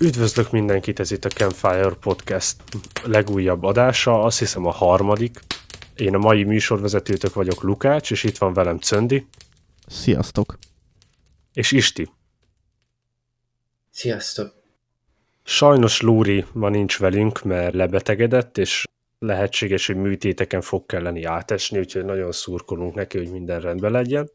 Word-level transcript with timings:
Üdvözlök 0.00 0.50
mindenkit, 0.50 1.00
ez 1.00 1.10
itt 1.10 1.24
a 1.24 1.28
Campfire 1.28 1.94
Podcast 2.00 2.56
legújabb 3.04 3.62
adása, 3.62 4.22
azt 4.22 4.38
hiszem 4.38 4.66
a 4.66 4.70
harmadik. 4.70 5.40
Én 5.96 6.14
a 6.14 6.18
mai 6.18 6.44
műsorvezetőtök 6.44 7.34
vagyok 7.34 7.62
Lukács, 7.62 8.10
és 8.10 8.24
itt 8.24 8.38
van 8.38 8.52
velem 8.52 8.78
Cöndi. 8.78 9.26
Sziasztok! 9.86 10.58
És 11.52 11.72
Isti. 11.72 12.10
Sziasztok! 13.90 14.52
Sajnos 15.44 16.00
Lúri 16.00 16.44
ma 16.52 16.68
nincs 16.68 16.98
velünk, 16.98 17.42
mert 17.42 17.74
lebetegedett, 17.74 18.58
és 18.58 18.84
lehetséges, 19.18 19.86
hogy 19.86 19.96
műtéteken 19.96 20.60
fog 20.60 20.86
kelleni 20.86 21.24
átesni, 21.24 21.78
úgyhogy 21.78 22.04
nagyon 22.04 22.32
szurkolunk 22.32 22.94
neki, 22.94 23.18
hogy 23.18 23.30
minden 23.30 23.60
rendben 23.60 23.90
legyen. 23.90 24.30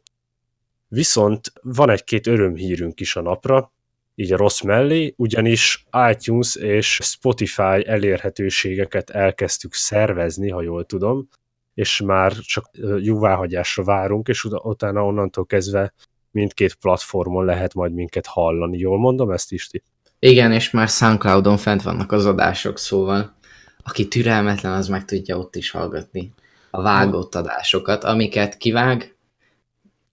Viszont 0.88 1.52
van 1.62 1.90
egy-két 1.90 2.26
örömhírünk 2.26 3.00
is 3.00 3.16
a 3.16 3.20
napra, 3.20 3.72
így 4.14 4.32
a 4.32 4.36
rossz 4.36 4.60
mellé, 4.60 5.14
ugyanis 5.16 5.86
iTunes 6.10 6.54
és 6.54 6.98
Spotify 7.02 7.86
elérhetőségeket 7.86 9.10
elkezdtük 9.10 9.74
szervezni, 9.74 10.50
ha 10.50 10.62
jól 10.62 10.84
tudom, 10.84 11.28
és 11.74 12.00
már 12.00 12.32
csak 12.32 12.70
jóváhagyásra 13.00 13.84
várunk, 13.84 14.28
és 14.28 14.44
utána 14.44 15.04
onnantól 15.04 15.46
kezdve 15.46 15.92
mindkét 16.30 16.74
platformon 16.74 17.44
lehet 17.44 17.74
majd 17.74 17.92
minket 17.92 18.26
hallani. 18.26 18.78
Jól 18.78 18.98
mondom 18.98 19.30
ezt, 19.30 19.52
Isti? 19.52 19.82
Igen, 20.18 20.52
és 20.52 20.70
már 20.70 20.88
Soundcloudon 20.88 21.56
fent 21.56 21.82
vannak 21.82 22.12
az 22.12 22.26
adások, 22.26 22.78
szóval 22.78 23.36
aki 23.82 24.08
türelmetlen, 24.08 24.72
az 24.72 24.88
meg 24.88 25.04
tudja 25.04 25.38
ott 25.38 25.56
is 25.56 25.70
hallgatni 25.70 26.32
a 26.70 26.82
vágott 26.82 27.34
adásokat, 27.34 28.04
amiket 28.04 28.56
kivág. 28.56 29.16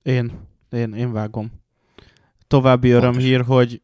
Én, 0.04 0.48
én, 0.72 0.94
én 0.94 1.12
vágom. 1.12 1.52
További 2.48 2.90
örömhír, 2.90 3.42
hogy 3.42 3.82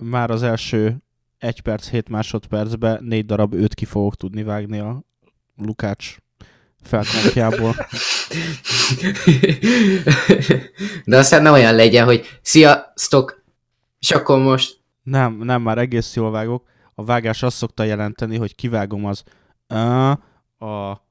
már 0.00 0.30
az 0.30 0.42
első 0.42 1.02
1 1.38 1.60
perc 1.60 1.88
7 1.88 2.08
másodpercben 2.08 3.04
négy 3.04 3.26
darab 3.26 3.54
őt 3.54 3.74
ki 3.74 3.84
fogok 3.84 4.16
tudni 4.16 4.42
vágni 4.42 4.78
a 4.78 5.02
Lukács 5.56 6.16
felkontjából. 6.82 7.74
De 11.04 11.16
aztán 11.16 11.42
ne 11.42 11.50
olyan 11.50 11.74
legyen, 11.74 12.04
hogy 12.04 12.38
sziasztok, 12.42 13.44
és 13.98 14.10
akkor 14.10 14.38
most... 14.38 14.78
Nem, 15.02 15.36
nem, 15.36 15.62
már 15.62 15.78
egész 15.78 16.14
jól 16.16 16.30
vágok. 16.30 16.68
A 16.94 17.04
vágás 17.04 17.42
azt 17.42 17.56
szokta 17.56 17.82
jelenteni, 17.82 18.36
hogy 18.36 18.54
kivágom 18.54 19.04
az 19.04 19.22
a, 19.66 20.10
a 20.66 21.04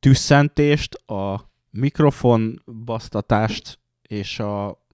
tüsszentést, 0.00 0.94
a 0.94 1.50
mikrofon 1.70 2.62
basztatást 2.84 3.78
és 4.02 4.38
a 4.38 4.86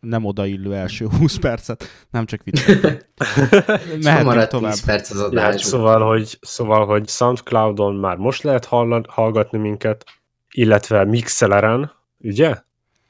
nem 0.00 0.24
odaillő 0.24 0.74
első 0.74 1.06
20 1.18 1.36
percet, 1.36 1.84
nem 2.10 2.26
csak 2.26 2.42
vicceltem. 2.42 2.98
Mehetünk 4.02 4.46
tovább. 4.46 4.72
10 4.72 4.84
perc 4.84 5.10
az 5.10 5.20
adás. 5.20 5.54
Ja, 5.54 5.58
szóval, 5.58 6.06
hogy, 6.06 6.38
szóval, 6.40 6.86
hogy 6.86 7.08
Soundcloudon 7.08 7.94
már 7.94 8.16
most 8.16 8.42
lehet 8.42 8.64
hallgatni 9.06 9.58
minket, 9.58 10.04
illetve 10.50 11.04
Mixeleren, 11.04 11.92
ugye? 12.18 12.64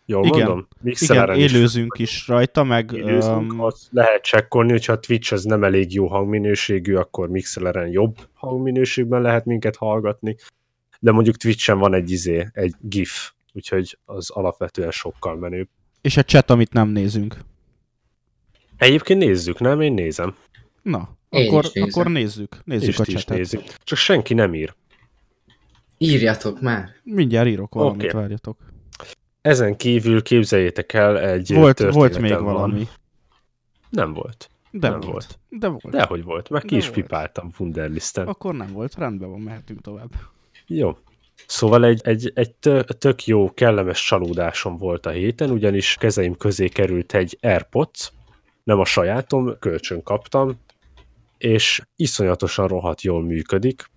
Jól 0.08 0.26
igen, 0.26 0.38
mondom? 0.38 0.68
Mixeleren 0.80 1.36
igen, 1.36 1.48
élőzünk 1.48 1.98
is, 1.98 2.10
is 2.10 2.28
rajta, 2.28 2.64
meg... 2.64 2.92
Élőzünk, 2.92 3.52
um... 3.52 3.60
ott 3.60 3.78
lehet 3.90 4.22
csekkolni, 4.22 4.70
hogyha 4.70 4.92
a 4.92 4.98
Twitch 4.98 5.32
az 5.32 5.44
nem 5.44 5.64
elég 5.64 5.92
jó 5.94 6.06
hangminőségű, 6.06 6.94
akkor 6.94 7.28
Mixeleren 7.28 7.88
jobb 7.88 8.16
hangminőségben 8.32 9.22
lehet 9.22 9.44
minket 9.44 9.76
hallgatni, 9.76 10.36
de 11.00 11.12
mondjuk 11.12 11.36
Twitchen 11.36 11.78
van 11.78 11.94
egy 11.94 12.10
izé, 12.10 12.48
egy 12.52 12.74
GIF, 12.80 13.30
úgyhogy 13.52 13.98
az 14.04 14.30
alapvetően 14.30 14.90
sokkal 14.90 15.36
menőbb. 15.36 15.68
És 16.06 16.16
a 16.16 16.22
chat, 16.22 16.50
amit 16.50 16.72
nem 16.72 16.88
nézünk. 16.88 17.36
Egyébként 18.76 19.18
nézzük, 19.18 19.60
nem? 19.60 19.80
Én 19.80 19.92
nézem. 19.92 20.34
Na, 20.82 21.16
akkor, 21.30 21.70
akkor 21.74 22.06
nézzük. 22.06 22.58
Nézzük 22.64 22.88
És 22.88 22.98
a 22.98 23.04
chatet. 23.04 23.36
Nézzük. 23.36 23.62
Csak 23.84 23.98
senki 23.98 24.34
nem 24.34 24.54
ír. 24.54 24.74
Írjatok 25.98 26.60
már. 26.60 26.88
Mindjárt 27.02 27.48
írok 27.48 27.74
valamit, 27.74 28.08
okay. 28.08 28.20
várjatok. 28.20 28.58
Ezen 29.40 29.76
kívül 29.76 30.22
képzeljétek 30.22 30.92
el 30.92 31.18
egy 31.20 31.54
Volt, 31.54 31.78
volt 31.78 32.18
még 32.18 32.32
van. 32.32 32.44
valami. 32.44 32.88
Nem 33.90 34.12
volt. 34.12 34.50
De 34.70 34.88
nem 34.88 35.00
volt. 35.00 35.12
volt. 35.12 35.38
De 35.48 35.68
volt. 35.68 35.90
Dehogy 35.90 36.24
volt, 36.24 36.48
meg 36.48 36.62
ki 36.62 36.68
De 36.68 36.76
is 36.76 36.88
volt. 36.88 36.94
pipáltam 36.94 37.50
Wunderlisten. 37.58 38.26
Akkor 38.26 38.54
nem 38.54 38.72
volt, 38.72 38.94
rendben 38.94 39.30
van, 39.30 39.40
mehetünk 39.40 39.80
tovább. 39.80 40.10
Jó. 40.66 40.96
Szóval 41.46 41.84
egy, 41.84 42.00
egy, 42.04 42.32
egy 42.34 42.54
tök 42.98 43.26
jó, 43.26 43.54
kellemes 43.54 44.04
csalódásom 44.04 44.76
volt 44.76 45.06
a 45.06 45.10
héten, 45.10 45.50
ugyanis 45.50 45.96
kezeim 45.98 46.36
közé 46.36 46.68
került 46.68 47.14
egy 47.14 47.38
AirPods, 47.40 48.12
nem 48.64 48.78
a 48.78 48.84
sajátom, 48.84 49.58
kölcsön 49.58 50.02
kaptam, 50.02 50.60
és 51.38 51.82
iszonyatosan 51.96 52.68
rohadt 52.68 53.02
jól 53.02 53.22
működik. 53.22 53.90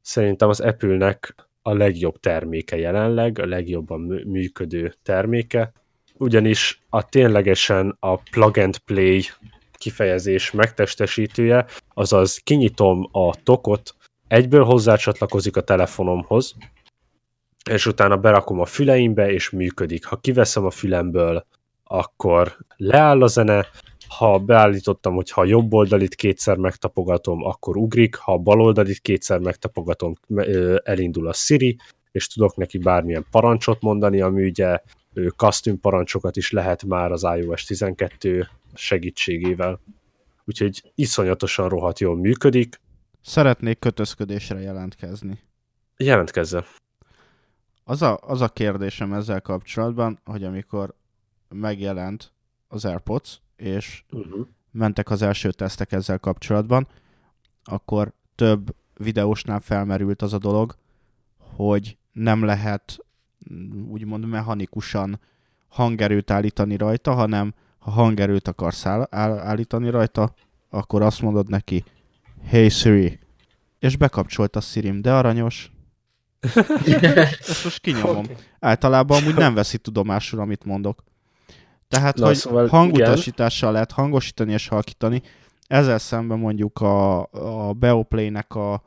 Szerintem 0.00 0.48
az 0.48 0.60
Apple-nek 0.60 1.34
a 1.62 1.74
legjobb 1.74 2.20
terméke 2.20 2.76
jelenleg, 2.76 3.38
a 3.38 3.46
legjobban 3.46 4.00
működő 4.26 4.94
terméke, 5.02 5.72
ugyanis 6.14 6.80
a 6.88 7.08
ténylegesen 7.08 7.96
a 8.00 8.16
plug 8.16 8.58
and 8.58 8.78
play 8.78 9.22
kifejezés 9.72 10.50
megtestesítője, 10.50 11.66
azaz 11.94 12.36
kinyitom 12.36 13.08
a 13.12 13.42
tokot, 13.42 13.94
egyből 14.32 14.64
hozzácsatlakozik 14.64 15.56
a 15.56 15.60
telefonomhoz, 15.60 16.54
és 17.70 17.86
utána 17.86 18.16
berakom 18.16 18.60
a 18.60 18.64
füleimbe, 18.64 19.30
és 19.30 19.50
működik. 19.50 20.04
Ha 20.04 20.16
kiveszem 20.16 20.64
a 20.64 20.70
fülemből, 20.70 21.46
akkor 21.84 22.56
leáll 22.76 23.22
a 23.22 23.26
zene, 23.26 23.66
ha 24.08 24.38
beállítottam, 24.38 25.14
hogy 25.14 25.30
ha 25.30 25.40
a 25.40 25.44
jobb 25.44 25.72
oldalit 25.72 26.14
kétszer 26.14 26.56
megtapogatom, 26.56 27.44
akkor 27.44 27.76
ugrik, 27.76 28.14
ha 28.14 28.32
a 28.32 28.38
bal 28.38 28.60
oldalit 28.60 28.98
kétszer 28.98 29.38
megtapogatom, 29.38 30.14
elindul 30.82 31.28
a 31.28 31.32
Siri, 31.32 31.76
és 32.12 32.26
tudok 32.26 32.56
neki 32.56 32.78
bármilyen 32.78 33.26
parancsot 33.30 33.80
mondani, 33.80 34.20
ami 34.20 34.44
ugye 34.44 34.78
custom 35.36 35.80
parancsokat 35.80 36.36
is 36.36 36.50
lehet 36.50 36.84
már 36.84 37.12
az 37.12 37.26
iOS 37.36 37.64
12 37.64 38.48
segítségével. 38.74 39.80
Úgyhogy 40.44 40.92
iszonyatosan 40.94 41.68
rohadt 41.68 41.98
jól 41.98 42.16
működik. 42.16 42.80
Szeretnék 43.22 43.78
kötözködésre 43.78 44.60
jelentkezni. 44.60 45.40
Jelentkezze. 45.96 46.64
Az 47.84 48.02
a, 48.02 48.18
az 48.20 48.40
a 48.40 48.48
kérdésem 48.48 49.12
ezzel 49.12 49.40
kapcsolatban, 49.40 50.18
hogy 50.24 50.44
amikor 50.44 50.94
megjelent 51.48 52.32
az 52.68 52.84
AirPods, 52.84 53.40
és 53.56 54.04
uh-huh. 54.10 54.46
mentek 54.70 55.10
az 55.10 55.22
első 55.22 55.50
tesztek 55.52 55.92
ezzel 55.92 56.18
kapcsolatban, 56.18 56.88
akkor 57.64 58.12
több 58.34 58.74
videósnál 58.96 59.60
felmerült 59.60 60.22
az 60.22 60.32
a 60.32 60.38
dolog, 60.38 60.76
hogy 61.38 61.96
nem 62.12 62.44
lehet 62.44 62.98
úgymond 63.88 64.26
mechanikusan 64.26 65.20
hangerőt 65.68 66.30
állítani 66.30 66.76
rajta, 66.76 67.14
hanem 67.14 67.54
ha 67.78 67.90
hangerőt 67.90 68.48
akarsz 68.48 68.86
áll- 68.86 69.08
állítani 69.38 69.90
rajta, 69.90 70.34
akkor 70.70 71.02
azt 71.02 71.22
mondod 71.22 71.48
neki, 71.48 71.84
Hey 72.44 72.68
Siri, 72.68 73.18
és 73.78 73.96
bekapcsolt 73.96 74.56
a 74.56 74.60
Siri, 74.60 75.00
de 75.00 75.12
aranyos. 75.12 75.72
Ezt 77.40 77.64
most 77.64 77.80
kinyomom. 77.80 78.16
Okay. 78.16 78.36
Általában 78.58 79.22
amúgy 79.22 79.34
nem 79.34 79.54
veszi 79.60 79.78
tudomásul, 79.78 80.40
amit 80.40 80.64
mondok. 80.64 81.04
Tehát, 81.88 82.16
Na, 82.16 82.26
hogy 82.26 82.36
szóval 82.36 82.66
hangutasítással 82.66 83.60
igen. 83.60 83.72
lehet 83.72 83.92
hangosítani 83.92 84.52
és 84.52 84.68
halkítani, 84.68 85.22
ezzel 85.66 85.98
szemben 85.98 86.38
mondjuk 86.38 86.80
a, 86.80 87.20
a 87.68 87.72
Beoplay-nek 87.72 88.54
a 88.54 88.82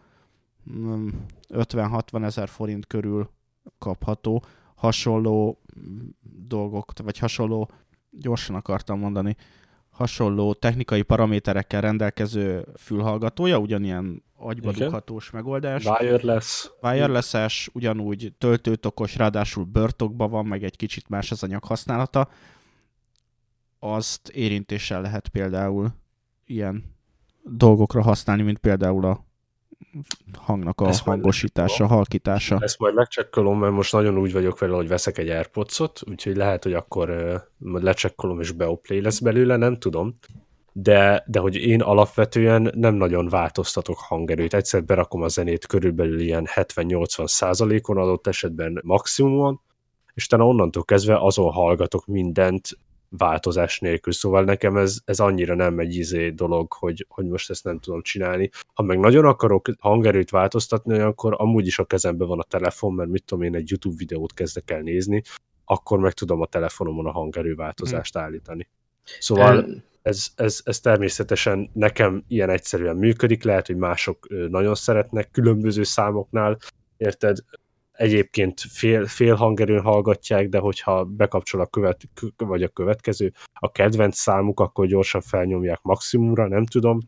50-60 0.68 2.18
mm, 2.18 2.24
ezer 2.24 2.50
forint 2.50 2.88
körül 2.88 3.30
kapható 3.78 4.44
hasonló 4.76 5.62
dolgok, 6.48 6.92
vagy 7.04 7.18
hasonló, 7.18 7.70
gyorsan 8.12 8.56
akartam 8.56 9.00
mondani, 9.00 9.36
hasonló 9.96 10.54
technikai 10.54 11.02
paraméterekkel 11.02 11.82
rendelkező 11.82 12.66
fülhallgatója, 12.78 13.58
ugyanilyen 13.58 14.24
agybadughatós 14.38 15.32
megoldás. 15.32 15.86
Wireless. 15.86 16.70
Wireless-es, 16.82 17.70
ugyanúgy 17.74 18.34
töltőtokos, 18.38 19.16
ráadásul 19.16 19.64
börtokban 19.64 20.30
van, 20.30 20.46
meg 20.46 20.64
egy 20.64 20.76
kicsit 20.76 21.10
más 21.10 21.32
az 21.32 21.44
anyag 21.44 21.64
használata. 21.64 22.30
Azt 23.80 24.30
érintéssel 24.30 25.02
lehet 25.02 25.28
például 25.28 25.94
ilyen 26.46 26.96
dolgokra 27.44 28.02
használni, 28.02 28.42
mint 28.42 28.58
például 28.58 29.06
a 29.06 29.26
hangnak 30.38 30.82
a 30.82 30.88
ezt 30.88 31.04
hangosítása, 31.04 31.84
majd, 31.84 31.96
halkítása. 31.96 32.58
Ezt 32.62 32.80
majd 32.80 32.94
megcsekkolom, 32.94 33.60
mert 33.60 33.74
most 33.74 33.92
nagyon 33.92 34.18
úgy 34.18 34.34
vagyok 34.34 34.60
vele, 34.60 34.76
hogy 34.76 34.88
veszek 34.88 35.18
egy 35.18 35.30
Airpods-ot, 35.30 36.02
úgyhogy 36.10 36.36
lehet, 36.36 36.64
hogy 36.64 36.74
akkor 36.74 37.10
uh, 37.60 37.82
lecsekkolom 37.82 38.40
és 38.40 38.52
Beoplay 38.52 39.02
lesz 39.02 39.20
belőle, 39.20 39.56
nem 39.56 39.78
tudom. 39.78 40.18
De, 40.72 41.24
de 41.28 41.40
hogy 41.40 41.56
én 41.56 41.82
alapvetően 41.82 42.72
nem 42.76 42.94
nagyon 42.94 43.28
változtatok 43.28 43.98
hangerőt. 44.00 44.54
Egyszer 44.54 44.84
berakom 44.84 45.22
a 45.22 45.28
zenét 45.28 45.66
körülbelül 45.66 46.20
ilyen 46.20 46.48
70-80 46.56 47.28
százalékon 47.28 47.98
adott 47.98 48.28
esetben 48.28 48.82
maximumon, 48.84 49.62
és 50.14 50.26
utána 50.26 50.48
onnantól 50.48 50.84
kezdve 50.84 51.18
azon 51.18 51.52
hallgatok 51.52 52.06
mindent, 52.06 52.70
változás 53.18 53.80
nélkül. 53.80 54.14
Szóval 54.14 54.44
nekem 54.44 54.78
ez, 54.78 54.98
ez 55.06 55.20
annyira 55.20 55.56
nem 55.56 55.80
egy 55.80 55.96
izé 55.96 56.30
dolog, 56.30 56.74
hogy, 56.74 57.06
hogy 57.10 57.26
most 57.26 57.50
ezt 57.50 57.64
nem 57.64 57.80
tudom 57.80 58.02
csinálni. 58.02 58.50
Ha 58.74 58.84
meg 58.84 59.00
nagyon 59.00 59.26
akarok 59.26 59.68
hangerőt 59.80 60.30
változtatni, 60.30 61.00
akkor 61.00 61.36
amúgy 61.38 61.68
is 61.68 61.80
a 61.80 61.86
kezemben 61.86 62.28
van 62.28 62.40
a 62.40 62.44
telefon, 62.44 62.94
mert 62.94 63.10
mit 63.10 63.24
tudom 63.24 63.44
én, 63.44 63.56
egy 63.56 63.70
YouTube 63.70 63.96
videót 63.98 64.34
kezdek 64.34 64.72
el 64.72 64.82
nézni, 64.82 65.22
akkor 65.66 66.00
meg 66.00 66.14
tudom 66.14 66.42
a 66.42 66.46
telefonomon 66.46 67.06
a 67.06 67.12
hangerőváltozást 67.12 68.14
hmm. 68.14 68.24
állítani. 68.24 68.68
Szóval 69.20 69.68
ez, 70.02 70.28
ez, 70.36 70.62
ez 70.64 70.80
természetesen 70.80 71.70
nekem 71.74 72.24
ilyen 72.28 72.50
egyszerűen 72.50 72.96
működik, 72.96 73.44
lehet, 73.44 73.68
hogy 73.68 73.78
mások 73.78 74.28
nagyon 74.50 74.76
szeretnek 74.76 75.32
különböző 75.32 75.84
számoknál, 75.84 76.58
érted? 76.98 77.38
Egyébként 77.98 78.60
fél, 78.60 79.06
fél 79.06 79.36
hangerőn 79.36 79.82
hallgatják, 79.82 80.50
de 80.50 80.60
hogyha 80.60 81.04
bekapcsol 81.04 81.62
a 81.62 81.66
követ, 81.66 82.02
vagy 82.38 82.64
a 82.64 82.68
következő, 82.68 83.34
a 83.54 83.72
kedvenc 83.72 84.18
számuk, 84.18 84.60
akkor 84.60 84.88
gyorsan 84.88 85.22
felnyomják 85.22 85.82
maximumra, 85.82 86.48
nem 86.48 86.66
tudom. 86.66 87.00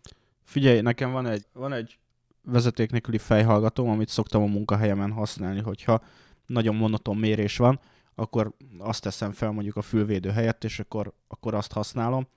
Figyelj, 0.44 0.82
nekem 0.82 1.12
van 1.12 1.26
egy, 1.26 1.46
van 1.54 1.74
egy 1.74 1.98
vezeték 2.42 2.92
nélküli 2.92 3.18
fejhallgatóm, 3.18 3.90
amit 3.90 4.10
szoktam 4.10 4.42
a 4.42 4.46
munkahelyemen 4.46 5.12
használni, 5.12 5.62
hogyha 5.62 6.02
nagyon 6.46 6.76
monoton 6.76 7.18
mérés 7.18 7.58
van, 7.58 7.80
akkor 8.16 8.54
azt 8.80 9.02
teszem 9.02 9.32
fel 9.32 9.52
mondjuk 9.52 9.76
a 9.76 9.82
fülvédő 9.82 10.30
helyett, 10.30 10.64
és 10.64 10.80
akkor, 10.80 11.14
akkor 11.28 11.54
azt 11.54 11.74
használom. 11.74 12.28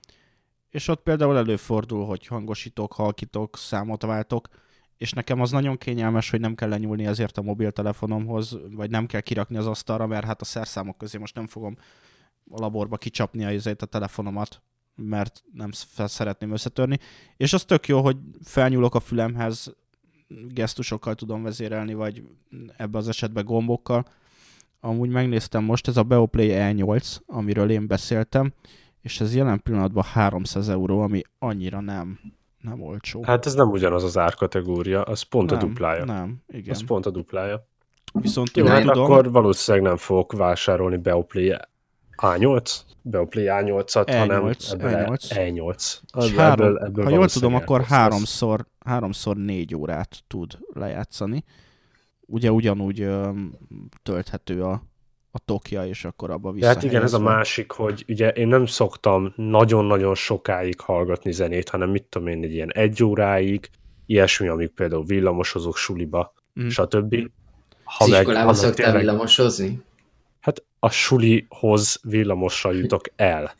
És 0.69 0.87
ott 0.87 1.03
például 1.03 1.37
előfordul, 1.37 2.05
hogy 2.05 2.27
hangosítok, 2.27 2.93
halkítok, 2.93 3.57
számot 3.57 4.01
váltok, 4.01 4.47
és 5.01 5.11
nekem 5.11 5.41
az 5.41 5.51
nagyon 5.51 5.77
kényelmes, 5.77 6.29
hogy 6.29 6.39
nem 6.39 6.55
kell 6.55 6.69
lenyúlni 6.69 7.05
ezért 7.05 7.37
a 7.37 7.41
mobiltelefonomhoz, 7.41 8.57
vagy 8.71 8.89
nem 8.89 9.05
kell 9.05 9.21
kirakni 9.21 9.57
az 9.57 9.67
asztalra, 9.67 10.07
mert 10.07 10.25
hát 10.25 10.41
a 10.41 10.45
szerszámok 10.45 10.97
közé 10.97 11.17
most 11.17 11.35
nem 11.35 11.47
fogom 11.47 11.77
a 12.49 12.59
laborba 12.59 12.97
kicsapni 12.97 13.45
a, 13.45 13.71
a 13.79 13.85
telefonomat, 13.85 14.61
mert 14.95 15.43
nem 15.53 15.69
szeretném 15.95 16.51
összetörni. 16.51 16.99
És 17.37 17.53
az 17.53 17.63
tök 17.63 17.87
jó, 17.87 18.01
hogy 18.01 18.17
felnyúlok 18.43 18.95
a 18.95 18.99
fülemhez, 18.99 19.75
gesztusokkal 20.47 21.15
tudom 21.15 21.43
vezérelni, 21.43 21.93
vagy 21.93 22.23
ebbe 22.77 22.97
az 22.97 23.07
esetben 23.07 23.45
gombokkal, 23.45 24.05
amúgy 24.79 25.09
megnéztem 25.09 25.63
most, 25.63 25.87
ez 25.87 25.97
a 25.97 26.03
Beoplay 26.03 26.49
E8, 26.51 27.17
amiről 27.25 27.71
én 27.71 27.87
beszéltem, 27.87 28.53
és 29.01 29.19
ez 29.21 29.35
jelen 29.35 29.61
pillanatban 29.61 30.03
300 30.03 30.69
euró, 30.69 31.01
ami 31.01 31.21
annyira 31.39 31.79
nem, 31.79 32.19
nem 32.61 32.81
olcsó. 32.81 33.23
Hát 33.23 33.45
ez 33.45 33.53
nem 33.53 33.69
ugyanaz 33.69 34.03
az 34.03 34.17
árkategória, 34.17 35.01
az 35.01 35.21
pont 35.21 35.49
nem, 35.49 35.59
a 35.59 35.61
duplája. 35.61 36.05
Nem, 36.05 36.43
igen. 36.47 36.73
Az 36.73 36.85
pont 36.85 37.05
a 37.05 37.09
duplája. 37.09 37.67
Viszont 38.13 38.57
Jó, 38.57 38.65
hát 38.65 38.81
tudom, 38.81 39.03
akkor 39.03 39.31
valószínűleg 39.31 39.87
nem 39.87 39.97
fogok 39.97 40.33
vásárolni 40.33 40.97
Beoplay 40.97 41.55
A8, 42.17 42.79
Beoplay 43.01 43.45
A8-at, 43.49 44.05
E8, 44.05 44.17
hanem 44.17 44.43
E8. 44.43 45.17
E8. 45.29 45.97
Az, 46.11 46.31
három, 46.33 46.67
ebből, 46.67 46.77
ebből 46.77 47.03
ha 47.03 47.09
jól 47.11 47.27
tudom, 47.27 47.55
akkor 47.55 47.81
háromszor, 47.81 48.65
háromszor 48.85 49.37
négy 49.37 49.75
órát 49.75 50.23
tud 50.27 50.57
lejátszani 50.73 51.43
ugye 52.31 52.51
ugyanúgy 52.51 53.01
ö, 53.01 53.29
tölthető 54.03 54.63
a, 54.63 54.83
a 55.31 55.39
tokja, 55.39 55.85
és 55.87 56.05
akkor 56.05 56.29
abba 56.29 56.51
vissza. 56.51 56.67
Hát 56.67 56.83
igen, 56.83 57.01
ez 57.01 57.13
a 57.13 57.19
másik, 57.19 57.71
hogy 57.71 58.05
ugye 58.07 58.29
én 58.29 58.47
nem 58.47 58.65
szoktam 58.65 59.33
nagyon-nagyon 59.35 60.15
sokáig 60.15 60.79
hallgatni 60.79 61.31
zenét, 61.31 61.69
hanem 61.69 61.89
mit 61.89 62.03
tudom 62.03 62.27
én, 62.27 62.43
egy 62.43 62.53
ilyen 62.53 62.71
egy 62.71 63.03
óráig, 63.03 63.69
ilyesmi, 64.05 64.47
amik 64.47 64.69
például 64.69 65.05
villamosozok 65.05 65.77
suliba, 65.77 66.33
mm. 66.61 66.67
stb. 66.67 67.15
Ha 67.83 68.07
meg, 68.07 68.19
iskolába 68.19 68.53
szoktál 68.53 68.85
tényleg, 68.85 69.01
villamosozni? 69.01 69.81
Hát 70.39 70.63
a 70.79 70.89
sulihoz 70.89 71.99
villamossal 72.03 72.75
jutok 72.75 73.03
el. 73.15 73.53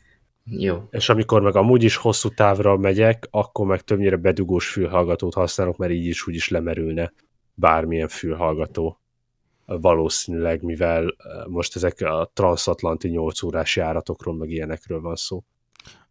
Jó. 0.44 0.82
És 0.90 1.08
amikor 1.08 1.42
meg 1.42 1.56
amúgy 1.56 1.82
is 1.82 1.96
hosszú 1.96 2.28
távra 2.28 2.76
megyek, 2.76 3.28
akkor 3.30 3.66
meg 3.66 3.80
többnyire 3.80 4.16
bedugós 4.16 4.68
fülhallgatót 4.68 5.34
használok, 5.34 5.76
mert 5.76 5.92
így 5.92 6.06
is 6.06 6.26
úgy 6.26 6.34
is 6.34 6.48
lemerülne 6.48 7.12
bármilyen 7.54 8.08
fülhallgató 8.08 9.01
valószínűleg, 9.66 10.62
mivel 10.62 11.14
most 11.48 11.76
ezek 11.76 12.00
a 12.00 12.30
transatlanti 12.34 13.08
8 13.08 13.42
órás 13.42 13.76
járatokról, 13.76 14.34
meg 14.34 14.50
ilyenekről 14.50 15.00
van 15.00 15.16
szó. 15.16 15.42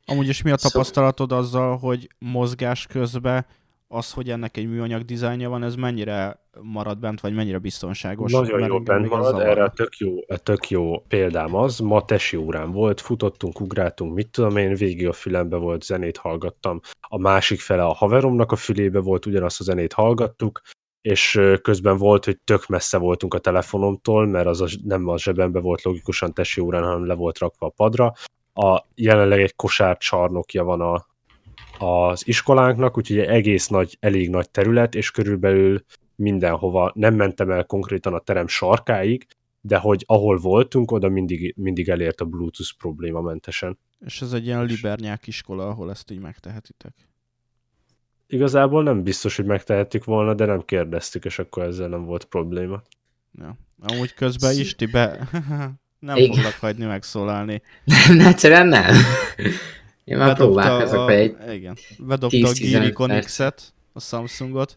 Amúgy 0.06 0.28
is 0.28 0.42
mi 0.42 0.52
a 0.52 0.56
tapasztalatod 0.56 1.32
azzal, 1.32 1.78
hogy 1.78 2.08
mozgás 2.20 2.88
közben 2.88 3.46
az, 3.88 4.12
hogy 4.12 4.30
ennek 4.30 4.58
egy 4.58 4.70
műanyag 4.70 5.06
dizájnja 5.06 5.50
van, 5.50 5.64
ez 5.64 5.76
mennyire 5.76 6.46
marad 6.62 7.00
bent, 7.00 7.22
vagy 7.22 7.34
mennyire 7.34 7.58
biztonságos? 7.58 8.32
Nagyon 8.32 8.68
jó 8.68 8.80
bent 8.80 9.10
marad, 9.10 9.40
erre 9.40 9.64
a 9.64 9.70
tök 9.70 9.98
jó, 9.98 10.16
a 10.28 10.38
tök 10.38 10.70
jó 10.70 11.00
példám 11.00 11.56
az, 11.56 11.80
ma 11.80 12.06
tesi 12.06 12.38
órán 12.38 12.72
volt, 12.72 13.02
futottunk, 13.02 13.60
ugráltunk, 13.60 14.14
mit 14.14 14.30
tudom 14.30 14.58
én, 14.58 14.74
végig 14.74 15.08
a 15.08 15.14
fülembe 15.14 15.58
volt, 15.58 15.84
zenét 15.84 16.18
hallgattam, 16.18 16.80
a 17.00 17.18
másik 17.18 17.60
fele 17.60 17.84
a 17.84 17.94
haveromnak 17.94 18.52
a 18.52 18.56
fülébe 18.56 19.00
volt, 19.00 19.26
ugyanazt 19.26 19.60
a 19.60 19.64
zenét 19.64 19.94
hallgattuk, 19.94 20.62
és 21.02 21.40
közben 21.62 21.98
volt, 21.98 22.26
hogy 22.26 22.40
tök 22.44 22.68
messze 22.68 22.98
voltunk 22.98 23.34
a 23.34 23.40
telefonomtól, 23.40 24.28
mert 24.28 24.48
az 24.48 24.62
a, 24.62 24.68
nem 24.84 25.08
a 25.08 25.18
zsebembe 25.18 25.60
volt 25.60 25.82
logikusan 25.82 26.34
tesi 26.34 26.62
órán, 26.62 26.84
hanem 26.84 27.06
le 27.06 27.14
volt 27.14 27.38
rakva 27.38 27.66
a 27.68 27.70
padra. 27.70 28.14
A, 28.54 28.84
jelenleg 28.96 29.42
egy 29.42 29.56
kosárcsarnokja 29.56 30.64
van 30.64 30.82
a, 30.82 31.06
az 31.86 32.28
iskolánknak, 32.28 32.98
úgyhogy 32.98 33.18
egy 33.18 33.28
egész 33.28 33.68
nagy, 33.68 33.98
elég 34.00 34.30
nagy 34.30 34.50
terület, 34.50 34.96
és 34.96 35.12
körülbelül 35.12 35.84
mindenhova 36.16 36.92
nem 36.96 37.16
mentem 37.16 37.52
el 37.52 37.66
konkrétan 37.66 38.14
a 38.14 38.20
terem 38.20 38.48
sarkáig, 38.48 39.26
de 39.62 39.78
hogy 39.78 40.04
ahol 40.08 40.38
voltunk, 40.38 40.92
oda 40.92 41.10
mindig, 41.10 41.54
mindig 41.58 41.90
elért 41.90 42.22
a 42.22 42.26
Bluetooth 42.26 42.72
probléma 42.78 43.22
mentesen. 43.22 43.80
És 44.00 44.22
ez 44.22 44.34
egy 44.34 44.46
ilyen 44.46 44.66
libernyák 44.66 45.28
iskola, 45.28 45.68
ahol 45.68 45.90
ezt 45.90 46.12
így 46.12 46.20
megtehetitek? 46.20 47.11
Igazából 48.32 48.84
nem 48.84 49.04
biztos, 49.04 49.36
hogy 49.36 49.46
megtehettük 49.46 50.04
volna, 50.04 50.34
de 50.34 50.46
nem 50.46 50.66
kérdeztük, 50.66 51.26
és 51.26 51.40
akkor 51.40 51.64
ezzel 51.64 51.88
nem 51.88 52.06
volt 52.06 52.26
probléma. 52.26 52.82
Ja. 53.32 53.58
Amúgy 53.80 54.14
közben 54.14 54.60
is 54.60 54.76
ti 54.76 54.86
be... 54.86 55.28
nem 56.00 56.16
Igen. 56.16 56.34
foglak 56.34 56.54
hagyni 56.60 56.86
megszólalni. 56.86 57.62
Nem, 57.86 58.20
egyszerűen 58.28 58.68
nem. 58.68 58.96
Én 60.04 60.18
már 60.18 60.36
próbálkozok 60.36 61.08
a, 61.08 61.12
egy 61.12 61.36
Igen. 61.50 61.78
Bedobta 62.00 62.48
a 62.48 62.52
Gear 62.54 62.84
Icon 62.84 63.20
X-et, 63.20 63.74
a 63.94 64.00
Samsungot, 64.00 64.76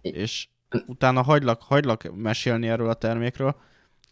és 0.00 0.48
utána 0.86 1.22
hagylak, 1.22 1.62
hagylak 1.62 2.16
mesélni 2.16 2.68
erről 2.68 2.88
a 2.88 2.94
termékről, 2.94 3.56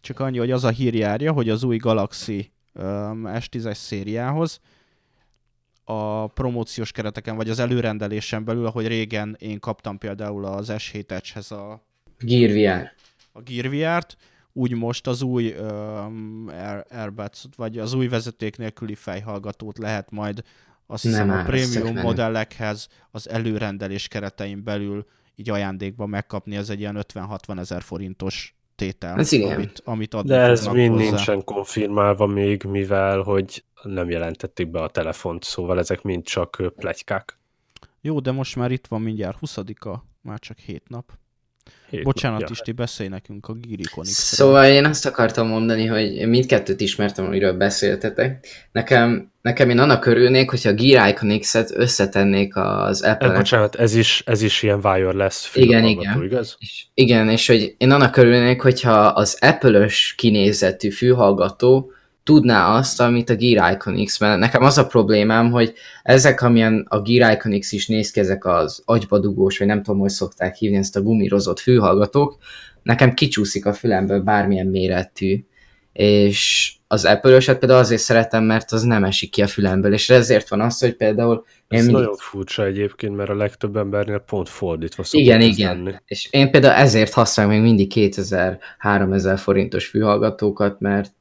csak 0.01 0.21
annyi, 0.21 0.39
hogy 0.39 0.51
az 0.51 0.65
a 0.65 0.69
hír 0.69 0.95
járja, 0.95 1.33
hogy 1.33 1.49
az 1.49 1.63
új 1.63 1.77
Galaxy 1.77 2.53
um, 2.73 3.23
S10-es 3.27 3.75
szériához 3.75 4.61
a 5.85 6.27
promóciós 6.27 6.93
kereteken, 6.93 7.37
vagy 7.37 7.51
az 7.51 7.59
előrendelésen 7.59 8.45
belül, 8.45 8.67
ahogy 8.67 8.87
régen 8.87 9.37
én 9.39 9.59
kaptam 9.59 9.99
például 9.99 10.45
az 10.45 10.69
S7 10.73 11.11
Edge-hez 11.11 11.51
a 11.51 11.87
Gear 12.19 12.51
VR. 12.51 12.91
A 13.33 13.41
Gear 13.41 13.69
VR-t, 13.69 14.17
úgy 14.53 14.75
most 14.75 15.07
az 15.07 15.23
új 15.23 15.55
um, 15.59 16.49
Air, 16.49 16.85
Airbuds, 16.91 17.45
vagy 17.57 17.79
az 17.79 17.93
új 17.93 18.09
vezeték 18.09 18.57
nélküli 18.57 18.95
fejhallgatót 18.95 19.79
lehet 19.79 20.11
majd 20.11 20.43
azt 20.87 21.03
hiszem 21.03 21.31
a 21.31 21.43
prémium 21.43 21.99
modellekhez 21.99 22.89
az 23.11 23.29
előrendelés 23.29 24.09
keretein 24.09 24.65
belül 24.65 25.07
így 25.35 25.51
ajándékban 25.51 26.09
megkapni, 26.09 26.57
ez 26.57 26.71
egy 26.71 26.81
ilyen 26.81 27.05
50-60 27.13 27.59
ezer 27.59 27.83
forintos 27.83 28.57
tétel, 28.75 29.19
ez 29.19 29.33
igen. 29.33 29.55
amit, 29.55 29.83
amit 29.85 30.15
adni 30.15 30.31
De 30.31 30.41
ez 30.41 30.67
mind 30.67 30.93
hozzá. 30.93 31.05
nincsen 31.05 31.45
konfirmálva 31.45 32.27
még, 32.27 32.63
mivel 32.63 33.21
hogy 33.21 33.65
nem 33.83 34.11
jelentették 34.11 34.71
be 34.71 34.83
a 34.83 34.89
telefont, 34.89 35.45
szóval 35.45 35.79
ezek 35.79 36.03
mind 36.03 36.25
csak 36.25 36.73
plegykák. 36.77 37.39
Jó, 38.01 38.21
de 38.21 38.31
most 38.31 38.57
már 38.57 38.71
itt 38.71 38.87
van 38.87 39.01
mindjárt 39.01 39.39
20-a, 39.41 39.99
már 40.21 40.39
csak 40.39 40.59
7 40.59 40.89
nap. 40.89 41.13
Hét 41.93 42.03
Bocsánat, 42.03 42.41
nap, 42.41 42.51
Isti, 42.51 42.73
beszélj 42.73 43.09
nekünk 43.09 43.49
a 43.49 43.53
Girikon 43.53 44.05
Szóval 44.05 44.65
én 44.65 44.85
azt 44.85 45.07
akartam 45.07 45.49
mondani, 45.49 45.87
hogy 45.87 46.29
mindkettőt 46.29 46.81
ismertem, 46.81 47.25
amiről 47.25 47.53
beszéltetek. 47.53 48.47
Nekem, 48.73 49.33
nekem 49.43 49.71
én 49.71 49.79
annak 49.79 50.07
örülnék, 50.07 50.51
hogyha 50.51 50.69
a 50.69 50.75
Gear 50.75 51.09
Icon 51.09 51.39
X-et 51.39 51.71
összetennék 51.75 52.57
az 52.57 53.03
apple 53.03 53.29
e, 53.29 53.37
Bocsánat, 53.37 53.75
ez 53.75 53.95
is, 53.95 54.23
ez 54.27 54.43
is 54.43 54.63
ilyen 54.63 54.81
wireless 54.83 55.51
Igen, 55.55 55.85
igen. 55.85 56.23
Igaz? 56.23 56.57
És, 56.59 56.85
igen, 56.95 57.29
és 57.29 57.47
hogy 57.47 57.75
én 57.79 57.91
annak 57.91 58.17
örülnék, 58.17 58.63
hogyha 58.63 59.07
az 59.07 59.39
Apple-ös 59.41 60.15
kinézetű 60.17 60.91
fülhallgató 60.91 61.93
tudná 62.25 62.75
azt, 62.77 63.01
amit 63.01 63.31
a 63.31 63.35
Gear 63.35 63.73
Icon 63.73 64.05
X, 64.05 64.19
mert 64.19 64.39
nekem 64.39 64.63
az 64.63 64.79
a 64.79 64.87
problémám, 64.87 65.51
hogy 65.51 65.73
ezek, 66.03 66.43
amilyen 66.43 66.87
a 66.89 67.01
Gear 67.01 67.33
Icon 67.33 67.59
X 67.59 67.73
is 67.73 67.87
néz 67.87 68.11
ki, 68.11 68.21
ezek 68.21 68.45
az 68.45 68.83
agybadugós, 68.85 69.59
vagy 69.59 69.67
nem 69.67 69.83
tudom, 69.83 70.01
hogy 70.01 70.11
szokták 70.11 70.55
hívni 70.55 70.77
ezt 70.77 70.97
a 70.97 71.03
gumírozott 71.03 71.59
fülhallgatók, 71.59 72.39
nekem 72.83 73.15
kicsúszik 73.15 73.67
a 73.67 73.73
fülemből 73.73 74.21
bármilyen 74.21 74.67
méretű, 74.67 75.45
és 75.93 76.73
az 76.87 77.05
apple 77.05 77.39
például 77.39 77.81
azért 77.81 78.01
szeretem, 78.01 78.45
mert 78.45 78.73
az 78.73 78.83
nem 78.83 79.05
esik 79.05 79.31
ki 79.31 79.43
a 79.43 79.47
fülemből, 79.47 79.93
és 79.93 80.11
ezért 80.11 80.49
van 80.49 80.61
az, 80.61 80.79
hogy 80.79 80.97
például... 80.97 81.45
Ez 81.69 81.79
mindig... 81.79 81.95
nagyon 81.95 82.17
furcsa 82.17 82.65
egyébként, 82.65 83.17
mert 83.17 83.31
a 83.31 83.35
legtöbb 83.35 83.77
embernél 83.77 84.19
pont 84.19 84.49
fordítva 84.49 85.03
szokott 85.03 85.27
Igen, 85.27 85.41
igen. 85.41 85.83
Lenni. 85.83 85.97
És 86.05 86.29
én 86.31 86.51
például 86.51 86.75
ezért 86.75 87.13
használom 87.13 87.53
még 87.53 87.63
mindig 87.63 87.93
2000-3000 87.95 89.39
forintos 89.43 89.87
fülhallgatókat, 89.87 90.81
mert 90.81 91.13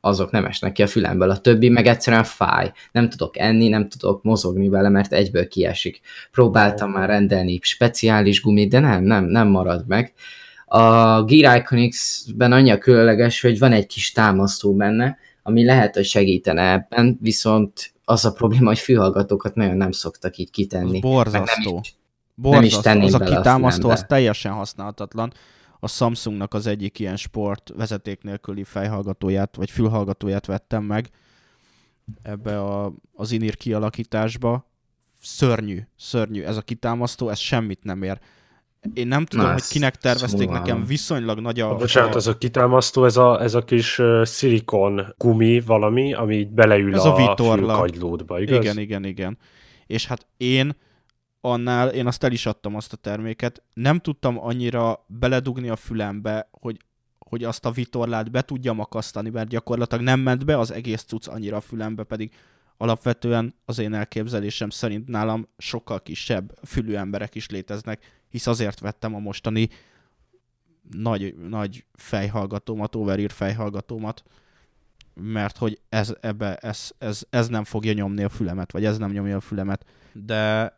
azok 0.00 0.30
nem 0.30 0.44
esnek 0.44 0.72
ki 0.72 0.82
a 0.82 0.86
fülemből, 0.86 1.30
a 1.30 1.38
többi 1.38 1.68
meg 1.68 1.86
egyszerűen 1.86 2.24
fáj. 2.24 2.72
Nem 2.92 3.08
tudok 3.08 3.38
enni, 3.38 3.68
nem 3.68 3.88
tudok 3.88 4.22
mozogni 4.22 4.68
vele, 4.68 4.88
mert 4.88 5.12
egyből 5.12 5.48
kiesik. 5.48 6.00
Próbáltam 6.30 6.90
már 6.90 7.08
rendelni 7.08 7.58
speciális 7.62 8.42
gumit, 8.42 8.70
de 8.70 8.78
nem, 8.78 9.02
nem, 9.02 9.24
nem 9.24 9.48
marad 9.48 9.84
meg. 9.86 10.12
A 10.64 11.22
Gear 11.24 11.56
Iconics-ben 11.56 12.52
annyi 12.52 12.70
a 12.70 12.78
különleges, 12.78 13.40
hogy 13.40 13.58
van 13.58 13.72
egy 13.72 13.86
kis 13.86 14.12
támasztó 14.12 14.74
benne, 14.74 15.18
ami 15.42 15.64
lehet, 15.64 15.94
hogy 15.94 16.04
segítene 16.04 16.72
ebben, 16.72 17.18
viszont 17.20 17.92
az 18.04 18.24
a 18.24 18.32
probléma, 18.32 18.66
hogy 18.66 18.78
fülhallgatókat 18.78 19.54
nagyon 19.54 19.76
nem 19.76 19.92
szoktak 19.92 20.36
így 20.36 20.50
kitenni. 20.50 20.94
Az 20.94 21.00
borzasztó. 21.00 21.70
Nem 21.70 21.80
is, 21.82 21.94
borzasztó. 22.34 22.90
Nem 22.90 23.02
is 23.02 23.12
az 23.12 23.20
a 23.20 23.24
kitámasztó, 23.24 23.88
az 23.88 24.04
teljesen 24.08 24.52
használhatatlan. 24.52 25.32
A 25.80 25.88
Samsungnak 25.88 26.54
az 26.54 26.66
egyik 26.66 26.98
ilyen 26.98 27.16
sport 27.16 27.72
vezeték 27.76 28.22
nélküli 28.22 28.64
fejhallgatóját, 28.64 29.56
vagy 29.56 29.70
fülhallgatóját 29.70 30.46
vettem 30.46 30.82
meg 30.82 31.10
ebbe 32.22 32.60
a, 32.60 32.92
az 33.14 33.32
inír 33.32 33.56
kialakításba. 33.56 34.68
Szörnyű, 35.22 35.80
szörnyű. 35.96 36.42
Ez 36.42 36.56
a 36.56 36.62
kitámasztó, 36.62 37.28
ez 37.28 37.38
semmit 37.38 37.84
nem 37.84 38.02
ér 38.02 38.20
én 38.94 39.06
nem 39.06 39.24
tudom, 39.24 39.46
Na, 39.46 39.52
hogy 39.52 39.62
kinek 39.68 39.96
tervezték 39.96 40.40
szóval. 40.40 40.58
nekem 40.58 40.84
viszonylag 40.84 41.38
nagy 41.38 41.60
a... 41.60 41.74
Bocsánat, 41.74 42.14
az 42.14 42.26
a 42.26 42.36
kitámasztó, 42.36 43.04
ez 43.04 43.16
a, 43.16 43.42
ez 43.42 43.54
a 43.54 43.64
kis 43.64 43.98
uh, 43.98 44.24
szilikon 44.24 45.14
gumi 45.18 45.60
valami, 45.60 46.14
ami 46.14 46.36
így 46.36 46.50
beleül 46.50 46.94
ez 46.94 47.04
a, 47.04 47.32
a 47.32 47.36
fülkagylódba, 47.36 48.40
igaz? 48.40 48.64
Igen, 48.64 48.78
igen, 48.78 49.04
igen. 49.04 49.38
És 49.86 50.06
hát 50.06 50.26
én 50.36 50.76
annál, 51.40 51.88
én 51.88 52.06
azt 52.06 52.24
el 52.24 52.32
is 52.32 52.46
adtam 52.46 52.74
azt 52.74 52.92
a 52.92 52.96
terméket, 52.96 53.62
nem 53.74 53.98
tudtam 53.98 54.38
annyira 54.38 55.04
beledugni 55.06 55.68
a 55.68 55.76
fülembe, 55.76 56.48
hogy 56.50 56.78
hogy 57.30 57.44
azt 57.44 57.64
a 57.64 57.70
vitorlát 57.70 58.30
be 58.30 58.42
tudjam 58.42 58.80
akasztani, 58.80 59.30
mert 59.30 59.48
gyakorlatilag 59.48 60.04
nem 60.04 60.20
ment 60.20 60.44
be 60.44 60.58
az 60.58 60.70
egész 60.70 61.02
cucc 61.02 61.28
annyira 61.28 61.56
a 61.56 61.60
fülembe, 61.60 62.02
pedig 62.02 62.34
alapvetően 62.76 63.54
az 63.64 63.78
én 63.78 63.94
elképzelésem 63.94 64.70
szerint 64.70 65.08
nálam 65.08 65.48
sokkal 65.58 66.02
kisebb 66.02 66.58
fülű 66.64 66.94
emberek 66.94 67.34
is 67.34 67.48
léteznek, 67.48 68.22
hisz 68.28 68.46
azért 68.46 68.80
vettem 68.80 69.14
a 69.14 69.18
mostani 69.18 69.68
nagy, 70.90 71.34
nagy 71.48 71.84
fejhallgatómat, 71.94 72.94
overír 72.94 73.30
fejhallgatómat, 73.30 74.22
mert 75.14 75.56
hogy 75.56 75.80
ez, 75.88 76.14
ebbe, 76.20 76.56
ez, 76.56 76.90
ez, 76.98 77.22
ez 77.30 77.48
nem 77.48 77.64
fogja 77.64 77.92
nyomni 77.92 78.22
a 78.22 78.28
fülemet, 78.28 78.72
vagy 78.72 78.84
ez 78.84 78.98
nem 78.98 79.10
nyomja 79.10 79.36
a 79.36 79.40
fülemet, 79.40 79.84
de 80.12 80.72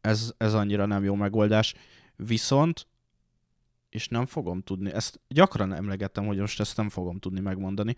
ez, 0.00 0.32
ez 0.36 0.54
annyira 0.54 0.86
nem 0.86 1.04
jó 1.04 1.14
megoldás. 1.14 1.74
Viszont, 2.16 2.86
és 3.88 4.08
nem 4.08 4.26
fogom 4.26 4.60
tudni, 4.60 4.92
ezt 4.92 5.20
gyakran 5.28 5.72
emlegettem, 5.72 6.26
hogy 6.26 6.38
most 6.38 6.60
ezt 6.60 6.76
nem 6.76 6.88
fogom 6.88 7.18
tudni 7.18 7.40
megmondani, 7.40 7.96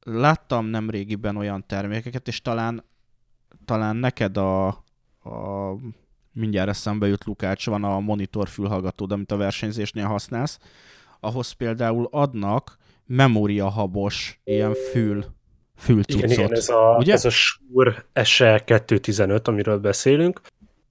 láttam 0.00 0.66
nem 0.66 0.90
régiben 0.90 1.36
olyan 1.36 1.66
termékeket, 1.66 2.28
és 2.28 2.42
talán, 2.42 2.84
talán 3.64 3.96
neked 3.96 4.36
a, 4.36 4.66
a 4.66 5.76
mindjárt 6.32 6.68
eszembe 6.68 7.06
jut 7.06 7.24
Lukács, 7.24 7.66
van 7.66 7.84
a 7.84 8.00
monitor 8.00 8.48
fülhallgatód, 8.48 9.12
amit 9.12 9.32
a 9.32 9.36
versenyzésnél 9.36 10.06
használsz, 10.06 10.58
ahhoz 11.20 11.50
például 11.50 12.08
adnak 12.10 12.76
memóriahabos 13.06 14.40
ilyen 14.44 14.74
fül, 14.74 15.24
fülcuccot. 15.76 16.22
Igen, 16.22 16.30
igen, 16.30 16.52
ez 16.52 16.68
a, 16.68 16.96
ugye? 16.98 17.12
ez 17.12 17.24
a 17.24 17.30
Shure 17.30 18.04
SE 18.22 18.62
215, 18.64 19.48
amiről 19.48 19.78
beszélünk. 19.78 20.40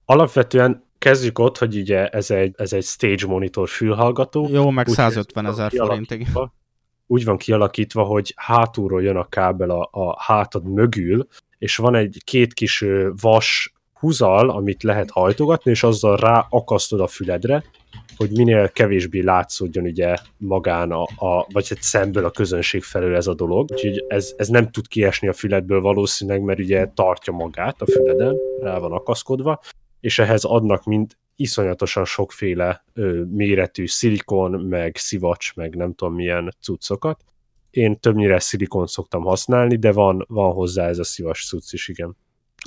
Alapvetően 0.04 0.84
kezdjük 0.98 1.38
ott, 1.38 1.58
hogy 1.58 1.76
ugye 1.76 2.08
ez 2.08 2.30
egy, 2.30 2.54
ez 2.56 2.72
egy 2.72 2.84
stage 2.84 3.26
monitor 3.26 3.68
fülhallgató. 3.68 4.48
Jó, 4.50 4.70
meg 4.70 4.88
150 4.88 5.46
ezer 5.46 5.70
forintig 5.70 6.26
úgy 7.12 7.24
van 7.24 7.36
kialakítva, 7.36 8.02
hogy 8.02 8.32
hátulról 8.36 9.02
jön 9.02 9.16
a 9.16 9.28
kábel 9.28 9.70
a, 9.70 9.88
a 9.90 10.22
hátad 10.22 10.64
mögül, 10.64 11.26
és 11.58 11.76
van 11.76 11.94
egy 11.94 12.20
két 12.24 12.52
kis 12.52 12.84
vas 13.20 13.72
húzal, 13.92 14.50
amit 14.50 14.82
lehet 14.82 15.10
hajtogatni, 15.10 15.70
és 15.70 15.82
azzal 15.82 16.16
rá 16.16 16.46
akasztod 16.50 17.00
a 17.00 17.06
füledre, 17.06 17.64
hogy 18.16 18.30
minél 18.30 18.68
kevésbé 18.68 19.20
látszódjon 19.20 19.84
ugye 19.84 20.16
magán 20.36 20.90
a, 20.90 21.02
a 21.02 21.46
vagy 21.52 21.68
hát 21.68 21.82
szemből 21.82 22.24
a 22.24 22.30
közönség 22.30 22.82
felől 22.82 23.16
ez 23.16 23.26
a 23.26 23.34
dolog. 23.34 23.70
Úgyhogy 23.72 24.04
ez, 24.08 24.32
ez 24.36 24.48
nem 24.48 24.70
tud 24.70 24.88
kiesni 24.88 25.28
a 25.28 25.32
füledből 25.32 25.80
valószínűleg, 25.80 26.42
mert 26.42 26.58
ugye 26.58 26.86
tartja 26.94 27.32
magát 27.32 27.82
a 27.82 27.86
füleden, 27.86 28.36
rá 28.60 28.78
van 28.78 28.92
akaszkodva, 28.92 29.60
és 30.02 30.18
ehhez 30.18 30.44
adnak 30.44 30.84
mind 30.84 31.16
iszonyatosan 31.36 32.04
sokféle 32.04 32.84
ö, 32.92 33.22
méretű 33.30 33.86
szilikon, 33.86 34.50
meg 34.50 34.96
szivacs, 34.96 35.54
meg 35.54 35.76
nem 35.76 35.94
tudom 35.94 36.14
milyen 36.14 36.56
cuccokat. 36.60 37.24
Én 37.70 38.00
többnyire 38.00 38.38
szilikon 38.38 38.86
szoktam 38.86 39.22
használni, 39.22 39.76
de 39.76 39.92
van, 39.92 40.24
van 40.28 40.52
hozzá 40.52 40.88
ez 40.88 40.98
a 40.98 41.04
szivas 41.04 41.46
cucc 41.48 41.72
is, 41.72 41.88
igen. 41.88 42.16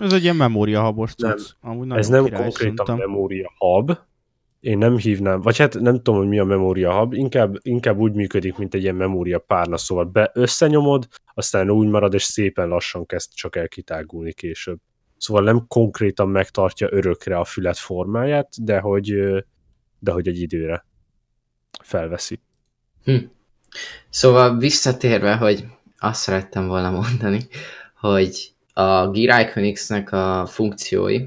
Ez 0.01 0.13
egy 0.13 0.24
ilyen 0.24 0.36
memóriahabos 0.36 1.13
cucc. 1.13 1.50
Nem, 1.62 1.92
ez 1.92 2.08
nem 2.08 2.24
király, 2.24 2.42
konkrétan 2.42 2.86
szerintem. 2.86 3.10
memória 3.10 3.51
hub, 3.58 3.98
én 4.60 4.77
nem 4.77 4.98
hívnám, 4.98 5.42
vagy 5.42 5.58
hát 5.58 5.80
nem 5.80 5.96
tudom, 5.96 6.20
hogy 6.20 6.27
mi 6.27 6.39
a 6.39 6.44
memória 6.44 7.00
hub, 7.00 7.13
inkább, 7.13 7.56
inkább 7.62 7.98
úgy 7.98 8.13
működik, 8.13 8.58
mint 8.58 8.74
egy 8.74 8.82
ilyen 8.82 8.96
memória 8.96 9.39
párna, 9.39 9.77
szóval 9.77 10.04
be 10.04 10.32
összenyomod, 10.34 11.08
aztán 11.34 11.70
úgy 11.70 11.88
marad, 11.88 12.13
és 12.13 12.24
szépen 12.24 12.68
lassan 12.68 13.06
kezd 13.06 13.34
csak 13.34 13.56
el 13.56 13.68
kitágulni 13.68 14.34
később. 14.34 14.80
Szóval 15.25 15.44
nem 15.44 15.67
konkrétan 15.67 16.29
megtartja 16.29 16.88
örökre 16.91 17.38
a 17.38 17.44
fület 17.44 17.77
formáját, 17.77 18.63
de 18.63 18.79
hogy, 18.79 19.13
de 20.00 20.12
hogy 20.12 20.27
egy 20.27 20.41
időre 20.41 20.86
felveszi. 21.84 22.39
Hm. 23.03 23.17
Szóval 24.10 24.58
visszatérve, 24.58 25.36
hogy 25.36 25.65
azt 25.98 26.22
szerettem 26.22 26.67
volna 26.67 26.89
mondani, 26.91 27.48
hogy 28.00 28.53
a 28.74 29.10
Gear 29.10 29.48
Iconics-nek 29.48 30.12
a 30.12 30.46
funkciói, 30.46 31.22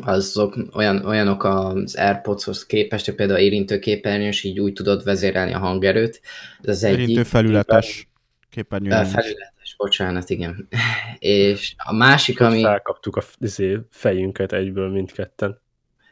azok 0.00 0.56
olyan, 0.72 1.06
olyanok 1.06 1.44
az 1.44 1.94
AirPods-hoz 1.96 2.66
képest, 2.66 3.04
hogy 3.04 3.14
például 3.14 3.38
érintőképernyős, 3.38 4.42
így 4.42 4.60
úgy 4.60 4.72
tudod 4.72 5.04
vezérelni 5.04 5.52
a 5.52 5.58
hangerőt. 5.58 6.20
Ez 6.62 6.76
az 6.76 6.82
Érintő 6.82 7.12
egyik, 7.12 7.24
felületes 7.24 8.08
képernyő. 8.50 8.90
Felületes, 8.90 9.52
bocsánat, 9.76 10.30
igen. 10.30 10.68
És 11.18 11.74
a 11.76 11.94
másik, 11.94 12.40
ami... 12.40 12.62
Felkaptuk 12.62 13.16
a 13.16 13.22
izé, 13.38 13.78
fejünket 13.90 14.52
egyből 14.52 14.90
mindketten. 14.90 15.60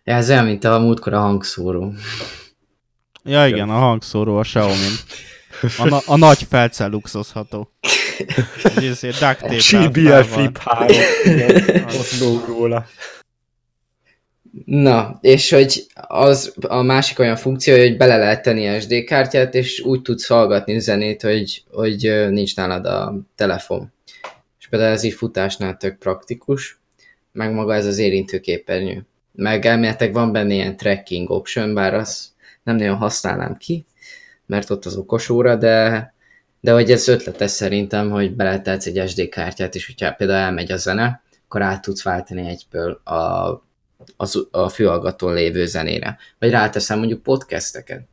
Ja, 0.04 0.14
ez 0.14 0.31
olyan, 0.31 0.45
mint 0.45 0.64
a 0.64 0.78
múltkor 0.78 1.12
a 1.12 1.21
hangszóró. 1.21 1.92
Ja, 3.25 3.47
igen, 3.47 3.71
a 3.71 3.78
hangszóró 3.78 4.37
a 4.37 4.42
Xiaomi. 4.42 4.88
A, 5.78 5.88
na, 5.88 5.99
a 6.07 6.16
nagy 6.16 6.42
felcel 6.49 6.88
luxozható. 6.88 7.73
CBL 9.59 10.21
Flip 10.21 10.59
3. 10.59 10.87
Ott 11.85 12.47
róla. 12.47 12.87
Na, 14.64 15.18
és 15.21 15.50
hogy 15.50 15.87
az 15.94 16.54
a 16.61 16.82
másik 16.82 17.18
olyan 17.18 17.37
funkció, 17.37 17.76
hogy 17.76 17.97
bele 17.97 18.16
lehet 18.16 18.42
tenni 18.42 18.80
SD 18.80 19.04
kártyát, 19.04 19.54
és 19.54 19.80
úgy 19.80 20.02
tudsz 20.02 20.26
hallgatni 20.26 20.78
zenét, 20.78 21.23
hogy, 21.23 21.64
hogy 21.71 22.28
nincs 22.30 22.56
nálad 22.56 22.87
a 22.87 23.14
telefon. 23.35 23.92
És 24.61 24.68
például 24.68 24.92
ez 24.92 25.02
így 25.02 25.12
futásnál 25.12 25.76
tök 25.76 25.99
praktikus, 25.99 26.80
meg 27.32 27.52
maga 27.52 27.75
ez 27.75 27.87
az 27.87 27.99
érintőképernyő. 27.99 29.06
Meg 29.32 29.66
elméletek 29.66 30.12
van 30.12 30.32
benne 30.32 30.52
ilyen 30.52 30.76
tracking 30.76 31.30
option, 31.30 31.75
bár 31.75 31.94
azt 31.94 32.25
nem 32.62 32.76
nagyon 32.76 32.97
használnám 32.97 33.56
ki, 33.56 33.85
mert 34.47 34.71
ott 34.71 34.85
az 34.85 34.97
okos 34.97 35.28
óra, 35.28 35.56
de, 35.56 36.14
de 36.61 36.73
hogy 36.73 36.90
ez 36.90 37.09
ötletes 37.09 37.50
szerintem, 37.50 38.11
hogy 38.11 38.35
beletetsz 38.35 38.87
egy 38.87 39.09
SD 39.09 39.28
kártyát, 39.28 39.75
és 39.75 39.87
hogyha 39.87 40.12
például 40.12 40.44
elmegy 40.44 40.73
a 40.73 40.76
zene, 40.76 41.23
akkor 41.44 41.62
át 41.62 41.82
tudsz 41.82 42.02
váltani 42.02 42.49
egyből 42.49 42.92
a 42.92 43.62
az, 44.16 44.49
a 44.50 44.68
fülhallgatón 44.68 45.35
lévő 45.35 45.66
zenére. 45.66 46.18
Vagy 46.38 46.50
ráteszem 46.50 46.99
mondjuk 46.99 47.23
podcasteket. 47.23 48.11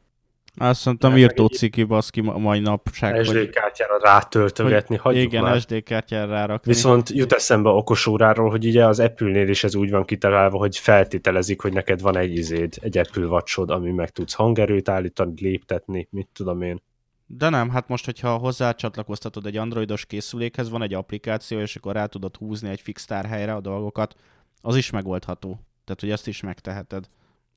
Azt 0.58 0.86
mondtam, 0.86 1.17
írtó 1.17 1.46
ciki 1.46 1.84
baszki 1.84 2.22
mai 2.22 2.60
napság. 2.60 3.24
SD 3.24 3.36
hogy... 3.36 3.50
kártyára 3.50 4.00
rátöltögetni, 4.01 4.96
hogy, 4.96 5.03
hagyjuk 5.03 5.31
Igen, 5.31 5.43
már. 5.43 5.60
SD 5.60 5.84
kártyára 5.84 6.31
rárakni. 6.31 6.72
Viszont 6.72 7.10
jut 7.10 7.34
eszembe 7.34 7.69
okos 7.69 8.08
óráról, 8.08 8.50
hogy 8.50 8.65
ugye 8.65 8.86
az 8.86 9.00
Apple-nél 9.00 9.48
is 9.48 9.63
ez 9.63 9.75
úgy 9.75 9.89
van 9.89 10.05
kitalálva, 10.05 10.58
hogy 10.58 10.77
feltételezik, 10.77 11.62
hogy 11.62 11.74
neked 11.74 12.01
van 12.01 12.17
egy 12.17 12.38
izéd, 12.38 12.74
egy 12.81 12.98
Apple 12.98 13.25
watch 13.25 13.60
ami 13.60 13.91
meg 13.91 14.10
tudsz 14.10 14.34
hangerőt 14.34 14.89
állítani, 14.89 15.34
léptetni, 15.41 16.08
mit 16.12 16.29
tudom 16.34 16.62
én. 16.62 16.81
De 17.25 17.50
nem, 17.50 17.69
hát 17.69 17.88
most, 17.88 18.05
hogyha 18.05 18.38
hozzácsatlakoztatod 18.38 19.46
egy 19.46 19.58
androidos 19.58 20.05
készülékhez, 20.05 20.69
van 20.69 20.81
egy 20.81 20.93
applikáció, 20.93 21.60
és 21.60 21.75
akkor 21.75 21.93
rá 21.93 22.05
tudod 22.05 22.36
húzni 22.36 22.69
egy 22.69 22.81
fix 22.81 23.05
tárhelyre 23.05 23.53
a 23.53 23.62
dolgokat, 23.62 24.15
az 24.62 24.75
is 24.75 24.89
megoldható. 24.89 25.60
Tehát, 25.89 26.03
hogy 26.03 26.12
ezt 26.12 26.27
is 26.27 26.41
megteheted. 26.41 27.10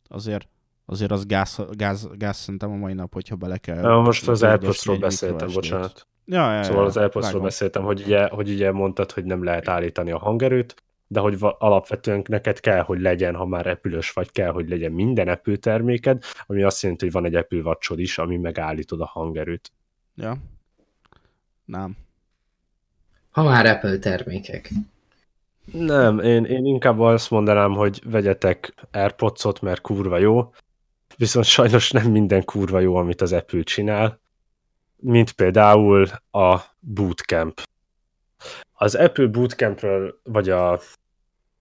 Azért, 0.09 0.49
azért 0.87 1.11
az 1.11 1.27
gáz, 1.27 1.65
gáz, 1.71 2.09
gáz 2.19 2.37
szerintem 2.37 2.71
a 2.71 2.77
mai 2.77 2.93
nap, 2.93 3.13
hogyha 3.13 3.37
bele 3.37 3.59
kell. 3.59 3.83
Ja, 3.83 4.01
most 4.01 4.29
az 4.29 4.43
AirPods-ról 4.43 4.99
beszéltem, 4.99 5.49
bocsánat. 5.53 6.07
Ja, 6.25 6.55
ja, 6.55 6.63
szóval 6.63 6.81
ja, 6.81 6.87
az 6.87 6.97
AirPods-ról 6.97 7.43
beszéltem, 7.43 7.83
hogy 7.83 8.01
ugye, 8.01 8.29
hogy 8.29 8.51
ugye 8.51 8.73
mondtad, 8.73 9.13
hogy 9.13 9.25
nem 9.25 9.45
lehet 9.45 9.69
állítani 9.69 10.11
a 10.11 10.19
hangerőt, 10.19 10.83
de 11.07 11.21
hogy 11.21 11.37
alapvetően 11.59 12.23
neked 12.29 12.61
kell, 12.61 12.81
hogy 12.81 13.01
legyen, 13.01 13.35
ha 13.35 13.47
már 13.47 13.67
epülös 13.67 14.11
vagy, 14.11 14.31
kell, 14.31 14.51
hogy 14.51 14.69
legyen 14.69 14.93
minden 14.93 15.29
Apple 15.29 15.57
terméked, 15.57 16.23
ami 16.47 16.63
azt 16.63 16.83
jelenti, 16.83 17.05
hogy 17.05 17.15
van 17.15 17.25
egy 17.25 17.35
Apple 17.35 17.61
watch 17.61 17.99
is, 17.99 18.19
ami 18.19 18.37
megállítod 18.37 19.01
a 19.01 19.07
hangerőt. 19.07 19.73
Ja. 20.15 20.37
Nem. 21.65 21.97
Ha 23.31 23.43
már 23.43 23.67
Apple 23.67 23.99
termékek. 23.99 24.71
Nem, 25.73 26.19
én, 26.19 26.45
én 26.45 26.65
inkább 26.65 27.01
azt 27.01 27.31
mondanám, 27.31 27.73
hogy 27.73 28.03
vegyetek 28.05 28.75
AirPods-ot, 28.91 29.61
mert 29.61 29.81
kurva 29.81 30.19
jó, 30.19 30.53
viszont 31.17 31.47
sajnos 31.47 31.91
nem 31.91 32.11
minden 32.11 32.45
kurva 32.45 32.81
jó, 32.81 32.97
amit 32.97 33.21
az 33.21 33.33
Apple 33.33 33.63
csinál, 33.63 34.21
mint 34.97 35.33
például 35.33 36.07
a 36.31 36.59
Bootcamp. 36.81 37.61
Az 38.73 38.95
Apple 38.95 39.27
Bootcampről, 39.27 40.21
vagy 40.23 40.51
a 40.51 40.81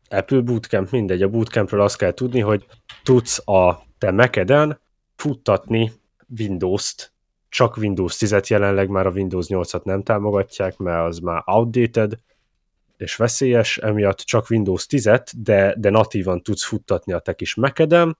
Apple 0.09 0.39
Bootcamp, 0.41 0.89
mindegy, 0.89 1.21
a 1.21 1.29
Bootcampről 1.29 1.81
azt 1.81 1.97
kell 1.97 2.11
tudni, 2.11 2.39
hogy 2.39 2.65
tudsz 3.03 3.47
a 3.47 3.83
te 3.97 4.11
Mac-eden 4.11 4.79
futtatni 5.15 5.91
Windows-t, 6.39 7.13
csak 7.49 7.77
Windows 7.77 8.17
10-et 8.19 8.47
jelenleg 8.47 8.89
már 8.89 9.07
a 9.07 9.11
Windows 9.11 9.45
8-at 9.49 9.83
nem 9.83 10.03
támogatják, 10.03 10.77
mert 10.77 11.07
az 11.07 11.19
már 11.19 11.43
outdated, 11.45 12.17
és 13.01 13.15
veszélyes, 13.15 13.77
emiatt 13.77 14.17
csak 14.17 14.50
Windows 14.50 14.86
10-et, 14.89 15.31
de, 15.38 15.75
de 15.77 15.89
natívan 15.89 16.41
tudsz 16.43 16.63
futtatni 16.63 17.13
a 17.13 17.20
te 17.20 17.34
kis 17.34 17.55
Mac-eden, 17.55 18.17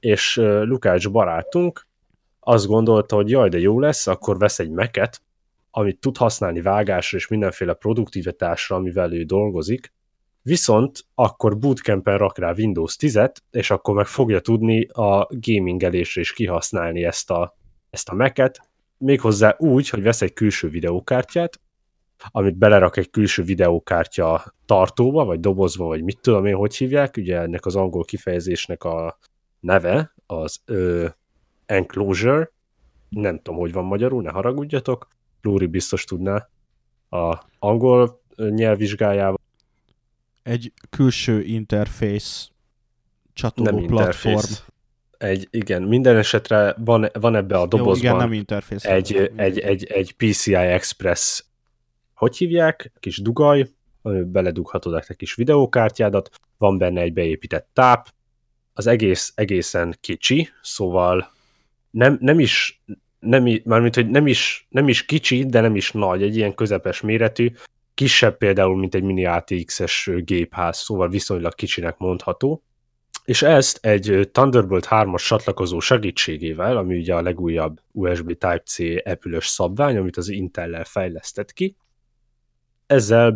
és 0.00 0.36
Lukács 0.42 1.10
barátunk 1.10 1.86
azt 2.40 2.66
gondolta, 2.66 3.16
hogy 3.16 3.30
jaj, 3.30 3.48
de 3.48 3.58
jó 3.58 3.80
lesz, 3.80 4.06
akkor 4.06 4.38
vesz 4.38 4.58
egy 4.58 4.70
Mac-et, 4.70 5.20
amit 5.70 6.00
tud 6.00 6.16
használni 6.16 6.60
vágásra 6.60 7.18
és 7.18 7.28
mindenféle 7.28 7.72
produktivitásra, 7.74 8.76
amivel 8.76 9.12
ő 9.12 9.22
dolgozik, 9.22 9.92
viszont 10.42 11.04
akkor 11.14 11.58
bootcampen 11.58 12.18
rak 12.18 12.38
rá 12.38 12.52
Windows 12.56 12.96
10-et, 12.98 13.34
és 13.50 13.70
akkor 13.70 13.94
meg 13.94 14.06
fogja 14.06 14.40
tudni 14.40 14.86
a 14.86 15.28
gamingelésre 15.30 16.20
is 16.20 16.32
kihasználni 16.32 17.04
ezt 17.04 17.30
a, 17.30 17.56
ezt 17.90 18.08
a 18.08 18.14
Mac-et, 18.14 18.60
méghozzá 18.98 19.56
úgy, 19.58 19.88
hogy 19.88 20.02
vesz 20.02 20.22
egy 20.22 20.32
külső 20.32 20.68
videókártyát, 20.68 21.60
amit 22.26 22.56
belerak 22.56 22.96
egy 22.96 23.10
külső 23.10 23.42
videókártya 23.42 24.54
tartóba, 24.66 25.24
vagy 25.24 25.40
dobozba, 25.40 25.84
vagy 25.84 26.02
mit 26.02 26.18
tudom 26.20 26.46
én, 26.46 26.54
hogy 26.54 26.76
hívják, 26.76 27.16
ugye 27.16 27.40
ennek 27.40 27.66
az 27.66 27.76
angol 27.76 28.04
kifejezésnek 28.04 28.84
a 28.84 29.18
neve, 29.60 30.14
az 30.26 30.58
ö, 30.64 31.06
enclosure, 31.66 32.52
nem 33.08 33.36
tudom, 33.36 33.60
hogy 33.60 33.72
van 33.72 33.84
magyarul, 33.84 34.22
ne 34.22 34.30
haragudjatok, 34.30 35.08
Lúri 35.42 35.66
biztos 35.66 36.04
tudná 36.04 36.48
a 37.08 37.38
angol 37.58 38.22
nyelvvizsgájával. 38.36 39.40
Egy 40.42 40.72
külső 40.90 41.42
interfész 41.42 42.50
csatoló 43.32 43.78
nem 43.78 43.86
platform. 43.86 44.34
Interfész. 44.34 44.64
Egy, 45.18 45.48
igen, 45.50 45.82
minden 45.82 46.16
esetre 46.16 46.74
van, 46.78 47.08
van 47.12 47.34
ebbe 47.34 47.58
a 47.58 47.66
dobozban 47.66 47.94
Jó, 47.94 48.00
igen, 48.00 48.16
nem 48.16 48.32
interfész. 48.32 48.84
Egy, 48.84 49.32
egy, 49.36 49.58
egy, 49.58 49.84
egy 49.84 50.12
PCI 50.12 50.54
Express 50.54 51.44
hogy 52.18 52.36
hívják, 52.36 52.92
kis 53.00 53.18
dugaj, 53.18 53.68
beledughatod 54.24 54.94
a 54.94 55.14
kis 55.16 55.34
videókártyádat, 55.34 56.30
van 56.58 56.78
benne 56.78 57.00
egy 57.00 57.12
beépített 57.12 57.68
táp, 57.72 58.12
az 58.72 58.86
egész 58.86 59.32
egészen 59.34 59.96
kicsi, 60.00 60.48
szóval 60.62 61.30
nem, 61.90 62.16
nem 62.20 62.40
is, 62.40 62.82
nem, 63.20 63.60
mármint, 63.64 63.94
hogy 63.94 64.08
nem 64.08 64.26
is, 64.26 64.66
nem 64.68 64.88
is 64.88 65.04
kicsi, 65.04 65.46
de 65.46 65.60
nem 65.60 65.76
is 65.76 65.92
nagy, 65.92 66.22
egy 66.22 66.36
ilyen 66.36 66.54
közepes 66.54 67.00
méretű, 67.00 67.52
kisebb 67.94 68.36
például, 68.36 68.76
mint 68.76 68.94
egy 68.94 69.02
mini 69.02 69.26
ATX-es 69.26 70.10
gépház, 70.16 70.78
szóval 70.78 71.08
viszonylag 71.08 71.54
kicsinek 71.54 71.98
mondható. 71.98 72.62
És 73.24 73.42
ezt 73.42 73.78
egy 73.86 74.28
Thunderbolt 74.32 74.86
3-as 74.90 75.26
csatlakozó 75.26 75.80
segítségével, 75.80 76.76
ami 76.76 76.98
ugye 76.98 77.14
a 77.14 77.22
legújabb 77.22 77.80
USB 77.92 78.26
Type-C 78.26 78.78
epülös 79.02 79.46
szabvány, 79.46 79.96
amit 79.96 80.16
az 80.16 80.28
Intel-lel 80.28 80.84
fejlesztett 80.84 81.52
ki, 81.52 81.76
ezzel 82.88 83.30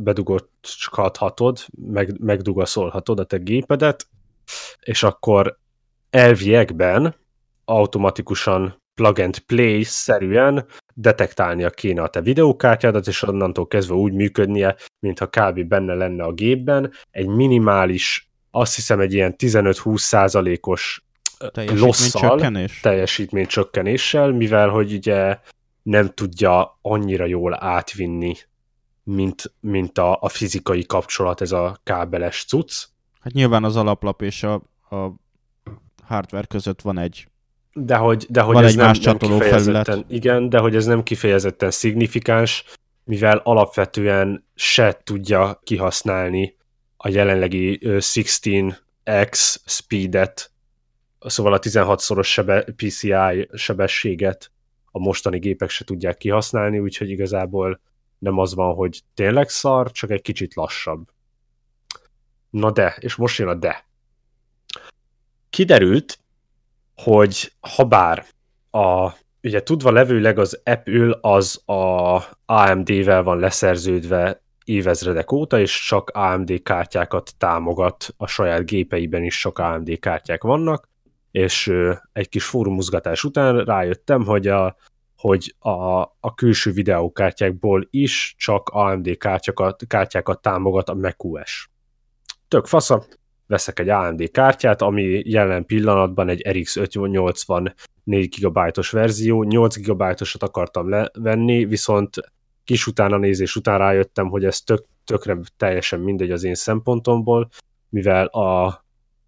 bedugothatod, 0.00 1.58
meg, 1.90 2.20
megdugaszolhatod 2.20 3.18
a 3.18 3.24
te 3.24 3.36
gépedet, 3.36 4.06
és 4.80 5.02
akkor 5.02 5.58
elviekben 6.10 7.14
automatikusan 7.64 8.82
plug 8.94 9.18
and 9.18 9.38
play 9.38 9.82
szerűen 9.82 10.66
detektálnia 10.94 11.70
kéne 11.70 12.02
a 12.02 12.08
te 12.08 12.20
videókártyádat, 12.20 13.06
és 13.06 13.22
onnantól 13.22 13.66
kezdve 13.66 13.94
úgy 13.94 14.12
működnie, 14.12 14.76
mintha 14.98 15.26
kb. 15.26 15.64
benne 15.64 15.94
lenne 15.94 16.24
a 16.24 16.32
gépben, 16.32 16.92
egy 17.10 17.26
minimális, 17.26 18.30
azt 18.50 18.74
hiszem 18.74 19.00
egy 19.00 19.12
ilyen 19.12 19.34
15-20 19.38 19.96
százalékos 19.96 21.04
losszal, 21.54 22.68
teljesítménycsökkenéssel, 22.82 24.32
mivel 24.32 24.68
hogy 24.68 24.92
ugye 24.92 25.38
nem 25.82 26.10
tudja 26.14 26.78
annyira 26.82 27.26
jól 27.26 27.64
átvinni 27.64 28.34
mint, 29.14 29.54
mint 29.60 29.98
a, 29.98 30.18
a 30.20 30.28
fizikai 30.28 30.84
kapcsolat, 30.84 31.40
ez 31.40 31.52
a 31.52 31.80
kábeles 31.84 32.44
cucc. 32.44 32.84
Hát 33.20 33.32
nyilván 33.32 33.64
az 33.64 33.76
alaplap 33.76 34.22
és 34.22 34.42
a, 34.42 34.54
a 34.90 35.12
hardware 36.02 36.46
között 36.46 36.80
van 36.80 36.98
egy 36.98 37.28
de 37.72 37.96
hogy, 37.96 38.26
de 38.28 38.40
hogy 38.40 38.54
van 38.54 38.64
ez 38.64 38.70
egy 38.70 38.76
nem, 38.76 38.86
más 38.86 38.98
nem 39.00 39.16
kifejezetten, 39.18 39.84
felület. 39.84 40.10
igen, 40.10 40.48
de 40.48 40.58
hogy 40.58 40.76
ez 40.76 40.86
nem 40.86 41.02
kifejezetten 41.02 41.70
szignifikáns, 41.70 42.64
mivel 43.04 43.40
alapvetően 43.44 44.44
se 44.54 45.00
tudja 45.04 45.60
kihasználni 45.64 46.56
a 46.96 47.08
jelenlegi 47.08 47.78
16x 47.82 49.56
speedet, 49.64 50.50
szóval 51.18 51.52
a 51.52 51.58
16-szoros 51.58 52.26
sebe, 52.26 52.64
PCI 52.76 53.48
sebességet 53.52 54.50
a 54.90 54.98
mostani 54.98 55.38
gépek 55.38 55.70
se 55.70 55.84
tudják 55.84 56.16
kihasználni, 56.16 56.78
úgyhogy 56.78 57.10
igazából 57.10 57.80
nem 58.18 58.38
az 58.38 58.54
van, 58.54 58.74
hogy 58.74 59.00
tényleg 59.14 59.48
szar, 59.48 59.90
csak 59.90 60.10
egy 60.10 60.22
kicsit 60.22 60.54
lassabb. 60.54 61.08
Na 62.50 62.70
de, 62.70 62.96
és 63.00 63.14
most 63.14 63.38
jön 63.38 63.48
a 63.48 63.54
de. 63.54 63.86
Kiderült, 65.50 66.18
hogy 66.94 67.52
ha 67.60 67.84
bár 67.84 68.26
a, 68.70 69.12
ugye 69.42 69.62
tudva 69.62 69.90
levőleg 69.90 70.38
az 70.38 70.60
Apple 70.64 71.18
az 71.20 71.68
a 71.68 72.22
AMD-vel 72.44 73.22
van 73.22 73.38
leszerződve 73.38 74.42
évezredek 74.64 75.32
óta, 75.32 75.60
és 75.60 75.86
csak 75.86 76.10
AMD 76.10 76.62
kártyákat 76.62 77.34
támogat, 77.38 78.14
a 78.16 78.26
saját 78.26 78.64
gépeiben 78.66 79.24
is 79.24 79.38
sok 79.38 79.58
AMD 79.58 79.98
kártyák 79.98 80.42
vannak, 80.42 80.88
és 81.30 81.72
egy 82.12 82.28
kis 82.28 82.44
fórumozgatás 82.44 83.24
után 83.24 83.64
rájöttem, 83.64 84.24
hogy 84.24 84.46
a 84.46 84.76
hogy 85.18 85.54
a, 85.58 86.00
a 86.00 86.34
külső 86.34 86.70
videókártyákból 86.72 87.86
is 87.90 88.34
csak 88.38 88.68
AMD 88.68 89.16
kártyákat, 89.16 89.86
kártyákat 89.86 90.42
támogat 90.42 90.88
a 90.88 90.94
macOS. 90.94 91.70
Tök 92.48 92.66
fasza, 92.66 93.04
veszek 93.46 93.78
egy 93.78 93.88
AMD 93.88 94.30
kártyát, 94.30 94.82
ami 94.82 95.22
jelen 95.24 95.66
pillanatban 95.66 96.28
egy 96.28 96.48
RX 96.48 96.76
580 96.76 97.74
4 98.04 98.34
GB-os 98.40 98.90
verzió, 98.90 99.42
8 99.42 99.76
GB-osat 99.76 100.42
akartam 100.42 100.88
levenni, 100.88 101.64
viszont 101.64 102.16
kis 102.64 102.86
utána 102.86 103.16
nézés 103.16 103.56
után 103.56 103.78
rájöttem, 103.78 104.28
hogy 104.28 104.44
ez 104.44 104.60
tök, 104.60 104.84
tökre 105.04 105.38
teljesen 105.56 106.00
mindegy 106.00 106.30
az 106.30 106.44
én 106.44 106.54
szempontomból, 106.54 107.48
mivel 107.88 108.26
a, 108.26 108.66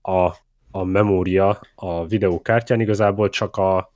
a, 0.03 0.37
a 0.71 0.85
memória 0.85 1.61
a 1.75 2.07
videókártyán 2.07 2.81
igazából 2.81 3.29
csak 3.29 3.57
a, 3.57 3.93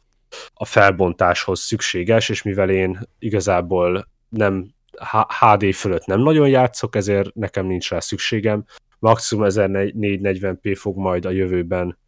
a 0.54 0.64
felbontáshoz 0.64 1.60
szükséges, 1.60 2.28
és 2.28 2.42
mivel 2.42 2.70
én 2.70 2.98
igazából 3.18 4.08
nem 4.28 4.74
HD 5.40 5.74
fölött 5.74 6.06
nem 6.06 6.20
nagyon 6.20 6.48
játszok, 6.48 6.96
ezért 6.96 7.34
nekem 7.34 7.66
nincs 7.66 7.90
rá 7.90 8.00
szükségem. 8.00 8.64
Maximum 8.98 9.44
1440p 9.48 10.74
fog 10.78 10.96
majd 10.96 11.24
a 11.24 11.30
jövőben 11.30 11.98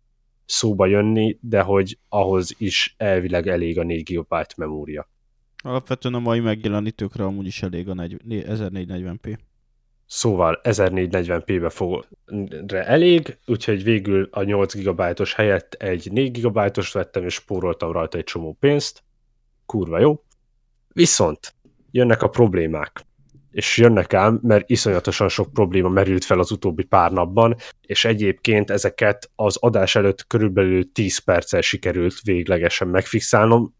szóba 0.44 0.86
jönni, 0.86 1.38
de 1.40 1.60
hogy 1.60 1.98
ahhoz 2.08 2.54
is 2.58 2.94
elvileg 2.96 3.48
elég 3.48 3.78
a 3.78 3.82
4 3.82 4.02
GB 4.02 4.34
memória. 4.56 5.08
Alapvetően 5.62 6.14
a 6.14 6.18
mai 6.18 6.40
megjelenítőkre 6.40 7.24
amúgy 7.24 7.46
is 7.46 7.62
elég 7.62 7.88
a 7.88 7.94
1440p. 7.94 9.38
Szóval 10.06 10.60
1440p-be 10.62 11.68
fog 11.68 12.06
elég, 12.68 13.38
úgyhogy 13.46 13.82
végül 13.82 14.28
a 14.30 14.42
8 14.42 14.74
GB-os 14.74 15.34
helyett 15.34 15.74
egy 15.74 16.12
4 16.12 16.40
GB-os 16.40 16.92
vettem, 16.92 17.24
és 17.24 17.34
spóroltam 17.34 17.92
rajta 17.92 18.18
egy 18.18 18.24
csomó 18.24 18.56
pénzt. 18.60 19.02
Kurva 19.66 19.98
jó. 19.98 20.22
Viszont 20.88 21.54
jönnek 21.90 22.22
a 22.22 22.28
problémák. 22.28 23.04
És 23.50 23.76
jönnek 23.76 24.14
ám, 24.14 24.38
mert 24.42 24.70
iszonyatosan 24.70 25.28
sok 25.28 25.52
probléma 25.52 25.88
merült 25.88 26.24
fel 26.24 26.38
az 26.38 26.50
utóbbi 26.50 26.84
pár 26.84 27.12
napban, 27.12 27.56
és 27.80 28.04
egyébként 28.04 28.70
ezeket 28.70 29.30
az 29.34 29.56
adás 29.56 29.94
előtt 29.94 30.26
körülbelül 30.26 30.92
10 30.92 31.18
perccel 31.18 31.60
sikerült 31.60 32.20
véglegesen 32.20 32.88
megfixálnom, 32.88 33.74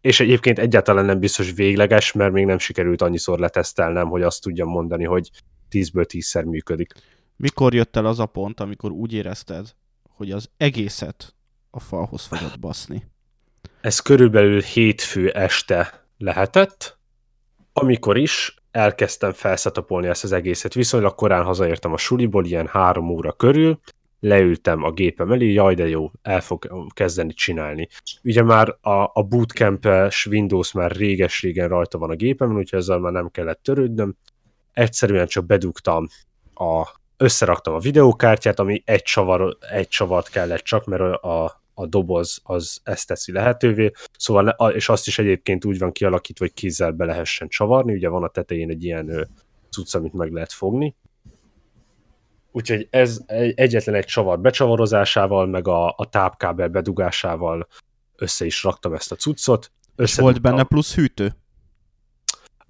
és 0.00 0.20
egyébként 0.20 0.58
egyáltalán 0.58 1.04
nem 1.04 1.18
biztos 1.18 1.52
végleges, 1.52 2.12
mert 2.12 2.32
még 2.32 2.44
nem 2.44 2.58
sikerült 2.58 3.02
annyiszor 3.02 3.38
letesztelnem, 3.38 4.08
hogy 4.08 4.22
azt 4.22 4.42
tudjam 4.42 4.68
mondani, 4.68 5.04
hogy 5.04 5.30
10-ből 5.70 6.06
10-szer 6.08 6.44
működik. 6.44 6.92
Mikor 7.36 7.74
jött 7.74 7.96
el 7.96 8.06
az 8.06 8.18
a 8.18 8.26
pont, 8.26 8.60
amikor 8.60 8.90
úgy 8.90 9.12
érezted, 9.12 9.74
hogy 10.02 10.30
az 10.30 10.50
egészet 10.56 11.34
a 11.70 11.80
falhoz 11.80 12.24
fogod 12.24 12.58
baszni? 12.60 13.06
Ez 13.80 14.00
körülbelül 14.00 14.60
hétfő 14.60 15.30
este 15.30 16.06
lehetett, 16.18 16.98
amikor 17.72 18.18
is 18.18 18.54
elkezdtem 18.70 19.32
felszetapolni 19.32 20.06
ezt 20.06 20.24
az 20.24 20.32
egészet. 20.32 20.74
Viszonylag 20.74 21.14
korán 21.14 21.44
hazaértem 21.44 21.92
a 21.92 21.96
suliból, 21.96 22.44
ilyen 22.44 22.66
három 22.66 23.10
óra 23.10 23.32
körül, 23.32 23.80
leültem 24.20 24.82
a 24.82 24.90
gépem 24.90 25.32
elé, 25.32 25.52
jaj 25.52 25.74
de 25.74 25.88
jó, 25.88 26.10
el 26.22 26.40
fog 26.40 26.92
kezdeni 26.94 27.32
csinálni. 27.32 27.88
Ugye 28.22 28.42
már 28.42 28.76
a, 28.80 29.10
a 29.12 29.22
bootcamp-es 29.28 30.26
Windows 30.26 30.72
már 30.72 30.90
réges-régen 30.90 31.68
rajta 31.68 31.98
van 31.98 32.10
a 32.10 32.14
gépemen, 32.14 32.56
úgyhogy 32.56 32.78
ezzel 32.78 32.98
már 32.98 33.12
nem 33.12 33.30
kellett 33.30 33.62
törődnöm. 33.62 34.16
Egyszerűen 34.72 35.26
csak 35.26 35.46
bedugtam 35.46 36.08
a, 36.54 36.88
összeraktam 37.16 37.74
a 37.74 37.78
videókártyát, 37.78 38.58
ami 38.58 38.82
egy, 38.84 39.02
csavar, 39.02 39.56
egy 39.72 39.88
csavart 39.88 40.28
kellett 40.28 40.62
csak, 40.62 40.84
mert 40.84 41.02
a, 41.22 41.62
a 41.74 41.86
doboz 41.86 42.40
az 42.42 42.80
ezt 42.82 43.06
teszi 43.06 43.32
lehetővé, 43.32 43.90
szóval, 44.18 44.48
és 44.74 44.88
azt 44.88 45.06
is 45.06 45.18
egyébként 45.18 45.64
úgy 45.64 45.78
van 45.78 45.92
kialakítva, 45.92 46.44
hogy 46.44 46.54
kézzel 46.54 46.90
be 46.90 47.04
lehessen 47.04 47.48
csavarni, 47.48 47.92
ugye 47.92 48.08
van 48.08 48.22
a 48.22 48.28
tetején 48.28 48.70
egy 48.70 48.84
ilyen 48.84 49.28
cucc, 49.70 49.94
amit 49.94 50.12
meg 50.12 50.32
lehet 50.32 50.52
fogni, 50.52 50.96
Úgyhogy 52.52 52.88
ez 52.90 53.20
egyetlen 53.54 53.94
egy 53.94 54.04
csavar 54.04 54.40
becsavarozásával, 54.40 55.46
meg 55.46 55.68
a, 55.68 55.94
a 55.96 56.08
tápkábel 56.10 56.68
bedugásával 56.68 57.68
össze 58.16 58.44
is 58.44 58.62
raktam 58.62 58.94
ezt 58.94 59.12
a 59.12 59.16
cuccot. 59.16 59.72
És 59.96 60.14
volt 60.14 60.40
benne 60.40 60.62
plusz 60.62 60.94
hűtő? 60.94 61.32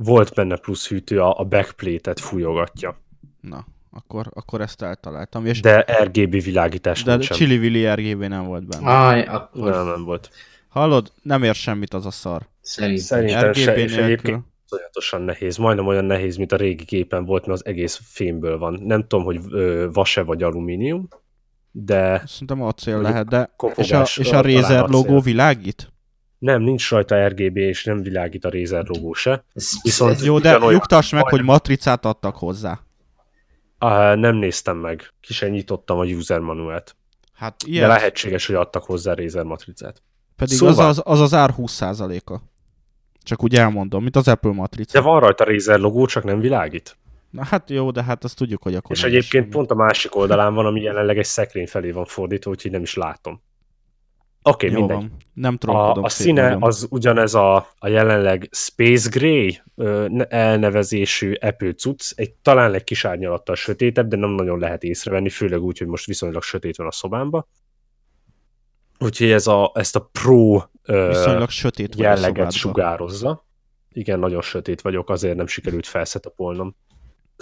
Volt 0.04 0.34
benne 0.34 0.56
plusz 0.56 0.88
hűtő, 0.88 1.20
a, 1.20 1.38
a 1.38 1.44
backplate-et 1.44 2.20
fújogatja. 2.20 3.00
Na, 3.40 3.66
akkor, 3.90 4.26
akkor 4.34 4.60
ezt 4.60 4.82
eltaláltam. 4.82 5.46
És 5.46 5.60
de 5.60 5.84
RGB 6.02 6.42
világítás 6.42 7.02
De 7.02 7.10
nincsen. 7.10 7.36
Chili 7.36 7.58
Willy 7.58 7.94
RGB 7.94 8.24
nem 8.24 8.44
volt 8.44 8.66
benne. 8.66 9.06
Aj, 9.06 9.22
akkor... 9.22 9.70
Nem, 9.70 9.86
nem 9.86 10.04
volt. 10.04 10.30
Hallod? 10.68 11.12
Nem 11.22 11.42
ér 11.42 11.54
semmit 11.54 11.94
az 11.94 12.06
a 12.06 12.10
szar. 12.10 12.48
Szerintem. 12.60 13.04
Szerintem 13.04 13.48
RGB 13.48 13.56
se, 13.56 13.76
és 13.76 13.96
egyébként 13.96 14.44
iszonyatosan 14.64 15.22
nehéz, 15.22 15.56
majdnem 15.56 15.86
olyan 15.86 16.04
nehéz, 16.04 16.36
mint 16.36 16.52
a 16.52 16.56
régi 16.56 16.84
gépen 16.84 17.24
volt, 17.24 17.46
mert 17.46 17.60
az 17.60 17.66
egész 17.66 18.00
fémből 18.02 18.58
van. 18.58 18.80
Nem 18.82 19.00
tudom, 19.06 19.24
hogy 19.24 19.40
vas-e 19.92 20.22
vagy 20.22 20.42
alumínium, 20.42 21.08
de... 21.72 22.22
Szerintem 22.26 22.62
acél 22.62 23.00
lehet, 23.00 23.28
de... 23.28 23.54
És 23.76 23.92
a, 23.92 24.02
és 24.16 24.30
a 24.30 24.40
Razer 24.40 24.88
logó 24.88 25.20
világít? 25.20 25.92
Nem, 26.40 26.62
nincs 26.62 26.90
rajta 26.90 27.26
RGB, 27.26 27.56
és 27.56 27.84
nem 27.84 28.02
világít 28.02 28.44
a 28.44 28.50
Razer 28.50 28.84
logó 28.86 29.12
se. 29.12 29.44
Viszont 29.82 30.20
Jó, 30.20 30.38
de 30.38 30.58
nyugtass 30.58 31.12
meg, 31.12 31.28
hogy 31.28 31.42
matricát 31.42 32.04
adtak 32.04 32.36
hozzá. 32.36 32.80
Uh, 33.80 34.14
nem 34.14 34.36
néztem 34.36 34.76
meg. 34.76 35.12
Ki 35.20 35.32
sem 35.32 35.50
nyitottam 35.50 35.98
a 35.98 36.04
user 36.04 36.40
manuált. 36.40 36.96
Hát 37.34 37.62
ilyen. 37.66 37.88
De 37.88 37.94
lehetséges, 37.94 38.46
hogy 38.46 38.54
adtak 38.54 38.84
hozzá 38.84 39.14
Razer 39.14 39.44
matricát. 39.44 40.02
Pedig 40.36 40.56
szóval... 40.56 40.88
az, 40.88 40.98
az, 40.98 41.02
az 41.04 41.20
az 41.20 41.34
ár 41.34 41.54
20%-a. 41.58 42.38
Csak 43.22 43.42
úgy 43.42 43.56
elmondom, 43.56 44.02
mint 44.02 44.16
az 44.16 44.28
Apple 44.28 44.52
matrica. 44.52 44.98
De 44.98 45.04
van 45.04 45.20
rajta 45.20 45.44
Razer 45.44 45.78
logó, 45.78 46.06
csak 46.06 46.24
nem 46.24 46.40
világít. 46.40 46.96
Na 47.30 47.44
hát 47.44 47.70
jó, 47.70 47.90
de 47.90 48.02
hát 48.02 48.24
azt 48.24 48.36
tudjuk, 48.36 48.62
hogy 48.62 48.74
akkor 48.74 48.96
És 48.96 49.04
egyébként 49.04 49.46
is. 49.46 49.52
pont 49.52 49.70
a 49.70 49.74
másik 49.74 50.16
oldalán 50.16 50.54
van, 50.54 50.66
ami 50.66 50.80
jelenleg 50.80 51.18
egy 51.18 51.24
szekrény 51.24 51.66
felé 51.66 51.90
van 51.90 52.04
fordítva, 52.04 52.50
úgyhogy 52.50 52.70
nem 52.70 52.82
is 52.82 52.94
látom. 52.94 53.42
Oké, 54.42 54.66
okay, 54.66 54.78
mindegy. 54.78 54.96
Van. 54.96 55.16
Nem 55.34 55.58
A, 55.66 56.02
a 56.02 56.08
színe 56.08 56.42
nagyon. 56.42 56.62
az 56.62 56.86
ugyanez 56.90 57.34
a, 57.34 57.56
a 57.78 57.88
jelenleg 57.88 58.48
Space 58.50 59.08
Gray 59.08 59.60
elnevezésű 60.28 61.32
Apple 61.32 61.72
cucc, 61.72 62.12
egy 62.14 62.32
talán 62.32 62.74
egy 62.74 62.84
kis 62.84 63.04
árnyalattal 63.04 63.54
sötétebb, 63.54 64.08
de 64.08 64.16
nem 64.16 64.30
nagyon 64.30 64.58
lehet 64.58 64.82
észrevenni, 64.82 65.28
főleg 65.28 65.62
úgy, 65.62 65.78
hogy 65.78 65.86
most 65.86 66.06
viszonylag 66.06 66.42
sötét 66.42 66.76
van 66.76 66.86
a 66.86 66.92
szobámba. 66.92 67.48
Úgyhogy 68.98 69.30
ez 69.30 69.46
a, 69.46 69.72
ezt 69.74 69.96
a 69.96 70.08
Pro 70.12 70.62
Viszonylag 70.82 71.50
sötét 71.50 71.94
jelleget 71.94 72.52
sugározza. 72.52 73.46
Igen, 73.92 74.18
nagyon 74.18 74.42
sötét 74.42 74.80
vagyok, 74.80 75.10
azért 75.10 75.36
nem 75.36 75.46
sikerült 75.46 75.86
felszetapolnom. 75.86 76.76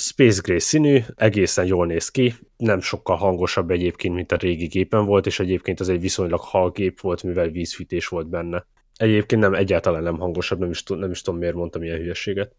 Space 0.00 0.40
Gray 0.42 0.58
színű, 0.58 1.00
egészen 1.14 1.66
jól 1.66 1.86
néz 1.86 2.08
ki, 2.08 2.34
nem 2.56 2.80
sokkal 2.80 3.16
hangosabb 3.16 3.70
egyébként, 3.70 4.14
mint 4.14 4.32
a 4.32 4.36
régi 4.36 4.66
gépen 4.66 5.04
volt, 5.04 5.26
és 5.26 5.40
egyébként 5.40 5.80
az 5.80 5.88
egy 5.88 6.00
viszonylag 6.00 6.40
hal 6.40 6.70
gép 6.70 7.00
volt, 7.00 7.22
mivel 7.22 7.48
vízfűtés 7.48 8.08
volt 8.08 8.28
benne. 8.28 8.66
Egyébként 8.96 9.42
nem, 9.42 9.54
egyáltalán 9.54 10.02
nem 10.02 10.18
hangosabb, 10.18 10.58
nem 10.58 10.70
is, 10.70 10.82
nem 10.82 11.10
is 11.10 11.22
tudom 11.22 11.40
miért 11.40 11.54
mondtam 11.54 11.82
ilyen 11.82 11.98
hülyeséget. 11.98 12.54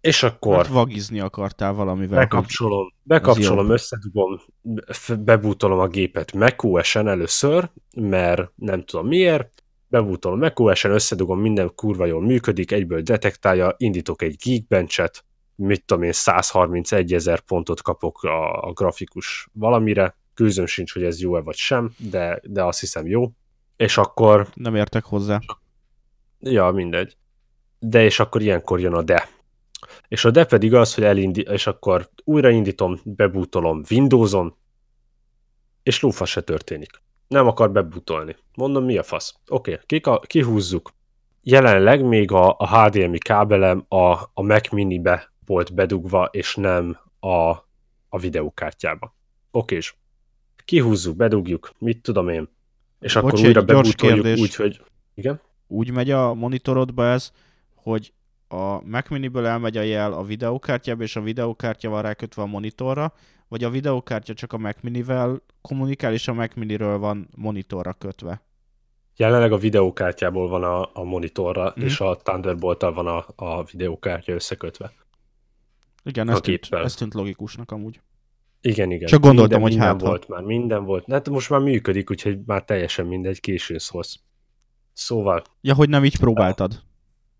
És 0.00 0.22
akkor... 0.22 0.56
Hát 0.56 0.66
vagizni 0.66 1.20
akartál 1.20 1.72
valamivel. 1.72 2.18
Bekapcsolom, 2.18 2.92
bekapcsolom 3.02 3.70
összedugom, 3.70 4.40
bebútolom 5.18 5.78
a 5.78 5.86
gépet 5.86 6.32
macOS-en 6.32 7.08
először, 7.08 7.70
mert 7.96 8.52
nem 8.54 8.84
tudom 8.84 9.06
miért, 9.06 9.62
bebútolom 9.88 10.38
macOS-en, 10.38 10.92
összedugom, 10.92 11.40
minden 11.40 11.72
kurva 11.74 12.06
jól 12.06 12.22
működik, 12.22 12.72
egyből 12.72 13.00
detektálja, 13.00 13.74
indítok 13.76 14.22
egy 14.22 14.36
Geekbench-et, 14.44 15.24
mit 15.60 15.84
tudom 15.84 16.02
én, 16.02 16.12
131 16.12 17.12
ezer 17.12 17.40
pontot 17.40 17.82
kapok 17.82 18.22
a, 18.22 18.62
a 18.62 18.72
grafikus 18.72 19.48
valamire, 19.52 20.16
külzöm 20.34 20.66
sincs, 20.66 20.92
hogy 20.92 21.02
ez 21.02 21.20
jó-e 21.20 21.40
vagy 21.40 21.56
sem, 21.56 21.90
de, 21.96 22.40
de 22.44 22.64
azt 22.64 22.80
hiszem 22.80 23.06
jó. 23.06 23.30
És 23.76 23.98
akkor... 23.98 24.48
Nem 24.54 24.74
értek 24.74 25.04
hozzá. 25.04 25.38
Ja, 26.40 26.70
mindegy. 26.70 27.16
De 27.78 28.02
és 28.02 28.20
akkor 28.20 28.40
ilyenkor 28.40 28.80
jön 28.80 28.94
a 28.94 29.02
de 29.02 29.28
és 30.08 30.24
a 30.24 30.30
de 30.30 30.44
pedig 30.44 30.74
az, 30.74 30.94
hogy 30.94 31.04
elindi, 31.04 31.40
és 31.40 31.66
akkor 31.66 32.08
újraindítom, 32.24 33.00
bebútolom 33.04 33.82
Windows-on, 33.90 34.56
és 35.82 36.00
lófa 36.00 36.24
se 36.24 36.40
történik. 36.40 36.90
Nem 37.28 37.46
akar 37.46 37.70
bebútolni. 37.70 38.36
Mondom, 38.54 38.84
mi 38.84 38.96
a 38.96 39.02
fasz? 39.02 39.34
Oké, 39.48 39.78
okay, 39.86 40.18
kihúzzuk. 40.26 40.90
Jelenleg 41.42 42.04
még 42.04 42.32
a, 42.32 42.54
a 42.58 42.68
HDMI 42.68 43.18
kábelem 43.18 43.84
a, 43.88 44.12
a 44.34 44.42
Mac 44.42 44.70
Mini-be 44.70 45.29
volt 45.50 45.74
bedugva, 45.74 46.28
és 46.32 46.54
nem 46.54 46.98
a, 47.20 47.50
a 48.08 48.18
videókártyába. 48.20 49.14
Oké, 49.50 49.76
és 49.76 49.94
kihúzzuk, 50.64 51.16
bedugjuk, 51.16 51.72
mit 51.78 52.02
tudom 52.02 52.28
én, 52.28 52.48
és 53.00 53.14
Bocs, 53.14 53.24
akkor 53.24 53.46
újra 53.46 53.62
bebútoljuk 53.62 54.38
úgy, 54.38 54.54
hogy... 54.54 54.82
Igen? 55.14 55.40
Úgy 55.66 55.90
megy 55.90 56.10
a 56.10 56.34
monitorodba 56.34 57.06
ez, 57.06 57.32
hogy 57.74 58.12
a 58.48 58.86
Mac 58.86 59.08
Mini-ből 59.08 59.46
elmegy 59.46 59.76
a 59.76 59.82
jel 59.82 60.12
a 60.12 60.22
videókártyába, 60.22 61.02
és 61.02 61.16
a 61.16 61.20
videókártya 61.20 61.90
van 61.90 62.02
rákötve 62.02 62.42
a 62.42 62.46
monitorra, 62.46 63.12
vagy 63.48 63.64
a 63.64 63.70
videókártya 63.70 64.34
csak 64.34 64.52
a 64.52 64.58
Mac 64.58 64.76
Mini-vel 64.80 65.42
kommunikál, 65.60 66.12
és 66.12 66.28
a 66.28 66.32
Mac 66.32 66.54
Mini-ről 66.54 66.98
van 66.98 67.28
monitorra 67.36 67.92
kötve? 67.92 68.42
Jelenleg 69.16 69.52
a 69.52 69.58
videókártyából 69.58 70.48
van 70.48 70.64
a, 70.64 70.90
a 70.92 71.02
monitorra, 71.02 71.74
mm. 71.80 71.84
és 71.84 72.00
a 72.00 72.16
thunderbolt 72.16 72.80
van 72.80 73.06
a, 73.06 73.26
a 73.36 73.64
videókártya 73.64 74.32
összekötve. 74.32 74.92
Igen, 76.04 76.30
ez 76.30 76.40
tűnt, 76.40 76.68
ez 76.70 76.94
tűnt 76.94 77.14
logikusnak 77.14 77.70
amúgy. 77.70 78.00
Igen, 78.60 78.90
igen. 78.90 79.08
Csak 79.08 79.20
gondoltam, 79.20 79.60
minden, 79.62 79.62
hogy 79.62 79.70
minden 79.70 79.88
hát 79.88 80.00
volt 80.00 80.28
már, 80.28 80.42
minden 80.42 80.84
volt. 80.84 81.04
Hát 81.10 81.28
most 81.28 81.50
már 81.50 81.60
működik, 81.60 82.10
úgyhogy 82.10 82.38
már 82.46 82.64
teljesen 82.64 83.06
mindegy, 83.06 83.40
későn 83.40 83.78
szólsz. 83.78 84.20
Szóval... 84.92 85.42
Ja, 85.60 85.74
hogy 85.74 85.88
nem 85.88 86.04
így 86.04 86.18
próbáltad. 86.18 86.82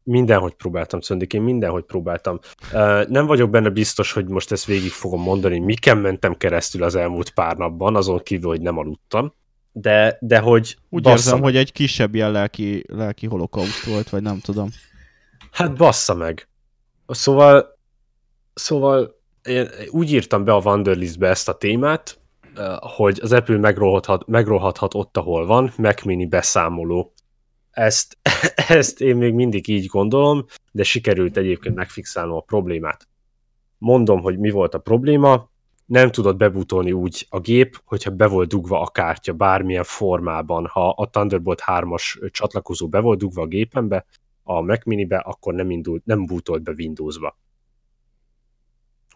Mindenhogy 0.02 0.54
próbáltam, 0.54 1.00
Szöndik, 1.00 1.32
én 1.32 1.42
mindenhogy 1.42 1.84
próbáltam. 1.84 2.38
Uh, 2.72 3.06
nem 3.08 3.26
vagyok 3.26 3.50
benne 3.50 3.68
biztos, 3.68 4.12
hogy 4.12 4.28
most 4.28 4.52
ezt 4.52 4.64
végig 4.64 4.90
fogom 4.90 5.22
mondani, 5.22 5.58
miken 5.58 5.98
mentem 5.98 6.34
keresztül 6.34 6.82
az 6.82 6.94
elmúlt 6.94 7.30
pár 7.30 7.56
napban, 7.56 7.96
azon 7.96 8.18
kívül, 8.18 8.48
hogy 8.48 8.60
nem 8.60 8.78
aludtam. 8.78 9.34
De, 9.72 10.18
de 10.20 10.38
hogy... 10.38 10.76
Úgy 10.88 11.06
érzem, 11.06 11.34
meg. 11.34 11.42
hogy 11.42 11.56
egy 11.56 11.72
kisebb 11.72 12.14
ilyen 12.14 12.30
lelki, 12.30 12.84
lelki 12.88 13.26
holokauszt 13.26 13.84
volt, 13.84 14.08
vagy 14.08 14.22
nem 14.22 14.40
tudom. 14.40 14.68
Hát 15.50 15.76
bassza 15.76 16.14
meg. 16.14 16.48
Szóval, 17.06 17.78
szóval 18.60 19.18
én 19.42 19.68
úgy 19.90 20.12
írtam 20.12 20.44
be 20.44 20.52
a 20.52 20.60
Wanderlistbe 20.64 21.28
ezt 21.28 21.48
a 21.48 21.56
témát, 21.56 22.20
hogy 22.78 23.18
az 23.22 23.32
Apple 23.32 23.58
megrohadhat, 23.58 24.26
megrohadhat 24.26 24.94
ott, 24.94 25.16
ahol 25.16 25.46
van, 25.46 25.72
Mac 25.76 26.04
Mini 26.04 26.26
beszámoló 26.26 27.12
ezt, 27.70 28.18
ezt 28.68 29.00
én 29.00 29.16
még 29.16 29.34
mindig 29.34 29.68
így 29.68 29.86
gondolom, 29.86 30.44
de 30.72 30.82
sikerült 30.82 31.36
egyébként 31.36 31.74
megfixálnom 31.74 32.36
a 32.36 32.40
problémát. 32.40 33.08
Mondom, 33.78 34.20
hogy 34.20 34.38
mi 34.38 34.50
volt 34.50 34.74
a 34.74 34.78
probléma, 34.78 35.50
nem 35.86 36.10
tudod 36.10 36.36
bebutolni 36.36 36.92
úgy 36.92 37.26
a 37.30 37.40
gép, 37.40 37.80
hogyha 37.84 38.10
be 38.10 38.26
volt 38.26 38.48
dugva 38.48 38.80
a 38.80 38.86
kártya 38.86 39.32
bármilyen 39.32 39.84
formában. 39.84 40.66
Ha 40.66 40.88
a 40.88 41.10
Thunderbolt 41.10 41.62
3-as 41.66 42.30
csatlakozó 42.30 42.88
be 42.88 43.00
volt 43.00 43.18
dugva 43.18 43.42
a 43.42 43.46
gépembe, 43.46 44.06
a 44.42 44.60
Mac 44.60 44.84
Mini-be, 44.84 45.16
akkor 45.16 45.54
nem, 45.54 45.70
indult, 45.70 46.04
nem 46.04 46.26
bútolt 46.26 46.62
be 46.62 46.72
Windows-ba. 46.76 47.38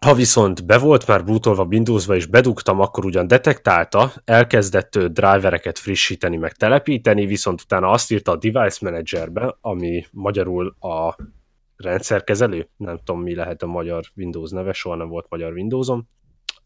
Ha 0.05 0.13
viszont 0.13 0.65
be 0.65 0.77
volt 0.77 1.07
már 1.07 1.23
bootolva 1.23 1.63
Windowsba 1.63 2.15
és 2.15 2.25
bedugtam, 2.25 2.79
akkor 2.79 3.05
ugyan 3.05 3.27
detektálta, 3.27 4.11
elkezdett 4.25 4.97
drivereket 4.97 5.79
frissíteni, 5.79 6.37
meg 6.37 6.53
telepíteni, 6.53 7.25
viszont 7.25 7.61
utána 7.61 7.89
azt 7.89 8.11
írta 8.11 8.31
a 8.31 8.35
Device 8.35 8.77
Managerbe, 8.81 9.57
ami 9.61 10.05
magyarul 10.11 10.75
a 10.79 11.15
rendszerkezelő, 11.75 12.69
nem 12.77 12.97
tudom 13.03 13.21
mi 13.21 13.35
lehet 13.35 13.61
a 13.63 13.67
magyar 13.67 14.03
Windows 14.15 14.51
neve, 14.51 14.73
soha 14.73 14.95
nem 14.95 15.07
volt 15.07 15.25
magyar 15.29 15.53
Windowsom. 15.53 16.07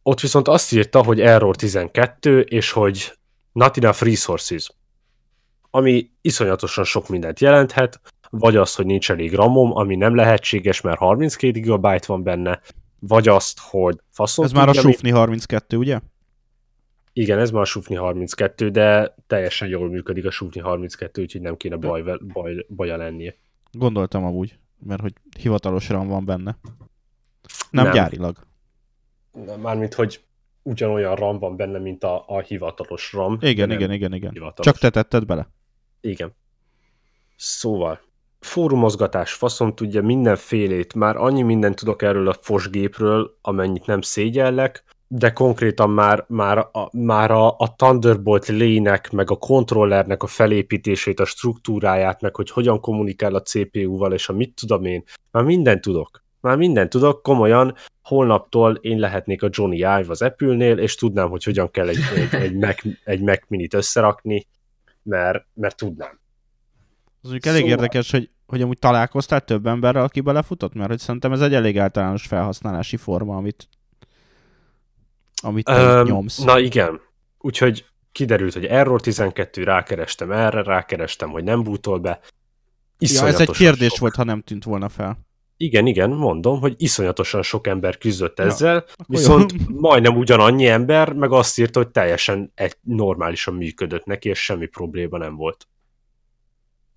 Ott 0.04 0.19
viszont 0.19 0.47
azt 0.47 0.73
írta, 0.73 1.04
hogy 1.04 1.21
Error 1.21 1.56
12, 1.56 2.41
és 2.41 2.71
hogy 2.71 3.13
not 3.52 3.78
enough 3.78 4.02
resources, 4.02 4.71
ami 5.69 6.10
iszonyatosan 6.21 6.84
sok 6.84 7.10
mindent 7.10 7.39
jelenthet. 7.39 7.99
vagy 8.32 8.56
az, 8.56 8.75
hogy 8.75 8.86
nincs 8.86 9.12
elég 9.12 9.34
ramom, 9.34 9.71
ami 9.75 9.95
nem 9.95 10.15
lehetséges, 10.15 10.82
mert 10.82 10.97
32 10.97 11.60
GB 11.60 12.06
van 12.06 12.23
benne, 12.23 12.62
vagy 13.00 13.28
azt, 13.28 13.60
hogy 13.60 14.00
faszom. 14.10 14.46
Ez 14.46 14.52
már 14.52 14.70
a 14.70 14.74
Sufni 14.74 15.10
32, 15.10 15.78
ugye? 15.78 16.00
Igen, 17.14 17.40
ez 17.40 17.52
már 17.52 17.62
a 17.62 17.66
Sufni 17.66 17.96
32, 17.96 18.70
de 18.70 19.16
teljesen 19.28 19.68
jól 19.68 19.90
működik 19.90 20.26
a 20.26 20.32
Sufni 20.32 20.62
32, 20.62 21.22
úgyhogy 21.22 21.42
nem 21.42 21.58
kéne 21.58 21.76
baj, 21.76 22.04
baj, 22.34 22.66
baja 22.76 22.98
lennie. 22.98 23.36
Gondoltam 23.72 24.24
amúgy, 24.24 24.60
mert 24.80 25.02
hogy 25.02 25.14
hivatalos 25.40 25.90
RAM 25.90 26.08
van 26.08 26.26
benne. 26.26 26.58
Nem, 27.72 27.84
nem. 27.84 27.94
gyárilag. 27.94 28.38
Mármint, 29.62 29.94
hogy 29.94 30.24
ugyanolyan 30.62 31.16
RAM 31.16 31.40
van 31.40 31.56
benne, 31.56 31.80
mint 31.80 32.04
a, 32.04 32.24
a 32.28 32.40
hivatalos 32.40 33.14
RAM. 33.14 33.38
Igen, 33.42 33.72
igen, 33.72 33.92
igen, 33.92 34.14
igen. 34.14 34.32
Hivatalos. 34.32 34.66
Csak 34.66 34.78
te 34.78 34.90
tetted 34.90 35.26
bele? 35.26 35.50
Igen. 36.02 36.34
Szóval, 37.36 38.00
fórumozgatás 38.39 39.34
faszom 39.34 39.73
tudja 39.73 40.02
mindenfélét, 40.02 40.93
már 40.93 41.17
annyi 41.17 41.41
mindent 41.41 41.75
tudok 41.75 42.02
erről 42.02 42.28
a 42.28 42.38
fosgépről, 42.41 43.38
amennyit 43.41 43.86
nem 43.86 44.02
szégyellek, 44.02 44.84
de 45.08 45.32
konkrétan 45.32 45.89
már, 45.89 46.25
már, 46.28 46.58
a, 46.58 46.89
már 46.91 47.32
a, 47.32 47.47
a 47.58 47.75
Thunderbolt 47.75 48.47
lének, 48.47 49.12
meg 49.12 49.32
a 49.32 49.36
kontrollernek 49.36 50.23
a 50.23 50.28
felépítését, 50.28 51.19
a 51.19 51.25
struktúráját, 51.25 52.21
meg 52.21 52.36
hogy 52.36 52.49
hogyan 52.49 52.80
kommunikál 52.80 53.36
a 53.36 53.41
CPU-val, 53.41 54.13
és 54.13 54.30
a 54.30 54.34
mit 54.34 54.54
tudom 54.54 54.86
én, 54.86 55.04
már 55.32 55.43
mindent 55.43 55.82
tudok. 55.82 56.23
Már 56.41 56.58
mindent 56.58 56.89
tudok, 56.89 57.21
komolyan, 57.21 57.75
holnaptól 58.04 58.75
én 58.82 58.99
lehetnék 58.99 59.43
a 59.43 59.49
Johnny 59.52 59.78
Ive 59.78 60.06
az 60.08 60.21
Apple-nél, 60.21 60.78
és 60.78 60.95
tudnám, 60.95 61.30
hogy 61.30 61.43
hogyan 61.43 61.71
kell 61.71 61.88
egy, 61.88 61.97
egy, 62.15 62.41
egy, 62.41 62.56
Mac, 62.56 62.82
egy 63.04 63.21
Mac 63.21 63.41
Minit 63.47 63.73
összerakni, 63.73 64.47
mert, 65.04 65.45
mert 65.54 65.78
tudnám. 65.78 66.19
Az 67.22 67.30
mondjuk 67.30 67.46
elég 67.46 67.62
szóval... 67.62 67.78
érdekes, 67.78 68.12
hogy, 68.12 68.30
hogy 68.46 68.62
amúgy 68.62 68.80
találkoztál 68.80 69.42
több 69.42 69.68
emberrel, 69.68 70.04
aki 70.04 70.22
belefutott, 70.22 70.74
mert 70.74 70.90
hogy 70.90 71.00
szerintem 71.00 71.32
ez 71.32 71.42
egy 71.42 71.54
elég 71.54 71.80
általános 71.80 72.26
felhasználási 72.26 72.98
forma, 72.98 73.36
amit, 73.36 73.70
amit 75.42 75.70
um, 75.70 76.04
nyomsz. 76.04 76.38
Na 76.38 76.60
igen. 76.60 77.02
Úgyhogy 77.38 77.86
kiderült, 78.12 78.54
hogy 78.54 78.66
Error 78.66 79.02
12, 79.02 79.64
rákerestem 79.64 80.32
erre, 80.32 80.64
rákerestem, 80.64 81.30
hogy 81.30 81.44
nem 81.44 81.64
bútol 81.64 82.00
be. 82.00 82.20
Ja, 82.98 83.28
ez 83.28 83.40
egy 83.40 83.52
kérdés 83.52 83.90
sok. 83.90 84.00
volt, 84.00 84.16
ha 84.16 84.24
nem 84.24 84.42
tűnt 84.42 84.64
volna 84.64 84.90
fel. 84.90 85.18
Igen, 85.58 85.86
igen, 85.86 86.10
mondom, 86.10 86.60
hogy 86.60 86.74
iszonyatosan 86.78 87.42
sok 87.42 87.68
ember 87.68 87.98
küzdött 87.98 88.40
ezzel, 88.40 88.76
ja, 88.76 89.06
viszont 89.08 89.52
jó. 89.52 89.80
majdnem 89.80 90.18
ugyanannyi 90.18 90.68
ember 90.68 91.14
meg 91.14 91.32
azt 91.32 91.60
írta, 91.60 91.80
hogy 91.80 91.90
teljesen 91.90 92.52
egy 92.56 92.78
normálisan 92.82 93.54
működött 93.54 94.06
neki, 94.06 94.30
és 94.30 94.44
semmi 94.44 94.66
probléma 94.66 95.18
nem 95.18 95.36
volt 95.36 95.68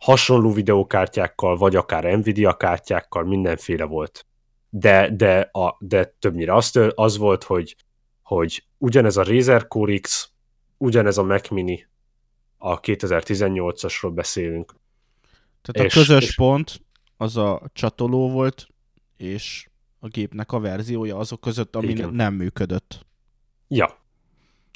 hasonló 0.02 0.52
videókártyákkal, 0.52 1.56
vagy 1.56 1.76
akár 1.76 2.04
Nvidia 2.18 2.56
kártyákkal, 2.56 3.24
mindenféle 3.24 3.84
volt. 3.84 4.26
De, 4.68 5.10
de, 5.10 5.40
a, 5.40 5.76
de 5.78 6.04
többnyire 6.18 6.54
az, 6.54 6.80
az 6.94 7.16
volt, 7.16 7.44
hogy, 7.44 7.76
hogy 8.22 8.64
ugyanez 8.78 9.16
a 9.16 9.22
Razer 9.22 9.68
Core 9.68 9.98
X, 9.98 10.30
ugyanez 10.76 11.18
a 11.18 11.22
Mac 11.22 11.48
Mini, 11.48 11.86
a 12.58 12.80
2018-asról 12.80 14.10
beszélünk. 14.14 14.74
Tehát 15.62 15.90
és, 15.90 15.96
a 15.96 15.98
közös 15.98 16.24
és... 16.24 16.34
pont 16.34 16.80
az 17.16 17.36
a 17.36 17.62
csatoló 17.72 18.30
volt, 18.30 18.66
és 19.16 19.68
a 19.98 20.08
gépnek 20.08 20.52
a 20.52 20.60
verziója 20.60 21.16
azok 21.16 21.40
között, 21.40 21.76
ami 21.76 21.88
Igen. 21.88 22.14
nem 22.14 22.34
működött. 22.34 23.06
Ja. 23.68 23.98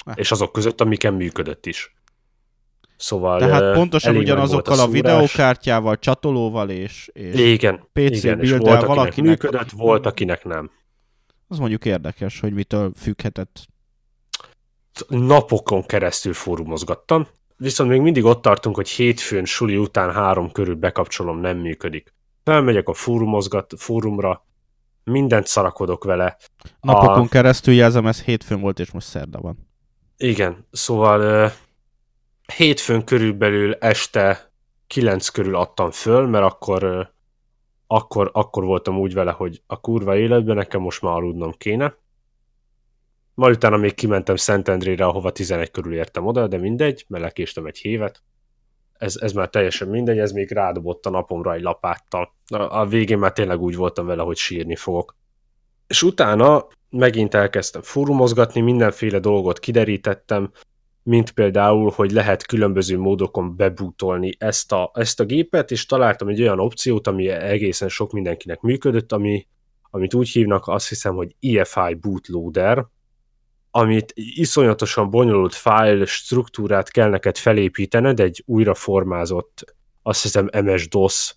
Eh. 0.05 0.13
És 0.17 0.31
azok 0.31 0.51
között, 0.51 0.81
amiken 0.81 1.13
működött 1.13 1.65
is. 1.65 1.96
Szóval 2.97 3.39
Tehát 3.39 3.73
pontosan 3.73 4.15
ugyanazokkal 4.15 4.79
a, 4.79 4.83
a 4.83 4.87
videókártyával, 4.87 5.97
csatolóval 5.99 6.69
és, 6.69 7.09
és 7.13 7.39
igen, 7.39 7.79
PC 7.93 8.23
igen, 8.23 8.41
és 8.41 8.51
volt, 8.51 8.85
valakinek 8.85 9.29
működött, 9.29 9.69
volt, 9.69 10.05
akinek 10.05 10.43
nem. 10.45 10.71
Az 11.47 11.57
mondjuk 11.57 11.85
érdekes, 11.85 12.39
hogy 12.39 12.53
mitől 12.53 12.91
függhetett. 12.95 13.65
Napokon 15.07 15.85
keresztül 15.85 16.33
fórumozgattam, 16.33 17.27
viszont 17.57 17.89
még 17.89 18.01
mindig 18.01 18.23
ott 18.23 18.41
tartunk, 18.41 18.75
hogy 18.75 18.89
hétfőn 18.89 19.45
suli 19.45 19.77
után 19.77 20.13
három 20.13 20.51
körül 20.51 20.75
bekapcsolom, 20.75 21.39
nem 21.39 21.57
működik. 21.57 22.13
Felmegyek 22.43 22.87
a 22.87 22.93
fórumozgat, 22.93 23.73
fórumra, 23.77 24.45
mindent 25.03 25.47
szarakodok 25.47 26.03
vele. 26.03 26.37
Napokon 26.81 27.25
a... 27.25 27.27
keresztül 27.27 27.73
jelzem, 27.73 28.07
ez 28.07 28.21
hétfőn 28.21 28.59
volt, 28.59 28.79
és 28.79 28.91
most 28.91 29.07
szerda 29.07 29.39
van. 29.39 29.67
Igen, 30.17 30.67
szóval 30.71 31.51
hétfőn 32.55 33.03
körülbelül 33.03 33.73
este 33.73 34.51
kilenc 34.87 35.29
körül 35.29 35.55
adtam 35.55 35.91
föl, 35.91 36.27
mert 36.27 36.45
akkor, 36.45 37.11
akkor, 37.87 38.29
akkor 38.33 38.63
voltam 38.63 38.99
úgy 38.99 39.13
vele, 39.13 39.31
hogy 39.31 39.61
a 39.67 39.79
kurva 39.79 40.17
életben 40.17 40.55
nekem 40.55 40.81
most 40.81 41.01
már 41.01 41.13
aludnom 41.13 41.51
kéne. 41.51 41.95
Majd 43.33 43.55
utána 43.55 43.77
még 43.77 43.93
kimentem 43.93 44.35
Szentendrére, 44.35 45.05
ahova 45.05 45.31
11 45.31 45.71
körül 45.71 45.93
értem 45.93 46.25
oda, 46.25 46.47
de 46.47 46.57
mindegy, 46.57 47.05
mert 47.07 47.23
lekéstem 47.23 47.65
egy 47.65 47.77
hévet. 47.77 48.21
Ez, 48.93 49.15
ez 49.15 49.31
már 49.33 49.49
teljesen 49.49 49.87
mindegy, 49.87 50.17
ez 50.17 50.31
még 50.31 50.51
rádobott 50.51 51.05
a 51.05 51.09
napomra 51.09 51.53
egy 51.53 51.61
lapáttal. 51.61 52.33
A, 52.47 52.79
a 52.79 52.85
végén 52.85 53.17
már 53.17 53.31
tényleg 53.31 53.61
úgy 53.61 53.75
voltam 53.75 54.05
vele, 54.05 54.23
hogy 54.23 54.37
sírni 54.37 54.75
fogok. 54.75 55.15
És 55.87 56.03
utána 56.03 56.67
megint 56.89 57.33
elkezdtem 57.33 57.81
fórumozgatni, 57.81 58.61
mindenféle 58.61 59.19
dolgot 59.19 59.59
kiderítettem, 59.59 60.51
mint 61.07 61.31
például, 61.31 61.91
hogy 61.95 62.11
lehet 62.11 62.45
különböző 62.45 62.97
módokon 62.97 63.55
bebútolni 63.55 64.31
ezt 64.37 64.71
a, 64.71 64.91
ezt 64.93 65.19
a 65.19 65.25
gépet, 65.25 65.71
és 65.71 65.85
találtam 65.85 66.27
egy 66.27 66.41
olyan 66.41 66.59
opciót, 66.59 67.07
ami 67.07 67.29
egészen 67.29 67.89
sok 67.89 68.11
mindenkinek 68.11 68.61
működött, 68.61 69.11
ami, 69.11 69.47
amit 69.89 70.13
úgy 70.13 70.29
hívnak, 70.29 70.67
azt 70.67 70.89
hiszem, 70.89 71.15
hogy 71.15 71.35
EFI 71.39 71.93
bootloader, 71.93 72.85
amit 73.71 74.11
iszonyatosan 74.15 75.09
bonyolult 75.09 75.53
file 75.53 76.05
struktúrát 76.05 76.91
kell 76.91 77.09
neked 77.09 77.37
felépítened 77.37 78.19
egy 78.19 78.43
újra 78.45 78.73
formázott, 78.73 79.75
azt 80.01 80.21
hiszem 80.21 80.49
MS-DOS 80.63 81.35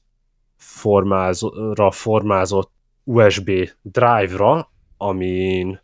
formázra 0.57 1.91
formázott 1.91 2.73
USB 3.05 3.51
drive-ra, 3.83 4.73
amin 4.97 5.81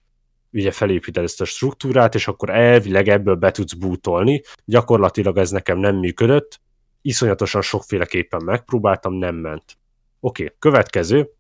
ugye 0.57 0.71
felépíted 0.71 1.25
ezt 1.25 1.41
a 1.41 1.45
struktúrát, 1.45 2.15
és 2.15 2.29
akkor 2.29 2.51
elvileg 2.51 3.09
ebből 3.09 3.35
be 3.35 3.51
tudsz 3.51 3.73
bootolni. 3.73 4.43
Gyakorlatilag 4.65 5.37
ez 5.39 5.51
nekem 5.51 5.79
nem 5.79 5.97
működött, 5.97 6.61
iszonyatosan 7.03 7.63
sokféleképpen 7.63 8.45
megpróbáltam, 8.45 9.15
nem 9.15 9.35
ment. 9.35 9.77
Oké, 10.21 10.45
okay, 10.45 10.57
következő. 10.59 11.31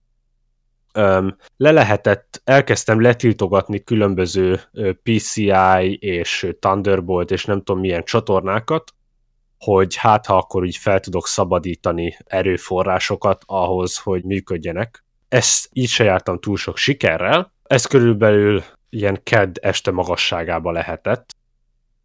Um, 0.94 1.36
le 1.56 1.70
lehetett, 1.70 2.40
elkezdtem 2.44 3.00
letiltogatni 3.00 3.84
különböző 3.84 4.60
PCI 5.02 5.96
és 6.00 6.46
Thunderbolt 6.58 7.30
és 7.30 7.44
nem 7.44 7.58
tudom 7.62 7.80
milyen 7.80 8.04
csatornákat, 8.04 8.94
hogy 9.58 9.96
hát 9.96 10.26
ha 10.26 10.36
akkor 10.36 10.64
így 10.64 10.76
fel 10.76 11.00
tudok 11.00 11.26
szabadítani 11.26 12.16
erőforrásokat 12.24 13.42
ahhoz, 13.46 13.98
hogy 13.98 14.24
működjenek. 14.24 15.04
Ezt 15.28 15.68
így 15.72 15.88
se 15.88 16.04
jártam 16.04 16.38
túl 16.38 16.56
sok 16.56 16.76
sikerrel. 16.76 17.52
Ez 17.62 17.86
körülbelül 17.86 18.62
ilyen 18.96 19.20
kedd 19.22 19.56
este 19.60 19.90
magasságába 19.90 20.70
lehetett. 20.70 21.36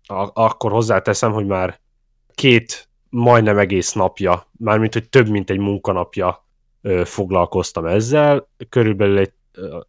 A- 0.07 0.31
akkor 0.33 0.71
hozzáteszem, 0.71 1.31
hogy 1.31 1.45
már 1.45 1.79
két 2.33 2.89
majdnem 3.09 3.57
egész 3.57 3.93
napja, 3.93 4.47
mármint, 4.57 4.93
hogy 4.93 5.09
több 5.09 5.29
mint 5.29 5.49
egy 5.49 5.59
munkanapja 5.59 6.45
ö, 6.81 7.01
foglalkoztam 7.05 7.85
ezzel, 7.85 8.49
körülbelül 8.69 9.17
egy 9.17 9.33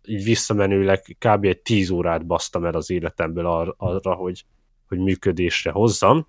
így 0.05 0.25
visszamenőleg 0.25 1.17
kb. 1.19 1.45
egy 1.45 1.63
tíz 1.63 1.91
órát 1.91 2.27
basztam 2.27 2.65
el 2.65 2.75
az 2.75 2.91
életemből 2.91 3.47
ar- 3.47 3.75
arra, 3.77 4.15
hogy, 4.15 4.45
hogy 4.89 4.99
működésre 4.99 5.71
hozzam. 5.71 6.27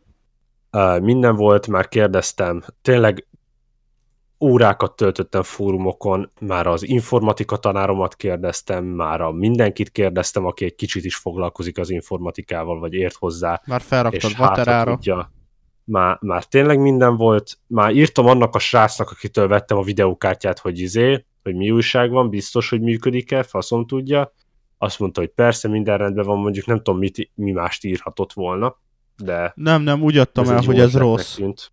Minden 1.01 1.35
volt, 1.35 1.67
már 1.67 1.87
kérdeztem, 1.87 2.63
tényleg 2.81 3.27
órákat 4.43 4.95
töltöttem 4.95 5.41
fórumokon, 5.41 6.31
már 6.39 6.67
az 6.67 6.87
informatika 6.87 7.57
tanáromat 7.57 8.15
kérdeztem, 8.15 8.85
már 8.85 9.21
a 9.21 9.31
mindenkit 9.31 9.89
kérdeztem, 9.89 10.45
aki 10.45 10.65
egy 10.65 10.75
kicsit 10.75 11.05
is 11.05 11.15
foglalkozik 11.15 11.77
az 11.77 11.89
informatikával, 11.89 12.79
vagy 12.79 12.93
ért 12.93 13.15
hozzá. 13.15 13.61
Már 13.65 13.81
felraktad 13.81 14.37
vaterára. 14.37 14.93
Tudja, 14.93 15.31
már, 15.83 16.17
már 16.21 16.45
tényleg 16.45 16.79
minden 16.79 17.15
volt. 17.15 17.57
Már 17.67 17.91
írtam 17.91 18.25
annak 18.25 18.55
a 18.55 18.59
srácnak, 18.59 19.09
akitől 19.09 19.47
vettem 19.47 19.77
a 19.77 19.83
videókártyát, 19.83 20.59
hogy 20.59 20.79
izé, 20.79 21.25
hogy 21.43 21.55
mi 21.55 21.71
újság 21.71 22.11
van, 22.11 22.29
biztos, 22.29 22.69
hogy 22.69 22.81
működik-e, 22.81 23.43
faszom 23.43 23.85
tudja. 23.85 24.33
Azt 24.77 24.99
mondta, 24.99 25.19
hogy 25.19 25.29
persze, 25.29 25.67
minden 25.67 25.97
rendben 25.97 26.25
van, 26.25 26.39
mondjuk 26.39 26.65
nem 26.65 26.77
tudom, 26.77 26.99
mit, 26.99 27.31
mi 27.35 27.51
mást 27.51 27.83
írhatott 27.83 28.33
volna, 28.33 28.81
de... 29.17 29.51
Nem, 29.55 29.81
nem, 29.81 30.01
úgy 30.01 30.17
adtam 30.17 30.49
el, 30.49 30.61
hogy 30.61 30.79
ez 30.79 30.97
rossz. 30.97 31.35
Tűnt. 31.35 31.71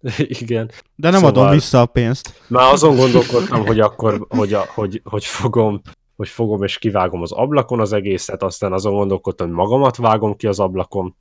Igen. 0.42 0.70
De 0.94 1.10
nem 1.10 1.20
szóval 1.20 1.42
adom 1.42 1.50
vissza 1.50 1.80
a 1.80 1.86
pénzt. 1.86 2.42
Már 2.46 2.72
azon 2.72 2.96
gondolkodtam, 2.96 3.66
hogy 3.66 3.80
akkor, 3.80 4.26
hogy, 4.28 4.52
a, 4.52 4.64
hogy, 4.74 5.00
hogy 5.04 5.24
fogom, 5.24 5.80
hogy 6.16 6.28
fogom 6.28 6.62
és 6.62 6.78
kivágom 6.78 7.22
az 7.22 7.32
ablakon 7.32 7.80
az 7.80 7.92
egészet, 7.92 8.42
aztán 8.42 8.72
azon 8.72 8.94
gondolkodtam, 8.94 9.46
hogy 9.46 9.56
magamat 9.56 9.96
vágom 9.96 10.36
ki 10.36 10.46
az 10.46 10.60
ablakon, 10.60 11.16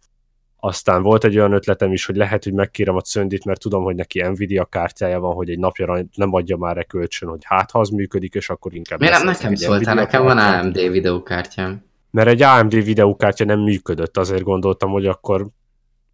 aztán 0.60 1.02
volt 1.02 1.24
egy 1.24 1.38
olyan 1.38 1.52
ötletem 1.52 1.92
is, 1.92 2.06
hogy 2.06 2.16
lehet, 2.16 2.44
hogy 2.44 2.54
megkérem 2.54 2.96
a 2.96 3.02
Cöndit, 3.02 3.46
mert 3.46 3.60
tudom, 3.60 3.84
hogy 3.84 3.96
neki 3.96 4.22
Nvidia 4.22 4.66
kártyája 4.66 5.20
van, 5.20 5.34
hogy 5.34 5.50
egy 5.50 5.60
napja 5.60 6.06
nem 6.16 6.34
adja 6.34 6.58
már 6.58 6.78
e 6.78 6.84
kölcsön, 6.84 7.30
hogy 7.30 7.42
hát 7.44 7.72
ha 7.72 7.80
az 7.80 7.90
működik, 7.90 8.34
és 8.34 8.50
akkor 8.50 8.74
inkább... 8.76 9.00
Miért 9.00 9.18
nem 9.18 9.26
nekem 9.26 9.56
szóltál? 9.56 9.96
Nekem 9.96 10.24
van 10.24 10.38
AMD 10.38 10.92
videókártyám. 10.92 11.86
Mert 12.12 12.28
egy 12.28 12.42
AMD 12.42 12.84
videókártya 12.84 13.46
nem 13.46 13.60
működött, 13.60 14.18
azért 14.18 14.44
gondoltam, 14.44 14.92
hogy 14.92 15.06
akkor... 15.06 15.48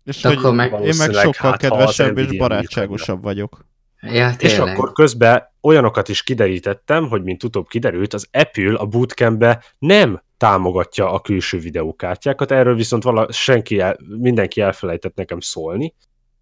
És 0.04 0.24
hogy 0.24 0.36
akkor 0.36 0.54
meg... 0.54 0.72
én 0.72 0.94
meg 0.98 1.14
sokkal 1.14 1.52
hát, 1.52 1.60
kedvesebb 1.60 2.18
és 2.18 2.38
barátságosabb 2.38 3.24
vagyok. 3.24 3.66
Ja, 4.02 4.36
és 4.38 4.58
akkor 4.58 4.92
közben 4.92 5.44
olyanokat 5.62 6.10
is 6.10 6.24
kiderítettem, 6.24 7.08
hogy 7.10 7.24
mint 7.24 7.44
utóbb 7.44 7.68
kiderült, 7.68 8.14
az 8.14 8.28
Apple 8.32 8.76
a 8.76 8.86
bootcampbe 8.86 9.64
nem 9.80 10.22
támogatja 10.38 11.12
a 11.12 11.20
külső 11.20 11.60
videókártyákat, 11.60 12.52
erről 12.52 12.76
viszont 12.76 13.04
vala, 13.04 13.32
senki 13.32 13.80
el, 13.80 13.98
mindenki 14.18 14.62
elfelejtett 14.62 15.16
nekem 15.16 15.40
szólni, 15.40 15.94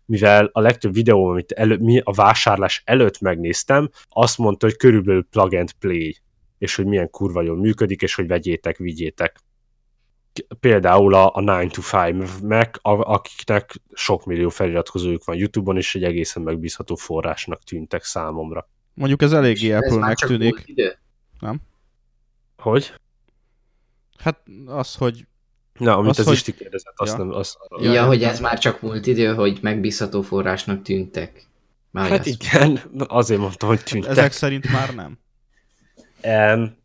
mivel 0.06 0.50
a 0.52 0.60
legtöbb 0.60 0.93
videó, 0.93 1.28
amit 1.28 1.52
elő, 1.52 1.78
mi 1.78 2.02
a 2.04 2.12
vásárlás 2.12 2.82
előtt 2.86 3.19
megnéztem, 3.19 3.89
azt 4.10 4.38
mondta, 4.38 4.65
hogy 4.65 4.76
körülbelül 4.76 5.28
plug 5.30 5.54
and 5.54 5.71
play, 5.71 6.17
és 6.58 6.76
hogy 6.76 6.86
milyen 6.86 7.10
kurva 7.10 7.41
jól 7.41 7.58
működik, 7.58 8.02
és 8.02 8.15
hogy 8.15 8.28
vegyétek, 8.28 8.78
vigyétek. 8.78 9.39
Például 10.59 11.13
a, 11.13 11.25
a 11.33 11.39
9 11.39 11.73
to 11.73 11.81
5 11.97 12.41
meg, 12.41 12.79
akiknek 12.81 13.81
sok 13.93 14.25
millió 14.25 14.49
feliratkozójuk 14.49 15.23
van 15.23 15.35
YouTube-on, 15.35 15.77
és 15.77 15.95
egy 15.95 16.03
egészen 16.03 16.43
megbízható 16.43 16.95
forrásnak 16.95 17.63
tűntek 17.63 18.03
számomra. 18.03 18.69
Mondjuk 18.93 19.21
ez 19.21 19.33
eléggé 19.33 19.71
Apple-nek 19.71 20.17
tűnik. 20.17 20.73
Nem? 21.39 21.61
Hogy? 22.57 22.93
Hát 24.17 24.43
az, 24.65 24.95
hogy... 24.95 25.27
Na, 25.79 25.97
amit 25.97 26.09
az, 26.09 26.19
az 26.19 26.25
hogy... 26.25 26.33
Isti 26.33 26.53
kérdezett, 26.53 26.93
azt 26.95 27.17
ja. 27.17 27.23
nem... 27.23 27.33
Azt, 27.33 27.57
ja, 27.81 27.91
ja, 27.91 28.05
hogy 28.05 28.23
ez 28.23 28.39
már 28.39 28.59
csak 28.59 28.81
múlt 28.81 29.07
idő, 29.07 29.33
hogy 29.33 29.59
megbízható 29.61 30.21
forrásnak 30.21 30.81
tűntek. 30.81 31.45
Már 31.91 32.09
hát 32.09 32.25
igen, 32.25 32.79
azért 33.07 33.39
mondtam, 33.39 33.69
hogy 33.69 33.83
tűntek. 33.83 34.11
Ezek 34.11 34.31
szerint 34.31 34.71
már 34.71 34.95
nem. 34.95 35.19
Um, 36.23 36.77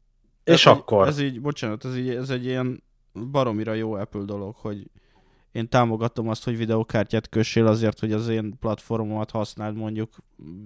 és 0.44 0.66
ez 0.66 0.72
akkor... 0.72 1.06
Egy, 1.06 1.12
ez 1.12 1.20
így, 1.20 1.40
bocsánat, 1.40 1.84
ez, 1.84 1.96
így, 1.96 2.08
ez 2.08 2.30
egy 2.30 2.44
ilyen 2.44 2.82
baromira 3.30 3.72
jó 3.72 3.92
Apple 3.92 4.22
dolog, 4.24 4.54
hogy 4.54 4.90
én 5.52 5.68
támogatom 5.68 6.28
azt, 6.28 6.44
hogy 6.44 6.56
videókártyát 6.56 7.28
kössél 7.28 7.66
azért, 7.66 8.00
hogy 8.00 8.12
az 8.12 8.28
én 8.28 8.58
platformomat 8.60 9.30
használd 9.30 9.76
mondjuk 9.76 10.14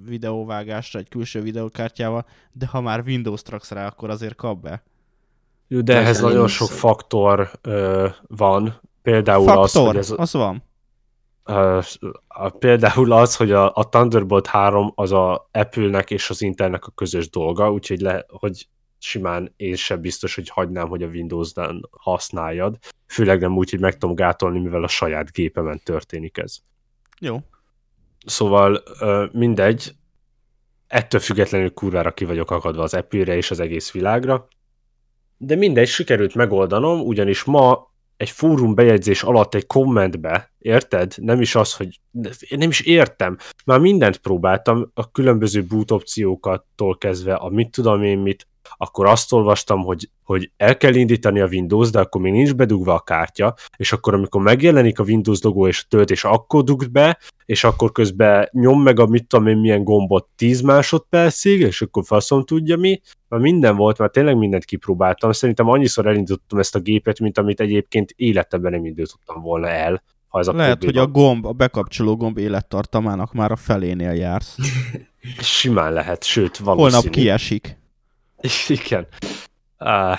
videóvágásra 0.05 0.99
egy 0.99 1.09
külső 1.09 1.41
videókártyával, 1.41 2.27
de 2.53 2.67
ha 2.67 2.81
már 2.81 3.03
Windows 3.07 3.43
raksz 3.49 3.71
rá, 3.71 3.87
akkor 3.87 4.11
azért 4.11 4.35
kap 4.35 4.61
be. 4.61 4.83
Jó, 5.69 5.81
de 5.81 5.97
ehhez 5.97 6.21
nagyon 6.21 6.49
sok 6.49 6.69
faktor 6.69 7.51
ö, 7.63 8.09
van. 8.27 8.81
Például 9.03 9.45
faktor, 9.45 9.63
az, 9.63 9.73
hogy 9.73 9.97
ez, 9.97 10.15
az 10.17 10.33
van. 10.33 10.63
Uh, 11.47 11.85
például 12.59 13.13
az, 13.13 13.37
hogy 13.37 13.53
a, 13.53 13.73
a 13.75 13.89
Thunderbolt 13.89 14.47
3 14.47 14.93
az 14.95 15.13
a 15.13 15.49
Apple-nek 15.53 16.11
és 16.11 16.31
az 16.31 16.43
Intelnek 16.43 16.87
a 16.87 16.91
közös 16.91 17.31
dolga, 17.31 17.73
úgyhogy 17.73 18.01
le, 18.01 18.25
hogy 18.29 18.69
simán 19.03 19.53
én 19.57 19.75
sem 19.75 20.01
biztos, 20.01 20.35
hogy 20.35 20.49
hagynám, 20.49 20.89
hogy 20.89 21.03
a 21.03 21.09
Windows-ban 21.09 21.89
használjad. 21.91 22.79
Főleg 23.07 23.41
nem 23.41 23.57
úgy, 23.57 23.71
hogy 23.71 23.81
meg 23.81 23.99
tudom 23.99 24.15
gátolni, 24.15 24.61
mivel 24.61 24.83
a 24.83 24.89
saját 24.89 25.33
gépemen 25.33 25.81
történik 25.85 26.39
ez. 26.39 26.57
Jó. 27.21 27.39
Szóval 28.27 28.83
mindegy, 29.33 29.93
ettől 30.87 31.21
függetlenül 31.21 31.73
kurvára 31.73 32.13
ki 32.13 32.25
vagyok 32.25 32.51
akadva 32.51 32.83
az 32.83 32.95
Apple-re 32.95 33.37
és 33.37 33.51
az 33.51 33.61
egész 33.61 33.91
világra. 33.91 34.49
De 35.37 35.55
mindegy, 35.55 35.89
sikerült 35.89 36.35
megoldanom, 36.35 37.01
ugyanis 37.01 37.45
ma 37.45 37.89
egy 38.17 38.31
fórum 38.31 38.75
bejegyzés 38.75 39.23
alatt 39.23 39.55
egy 39.55 39.67
kommentbe, 39.67 40.53
érted? 40.59 41.15
Nem 41.17 41.41
is 41.41 41.55
az, 41.55 41.75
hogy 41.75 42.01
én 42.49 42.59
nem 42.59 42.69
is 42.69 42.81
értem. 42.81 43.37
Már 43.65 43.79
mindent 43.79 44.19
próbáltam, 44.19 44.91
a 44.95 45.11
különböző 45.11 45.65
boot 45.65 45.91
opciókattól 45.91 46.99
kezdve, 46.99 47.35
a 47.35 47.49
mit 47.49 47.71
tudom 47.71 48.03
én 48.03 48.19
mit, 48.19 48.47
akkor 48.77 49.07
azt 49.07 49.33
olvastam, 49.33 49.81
hogy, 49.81 50.09
hogy 50.25 50.51
el 50.57 50.77
kell 50.77 50.95
indítani 50.95 51.41
a 51.41 51.47
Windows, 51.47 51.91
de 51.91 52.01
akkor 52.01 52.21
még 52.21 52.33
nincs 52.33 52.55
bedugva 52.55 52.95
a 52.95 53.01
kártya, 53.01 53.55
és 53.77 53.93
akkor 53.93 54.15
amikor 54.15 54.43
megjelenik 54.43 54.99
a 54.99 55.03
Windows 55.03 55.43
logó 55.43 55.67
és 55.67 55.83
a 55.83 55.87
töltés, 55.89 56.25
akkor 56.25 56.65
dugd 56.65 56.91
be, 56.91 57.19
és 57.47 57.65
akkor 57.65 57.93
közben 57.93 58.49
nyom 58.53 58.83
meg 58.83 59.01
a 59.01 59.07
mit 59.07 59.27
tudom 59.27 59.47
én 59.47 59.57
milyen 59.57 59.85
gombot 59.85 60.29
10 60.37 60.61
másodpercig, 60.61 61.61
és 61.61 61.83
akkor 61.83 62.05
faszom 62.07 62.45
tudja 62.45 62.77
mi, 62.77 63.01
már 63.29 63.41
minden 63.41 63.77
volt, 63.77 63.99
már 63.99 64.11
tényleg 64.11 64.37
mindent 64.37 64.65
kipróbáltam, 64.65 65.33
szerintem 65.33 65.69
annyiszor 65.69 66.07
elindítottam 66.07 66.59
ezt 66.59 66.75
a 66.75 66.79
gépet, 66.81 67.21
mint 67.21 67.39
amit 67.39 67.61
egyébként 67.61 68.13
életemben 68.17 68.73
nem 68.73 68.85
indítottam 68.85 69.43
volna 69.43 69.69
el. 69.69 70.03
Ha 70.29 70.39
ez 70.39 70.49
a 70.49 70.53
Lehet, 70.53 70.79
probléma. 70.79 71.01
hogy 71.01 71.11
a 71.11 71.13
gomb, 71.13 71.47
a 71.47 71.53
bekapcsoló 71.53 72.17
gomb 72.17 72.39
élettartamának 72.39 73.33
már 73.33 73.51
a 73.51 73.57
felénél 73.57 74.13
jársz. 74.13 74.57
Simán 75.41 75.93
lehet, 75.93 76.25
sőt, 76.25 76.57
valószínű. 76.57 76.91
Holnap 76.91 77.13
kiesik. 77.13 77.80
Igen. 78.69 79.07
Uh, 79.79 80.19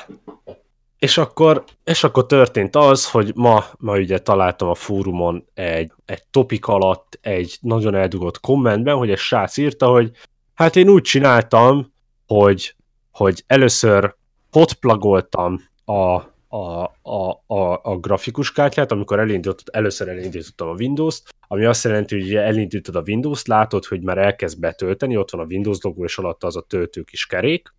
és 1.01 1.17
akkor, 1.17 1.63
és 1.83 2.03
akkor 2.03 2.25
történt 2.25 2.75
az, 2.75 3.11
hogy 3.11 3.31
ma, 3.35 3.65
ma 3.77 3.97
ugye 3.97 4.19
találtam 4.19 4.69
a 4.69 4.75
fórumon 4.75 5.45
egy, 5.53 5.91
egy 6.05 6.23
topik 6.31 6.67
alatt 6.67 7.19
egy 7.21 7.57
nagyon 7.61 7.95
eldugott 7.95 8.39
kommentben, 8.39 8.95
hogy 8.95 9.09
egy 9.09 9.17
srác 9.17 9.57
írta, 9.57 9.87
hogy 9.87 10.11
hát 10.53 10.75
én 10.75 10.89
úgy 10.89 11.01
csináltam, 11.01 11.93
hogy, 12.27 12.75
hogy 13.11 13.43
először 13.47 14.15
hotplagoltam 14.51 15.61
a, 15.85 16.31
a, 16.47 16.83
a, 17.01 17.43
a, 17.47 17.79
a 17.83 17.97
grafikus 17.99 18.51
kártyát, 18.51 18.91
amikor 18.91 19.19
elindított, 19.19 19.69
először 19.69 20.07
elindítottam 20.07 20.67
a 20.67 20.75
Windows-t, 20.79 21.35
ami 21.47 21.65
azt 21.65 21.83
jelenti, 21.83 22.19
hogy 22.19 22.35
elindítod 22.35 22.95
a 22.95 23.03
Windows-t, 23.05 23.47
látod, 23.47 23.85
hogy 23.85 24.01
már 24.01 24.17
elkezd 24.17 24.59
betölteni, 24.59 25.17
ott 25.17 25.31
van 25.31 25.41
a 25.41 25.47
Windows 25.49 25.77
logó, 25.81 26.03
és 26.03 26.17
alatta 26.17 26.47
az 26.47 26.55
a 26.55 26.61
töltő 26.61 27.01
kis 27.01 27.25
kerék, 27.25 27.73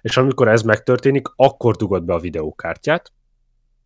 és 0.00 0.16
amikor 0.16 0.48
ez 0.48 0.62
megtörténik, 0.62 1.28
akkor 1.36 1.76
dugod 1.76 2.04
be 2.04 2.14
a 2.14 2.18
videókártyát. 2.18 3.12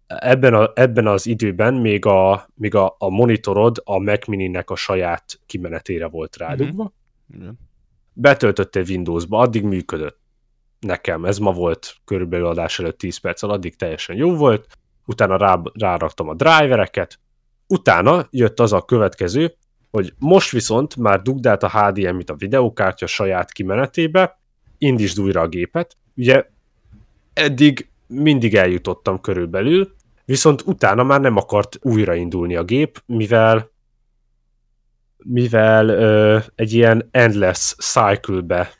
Ebben, 0.07 0.55
a, 0.55 0.71
ebben 0.75 1.07
az 1.07 1.27
időben 1.27 1.75
még, 1.75 2.07
a, 2.07 2.49
még 2.55 2.75
a, 2.75 2.95
a 2.99 3.09
monitorod 3.09 3.83
a 3.85 3.99
Mac 3.99 4.27
Mini-nek 4.27 4.71
a 4.71 4.77
saját 4.77 5.41
kimenetére 5.47 6.07
volt 6.07 6.37
rádugva. 6.37 6.93
Mm-hmm. 7.37 7.49
Betöltöttél 8.13 8.85
Windowsba, 8.89 9.39
addig 9.39 9.63
működött. 9.65 10.19
Nekem 10.81 11.25
ez 11.25 11.39
ma 11.39 11.53
volt 11.53 11.95
körülbelül 12.05 12.47
adás 12.47 12.79
előtt 12.79 12.99
10 12.99 13.17
perc 13.17 13.43
addig 13.43 13.77
teljesen 13.77 14.17
jó 14.17 14.37
volt. 14.37 14.67
Utána 15.07 15.37
rá, 15.37 15.61
ráraktam 15.73 16.29
a 16.29 16.35
drivereket. 16.35 17.19
Utána 17.67 18.27
jött 18.31 18.61
az 18.61 18.73
a 18.73 18.83
következő, 18.83 19.55
hogy 19.91 20.13
most 20.19 20.51
viszont 20.51 20.97
már 20.97 21.23
dugd 21.23 21.47
át 21.47 21.63
a 21.63 21.69
HDMI-t 21.69 22.31
a 22.31 22.35
videókártya 22.35 23.07
saját 23.07 23.53
kimenetébe, 23.53 24.41
indítsd 24.79 25.21
újra 25.21 25.41
a 25.41 25.49
gépet. 25.49 25.97
Ugye 26.15 26.45
eddig 27.33 27.89
mindig 28.07 28.55
eljutottam 28.55 29.21
körülbelül, 29.21 29.95
viszont 30.25 30.63
utána 30.67 31.03
már 31.03 31.21
nem 31.21 31.37
akart 31.37 31.79
újraindulni 31.83 32.57
a 32.57 32.65
gép, 32.65 33.03
mivel 33.07 33.71
mivel 35.29 35.89
ö, 35.89 36.39
egy 36.55 36.73
ilyen 36.73 37.09
endless 37.11 37.75
cycle-be 37.79 38.73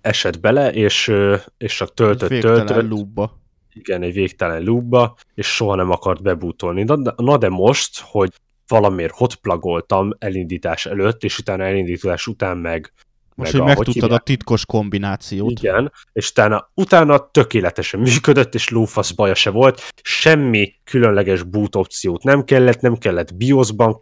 esett 0.00 0.40
bele, 0.40 0.72
és, 0.72 1.08
ö, 1.08 1.36
és 1.58 1.76
csak 1.76 1.94
töltött, 1.94 2.40
töltött. 2.40 2.88
loopba. 2.88 3.40
Igen, 3.72 4.02
egy 4.02 4.12
végtelen 4.12 4.62
loopba, 4.62 5.16
és 5.34 5.46
soha 5.46 5.74
nem 5.74 5.90
akart 5.90 6.22
bebútolni. 6.22 6.82
Na, 6.82 7.14
na 7.16 7.36
de 7.36 7.48
most, 7.48 8.00
hogy 8.00 8.32
valamiért 8.66 9.14
hotplagoltam 9.14 10.10
elindítás 10.18 10.86
előtt, 10.86 11.24
és 11.24 11.38
utána 11.38 11.64
elindítás 11.64 12.26
után 12.26 12.56
meg 12.56 12.92
most, 13.38 13.52
meg 13.52 13.62
hogy 13.62 13.76
megtudtad 13.76 14.12
a 14.12 14.18
titkos 14.18 14.66
kombinációt. 14.66 15.50
Igen, 15.50 15.92
és 16.12 16.30
utána, 16.30 16.70
utána 16.74 17.30
tökéletesen 17.30 18.00
működött, 18.00 18.54
és 18.54 18.68
lófasz 18.68 19.10
baja 19.10 19.34
se 19.34 19.50
volt, 19.50 19.92
semmi 20.02 20.74
különleges 20.84 21.42
boot 21.42 21.76
opciót 21.76 22.22
nem 22.22 22.44
kellett, 22.44 22.80
nem 22.80 22.96
kellett 22.96 23.34
BIOS-ban 23.34 23.98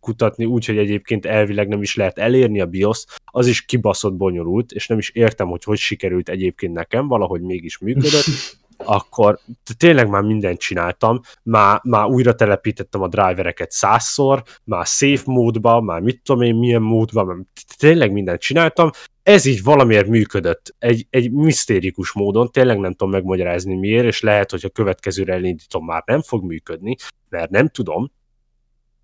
kutatni, 0.00 0.44
úgyhogy 0.44 0.78
egyébként 0.78 1.26
elvileg 1.26 1.68
nem 1.68 1.82
is 1.82 1.94
lehet 1.94 2.18
elérni 2.18 2.60
a 2.60 2.66
BIOS, 2.66 3.04
az 3.24 3.46
is 3.46 3.64
kibaszott 3.64 4.14
bonyolult, 4.14 4.72
és 4.72 4.86
nem 4.86 4.98
is 4.98 5.10
értem, 5.10 5.48
hogy 5.48 5.64
hogy 5.64 5.78
sikerült 5.78 6.28
egyébként 6.28 6.72
nekem, 6.72 7.08
valahogy 7.08 7.40
mégis 7.40 7.78
működött, 7.78 8.24
akkor 8.84 9.38
tényleg 9.78 10.08
már 10.08 10.22
mindent 10.22 10.58
csináltam, 10.58 11.20
már, 11.42 11.80
már 11.82 12.06
újra 12.06 12.34
telepítettem 12.34 13.02
a 13.02 13.08
drivereket 13.08 13.70
százszor, 13.70 14.42
már 14.64 14.86
safe 14.86 15.22
módba, 15.24 15.80
már 15.80 16.00
mit 16.00 16.20
tudom 16.22 16.42
én 16.42 16.54
milyen 16.54 16.82
módban, 16.82 17.48
tényleg 17.78 18.12
mindent 18.12 18.40
csináltam, 18.40 18.90
ez 19.22 19.44
így 19.44 19.62
valamiért 19.62 20.06
működött, 20.06 20.74
egy, 20.78 21.06
egy 21.10 21.32
misztérikus 21.32 22.12
módon, 22.12 22.50
tényleg 22.50 22.78
nem 22.78 22.90
tudom 22.90 23.10
megmagyarázni 23.10 23.74
miért, 23.74 24.04
és 24.04 24.20
lehet, 24.20 24.50
hogy 24.50 24.64
a 24.64 24.68
következőre 24.68 25.32
elindítom 25.32 25.84
már 25.84 26.02
nem 26.06 26.22
fog 26.22 26.44
működni, 26.44 26.96
mert 27.28 27.50
nem 27.50 27.68
tudom, 27.68 28.12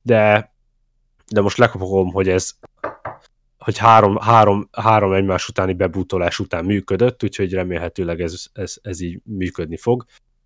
de, 0.02 0.52
de 1.32 1.40
most 1.40 1.56
lekapogom, 1.56 2.12
hogy 2.12 2.28
ez 2.28 2.50
hogy 3.64 3.78
három, 3.78 4.16
három, 4.16 4.68
három 4.72 5.12
egymás 5.12 5.48
utáni 5.48 5.72
bebútolás 5.72 6.38
után 6.38 6.64
működött, 6.64 7.22
úgyhogy 7.22 7.52
remélhetőleg 7.52 8.20
ez, 8.20 8.44
ez, 8.52 8.74
ez 8.82 9.00
így 9.00 9.20
működni 9.24 9.76
fog. 9.76 10.04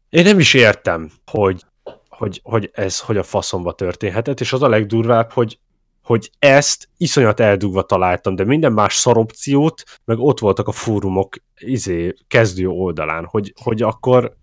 Én 0.09 0.25
nem 0.25 0.39
is 0.39 0.55
értem, 0.55 1.11
hogy 1.25 1.65
hogy, 2.09 2.41
hogy 2.43 2.71
ez 2.73 3.01
hogy 3.01 3.17
a 3.17 3.23
faszomba 3.23 3.73
történhetett, 3.73 4.41
és 4.41 4.53
az 4.53 4.63
a 4.63 4.69
legdurvább, 4.69 5.31
hogy, 5.31 5.59
hogy 6.03 6.31
ezt 6.39 6.89
iszonyat 6.97 7.41
eldugva 7.41 7.83
találtam, 7.83 8.35
de 8.35 8.45
minden 8.45 8.73
más 8.73 8.95
szaropciót, 8.95 9.83
meg 10.05 10.19
ott 10.19 10.39
voltak 10.39 10.69
a 10.69 10.73
fórumok 10.73 11.37
izé, 11.59 12.15
kezdő 12.29 12.67
oldalán, 12.69 13.25
hogy, 13.25 13.53
hogy 13.63 13.83
akkor 13.83 14.37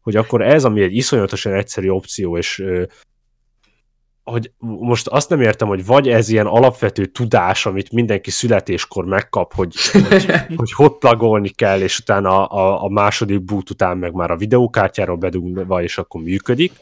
hogy 0.00 0.16
akkor 0.16 0.42
ez, 0.42 0.64
ami 0.64 0.82
egy 0.82 0.94
iszonyatosan 0.94 1.52
egyszerű 1.52 1.88
opció, 1.88 2.36
és 2.38 2.64
hogy 4.30 4.52
most 4.60 5.06
azt 5.06 5.30
nem 5.30 5.40
értem, 5.40 5.68
hogy 5.68 5.86
vagy 5.86 6.08
ez 6.08 6.28
ilyen 6.28 6.46
alapvető 6.46 7.06
tudás, 7.06 7.66
amit 7.66 7.92
mindenki 7.92 8.30
születéskor 8.30 9.04
megkap, 9.04 9.54
hogy 9.54 9.74
hogy, 9.92 10.26
hogy 10.56 10.72
hotlagolni 10.72 11.48
kell, 11.48 11.80
és 11.80 11.98
utána 11.98 12.44
a, 12.44 12.84
a 12.84 12.88
második 12.88 13.44
boot 13.44 13.70
után 13.70 13.98
meg 13.98 14.12
már 14.12 14.30
a 14.30 14.36
videókártyáról 14.36 15.16
bedugva, 15.16 15.82
és 15.82 15.98
akkor 15.98 16.22
működik. 16.22 16.72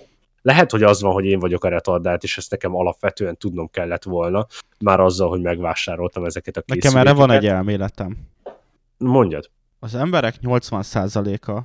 Lehet, 0.42 0.70
hogy 0.70 0.82
az 0.82 1.02
van, 1.02 1.12
hogy 1.12 1.24
én 1.24 1.38
vagyok 1.38 1.64
a 1.64 1.68
retardált, 1.68 2.22
és 2.22 2.36
ezt 2.36 2.50
nekem 2.50 2.74
alapvetően 2.74 3.36
tudnom 3.36 3.70
kellett 3.70 4.04
volna, 4.04 4.46
már 4.78 5.00
azzal, 5.00 5.28
hogy 5.28 5.40
megvásároltam 5.40 6.24
ezeket 6.24 6.56
a 6.56 6.60
készülékeket. 6.60 7.04
Nekem 7.04 7.08
erre 7.08 7.26
van 7.26 7.36
egy 7.36 7.46
elméletem. 7.46 8.16
Mondjad. 8.98 9.50
Az 9.78 9.94
emberek 9.94 10.34
80%-a 10.42 11.60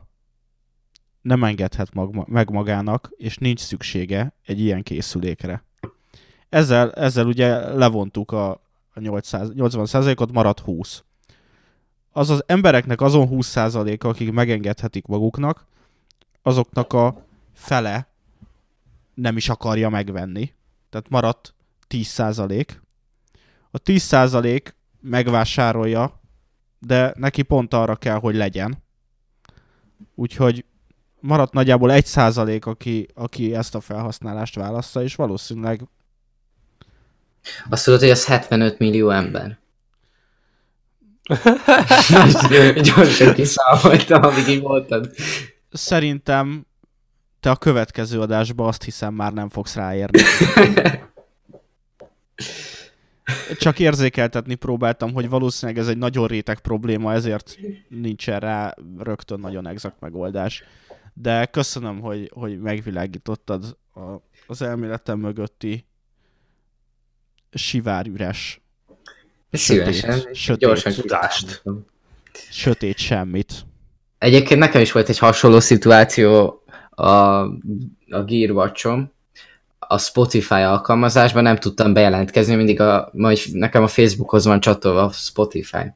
nem 1.21 1.43
engedhet 1.43 1.93
mag- 1.93 2.27
meg 2.27 2.49
magának, 2.49 3.09
és 3.17 3.37
nincs 3.37 3.59
szüksége 3.59 4.35
egy 4.45 4.59
ilyen 4.59 4.83
készülékre. 4.83 5.63
Ezzel, 6.51 6.91
ezzel 6.91 7.25
ugye 7.25 7.73
levontuk 7.73 8.31
a, 8.31 8.49
a 8.93 8.99
800, 8.99 9.51
80%-ot, 9.55 10.31
maradt 10.31 10.59
20. 10.59 11.03
Az 12.11 12.29
az 12.29 12.43
embereknek 12.45 13.01
azon 13.01 13.27
20%-a, 13.31 14.07
akik 14.07 14.31
megengedhetik 14.31 15.05
maguknak, 15.05 15.65
azoknak 16.41 16.93
a 16.93 17.25
fele 17.53 18.07
nem 19.13 19.37
is 19.37 19.49
akarja 19.49 19.89
megvenni. 19.89 20.53
Tehát 20.89 21.09
maradt 21.09 21.53
10%. 21.89 22.67
A 23.71 23.79
10% 23.79 24.71
megvásárolja, 24.99 26.19
de 26.79 27.13
neki 27.17 27.41
pont 27.41 27.73
arra 27.73 27.95
kell, 27.95 28.19
hogy 28.19 28.35
legyen. 28.35 28.83
Úgyhogy 30.15 30.65
maradt 31.19 31.53
nagyjából 31.53 31.89
1%, 31.93 32.63
aki, 32.65 33.07
aki 33.13 33.55
ezt 33.55 33.75
a 33.75 33.79
felhasználást 33.79 34.55
választa, 34.55 35.03
és 35.03 35.15
valószínűleg 35.15 35.87
azt 37.69 37.85
tudod, 37.85 37.99
hogy 37.99 38.09
az 38.09 38.25
75 38.25 38.79
millió 38.79 39.09
ember. 39.09 39.59
Gyorsan 42.81 43.33
kiszámoltam, 43.33 44.23
amíg 44.23 44.47
így 44.47 44.61
voltad. 44.61 45.11
Szerintem 45.71 46.65
te 47.39 47.49
a 47.49 47.55
következő 47.55 48.19
adásban 48.19 48.67
azt 48.67 48.83
hiszem 48.83 49.13
már 49.13 49.33
nem 49.33 49.49
fogsz 49.49 49.75
ráérni. 49.75 50.21
Csak 53.59 53.79
érzékeltetni 53.79 54.55
próbáltam, 54.55 55.13
hogy 55.13 55.29
valószínűleg 55.29 55.81
ez 55.81 55.87
egy 55.87 55.97
nagyon 55.97 56.27
réteg 56.27 56.59
probléma, 56.59 57.13
ezért 57.13 57.57
nincsen 57.89 58.39
rá 58.39 58.75
rögtön 58.97 59.39
nagyon 59.39 59.67
exakt 59.67 59.99
megoldás. 59.99 60.63
De 61.13 61.45
köszönöm, 61.45 61.99
hogy, 61.99 62.31
hogy 62.33 62.59
megvilágítottad 62.59 63.77
a, 63.93 63.99
az 64.47 64.61
elméletem 64.61 65.19
mögötti 65.19 65.85
sivárüres 67.53 68.61
Szívesen, 69.51 70.17
sötét, 70.17 70.35
sötét 70.35 70.59
gyorsan 70.59 70.93
tudást. 70.93 71.63
Sötét 72.49 72.97
semmit. 72.97 73.65
Egyébként 74.17 74.59
nekem 74.59 74.81
is 74.81 74.91
volt 74.91 75.09
egy 75.09 75.17
hasonló 75.17 75.59
szituáció 75.59 76.63
a, 76.89 77.05
a 78.09 78.23
Gearwatch-om. 78.25 79.11
A 79.79 79.97
Spotify 79.97 80.53
alkalmazásban 80.53 81.43
nem 81.43 81.57
tudtam 81.57 81.93
bejelentkezni, 81.93 82.55
mindig 82.55 82.79
a, 82.79 83.09
majd 83.13 83.39
nekem 83.51 83.83
a 83.83 83.87
Facebookhoz 83.87 84.45
van 84.45 84.59
csatolva 84.59 85.03
a 85.03 85.11
Spotify. 85.11 85.93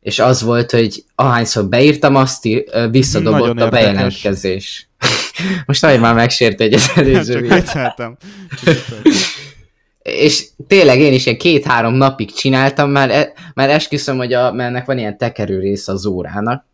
És 0.00 0.18
az 0.18 0.42
volt, 0.42 0.70
hogy 0.70 1.04
ahányszor 1.14 1.68
beírtam, 1.68 2.16
azt 2.16 2.44
ír, 2.44 2.64
visszadobott 2.90 3.60
a 3.60 3.68
bejelentkezés. 3.68 4.88
Most 5.66 5.82
nagyon 5.82 6.00
már 6.00 6.14
megsért 6.14 6.60
egy 6.60 6.74
az 6.74 6.90
előző 6.96 7.48
Csak 7.72 9.31
és 10.02 10.46
tényleg 10.66 10.98
én 11.00 11.12
is 11.12 11.26
ilyen 11.26 11.38
két-három 11.38 11.94
napig 11.94 12.32
csináltam, 12.32 12.90
már, 12.90 13.10
e, 13.10 13.32
már 13.54 13.70
esküszöm, 13.70 14.16
hogy 14.16 14.32
a, 14.32 14.52
mert 14.52 14.68
ennek 14.68 14.86
van 14.86 14.98
ilyen 14.98 15.18
tekerő 15.18 15.58
része 15.58 15.92
az 15.92 16.06
órának, 16.06 16.64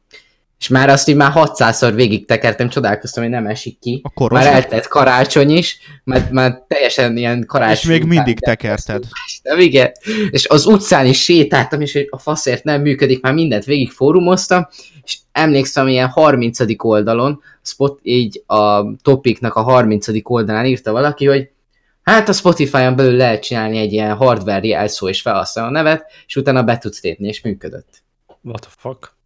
és 0.58 0.68
már 0.68 0.88
azt 0.88 1.08
így 1.08 1.16
már 1.16 1.32
600-szor 1.34 1.92
végig 1.94 2.26
tekertem, 2.26 2.68
csodálkoztam, 2.68 3.22
hogy 3.22 3.32
nem 3.32 3.46
esik 3.46 3.78
ki. 3.78 4.00
Akkor 4.04 4.32
már 4.32 4.46
eltett 4.46 4.86
karácsony 4.86 5.50
is, 5.50 5.78
mert 6.04 6.30
már 6.30 6.62
teljesen 6.68 7.16
ilyen 7.16 7.44
karácsony. 7.46 7.92
És 7.92 7.98
még 7.98 8.08
mindig 8.08 8.40
tekerted. 8.40 9.04
De 9.42 9.56
igen. 9.56 9.92
És 10.30 10.48
az 10.48 10.66
utcán 10.66 11.06
is 11.06 11.22
sétáltam, 11.22 11.80
és 11.80 12.06
a 12.10 12.18
faszért 12.18 12.64
nem 12.64 12.80
működik, 12.80 13.20
már 13.20 13.32
mindent 13.32 13.64
végig 13.64 13.90
fórumoztam, 13.90 14.68
és 15.04 15.16
emlékszem, 15.32 15.88
ilyen 15.88 16.08
30. 16.08 16.58
oldalon, 16.78 17.42
spot, 17.62 17.98
így 18.02 18.42
a 18.46 18.94
topiknak 19.02 19.54
a 19.54 19.62
30. 19.62 20.06
oldalán 20.22 20.66
írta 20.66 20.92
valaki, 20.92 21.26
hogy 21.26 21.50
Hát 22.08 22.28
a 22.28 22.32
Spotify-on 22.32 22.96
belül 22.96 23.16
lehet 23.16 23.42
csinálni 23.42 23.78
egy 23.78 23.92
ilyen 23.92 24.16
hardware 24.16 24.66
jelszó 24.66 25.08
és 25.08 25.20
felhasználó 25.20 25.70
nevet, 25.70 26.12
és 26.26 26.36
utána 26.36 26.62
be 26.62 26.78
tudsz 26.78 27.02
lépni, 27.02 27.28
és 27.28 27.40
működött. 27.40 28.02
What 28.42 28.60
the 28.60 28.70
fuck? 28.76 29.17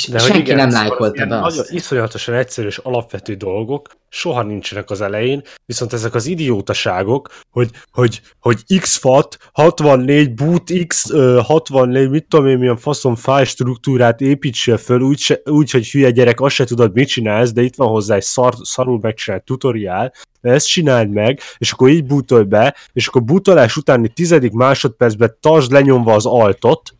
És 0.00 0.08
De 0.08 0.18
senki 0.18 0.38
igen, 0.38 0.56
nem 0.56 0.70
lájkolta 0.70 1.26
be 1.26 1.42
azt. 1.42 1.56
Nagyon 1.56 1.74
iszonyatosan 1.74 2.34
egyszerű 2.34 2.66
és 2.66 2.78
alapvető 2.78 3.34
dolgok, 3.34 3.88
soha 4.08 4.42
nincsenek 4.42 4.90
az 4.90 5.00
elején, 5.00 5.42
viszont 5.66 5.92
ezek 5.92 6.14
az 6.14 6.26
idiótaságok, 6.26 7.30
hogy, 7.50 7.70
hogy, 7.92 8.20
hogy 8.40 8.78
xfat, 8.80 9.36
64 9.52 10.34
boot 10.34 10.72
x, 10.86 11.12
64, 11.42 12.10
mit 12.10 12.26
tudom 12.28 12.46
én, 12.46 12.58
milyen 12.58 12.76
faszom 12.76 13.14
file 13.14 13.44
struktúrát 13.44 14.20
építsél 14.20 14.76
föl, 14.76 15.00
úgy, 15.00 15.40
úgy, 15.44 15.70
hogy 15.70 15.90
hülye 15.90 16.10
gyerek, 16.10 16.40
azt 16.40 16.54
se 16.54 16.64
tudod, 16.64 16.92
mit 16.94 17.08
csinálsz, 17.08 17.52
de 17.52 17.62
itt 17.62 17.76
van 17.76 17.88
hozzá 17.88 18.14
egy 18.14 18.22
szar, 18.22 18.54
szarul 18.62 18.98
megcsinált 19.02 19.44
tutoriál, 19.44 20.12
de 20.40 20.50
ezt 20.50 20.68
csináld 20.68 21.10
meg, 21.10 21.40
és 21.58 21.72
akkor 21.72 21.88
így 21.88 22.04
bootolj 22.06 22.44
be, 22.44 22.76
és 22.92 23.06
akkor 23.06 23.24
bootolás 23.24 23.76
utáni 23.76 24.08
tizedik 24.08 24.52
másodpercben 24.52 25.36
tartsd 25.40 25.72
lenyomva 25.72 26.14
az 26.14 26.26
altot, 26.26 26.94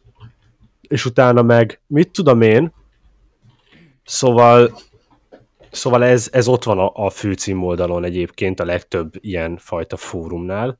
és 0.80 1.04
utána 1.04 1.42
meg, 1.42 1.80
mit 1.86 2.10
tudom 2.10 2.40
én, 2.40 2.72
Szóval, 4.10 4.78
szóval 5.70 6.04
ez, 6.04 6.28
ez 6.32 6.48
ott 6.48 6.64
van 6.64 6.78
a, 6.78 6.92
a 6.94 7.10
főcím 7.10 7.62
oldalon 7.62 8.04
egyébként 8.04 8.60
a 8.60 8.64
legtöbb 8.64 9.12
ilyen 9.20 9.56
fajta 9.56 9.96
fórumnál, 9.96 10.78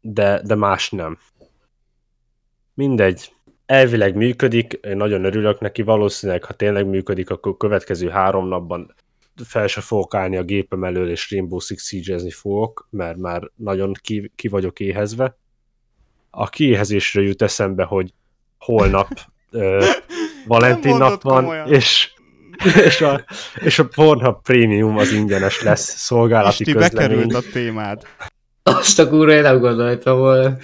de, 0.00 0.40
de 0.44 0.54
más 0.54 0.90
nem. 0.90 1.18
Mindegy. 2.74 3.32
Elvileg 3.66 4.14
működik, 4.14 4.72
én 4.72 4.96
nagyon 4.96 5.24
örülök 5.24 5.60
neki, 5.60 5.82
valószínűleg, 5.82 6.44
ha 6.44 6.52
tényleg 6.52 6.86
működik, 6.86 7.30
akkor 7.30 7.56
következő 7.56 8.08
három 8.08 8.48
napban 8.48 8.94
fel 9.44 9.66
se 9.66 9.80
fogok 9.80 10.14
állni 10.14 10.36
a 10.36 10.42
gépem 10.42 10.84
elől, 10.84 11.10
és 11.10 11.30
Rainbow 11.30 11.58
Six 11.58 11.86
siege 11.86 12.30
fogok, 12.30 12.88
mert 12.90 13.16
már 13.16 13.50
nagyon 13.56 13.92
ki, 14.00 14.32
ki 14.36 14.48
vagyok 14.48 14.80
éhezve. 14.80 15.36
A 16.30 16.48
kiéhezésre 16.48 17.20
jut 17.20 17.42
eszembe, 17.42 17.84
hogy 17.84 18.14
holnap 18.58 19.08
Valentin 20.50 20.96
nap 20.96 21.22
van, 21.22 21.42
komolyan. 21.42 21.68
és 21.68 22.12
és 22.86 23.00
a, 23.00 23.24
és 23.54 23.78
a 23.78 23.84
Pornhub 23.84 24.42
Premium 24.42 24.98
az 24.98 25.12
ingyenes 25.12 25.62
lesz 25.62 25.96
szolgálati 25.96 26.50
Isti, 26.50 26.72
közlemény. 26.72 27.08
bekerült 27.08 27.34
a 27.34 27.50
témád. 27.52 28.02
Azt 28.62 28.98
a 28.98 29.08
kurva 29.08 29.32
én 29.32 29.42
nem 29.42 29.58
gondoltam 29.58 30.18
volna. 30.18 30.56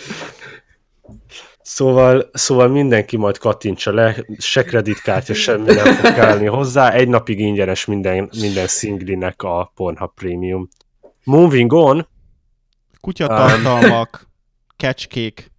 Szóval, 1.63 2.31
szóval 2.33 2.69
mindenki 2.69 3.17
majd 3.17 3.39
kattintsa 3.39 3.93
le, 3.93 4.25
se 4.39 4.65
kreditkártya, 4.65 5.35
semmi 5.35 5.73
nem 5.73 5.95
fog 5.95 6.15
kelleni 6.15 6.47
hozzá. 6.47 6.93
Egy 6.93 7.09
napig 7.09 7.41
ingyenes 7.41 7.85
minden, 7.85 8.31
minden 8.41 8.67
szinglinek 8.67 9.43
a 9.43 9.73
Pornhub 9.75 10.11
Premium. 10.15 10.69
Moving 11.25 11.73
on. 11.73 12.09
Kutyatartalmak, 13.01 14.21
um, 14.23 14.33
kecskék, 14.77 15.51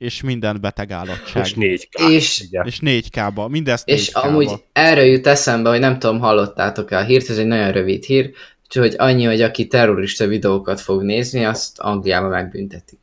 és 0.00 0.22
minden 0.22 0.60
beteg 0.60 0.90
állatság. 0.90 1.44
És 1.44 1.54
4K. 1.56 2.10
És, 2.10 2.44
és 2.62 2.78
4K-ba, 2.82 3.48
mindezt 3.48 3.88
És 3.88 4.10
4K-ba. 4.10 4.22
amúgy 4.22 4.50
erről 4.72 5.04
jut 5.04 5.26
eszembe, 5.26 5.68
hogy 5.68 5.80
nem 5.80 5.98
tudom, 5.98 6.18
hallottátok-e 6.18 6.98
a 6.98 7.02
hírt, 7.02 7.28
ez 7.28 7.38
egy 7.38 7.46
nagyon 7.46 7.72
rövid 7.72 8.04
hír, 8.04 8.30
úgyhogy 8.64 8.94
annyi, 8.98 9.24
hogy 9.24 9.42
aki 9.42 9.66
terrorista 9.66 10.26
videókat 10.26 10.80
fog 10.80 11.02
nézni, 11.02 11.44
azt 11.44 11.78
Angliában 11.78 12.30
megbünteti. 12.30 12.98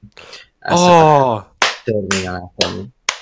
Ezt 0.60 0.84
oh. 0.84 1.42
törvény 1.84 2.28
alá 2.28 2.52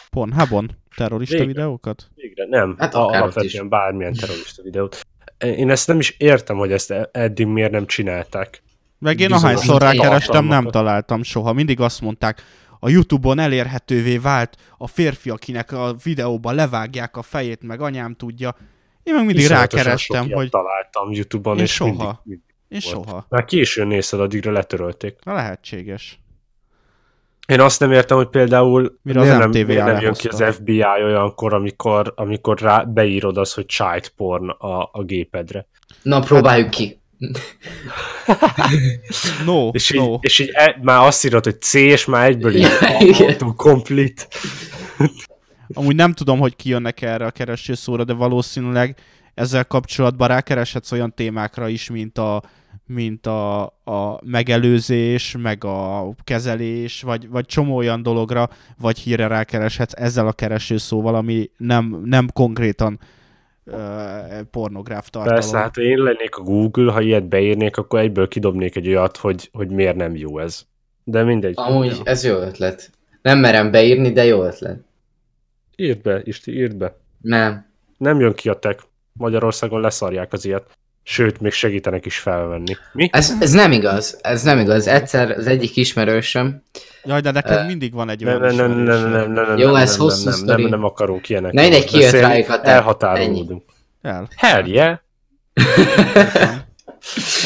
Pornhubon 0.09 0.71
terrorista 0.95 1.37
Végre. 1.37 1.53
videókat? 1.53 2.07
Végre, 2.15 2.45
nem. 2.49 2.75
Hát 2.77 2.95
a, 2.95 3.07
alapvetően 3.07 3.69
bármilyen 3.69 4.13
terrorista 4.13 4.63
videót. 4.63 5.05
Én 5.37 5.69
ezt 5.69 5.87
nem 5.87 5.99
is 5.99 6.15
értem, 6.17 6.57
hogy 6.57 6.71
ezt 6.71 6.93
eddig 7.11 7.45
miért 7.45 7.71
nem 7.71 7.85
csinálták. 7.85 8.63
Meg 8.99 9.19
én 9.19 9.31
ahányszor 9.31 9.81
rákerestem, 9.81 10.45
nem 10.45 10.69
találtam 10.69 11.23
soha. 11.23 11.53
Mindig 11.53 11.79
azt 11.79 12.01
mondták, 12.01 12.41
a 12.85 12.89
Youtube-on 12.89 13.39
elérhetővé 13.39 14.17
vált 14.17 14.57
a 14.77 14.87
férfi, 14.87 15.29
akinek 15.29 15.71
a 15.71 15.95
videóban 16.03 16.55
levágják 16.55 17.17
a 17.17 17.21
fejét, 17.21 17.63
meg 17.63 17.81
anyám 17.81 18.15
tudja. 18.15 18.55
Én 19.03 19.13
meg 19.13 19.25
mindig 19.25 19.47
rákerestem, 19.47 20.31
hogy... 20.31 20.49
találtam 20.49 21.11
YouTube-on, 21.11 21.57
Én 21.57 21.63
és 21.63 21.71
soha. 21.73 21.89
mindig, 21.89 22.15
mindig 22.23 22.43
Én 22.67 22.79
volt. 22.83 23.07
soha. 23.07 23.25
Már 23.29 23.45
későn 23.45 23.87
nézted, 23.87 24.19
addigra 24.19 24.51
letörölték. 24.51 25.17
Na 25.23 25.33
lehetséges. 25.33 26.19
Én 27.47 27.59
azt 27.59 27.79
nem 27.79 27.91
értem, 27.91 28.17
hogy 28.17 28.29
például 28.29 28.99
Mire 29.01 29.19
az 29.19 29.25
miért 29.25 29.39
nem, 29.39 29.49
miért 29.49 29.85
nem 29.85 30.01
jön 30.01 30.13
ki 30.13 30.27
az 30.27 30.43
FBI 30.55 30.83
olyankor, 30.83 31.53
amikor, 31.53 32.13
amikor 32.15 32.59
rá 32.59 32.83
beírod 32.83 33.37
az, 33.37 33.53
hogy 33.53 33.65
child 33.65 34.07
porn 34.07 34.49
a, 34.49 34.89
a 34.91 35.03
gépedre. 35.03 35.67
Na, 36.01 36.19
próbáljuk 36.19 36.69
ki. 36.69 36.99
No, 39.45 39.69
És 39.71 39.91
így, 39.91 39.99
no. 39.99 40.17
és 40.21 40.39
így 40.39 40.49
e, 40.53 40.79
már 40.81 41.05
azt 41.05 41.25
írod, 41.25 41.43
hogy 41.43 41.61
C, 41.61 41.73
és 41.73 42.05
már 42.05 42.27
egyből 42.27 42.55
így 42.55 42.61
Ja, 42.81 42.97
igen. 42.99 43.27
autocomplete. 43.27 44.27
Amúgy 45.73 45.95
nem 45.95 46.13
tudom, 46.13 46.39
hogy 46.39 46.55
kijönnek 46.55 47.01
erre 47.01 47.25
a 47.25 47.31
keresőszóra, 47.31 48.03
de 48.03 48.13
valószínűleg 48.13 48.97
ezzel 49.33 49.65
kapcsolatban 49.65 50.27
rákereshetsz 50.27 50.91
olyan 50.91 51.13
témákra 51.13 51.67
is, 51.67 51.89
mint 51.89 52.17
a, 52.17 52.43
mint 52.85 53.27
a, 53.27 53.61
a 53.83 54.19
megelőzés, 54.23 55.35
meg 55.39 55.63
a 55.63 56.09
kezelés, 56.23 57.01
vagy, 57.01 57.29
vagy 57.29 57.45
csomó 57.45 57.75
olyan 57.75 58.03
dologra, 58.03 58.49
vagy 58.77 58.99
hírre 58.99 59.27
rákereshetsz 59.27 59.93
ezzel 59.95 60.27
a 60.27 60.33
keresőszóval, 60.33 61.15
ami 61.15 61.49
nem, 61.57 62.01
nem 62.05 62.27
konkrétan 62.33 62.99
uh, 63.01 63.07
pornográf 64.51 65.09
tartalom. 65.09 65.39
Persze, 65.39 65.57
hát 65.57 65.77
én 65.77 65.97
lennék 65.97 66.35
a 66.35 66.41
Google, 66.41 66.91
ha 66.91 67.01
ilyet 67.01 67.27
beírnék, 67.27 67.77
akkor 67.77 67.99
egyből 67.99 68.27
kidobnék 68.27 68.75
egy 68.75 68.87
olyat, 68.87 69.17
hogy, 69.17 69.49
hogy 69.53 69.69
miért 69.69 69.95
nem 69.95 70.15
jó 70.15 70.39
ez. 70.39 70.65
De 71.03 71.23
mindegy. 71.23 71.53
Amúgy 71.57 72.01
ez 72.03 72.23
jó 72.23 72.35
ötlet. 72.35 72.89
Nem 73.21 73.39
merem 73.39 73.71
beírni, 73.71 74.11
de 74.11 74.25
jó 74.25 74.43
ötlet. 74.43 74.79
Írd 75.75 76.01
be, 76.01 76.21
Isti, 76.23 76.51
írd 76.51 76.75
be. 76.75 76.97
Nem. 77.21 77.65
Nem 77.97 78.19
jön 78.19 78.33
ki 78.33 78.49
a 78.49 78.53
tech. 78.53 78.83
Magyarországon 79.13 79.81
leszarják 79.81 80.33
az 80.33 80.45
ilyet. 80.45 80.77
Sőt, 81.07 81.39
még 81.39 81.51
segítenek 81.51 82.05
is 82.05 82.17
felvenni. 82.17 82.75
Mi? 82.93 83.09
Ez, 83.11 83.33
ez 83.39 83.51
nem 83.51 83.71
igaz. 83.71 84.19
Ez 84.21 84.43
nem 84.43 84.59
igaz. 84.59 84.87
Egyszer 84.87 85.31
az 85.31 85.47
egyik 85.47 85.75
ismerősöm, 85.75 86.63
Jaj, 87.03 87.21
de 87.21 87.31
neked 87.31 87.57
Eh, 87.57 87.65
mindig 87.65 87.93
van 87.93 88.09
egy 88.09 88.25
olyan 88.25 88.39
nem, 88.39 88.55
nem, 88.55 88.71
nem, 88.71 89.09
nem, 89.09 89.31
nem, 89.31 89.45
nem, 89.47 89.57
Jó, 89.57 89.75
ez 89.75 89.91
nem, 89.91 89.99
hosszú 89.99 90.23
nem, 90.29 90.33
sztori. 90.33 90.61
nem, 90.61 90.71
nem 90.71 90.83
akarunk 90.83 91.29
ilyenek. 91.29 91.51
Na, 91.51 91.61
mindegy, 91.61 91.85
kijött 91.85 92.11
rájuk 92.11 92.49
a 92.49 92.61
te- 92.61 92.71
Elhatárolódunk. 92.71 93.63
El. 94.01 94.27
Hell 94.35 94.65
yeah! 94.65 94.97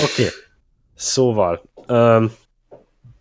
Oké. 0.03 0.22
Okay. 0.22 0.28
Szóval, 0.95 1.64
um, 1.88 2.32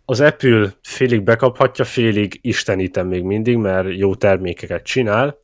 az 0.05 0.19
Apple 0.21 0.73
félig 0.81 1.21
bekaphatja, 1.21 1.85
félig 1.85 2.39
istenítem 2.41 3.07
még 3.07 3.23
mindig, 3.23 3.57
mert 3.57 3.97
jó 3.97 4.15
termékeket 4.15 4.83
csinál, 4.83 5.37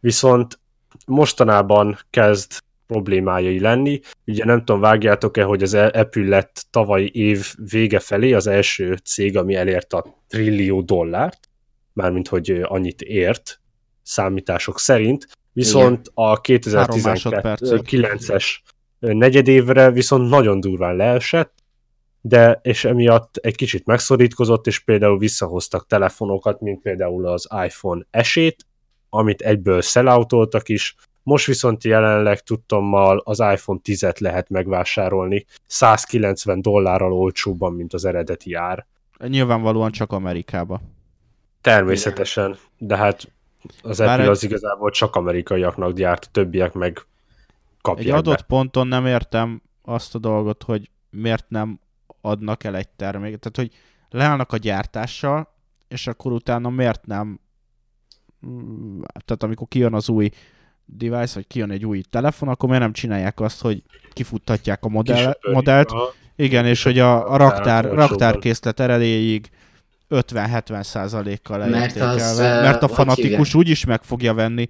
viszont 0.00 0.58
mostanában 1.06 1.98
kezd 2.10 2.52
problémájai 2.90 3.60
lenni. 3.60 4.00
Ugye 4.26 4.44
nem 4.44 4.58
tudom, 4.58 4.80
vágjátok-e, 4.80 5.42
hogy 5.42 5.62
az 5.62 5.74
Apple 5.74 6.28
lett 6.28 6.66
tavalyi 6.70 7.10
év 7.12 7.54
vége 7.70 7.98
felé 7.98 8.32
az 8.32 8.46
első 8.46 8.96
cég, 9.04 9.36
ami 9.36 9.54
elért 9.54 9.92
a 9.92 10.04
trillió 10.28 10.80
dollárt, 10.80 11.48
mármint 11.92 12.28
hogy 12.28 12.60
annyit 12.62 13.00
ért 13.00 13.60
számítások 14.02 14.78
szerint, 14.78 15.26
viszont 15.52 16.10
a 16.14 16.40
Három 16.72 17.00
másodpercig. 17.02 17.80
2019-es 17.84 18.46
negyedévre 18.98 19.90
viszont 19.90 20.28
nagyon 20.28 20.60
durván 20.60 20.96
leesett, 20.96 21.54
de 22.20 22.60
és 22.62 22.84
emiatt 22.84 23.36
egy 23.36 23.56
kicsit 23.56 23.86
megszorítkozott, 23.86 24.66
és 24.66 24.78
például 24.78 25.18
visszahoztak 25.18 25.86
telefonokat, 25.86 26.60
mint 26.60 26.82
például 26.82 27.26
az 27.26 27.48
iPhone 27.64 28.06
esét, 28.10 28.66
amit 29.08 29.40
egyből 29.40 29.80
selloutoltak 29.80 30.68
is, 30.68 30.96
most 31.22 31.46
viszont 31.46 31.84
jelenleg 31.84 32.40
tudtommal 32.40 33.22
az 33.24 33.38
iPhone 33.40 33.78
10-et 33.84 34.18
lehet 34.18 34.48
megvásárolni 34.48 35.44
190 35.66 36.62
dollárral 36.62 37.12
olcsóbban, 37.12 37.72
mint 37.72 37.92
az 37.92 38.04
eredeti 38.04 38.54
ár. 38.54 38.86
Nyilvánvalóan 39.26 39.90
csak 39.90 40.12
Amerikába. 40.12 40.80
Természetesen, 41.60 42.56
de 42.78 42.96
hát 42.96 43.32
az 43.82 43.98
Bár 43.98 44.08
Apple 44.08 44.22
egy- 44.22 44.28
az 44.30 44.42
igazából 44.44 44.90
csak 44.90 45.16
amerikaiaknak 45.16 45.92
gyárt, 45.92 46.24
a 46.24 46.28
többiek 46.32 46.72
meg 46.72 47.02
kapják 47.80 48.06
Egy 48.06 48.12
adott 48.12 48.36
be. 48.36 48.44
ponton 48.46 48.86
nem 48.86 49.06
értem 49.06 49.62
azt 49.82 50.14
a 50.14 50.18
dolgot, 50.18 50.62
hogy 50.62 50.90
miért 51.10 51.44
nem 51.48 51.80
adnak 52.20 52.64
el 52.64 52.76
egy 52.76 52.88
terméket. 52.88 53.40
Tehát, 53.40 53.56
hogy 53.70 53.78
leállnak 54.18 54.52
a 54.52 54.56
gyártással, 54.56 55.54
és 55.88 56.06
akkor 56.06 56.32
utána 56.32 56.68
miért 56.70 57.06
nem 57.06 57.40
Mm, 58.46 59.00
tehát 59.24 59.42
amikor 59.42 59.68
kijön 59.68 59.94
az 59.94 60.08
új 60.08 60.30
device, 60.96 61.32
vagy 61.34 61.46
kijön 61.46 61.70
egy 61.70 61.86
új 61.86 62.02
telefon, 62.10 62.48
akkor 62.48 62.68
miért 62.68 62.82
nem 62.84 62.92
csinálják 62.92 63.40
azt, 63.40 63.60
hogy 63.60 63.82
kifuttatják 64.12 64.84
a 64.84 64.88
modell, 64.88 65.38
modellt, 65.52 65.90
Aha. 65.90 66.14
igen, 66.36 66.66
és 66.66 66.82
hogy 66.82 66.98
a, 66.98 67.32
a 67.32 67.36
raktár, 67.36 67.84
raktárkészlet 67.84 68.80
erejéig 68.80 69.50
50-70 70.10 70.82
százalékkal 70.82 71.60
az, 71.60 72.38
mert, 72.38 72.82
a 72.82 72.86
hogy 72.86 72.94
fanatikus 72.94 73.30
hívják? 73.30 73.54
úgyis 73.54 73.84
meg 73.84 74.02
fogja 74.02 74.34
venni, 74.34 74.66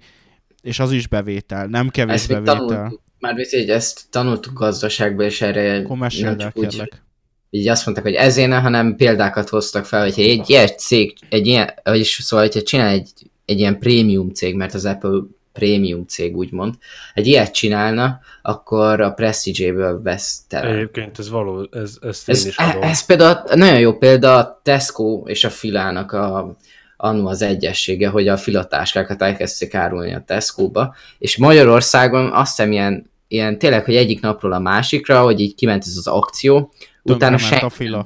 és 0.61 0.79
az 0.79 0.91
is 0.91 1.07
bevétel, 1.07 1.65
nem 1.65 1.89
kevés 1.89 2.13
Ezt 2.13 2.27
bevétel. 2.27 2.55
tanultuk. 2.55 3.01
Már 3.19 3.33
hogy 3.33 3.69
ezt 3.69 4.01
tanultuk 4.09 4.59
gazdaságban, 4.59 5.25
és 5.25 5.41
erre 5.41 5.75
Akkor 5.75 5.87
nem 5.89 5.97
mesélj 5.97 6.35
úgy, 6.53 6.67
kérlek. 6.67 7.03
így 7.49 7.67
azt 7.67 7.85
mondták, 7.85 8.05
hogy 8.05 8.15
ezért 8.15 8.49
ne, 8.49 8.59
hanem 8.59 8.95
példákat 8.95 9.49
hoztak 9.49 9.85
fel, 9.85 10.01
hogyha 10.01 10.21
egy 10.21 10.49
ilyen 10.49 10.67
cég, 10.77 11.17
egy 11.29 11.47
ilyen, 11.47 11.73
vagyis 11.83 12.19
szóval, 12.21 12.45
hogyha 12.45 12.61
csinál 12.61 12.87
egy, 12.87 13.11
egy 13.45 13.59
ilyen 13.59 13.79
prémium 13.79 14.29
cég, 14.29 14.55
mert 14.55 14.73
az 14.73 14.85
Apple 14.85 15.21
prémium 15.53 16.05
cég 16.07 16.35
úgymond, 16.37 16.75
egy 17.13 17.27
ilyet 17.27 17.53
csinálna, 17.53 18.19
akkor 18.41 19.01
a 19.01 19.11
Prestige-ből 19.11 20.01
vesz 20.01 20.45
tele. 20.47 20.69
Egyébként 20.69 21.19
ez 21.19 21.29
való, 21.29 21.67
ez, 21.71 21.97
ezt 22.01 22.29
én 22.29 22.35
Ez, 22.35 22.45
is 22.45 22.57
adom. 22.57 22.81
ez 22.81 23.05
például 23.05 23.41
nagyon 23.55 23.79
jó 23.79 23.97
példa 23.97 24.37
a 24.37 24.61
Tesco 24.63 25.23
és 25.25 25.43
a 25.43 25.49
Filának 25.49 26.11
a, 26.11 26.55
annó 26.97 27.27
az 27.27 27.41
egyessége, 27.41 28.07
hogy 28.07 28.27
a 28.27 28.37
filatáskákat 28.37 29.21
elkezdték 29.21 29.73
árulni 29.73 30.13
a 30.13 30.23
Tesco-ba, 30.25 30.95
és 31.17 31.37
Magyarországon 31.37 32.31
azt 32.31 32.55
hiszem 32.55 32.71
ilyen, 32.71 33.11
ilyen 33.27 33.57
tényleg, 33.57 33.85
hogy 33.85 33.95
egyik 33.95 34.21
napról 34.21 34.51
a 34.51 34.59
másikra, 34.59 35.21
hogy 35.21 35.39
így 35.39 35.55
kiment 35.55 35.83
ez 35.83 35.97
az 35.97 36.07
akció, 36.07 36.73
utána 37.03 37.37
Tönkrement 37.37 37.39
senki 37.39 37.65
a 37.65 37.69
fila. 37.69 38.05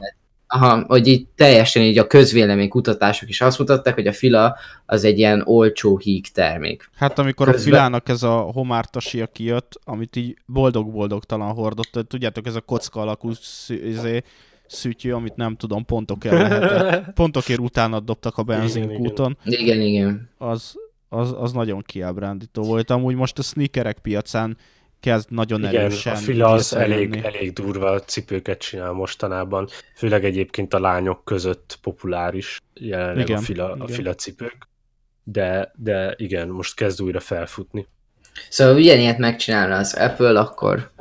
Aha, 0.56 0.84
hogy 0.88 1.08
így 1.08 1.28
teljesen 1.36 1.84
így 1.84 1.98
a 1.98 2.08
közvélemény 2.08 2.70
kutatások 2.70 3.30
is 3.30 3.42
azt 3.42 3.60
mutatták, 3.60 3.94
hogy 3.94 4.08
a 4.08 4.14
fila 4.14 4.56
az 4.86 5.04
egy 5.04 5.18
ilyen 5.18 5.42
olcsó 5.46 5.98
híg 5.98 6.32
termék. 6.32 6.90
Hát 6.96 7.20
amikor 7.20 7.48
a 7.48 7.52
Közben- 7.52 7.74
filának 7.74 8.10
ez 8.10 8.24
a 8.24 8.36
homártasia 8.36 9.28
kijött, 9.28 9.80
amit 9.84 10.16
így 10.16 10.38
boldog-boldogtalan 10.46 11.54
hordott, 11.54 12.08
tudjátok, 12.08 12.48
ez 12.48 12.56
a 12.56 12.62
kocka 12.62 13.02
alakú 13.02 13.32
izé, 13.68 14.24
szütyő, 14.68 15.14
amit 15.14 15.36
nem 15.36 15.56
tudom, 15.56 15.86
pontokért 15.86 16.34
lehetett. 16.34 17.14
Pontokért 17.14 17.60
utána 17.60 18.00
dobtak 18.00 18.38
a 18.38 18.44
benzinkúton, 18.44 19.38
Igen, 19.46 19.82
igen. 19.82 20.30
az, 20.38 20.74
az, 21.10 21.36
az 21.38 21.52
nagyon 21.52 21.82
kiábrándító 21.86 22.64
volt. 22.64 22.90
Amúgy 22.90 23.16
most 23.16 23.40
a 23.40 23.42
sneakerek 23.42 24.00
piacán 24.00 24.58
kezd 25.06 25.32
nagyon 25.32 25.60
Igen, 25.60 25.76
erősen 25.76 26.14
a 26.14 26.16
fila 26.16 26.52
az 26.52 26.76
elég, 26.76 27.16
elég 27.24 27.54
durva 27.54 28.00
cipőket 28.00 28.60
csinál 28.60 28.92
mostanában, 28.92 29.68
főleg 29.96 30.26
egyébként 30.26 30.74
a 30.74 30.80
lányok 30.80 31.26
között 31.26 31.78
populáris 31.82 32.62
jelenleg 32.74 33.28
Igen, 33.30 33.38
a, 33.38 33.42
fila, 33.42 33.72
a 33.72 33.76
igen. 33.76 33.88
fila 33.88 34.16
cipők, 34.16 34.68
de, 35.24 35.72
de 35.76 36.14
igen, 36.18 36.48
most 36.48 36.76
kezd 36.76 37.02
újra 37.02 37.20
felfutni. 37.20 37.88
Szóval 38.50 38.76
ugyanilyet 38.76 39.18
megcsinálna 39.18 39.78
az 39.78 39.94
Apple, 39.94 40.40
akkor 40.40 40.92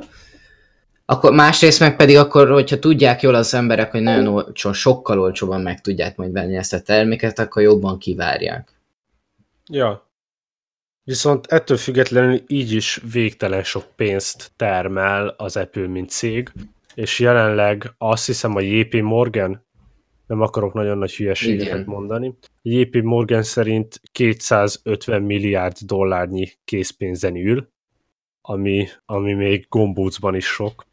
akkor 1.05 1.33
másrészt 1.33 1.79
meg 1.79 1.95
pedig 1.95 2.17
akkor, 2.17 2.49
hogyha 2.49 2.79
tudják 2.79 3.21
jól 3.21 3.35
az 3.35 3.53
emberek, 3.53 3.91
hogy 3.91 4.01
nagyon 4.01 4.27
olcsó, 4.27 4.71
sokkal 4.71 5.19
olcsóban 5.19 5.61
meg 5.61 5.81
tudják 5.81 6.15
majd 6.15 6.31
venni 6.31 6.55
ezt 6.55 6.73
a 6.73 6.81
terméket, 6.81 7.39
akkor 7.39 7.61
jobban 7.61 7.97
kivárják. 7.97 8.79
Ja. 9.67 10.09
Viszont 11.05 11.45
ettől 11.45 11.77
függetlenül 11.77 12.41
így 12.47 12.71
is 12.71 13.01
végtelen 13.11 13.63
sok 13.63 13.83
pénzt 13.95 14.51
termel 14.55 15.27
az 15.27 15.57
Apple, 15.57 15.87
mint 15.87 16.09
cég, 16.09 16.51
és 16.95 17.19
jelenleg 17.19 17.93
azt 17.97 18.25
hiszem 18.25 18.55
a 18.55 18.59
JP 18.59 19.01
Morgan, 19.01 19.65
nem 20.27 20.41
akarok 20.41 20.73
nagyon 20.73 20.97
nagy 20.97 21.15
hülyeségeket 21.15 21.73
Igen. 21.73 21.83
mondani, 21.85 22.37
JP 22.61 22.95
Morgan 23.01 23.43
szerint 23.43 24.01
250 24.11 25.21
milliárd 25.21 25.77
dollárnyi 25.79 26.51
készpénzen 26.63 27.35
ül, 27.35 27.69
ami, 28.41 28.87
ami 29.05 29.33
még 29.33 29.65
gombócban 29.69 30.35
is 30.35 30.45
sok. 30.45 30.85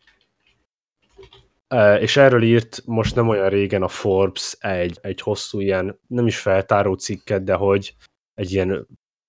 És 2.01 2.17
erről 2.17 2.43
írt 2.43 2.83
most 2.87 3.15
nem 3.15 3.29
olyan 3.29 3.49
régen 3.49 3.83
a 3.83 3.89
Forbes 3.89 4.57
egy, 4.61 4.99
egy 5.03 5.21
hosszú 5.21 5.61
ilyen, 5.61 5.99
nem 6.07 6.27
is 6.27 6.39
feltáró 6.39 6.95
cikket, 6.95 7.45
de 7.45 7.55
hogy 7.55 7.95
egy 8.35 8.53
ilyen 8.53 8.87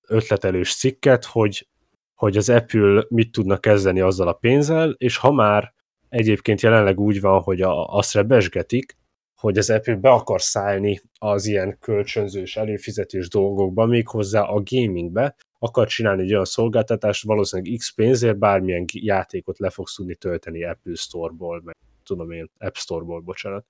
ötletelős 0.08 0.76
cikket, 0.76 1.26
hogy, 1.26 1.68
hogy 2.16 2.38
az 2.38 2.49
Apple 2.49 3.06
mit 3.10 3.32
tudna 3.32 3.58
kezdeni 3.58 3.99
azzal 3.99 4.28
a 4.28 4.34
pénzzel, 4.34 4.95
és 4.97 5.18
ha 5.18 5.32
már 5.32 5.74
egyébként 6.10 6.62
jelenleg 6.62 6.99
úgy 6.99 7.22
van, 7.22 7.41
hogy 7.41 7.62
a, 7.62 7.86
azt 7.88 8.14
rebesgetik, 8.14 8.97
hogy 9.36 9.58
az 9.58 9.70
Apple 9.70 9.95
be 9.95 10.10
akar 10.10 10.41
szállni 10.41 11.01
az 11.20 11.45
ilyen 11.45 11.78
kölcsönzős, 11.80 12.58
előfizetős 12.58 13.30
dolgokba, 13.30 13.86
méghozzá 13.86 14.41
a 14.41 14.62
gamingbe, 14.66 15.36
akar 15.60 15.88
csinálni 15.88 16.22
egy 16.22 16.32
olyan 16.32 16.45
szolgáltatást, 16.45 17.24
valószínűleg 17.24 17.78
X 17.78 17.93
pénzért 17.93 18.38
bármilyen 18.38 18.86
játékot 18.93 19.60
le 19.60 19.70
fogsz 19.70 19.95
tudni 19.95 20.16
tölteni 20.16 20.64
Apple 20.64 20.95
Store-ból, 20.95 21.62
meg 21.64 21.76
tudom 22.04 22.32
én, 22.32 22.49
App 22.58 22.76
Store-ból, 22.76 23.22
bocsánat. 23.22 23.66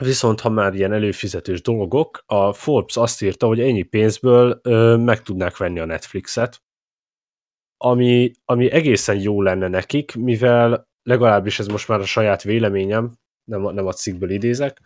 Viszont 0.00 0.40
ha 0.40 0.48
már 0.48 0.74
ilyen 0.74 0.92
előfizetős 0.92 1.62
dolgok, 1.62 2.22
a 2.26 2.52
Forbes 2.52 2.96
azt 2.96 3.22
írta, 3.22 3.46
hogy 3.46 3.60
ennyi 3.60 3.82
pénzből 3.82 4.60
ö, 4.62 4.96
meg 4.96 5.22
tudnák 5.22 5.56
venni 5.56 5.78
a 5.78 5.84
Netflixet, 5.84 6.62
ami, 7.76 8.32
ami 8.44 8.70
egészen 8.70 9.20
jó 9.20 9.42
lenne 9.42 9.68
nekik, 9.68 10.14
mivel 10.14 10.88
legalábbis 11.02 11.58
ez 11.58 11.66
most 11.66 11.88
már 11.88 12.00
a 12.00 12.04
saját 12.04 12.42
véleményem, 12.42 13.12
nem 13.44 13.62
nem 13.62 13.86
a 13.86 13.92
cikkből 13.92 14.30
idézek, 14.30 14.80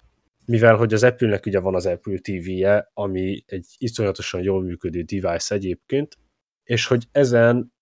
mivel 0.46 0.76
hogy 0.76 0.94
az 0.94 1.02
Apple-nek 1.02 1.46
ugye 1.46 1.60
van 1.60 1.74
az 1.74 1.86
Apple 1.86 2.18
TV-je, 2.18 2.90
ami 2.94 3.44
egy 3.46 3.66
iszonyatosan 3.78 4.42
jól 4.42 4.62
működő 4.62 5.02
device 5.02 5.54
egyébként, 5.54 6.18
és 6.64 6.86
hogy 6.86 7.04
ezen 7.12 7.72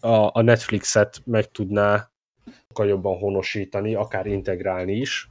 a, 0.00 0.30
a 0.32 0.42
Netflixet 0.42 1.22
meg 1.24 1.50
tudná 1.50 2.10
sokkal 2.68 2.86
jobban 2.86 3.18
honosítani, 3.18 3.94
akár 3.94 4.26
integrálni 4.26 4.96
is, 4.96 5.29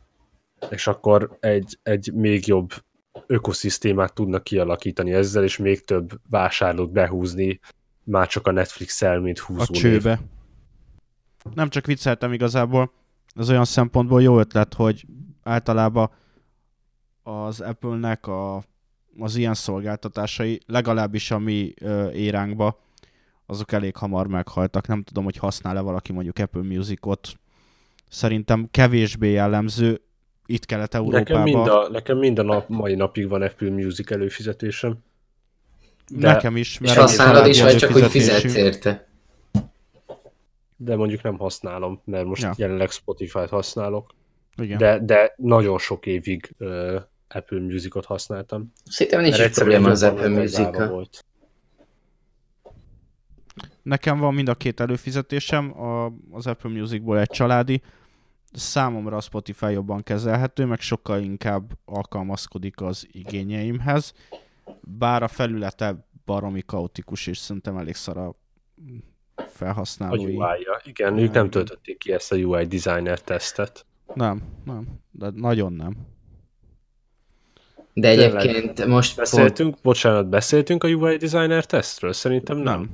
és 0.70 0.88
akkor 0.88 1.38
egy, 1.40 1.80
egy 1.84 2.12
még 2.14 2.48
jobb 2.48 2.72
ökoszisztémát 3.28 4.14
tudnak 4.14 4.44
kialakítani 4.44 5.14
ezzel, 5.14 5.44
és 5.44 5.58
még 5.58 5.86
több 5.86 6.20
vásárlót 6.30 6.92
behúzni, 6.92 7.60
már 8.04 8.28
csak 8.28 8.48
a 8.48 8.52
Netflix-el, 8.52 9.20
mint 9.20 9.40
húzó 9.40 9.62
A 9.62 9.66
csőbe. 9.66 10.16
Név. 10.16 11.54
Nem 11.56 11.70
csak 11.70 11.86
vicceltem 11.86 12.34
igazából, 12.34 12.92
az 13.36 13.50
olyan 13.50 13.66
szempontból 13.66 14.22
jó 14.22 14.40
ötlet, 14.40 14.74
hogy 14.74 15.06
általában 15.44 16.10
az 17.24 17.60
Apple-nek 17.60 18.28
a, 18.28 18.64
az 19.20 19.36
ilyen 19.36 19.54
szolgáltatásai, 19.54 20.60
legalábbis 20.66 21.32
a 21.32 21.40
mi 21.40 21.74
ö, 21.82 22.12
éránkba, 22.12 22.80
azok 23.46 23.72
elég 23.72 23.96
hamar 23.96 24.28
meghaltak. 24.28 24.88
Nem 24.88 25.04
tudom, 25.04 25.24
hogy 25.24 25.38
használ-e 25.38 25.80
valaki 25.80 26.12
mondjuk 26.12 26.40
Apple 26.40 26.62
Music-ot. 26.62 27.40
Szerintem 28.10 28.68
kevésbé 28.72 29.32
jellemző 29.32 30.02
itt 30.50 30.66
Kelet-Európában. 30.66 31.24
Nekem 31.24 31.44
mind, 31.44 31.68
a, 31.68 31.90
nekem 31.90 32.18
mind 32.18 32.40
a 32.40 32.44
nap, 32.44 32.70
mai 32.70 32.96
napig 32.96 33.28
van 33.28 33.42
Apple 33.42 33.70
Music 33.70 34.12
előfizetésem. 34.12 34.98
De, 36.08 36.32
nekem 36.32 36.58
is. 36.58 36.80
Mert 36.80 36.94
és 36.94 37.00
használod 37.00 37.48
is, 37.48 37.62
vagy 37.62 37.76
csak 37.76 37.92
hogy 37.92 38.04
fizetsz 38.04 38.56
érte? 38.56 39.08
De 40.76 40.96
mondjuk 40.96 41.22
nem 41.22 41.38
használom, 41.38 42.02
mert 42.06 42.26
most 42.26 42.42
ja. 42.42 42.54
jelenleg 42.58 42.90
Spotify-t 42.90 43.50
használok. 43.50 44.14
Igen. 44.58 44.78
De, 44.78 45.00
de 45.00 45.34
nagyon 45.38 45.78
sok 45.78 46.06
évig 46.06 46.52
uh, 46.60 47.02
Apple 47.28 47.60
Musicot 47.60 48.06
használtam. 48.06 48.72
Szerintem 48.86 49.22
nincs 49.22 49.40
egy 49.40 49.54
probléma 49.54 49.90
az 49.90 50.04
Apple 50.04 50.28
music 50.28 50.78
volt. 50.78 51.26
Nekem 53.82 54.20
van 54.20 54.34
mind 54.34 54.50
a 54.50 54.56
két 54.56 54.80
előfizetésem, 54.80 55.82
a, 55.82 56.14
az 56.32 56.48
Apple 56.48 56.70
Musicból 56.70 57.20
egy 57.20 57.30
családi, 57.30 57.82
számomra 58.54 59.18
a 59.18 59.22
Spotify 59.22 59.72
jobban 59.72 60.04
kezelhető, 60.04 60.66
meg 60.66 60.80
sokkal 60.80 61.22
inkább 61.22 61.72
alkalmazkodik 61.86 62.82
az 62.82 63.08
igényeimhez, 63.12 64.14
bár 64.82 65.24
a 65.24 65.28
felülete 65.28 66.08
baromi 66.26 66.64
kaotikus, 66.66 67.28
és 67.28 67.38
szerintem 67.38 67.78
elég 67.78 67.96
szar 67.96 68.18
a 68.18 68.36
felhasználói. 69.48 70.24
A 70.24 70.28
UI-ja. 70.28 70.82
Igen, 70.84 71.18
ők 71.18 71.32
nem 71.32 71.50
töltötték 71.50 71.98
ki 71.98 72.12
ezt 72.12 72.32
a 72.32 72.36
UI 72.36 72.66
designer 72.66 73.20
tesztet. 73.20 73.86
Nem, 74.14 74.42
nem, 74.66 74.88
de 75.12 75.30
nagyon 75.36 75.74
nem. 75.74 75.98
De 77.94 78.08
egyébként 78.08 78.74
Tényleg. 78.74 78.96
most... 78.96 79.16
Beszéltünk, 79.16 79.72
pont... 79.72 79.84
bocsánat, 79.84 80.30
beszéltünk 80.30 80.84
a 80.84 80.88
UI 80.88 81.18
designer 81.18 81.66
tesztről? 81.66 82.14
Szerintem 82.14 82.58
nem. 82.58 82.90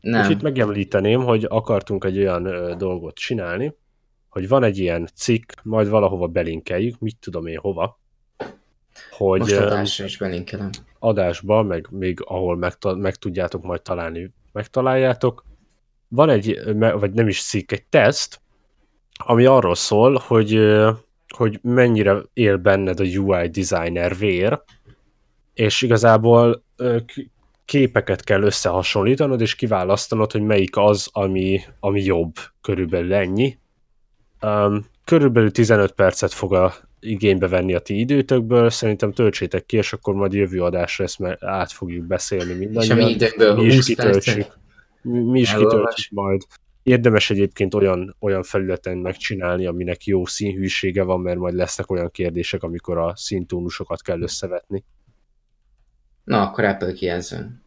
Nem. 0.00 0.22
És 0.22 0.28
itt 0.28 0.42
megemlíteném, 0.42 1.24
hogy 1.24 1.46
akartunk 1.48 2.04
egy 2.04 2.18
olyan 2.18 2.44
ö, 2.44 2.74
dolgot 2.76 3.14
csinálni, 3.14 3.74
hogy 4.30 4.48
van 4.48 4.62
egy 4.62 4.78
ilyen 4.78 5.08
cikk, 5.14 5.52
majd 5.62 5.88
valahova 5.88 6.26
belinkeljük, 6.26 6.98
mit 6.98 7.16
tudom 7.20 7.46
én 7.46 7.58
hova, 7.58 7.98
hogy 9.10 9.40
Most 9.40 9.56
adásra 9.56 10.04
is 10.04 10.16
belinkelem. 10.16 10.70
Adásba, 10.98 11.62
meg 11.62 11.86
még 11.90 12.20
ahol 12.24 12.56
meg, 12.56 12.76
meg 12.96 13.14
tudjátok 13.14 13.62
majd 13.62 13.82
találni, 13.82 14.32
megtaláljátok. 14.52 15.44
Van 16.08 16.28
egy, 16.28 16.60
vagy 16.74 17.12
nem 17.12 17.28
is 17.28 17.42
cikk, 17.42 17.72
egy 17.72 17.84
teszt, 17.84 18.40
ami 19.24 19.44
arról 19.44 19.74
szól, 19.74 20.22
hogy, 20.26 20.60
hogy 21.28 21.58
mennyire 21.62 22.22
él 22.32 22.56
benned 22.56 23.00
a 23.00 23.04
UI 23.04 23.48
designer 23.48 24.16
vér, 24.16 24.62
és 25.54 25.82
igazából 25.82 26.62
képeket 27.64 28.24
kell 28.24 28.42
összehasonlítanod, 28.42 29.40
és 29.40 29.54
kiválasztanod, 29.54 30.32
hogy 30.32 30.42
melyik 30.42 30.76
az, 30.76 31.08
ami, 31.12 31.60
ami 31.80 32.02
jobb, 32.02 32.34
körülbelül 32.60 33.14
ennyi. 33.14 33.58
Um, 34.42 34.84
körülbelül 35.04 35.50
15 35.50 35.92
percet 35.92 36.32
fog 36.32 36.54
a 36.54 36.74
igénybe 37.00 37.48
venni 37.48 37.74
a 37.74 37.78
ti 37.78 37.98
időtökből, 37.98 38.70
szerintem 38.70 39.12
töltsétek 39.12 39.66
ki, 39.66 39.76
és 39.76 39.92
akkor 39.92 40.14
majd 40.14 40.32
jövő 40.32 40.62
adásra 40.62 41.04
ezt 41.04 41.18
már 41.18 41.38
át 41.40 41.72
fogjuk 41.72 42.04
beszélni 42.04 42.52
mindannyian. 42.52 42.98
És 42.98 43.32
a 43.38 43.54
mi 43.54 43.64
is 43.64 43.84
kitöltsük. 43.84 44.46
Mi, 45.02 45.18
mi 45.18 45.40
is 45.40 45.54
kitöltjük 45.54 46.10
majd. 46.10 46.42
Érdemes 46.82 47.30
egyébként 47.30 47.74
olyan, 47.74 48.16
olyan 48.18 48.42
felületen 48.42 48.96
megcsinálni, 48.96 49.66
aminek 49.66 50.04
jó 50.04 50.26
színhűsége 50.26 51.02
van, 51.02 51.20
mert 51.20 51.38
majd 51.38 51.54
lesznek 51.54 51.90
olyan 51.90 52.10
kérdések, 52.10 52.62
amikor 52.62 52.98
a 52.98 53.12
színtónusokat 53.16 54.02
kell 54.02 54.20
összevetni. 54.20 54.84
Na, 56.24 56.42
akkor 56.42 56.64
Apple 56.64 56.92
kijelzőn. 56.92 57.62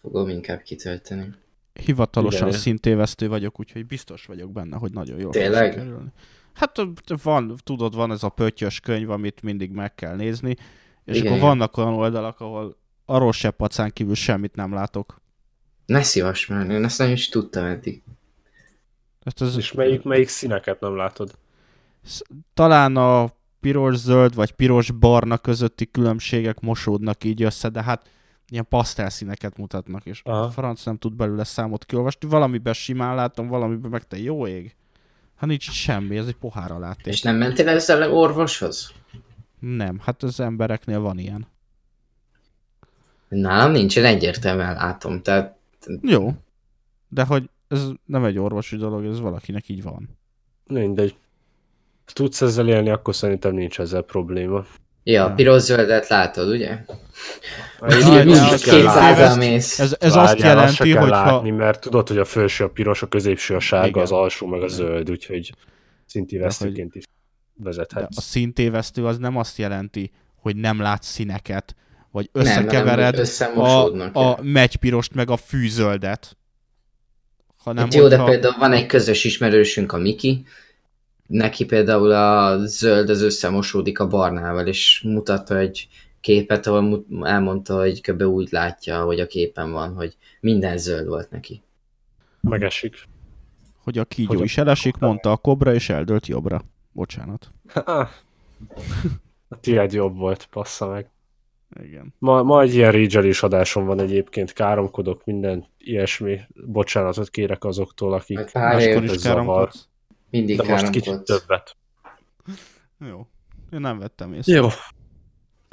Fogom 0.00 0.28
inkább 0.28 0.62
kitölteni. 0.62 1.34
Hivatalosan 1.80 2.48
Igen. 2.48 2.60
szintévesztő 2.60 3.28
vagyok, 3.28 3.60
úgyhogy 3.60 3.86
biztos 3.86 4.26
vagyok 4.26 4.52
benne, 4.52 4.76
hogy 4.76 4.92
nagyon 4.92 5.18
jól 5.18 5.30
Tényleg? 5.30 5.74
kerülni. 5.74 6.12
Hát 6.52 6.80
van, 7.22 7.54
tudod, 7.64 7.94
van 7.94 8.10
ez 8.10 8.22
a 8.22 8.28
pöttyös 8.28 8.80
könyv, 8.80 9.10
amit 9.10 9.42
mindig 9.42 9.70
meg 9.70 9.94
kell 9.94 10.16
nézni, 10.16 10.56
és 11.04 11.16
Igen, 11.16 11.26
akkor 11.26 11.40
vannak 11.40 11.76
olyan 11.76 11.92
oldalak, 11.92 12.40
ahol 12.40 12.76
arról 13.04 13.32
se 13.32 13.50
pacán 13.50 13.90
kívül 13.92 14.14
semmit 14.14 14.54
nem 14.54 14.72
látok. 14.72 15.20
Ne 15.86 16.02
szívas 16.02 16.46
már, 16.46 16.70
én 16.70 16.84
ezt 16.84 16.98
nem 16.98 17.10
is 17.10 17.28
tudtam 17.28 17.64
eddig. 17.64 18.02
Hát 19.24 19.40
ez, 19.40 19.56
és 19.56 19.72
melyik, 19.72 20.02
melyik 20.02 20.28
színeket 20.28 20.80
nem 20.80 20.96
látod? 20.96 21.38
Talán 22.54 22.96
a 22.96 23.28
piros-zöld 23.60 24.34
vagy 24.34 24.52
piros-barna 24.52 25.38
közötti 25.38 25.90
különbségek 25.90 26.60
mosódnak 26.60 27.24
így 27.24 27.42
össze, 27.42 27.68
de 27.68 27.82
hát 27.82 28.08
ilyen 28.48 28.66
pasztelszíneket 28.68 29.56
mutatnak, 29.56 30.06
és 30.06 30.20
Aha. 30.24 30.40
a 30.40 30.50
franc 30.50 30.84
nem 30.84 30.96
tud 30.96 31.14
belőle 31.14 31.44
számot 31.44 31.84
kiolvasni. 31.84 32.28
Valamiben 32.28 32.72
simán 32.72 33.14
látom, 33.14 33.48
valamiben 33.48 33.90
meg 33.90 34.06
te 34.06 34.18
jó 34.18 34.46
ég. 34.46 34.76
Hát 35.36 35.48
nincs 35.48 35.70
semmi, 35.70 36.16
ez 36.16 36.26
egy 36.26 36.36
pohár 36.36 36.72
alá 36.72 36.96
És 37.04 37.22
nem 37.22 37.36
mentél 37.36 37.68
ezzel 37.68 38.12
orvoshoz? 38.12 38.92
Nem, 39.58 39.98
hát 39.98 40.22
az 40.22 40.40
embereknél 40.40 41.00
van 41.00 41.18
ilyen. 41.18 41.46
Nálam 43.28 43.72
nincsen, 43.72 44.04
egyértelműen 44.04 44.74
látom, 44.74 45.22
tehát... 45.22 45.56
Jó, 46.02 46.32
de 47.08 47.24
hogy 47.24 47.50
ez 47.68 47.88
nem 48.04 48.24
egy 48.24 48.38
orvosi 48.38 48.76
dolog, 48.76 49.04
ez 49.04 49.20
valakinek 49.20 49.68
így 49.68 49.82
van. 49.82 50.08
Mindegy. 50.66 51.16
Tudsz 52.12 52.40
ezzel 52.40 52.68
élni, 52.68 52.90
akkor 52.90 53.14
szerintem 53.14 53.54
nincs 53.54 53.80
ezzel 53.80 54.02
probléma. 54.02 54.64
Ja, 55.04 55.24
a 55.24 55.34
piros-zöldet 55.34 56.08
látod, 56.08 56.48
ugye? 56.48 56.78
mész. 59.36 59.78
Ez, 59.78 59.96
ez 60.00 60.14
azt 60.16 60.38
jelenti, 60.38 60.92
hogy 60.92 61.08
látni, 61.08 61.50
ha... 61.50 61.56
mert 61.56 61.80
tudod, 61.80 62.08
hogy 62.08 62.18
a 62.18 62.24
felső 62.24 62.64
a 62.64 62.68
piros, 62.68 63.02
a 63.02 63.06
középső 63.06 63.54
a 63.54 63.60
sárga, 63.60 63.88
Igen. 63.88 64.02
az 64.02 64.12
alsó 64.12 64.46
meg 64.46 64.62
a 64.62 64.68
zöld, 64.68 65.10
úgyhogy 65.10 65.52
szintévesztőként 66.06 66.94
is 66.94 67.04
vezethetsz. 67.56 68.16
a 68.16 68.20
szintévesztő 68.20 69.06
az 69.06 69.18
nem 69.18 69.36
azt 69.36 69.58
jelenti, 69.58 70.10
hogy 70.34 70.56
nem 70.56 70.80
látsz 70.80 71.06
színeket, 71.06 71.74
vagy 72.10 72.28
összekevered 72.32 73.28
nem, 73.38 73.58
a, 73.58 74.30
a 74.30 74.38
megypirost 74.42 75.14
meg 75.14 75.30
a 75.30 75.36
fűzöldet. 75.36 76.36
Hanem, 77.56 77.84
hát 77.84 77.94
jó, 77.94 78.02
hogyha... 78.02 78.16
de 78.16 78.30
például 78.30 78.54
van 78.58 78.72
egy 78.72 78.86
közös 78.86 79.24
ismerősünk, 79.24 79.92
a 79.92 79.98
Miki, 79.98 80.44
neki 81.26 81.64
például 81.64 82.12
a 82.12 82.58
zöld 82.66 83.08
az 83.08 83.22
összemosódik 83.22 83.98
a 83.98 84.06
barnával, 84.06 84.66
és 84.66 85.02
mutatta 85.04 85.58
egy 85.58 85.88
képet, 86.20 86.66
ahol 86.66 87.04
elmondta, 87.22 87.76
hogy 87.76 88.00
kb. 88.00 88.22
úgy 88.22 88.48
látja, 88.50 89.02
hogy 89.02 89.20
a 89.20 89.26
képen 89.26 89.72
van, 89.72 89.94
hogy 89.94 90.16
minden 90.40 90.78
zöld 90.78 91.06
volt 91.06 91.30
neki. 91.30 91.62
Megesik. 92.40 93.08
Hogy 93.82 93.98
a 93.98 94.04
kígyó 94.04 94.34
hogy 94.34 94.44
is 94.44 94.58
elesik, 94.58 94.96
mondta 94.96 95.30
a 95.32 95.36
kobra, 95.36 95.74
és 95.74 95.88
eldőlt 95.88 96.26
jobbra. 96.26 96.64
Bocsánat. 96.92 97.52
a 99.48 99.60
tiéd 99.60 99.92
jobb 99.92 100.16
volt, 100.16 100.46
passza 100.50 100.86
meg. 100.86 101.08
Igen. 101.82 102.14
Ma, 102.18 102.42
ma 102.42 102.62
egy 102.62 102.74
ilyen 102.74 102.92
rage 102.92 103.32
adásom 103.40 103.84
van 103.84 104.00
egyébként, 104.00 104.52
káromkodok, 104.52 105.24
minden 105.24 105.66
ilyesmi. 105.78 106.40
Bocsánatot 106.66 107.30
kérek 107.30 107.64
azoktól, 107.64 108.12
akik 108.12 108.52
máskor 108.52 109.04
is 109.04 109.22
káromkodsz. 109.22 109.88
Mindig 110.34 110.56
De 110.56 110.68
most 110.68 110.90
kicsit 110.90 111.22
többet. 111.22 111.76
Jó. 113.08 113.26
Én 113.72 113.80
nem 113.80 113.98
vettem 113.98 114.32
észre. 114.32 114.54
Jó. 114.54 114.68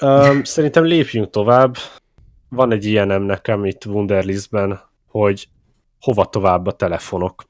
Um, 0.04 0.44
szerintem 0.44 0.84
lépjünk 0.84 1.30
tovább. 1.30 1.78
Van 2.50 2.72
egy 2.72 2.86
ilyenem 2.86 3.22
nekem 3.22 3.66
itt 3.66 3.86
Wunderlistben, 3.86 4.82
hogy 5.08 5.48
hova 6.00 6.26
tovább 6.26 6.68
a 6.68 6.72
telefonok. 6.72 7.44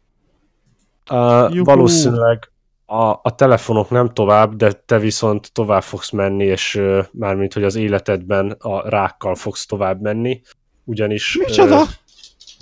Uh, 1.11 1.63
valószínűleg 1.63 2.51
a, 2.85 3.03
a 3.03 3.35
telefonok 3.35 3.89
nem 3.89 4.09
tovább, 4.09 4.55
de 4.55 4.71
te 4.71 4.99
viszont 4.99 5.53
tovább 5.53 5.83
fogsz 5.83 6.09
menni, 6.09 6.45
és 6.45 6.75
uh, 6.75 7.05
mármint, 7.11 7.53
hogy 7.53 7.63
az 7.63 7.75
életedben 7.75 8.51
a 8.51 8.89
rákkal 8.89 9.35
fogsz 9.35 9.65
tovább 9.65 10.01
menni, 10.01 10.41
ugyanis 10.83 11.37
Micsoda? 11.37 11.81
Uh, 11.81 11.87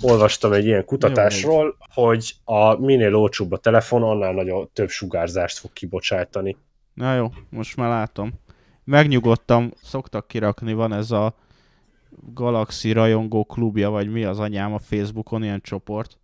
olvastam 0.02 0.52
egy 0.52 0.66
ilyen 0.66 0.84
kutatásról, 0.84 1.64
Jó. 1.64 2.04
hogy 2.04 2.34
a 2.44 2.80
minél 2.80 3.14
olcsóbb 3.14 3.52
a 3.52 3.58
telefon, 3.58 4.02
annál 4.02 4.32
nagyobb 4.32 4.72
több 4.72 4.88
sugárzást 4.88 5.58
fog 5.58 5.72
kibocsátani. 5.72 6.56
Na 6.94 7.14
jó, 7.14 7.28
most 7.50 7.76
már 7.76 7.88
látom. 7.88 8.32
Megnyugodtam, 8.84 9.72
szoktak 9.82 10.28
kirakni, 10.28 10.72
van 10.72 10.92
ez 10.92 11.10
a 11.10 11.34
Galaxy 12.34 12.92
rajongó 12.92 13.44
klubja, 13.44 13.90
vagy 13.90 14.10
mi 14.10 14.24
az 14.24 14.38
anyám 14.38 14.72
a 14.72 14.78
Facebookon, 14.78 15.42
ilyen 15.42 15.60
csoport. 15.60 16.18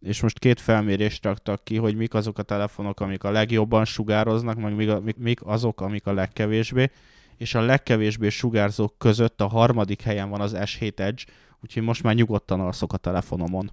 És 0.00 0.20
most 0.20 0.38
két 0.38 0.60
felmérést 0.60 1.24
raktak 1.24 1.64
ki, 1.64 1.76
hogy 1.76 1.96
mik 1.96 2.14
azok 2.14 2.38
a 2.38 2.42
telefonok, 2.42 3.00
amik 3.00 3.24
a 3.24 3.30
legjobban 3.30 3.84
sugároznak, 3.84 4.60
meg 4.60 4.74
mik, 5.16 5.42
azok, 5.44 5.80
amik 5.80 6.06
a 6.06 6.12
legkevésbé. 6.12 6.90
És 7.36 7.54
a 7.54 7.60
legkevésbé 7.60 8.28
sugárzók 8.28 8.98
között 8.98 9.40
a 9.40 9.46
harmadik 9.46 10.02
helyen 10.02 10.30
van 10.30 10.40
az 10.40 10.56
S7 10.56 10.98
Edge, 10.98 11.22
úgyhogy 11.62 11.82
most 11.82 12.02
már 12.02 12.14
nyugodtan 12.14 12.60
alszok 12.60 12.92
a 12.92 12.96
telefonomon. 12.96 13.70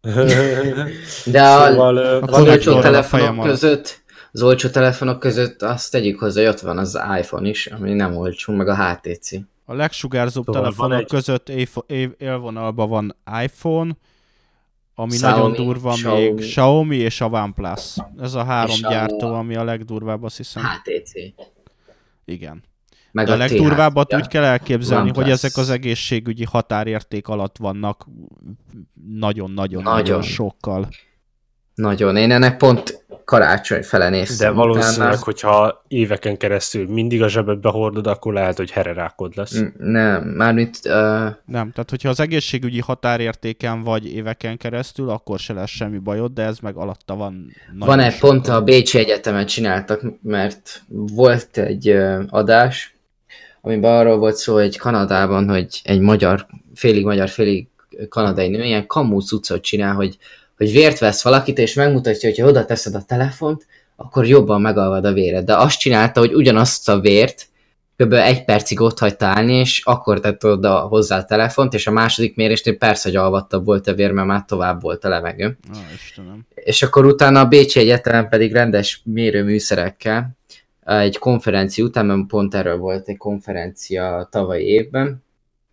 De 1.24 1.42
a, 1.42 1.66
szóval, 1.66 1.96
az 1.96 2.40
olcsó 2.40 2.80
telefonok 2.80 3.44
között, 3.44 4.02
az 4.32 4.42
olcsó 4.42 4.68
telefonok 4.68 5.18
között 5.18 5.62
azt 5.62 5.90
tegyük 5.90 6.18
hozzá, 6.18 6.40
hogy 6.40 6.50
ott 6.50 6.60
van 6.60 6.78
az 6.78 7.00
iPhone 7.18 7.48
is, 7.48 7.66
ami 7.66 7.92
nem 7.92 8.16
olcsó, 8.16 8.52
meg 8.52 8.68
a 8.68 8.76
HTC. 8.76 9.30
A 9.64 9.74
legsugárzóbb 9.74 10.44
szóval 10.44 10.62
telefonok 10.62 10.98
egy... 10.98 11.06
között 11.06 11.48
élvonalban 12.18 12.88
van 12.88 13.16
iPhone, 13.42 13.96
ami 14.94 15.10
Xiaomi, 15.10 15.38
nagyon 15.38 15.52
durva 15.52 15.92
Xiaomi. 15.92 16.20
még 16.20 16.34
Xiaomi 16.34 16.96
és 16.96 17.20
a 17.20 17.26
OnePlus. 17.26 17.96
Ez 18.18 18.34
a 18.34 18.44
három 18.44 18.70
és 18.70 18.80
gyártó, 18.80 19.26
a... 19.26 19.38
ami 19.38 19.56
a 19.56 19.64
legdurvább, 19.64 20.22
azt 20.22 20.36
hiszem. 20.36 20.62
HTC. 20.62 21.12
Igen. 22.24 22.62
Meg 23.12 23.26
De 23.26 23.32
a, 23.32 23.34
a 23.34 23.38
legdurvábbat 23.38 24.14
úgy 24.14 24.26
kell 24.26 24.44
elképzelni, 24.44 25.02
OnePlus. 25.04 25.24
hogy 25.24 25.32
ezek 25.32 25.56
az 25.56 25.70
egészségügyi 25.70 26.44
határérték 26.44 27.28
alatt 27.28 27.56
vannak 27.56 28.06
nagyon-nagyon-nagyon 29.18 30.22
sokkal. 30.22 30.88
Nagyon. 31.74 32.16
Én 32.16 32.30
ennek 32.30 32.56
pont 32.56 33.04
karácsony 33.24 33.82
fele 33.82 34.08
néztem. 34.08 34.48
De 34.48 34.54
valószínűleg, 34.54 35.08
utána. 35.08 35.24
hogyha 35.24 35.84
éveken 35.88 36.36
keresztül 36.36 36.88
mindig 36.88 37.22
a 37.22 37.28
zsebedbe 37.28 37.68
hordod, 37.68 38.06
akkor 38.06 38.32
lehet, 38.32 38.56
hogy 38.56 38.70
hererákod 38.70 39.32
lesz. 39.36 39.62
Nem, 39.78 40.22
mármint... 40.22 40.78
Uh... 40.84 40.92
Nem, 41.44 41.70
tehát 41.72 41.86
hogyha 41.90 42.08
az 42.08 42.20
egészségügyi 42.20 42.80
határértéken 42.80 43.82
vagy 43.82 44.14
éveken 44.14 44.56
keresztül, 44.56 45.08
akkor 45.08 45.38
se 45.38 45.52
lesz 45.52 45.70
semmi 45.70 45.98
bajod, 45.98 46.32
de 46.32 46.42
ez 46.42 46.58
meg 46.58 46.76
alatta 46.76 47.14
van. 47.14 47.52
Van 47.78 48.00
egy 48.00 48.18
pont 48.18 48.48
a 48.48 48.62
Bécsi 48.62 48.98
Egyetemet 48.98 49.48
csináltak, 49.48 50.02
mert 50.22 50.82
volt 50.88 51.58
egy 51.58 51.96
adás, 52.28 52.99
amiben 53.60 53.96
arról 53.96 54.18
volt 54.18 54.36
szó, 54.36 54.54
hogy 54.54 54.76
Kanadában, 54.76 55.48
hogy 55.48 55.80
egy 55.82 56.00
magyar, 56.00 56.46
félig 56.74 57.04
magyar, 57.04 57.28
félig 57.28 57.68
kanadai 58.08 58.48
nő 58.48 58.64
ilyen 58.64 58.86
kamú 58.86 59.20
cuccot 59.20 59.62
csinál, 59.62 59.94
hogy 59.94 60.18
hogy 60.60 60.72
vért 60.72 60.98
vesz 60.98 61.22
valakit, 61.22 61.58
és 61.58 61.74
megmutatja, 61.74 62.28
hogy 62.28 62.38
ha 62.38 62.46
oda 62.46 62.64
teszed 62.64 62.94
a 62.94 63.02
telefont, 63.02 63.66
akkor 63.96 64.26
jobban 64.26 64.60
megalvad 64.60 65.04
a 65.04 65.12
véred. 65.12 65.44
De 65.44 65.56
azt 65.56 65.78
csinálta, 65.78 66.20
hogy 66.20 66.34
ugyanazt 66.34 66.88
a 66.88 67.00
vért 67.00 67.46
kb. 67.96 68.12
egy 68.12 68.44
percig 68.44 68.80
ott 68.80 68.98
hagyta 68.98 69.26
állni, 69.26 69.54
és 69.54 69.82
akkor 69.84 70.20
tett 70.20 70.44
oda 70.44 70.78
hozzá 70.78 71.18
a 71.18 71.24
telefont, 71.24 71.74
és 71.74 71.86
a 71.86 71.90
második 71.90 72.36
mérésnél 72.36 72.76
persze, 72.76 73.08
hogy 73.08 73.18
alvattabb 73.18 73.64
volt 73.64 73.86
a 73.86 73.94
vér, 73.94 74.10
mert 74.10 74.26
már 74.26 74.44
tovább 74.44 74.82
volt 74.82 75.04
a 75.04 75.08
levegő. 75.08 75.58
Ah, 75.72 75.78
Istenem. 75.94 76.46
És 76.54 76.82
akkor 76.82 77.06
utána 77.06 77.40
a 77.40 77.46
Bécsi 77.46 77.80
Egyetem 77.80 78.28
pedig 78.28 78.52
rendes 78.52 79.00
mérőműszerekkel 79.04 80.36
egy 80.98 81.18
konferencia 81.18 81.84
után, 81.84 82.06
mert 82.06 82.26
pont 82.26 82.54
erről 82.54 82.76
volt 82.76 83.08
egy 83.08 83.16
konferencia 83.16 84.28
tavalyi 84.30 84.64
évben, 84.64 85.24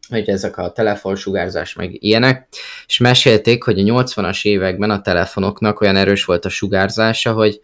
hogy 0.10 0.30
ezek 0.30 0.58
a 0.58 0.72
telefonsugárzás 0.72 1.74
meg 1.74 2.04
ilyenek, 2.04 2.48
és 2.88 2.98
mesélték, 2.98 3.64
hogy 3.64 3.80
a 3.80 4.04
80-as 4.04 4.46
években 4.46 4.90
a 4.90 5.02
telefonoknak 5.02 5.82
olyan 5.82 5.96
erős 5.96 6.26
volt 6.26 6.46
a 6.46 6.50
sugárzása, 6.50 7.34
hogy, 7.34 7.62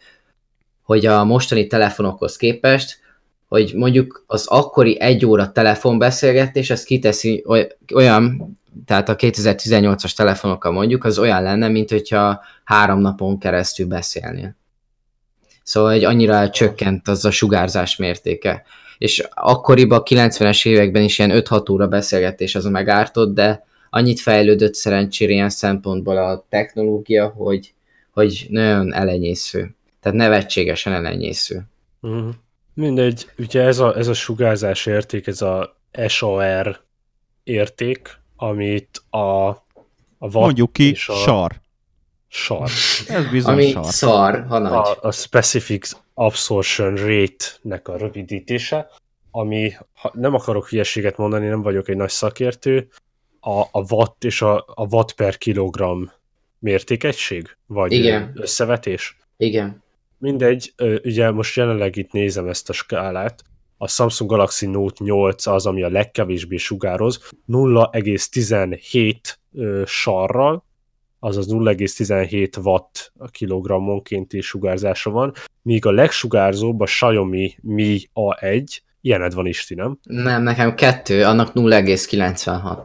hogy 0.82 1.06
a 1.06 1.24
mostani 1.24 1.68
telefonokhoz 1.68 2.36
képest, 2.36 3.02
hogy 3.48 3.74
mondjuk 3.76 4.24
az 4.28 4.48
akkori 4.48 5.00
egy 5.00 5.26
óra 5.26 5.52
telefonbeszélgetés, 5.52 6.70
az 6.70 6.84
kiteszi 6.84 7.46
olyan, 7.94 8.52
tehát 8.86 9.10
a 9.10 9.16
2018-as 9.16 10.16
telefonokkal 10.16 10.72
mondjuk, 10.72 11.04
az 11.04 11.20
olyan 11.20 11.44
lenne, 11.44 11.68
mint 11.68 11.90
hogyha 11.90 12.42
három 12.64 13.00
napon 13.00 13.40
keresztül 13.40 13.88
beszélnél. 13.88 14.56
Szóval, 15.64 15.92
hogy 15.92 16.04
annyira 16.04 16.50
csökkent 16.50 17.08
az 17.08 17.26
a 17.26 17.32
sugárzás 17.32 17.96
mértéke 17.96 18.64
és 19.04 19.28
akkoriban 19.34 20.00
a 20.00 20.04
90-es 20.04 20.68
években 20.68 21.04
is 21.04 21.20
ilyen 21.20 21.32
5-6 21.34 21.72
óra 21.72 21.88
beszélgetés 21.88 22.56
az 22.56 22.66
a 22.66 22.70
megártott, 22.70 23.34
de 23.34 23.66
annyit 23.90 24.20
fejlődött 24.20 24.74
szerencsére 24.74 25.32
ilyen 25.32 25.50
szempontból 25.50 26.18
a 26.18 26.46
technológia, 26.50 27.28
hogy, 27.28 27.74
hogy 28.12 28.46
nagyon 28.50 28.94
elenyésző. 28.94 29.76
Tehát 30.00 30.18
nevetségesen 30.18 30.94
elenyésző. 30.94 31.62
Uh-huh. 32.02 32.34
Mindegy, 32.74 33.30
ugye 33.38 33.62
ez 33.62 33.80
a, 33.80 33.98
ez 33.98 34.08
a 34.08 34.14
sugárzás 34.14 34.86
érték, 34.86 35.28
ez 35.28 35.42
a 35.42 35.78
SOR 36.08 36.80
érték, 37.44 38.20
amit 38.36 39.04
a, 39.10 39.48
a 40.18 40.30
Mondjuk 40.32 40.74
ki, 40.74 40.92
a 40.92 41.14
sar. 41.14 41.62
Sar. 42.36 42.70
Ez 43.08 43.30
bizony 43.32 43.54
Ami 43.54 43.72
sar. 43.72 43.86
szar, 43.86 44.46
ha 44.48 44.58
nagy. 44.58 44.72
A, 44.72 45.08
a 45.08 45.12
Specific 45.12 45.92
Absorption 46.14 46.96
Rate-nek 46.96 47.88
a 47.88 47.98
rövidítése, 47.98 48.90
ami, 49.32 49.72
ha 49.94 50.12
nem 50.14 50.34
akarok 50.34 50.70
hülyeséget 50.70 51.18
mondani, 51.18 51.48
nem 51.48 51.62
vagyok 51.62 51.90
egy 51.90 51.96
nagy 51.96 52.10
szakértő, 52.10 52.88
a, 53.40 53.60
a 53.60 53.94
watt 53.94 54.24
és 54.24 54.42
a, 54.42 54.66
a 54.68 54.86
watt 54.90 55.14
per 55.14 55.38
kilogram 55.38 56.12
mértékegység? 56.60 57.58
Vagy 57.66 57.92
Igen. 57.92 58.32
összevetés? 58.36 59.18
Igen. 59.38 59.84
Mindegy, 60.18 60.74
ugye 61.04 61.32
most 61.32 61.56
jelenleg 61.56 61.96
itt 61.96 62.12
nézem 62.12 62.48
ezt 62.48 62.70
a 62.70 62.74
skálát, 62.74 63.44
a 63.78 63.88
Samsung 63.88 64.30
Galaxy 64.30 64.66
Note 64.66 65.04
8 65.04 65.46
az, 65.46 65.66
ami 65.66 65.84
a 65.84 65.90
legkevésbé 65.90 66.58
sugároz, 66.58 67.30
0,17 67.48 69.86
sarral, 69.86 70.64
azaz 71.24 71.48
0,17 71.50 72.64
watt 72.64 73.12
a 73.18 73.28
kilogrammonkénti 73.28 74.42
sugárzása 74.42 75.10
van, 75.10 75.34
míg 75.62 75.86
a 75.86 75.92
legsugárzóbb 75.92 76.80
a 76.80 76.86
Xiaomi 76.86 77.56
Mi 77.62 78.02
A1, 78.14 78.78
ilyened 79.02 79.34
van 79.34 79.46
Isti, 79.46 79.76
nem? 79.76 79.98
Nem, 80.04 80.44
nekem 80.44 80.76
kettő, 80.76 81.24
annak 81.24 81.52
0,96. 81.54 82.80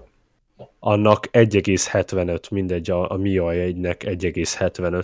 Annak 0.78 1.28
1,75, 1.32 2.51
mindegy, 2.51 2.91
a, 2.91 3.11
a 3.11 3.16
Mi 3.16 3.34
A1-nek 3.39 3.97
1,75 3.97 5.03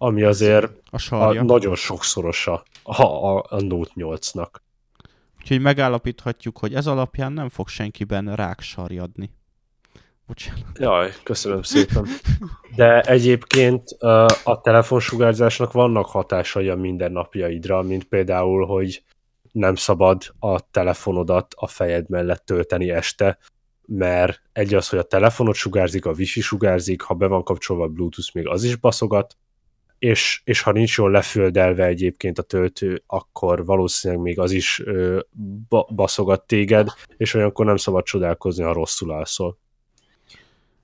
ami 0.00 0.22
azért 0.22 0.72
a, 0.90 1.14
a 1.14 1.42
nagyon 1.42 1.74
sokszorosa 1.74 2.62
a, 2.82 3.02
a, 3.02 3.46
a 3.48 3.60
Note 3.60 3.90
8-nak. 3.94 4.50
Úgyhogy 5.40 5.60
megállapíthatjuk, 5.60 6.58
hogy 6.58 6.74
ez 6.74 6.86
alapján 6.86 7.32
nem 7.32 7.48
fog 7.48 7.68
senkiben 7.68 8.34
ráksarjadni. 8.34 9.30
Bocsánat. 10.28 10.78
Jaj, 10.78 11.12
köszönöm 11.22 11.62
szépen. 11.62 12.06
De 12.76 13.00
egyébként 13.00 13.90
a 14.44 14.60
telefonsugárzásnak 14.62 15.72
vannak 15.72 16.06
hatásai 16.06 16.68
a 16.68 16.76
mindennapjaidra, 16.76 17.82
mint 17.82 18.04
például, 18.04 18.66
hogy 18.66 19.02
nem 19.52 19.74
szabad 19.74 20.22
a 20.38 20.70
telefonodat 20.70 21.54
a 21.56 21.66
fejed 21.66 22.08
mellett 22.08 22.44
tölteni 22.44 22.90
este, 22.90 23.38
mert 23.86 24.42
egy 24.52 24.74
az, 24.74 24.88
hogy 24.88 24.98
a 24.98 25.02
telefonot 25.02 25.54
sugárzik, 25.54 26.06
a 26.06 26.12
wifi 26.12 26.40
sugárzik, 26.40 27.02
ha 27.02 27.14
be 27.14 27.26
van 27.26 27.42
kapcsolva 27.42 27.84
a 27.84 27.88
bluetooth, 27.88 28.34
még 28.34 28.46
az 28.46 28.64
is 28.64 28.76
baszogat, 28.76 29.36
és, 29.98 30.40
és 30.44 30.60
ha 30.62 30.72
nincs 30.72 30.96
jól 30.96 31.10
leföldelve 31.10 31.84
egyébként 31.84 32.38
a 32.38 32.42
töltő, 32.42 33.02
akkor 33.06 33.64
valószínűleg 33.64 34.22
még 34.22 34.38
az 34.38 34.50
is 34.50 34.80
ö, 34.84 35.18
baszogat 35.94 36.46
téged, 36.46 36.88
és 37.16 37.34
olyankor 37.34 37.66
nem 37.66 37.76
szabad 37.76 38.04
csodálkozni, 38.04 38.64
ha 38.64 38.72
rosszul 38.72 39.10
alszol. 39.10 39.58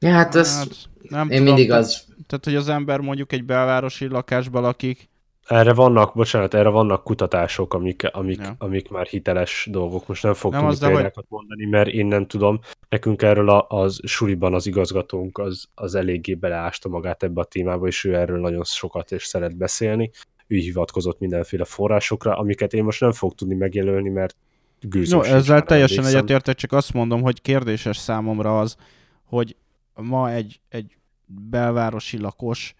Ja, 0.05 0.11
hát 0.11 0.34
ez 0.34 0.57
hát, 0.57 0.68
nem 1.09 1.30
én 1.30 1.38
tudom, 1.38 1.55
mindig 1.55 1.70
az... 1.70 2.05
Tehát, 2.26 2.44
hogy 2.44 2.55
az 2.55 2.68
ember 2.68 3.00
mondjuk 3.00 3.32
egy 3.32 3.44
belvárosi 3.44 4.09
lakásban 4.09 4.62
lakik. 4.62 5.09
Erre 5.46 5.72
vannak, 5.72 6.14
bocsánat, 6.14 6.55
erre 6.55 6.68
vannak 6.68 7.05
kutatások, 7.05 7.74
amik, 7.74 8.09
amik, 8.12 8.40
ja. 8.40 8.55
amik 8.59 8.88
már 8.88 9.07
hiteles 9.07 9.68
dolgok. 9.70 10.07
Most 10.07 10.22
nem 10.22 10.34
fogok 10.34 10.61
nem 10.61 10.70
tudni 10.70 10.86
példákat 10.86 11.14
hogy... 11.14 11.26
mondani, 11.28 11.64
mert 11.64 11.88
én 11.88 12.07
nem 12.07 12.26
tudom. 12.26 12.61
Nekünk 12.88 13.22
erről 13.22 13.48
a, 13.48 13.66
az 13.68 14.00
suliban 14.05 14.55
az 14.55 14.66
igazgatónk 14.66 15.38
az, 15.38 15.64
az 15.74 15.94
eléggé 15.94 16.34
beleásta 16.34 16.88
magát 16.88 17.22
ebbe 17.22 17.40
a 17.40 17.44
témába, 17.44 17.86
és 17.86 18.05
ő 18.05 18.14
erről 18.14 18.40
nagyon 18.40 18.64
sokat 18.64 19.12
és 19.12 19.24
szeret 19.24 19.57
beszélni. 19.57 20.11
ő 20.46 20.57
hivatkozott 20.57 21.18
mindenféle 21.18 21.64
forrásokra, 21.64 22.36
amiket 22.36 22.72
én 22.72 22.84
most 22.84 23.00
nem 23.00 23.12
fog 23.12 23.34
tudni 23.34 23.55
megjelölni, 23.55 24.09
mert 24.09 24.36
gőzöm 24.80 25.18
No, 25.18 25.24
ezzel 25.24 25.62
teljesen 25.62 26.05
egyetértek, 26.05 26.57
csak 26.57 26.72
azt 26.72 26.92
mondom, 26.92 27.22
hogy 27.22 27.42
kérdéses 27.42 27.96
számomra 27.96 28.61
az, 28.61 28.76
hogy 29.24 29.57
ma 29.95 30.30
egy, 30.30 30.61
egy 30.68 30.97
belvárosi 31.26 32.18
lakos, 32.18 32.74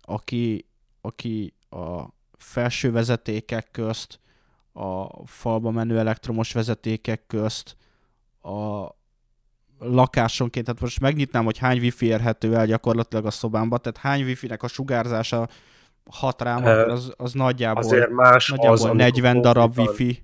aki, 0.00 0.66
aki 1.00 1.54
a 1.70 2.02
felső 2.36 2.90
vezetékek 2.90 3.70
közt, 3.70 4.20
a 4.72 5.26
falba 5.26 5.70
menő 5.70 5.98
elektromos 5.98 6.52
vezetékek 6.52 7.26
közt, 7.26 7.76
a 8.42 8.88
lakásonként, 9.78 10.64
tehát 10.66 10.80
most 10.80 11.00
megnyitnám, 11.00 11.44
hogy 11.44 11.58
hány 11.58 11.78
wifi 11.78 12.06
érhető 12.06 12.56
el 12.56 12.66
gyakorlatilag 12.66 13.26
a 13.26 13.30
szobámba, 13.30 13.78
tehát 13.78 13.98
hány 13.98 14.22
wifi-nek 14.22 14.62
a 14.62 14.68
sugárzása 14.68 15.48
hat 16.10 16.42
rám, 16.42 16.56
akkor 16.56 16.88
az, 16.88 17.12
az 17.16 17.32
nagyjából, 17.32 17.82
Azért 17.82 18.10
más 18.10 18.48
nagyjából 18.48 18.72
az, 18.72 18.82
amikor 18.82 19.00
40 19.00 19.40
darab 19.40 19.78
wifi. 19.78 20.22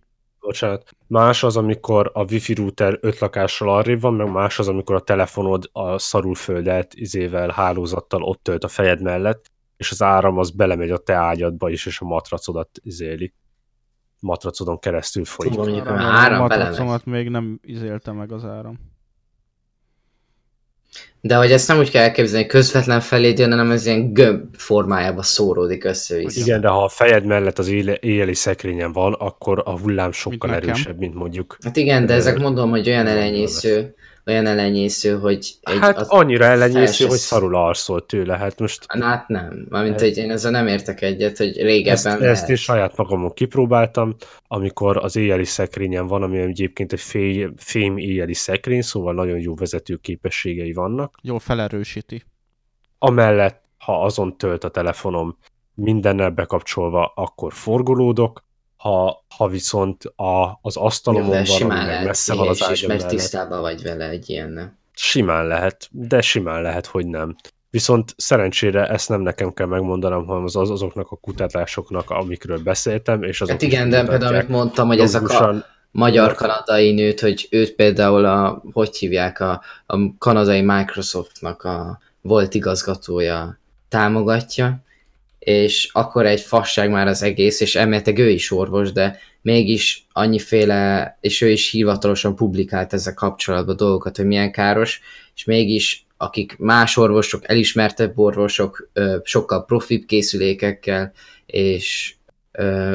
Bocsánat, 0.48 0.90
más 1.06 1.42
az, 1.42 1.56
amikor 1.56 2.10
a 2.14 2.24
wifi 2.24 2.54
router 2.54 2.98
öt 3.00 3.18
lakással 3.18 3.68
arrébb 3.70 4.00
van, 4.00 4.14
meg 4.14 4.30
más 4.30 4.58
az, 4.58 4.68
amikor 4.68 4.94
a 4.94 5.00
telefonod 5.00 5.68
a 5.72 5.98
szarulföldet 5.98 6.94
izével, 6.94 7.48
hálózattal 7.48 8.22
ott 8.22 8.42
tölt 8.42 8.64
a 8.64 8.68
fejed 8.68 9.02
mellett, 9.02 9.50
és 9.76 9.90
az 9.90 10.02
áram 10.02 10.38
az 10.38 10.50
belemegy 10.50 10.90
a 10.90 10.98
te 10.98 11.14
ágyadba 11.14 11.70
is, 11.70 11.86
és 11.86 12.00
a 12.00 12.04
matracodat 12.04 12.70
izéli. 12.82 13.34
Matracodon 14.20 14.78
keresztül 14.78 15.24
folyik. 15.24 15.52
Tudom, 15.52 15.68
mondjuk, 15.68 15.88
Áram, 15.88 16.42
a 16.42 16.46
belemegy. 16.46 16.48
matracomat 16.48 17.04
még 17.04 17.28
nem 17.28 17.58
izélte 17.62 18.12
meg 18.12 18.32
az 18.32 18.44
áram. 18.44 18.78
De 21.20 21.36
hogy 21.36 21.52
ezt 21.52 21.68
nem 21.68 21.78
úgy 21.78 21.90
kell 21.90 22.02
elképzelni, 22.02 22.42
hogy 22.42 22.52
közvetlen 22.52 23.00
feléd 23.00 23.38
jön, 23.38 23.50
hanem 23.50 23.70
ez 23.70 23.86
ilyen 23.86 24.12
gömb 24.12 24.56
formájába 24.56 25.22
szóródik 25.22 25.84
össze-vissza. 25.84 26.40
Igen, 26.40 26.60
de 26.60 26.68
ha 26.68 26.82
a 26.84 26.88
fejed 26.88 27.24
mellett 27.24 27.58
az 27.58 27.68
éle- 27.68 28.02
éjjeli 28.02 28.34
szekrényen 28.34 28.92
van, 28.92 29.12
akkor 29.12 29.62
a 29.64 29.78
hullám 29.78 30.12
sokkal 30.12 30.54
erősebb, 30.54 30.98
mint 30.98 31.14
mondjuk. 31.14 31.56
Hát 31.64 31.76
igen, 31.76 32.06
de 32.06 32.14
ezek 32.14 32.38
mondom, 32.38 32.70
hogy 32.70 32.88
olyan 32.88 33.06
elenyésző, 33.06 33.94
olyan 34.28 34.46
elenyésző, 34.46 35.18
hogy 35.18 35.54
egy, 35.60 35.78
Hát 35.78 35.98
annyira 36.00 36.44
ellenyésző, 36.44 36.80
felső 36.84 37.06
hogy 37.06 37.18
sz- 37.18 37.26
szarul 37.26 37.56
alszol 37.56 38.06
tőle. 38.06 38.36
Hát 38.36 38.58
most 38.58 38.84
Hát 38.88 39.28
nem, 39.28 39.66
mármint 39.68 40.00
hogy 40.00 40.16
én 40.16 40.30
ezzel 40.30 40.50
nem 40.50 40.66
értek 40.66 41.00
egyet, 41.02 41.36
hogy 41.36 41.56
régebben 41.62 41.92
ezt, 41.92 42.04
lehet. 42.04 42.22
ezt 42.22 42.48
én 42.48 42.56
saját 42.56 42.96
magamon 42.96 43.32
kipróbáltam, 43.32 44.16
amikor 44.46 44.96
az 44.96 45.16
éjjeli 45.16 45.44
szekrényen 45.44 46.06
van, 46.06 46.22
ami 46.22 46.38
egyébként 46.38 46.92
egy 46.92 47.00
fé, 47.00 47.48
fém 47.56 47.96
éjjeli 47.96 48.34
szekrény, 48.34 48.82
szóval 48.82 49.14
nagyon 49.14 49.38
jó 49.38 49.54
vezető 49.54 49.96
képességei 49.96 50.72
vannak. 50.72 51.14
Jól 51.22 51.38
felerősíti. 51.38 52.22
Amellett, 52.98 53.64
ha 53.78 54.02
azon 54.02 54.36
tölt 54.36 54.64
a 54.64 54.68
telefonom 54.68 55.38
mindennel 55.74 56.30
bekapcsolva, 56.30 57.12
akkor 57.14 57.52
forgolódok, 57.52 58.44
ha, 58.88 59.24
ha 59.36 59.48
viszont 59.48 60.04
a, 60.04 60.58
az 60.62 60.76
asztalomon 60.76 61.28
van, 61.28 61.44
simán 61.44 61.76
meg 61.78 61.86
lehet 61.86 62.04
messze 62.04 62.34
van 62.34 62.48
az 62.48 62.58
ilyen 62.58 62.70
ágyam 62.70 62.88
mert 62.90 63.08
tisztában 63.08 63.60
vagy 63.60 63.82
vele 63.82 64.08
egy 64.08 64.30
ilyennel. 64.30 64.78
simán 64.94 65.46
lehet, 65.46 65.88
de 65.90 66.20
simán 66.20 66.62
lehet, 66.62 66.86
hogy 66.86 67.06
nem. 67.06 67.36
Viszont 67.70 68.14
szerencsére 68.16 68.86
ezt 68.86 69.08
nem 69.08 69.20
nekem 69.20 69.52
kell 69.52 69.66
megmondanom, 69.66 70.26
hanem 70.26 70.44
az, 70.44 70.56
az 70.56 70.70
azoknak 70.70 71.10
a 71.10 71.16
kutatásoknak, 71.16 72.10
amikről 72.10 72.58
beszéltem, 72.58 73.22
és 73.22 73.40
azok 73.40 73.52
Hát 73.52 73.62
igen, 73.62 73.88
de 73.88 74.04
például 74.04 74.34
amit 74.34 74.48
mondtam, 74.48 74.86
hogy 74.86 75.00
ezek 75.00 75.28
a 75.28 75.64
magyar-kanadai 75.90 76.92
nőt, 76.92 77.20
hogy 77.20 77.48
őt 77.50 77.74
például 77.74 78.24
a, 78.24 78.62
hogy 78.72 78.96
hívják, 78.96 79.40
a, 79.40 79.62
a 79.86 80.16
kanadai 80.18 80.60
Microsoftnak 80.60 81.62
a 81.62 81.98
volt 82.20 82.54
igazgatója 82.54 83.58
támogatja, 83.88 84.82
és 85.38 85.90
akkor 85.92 86.26
egy 86.26 86.40
fasság 86.40 86.90
már 86.90 87.06
az 87.06 87.22
egész, 87.22 87.60
és 87.60 87.74
elméletileg 87.74 88.18
ő 88.18 88.30
is 88.30 88.50
orvos, 88.50 88.92
de 88.92 89.18
mégis 89.42 90.06
annyiféle, 90.12 91.16
és 91.20 91.40
ő 91.40 91.50
is 91.50 91.70
hivatalosan 91.70 92.36
publikált 92.36 92.92
ezzel 92.92 93.14
kapcsolatban 93.14 93.76
dolgokat, 93.76 94.16
hogy 94.16 94.26
milyen 94.26 94.52
káros, 94.52 95.00
és 95.34 95.44
mégis 95.44 96.06
akik 96.16 96.56
más 96.58 96.96
orvosok, 96.96 97.48
elismertebb 97.48 98.18
orvosok, 98.18 98.90
sokkal 99.22 99.64
profibb 99.64 100.04
készülékekkel, 100.04 101.12
és 101.46 102.14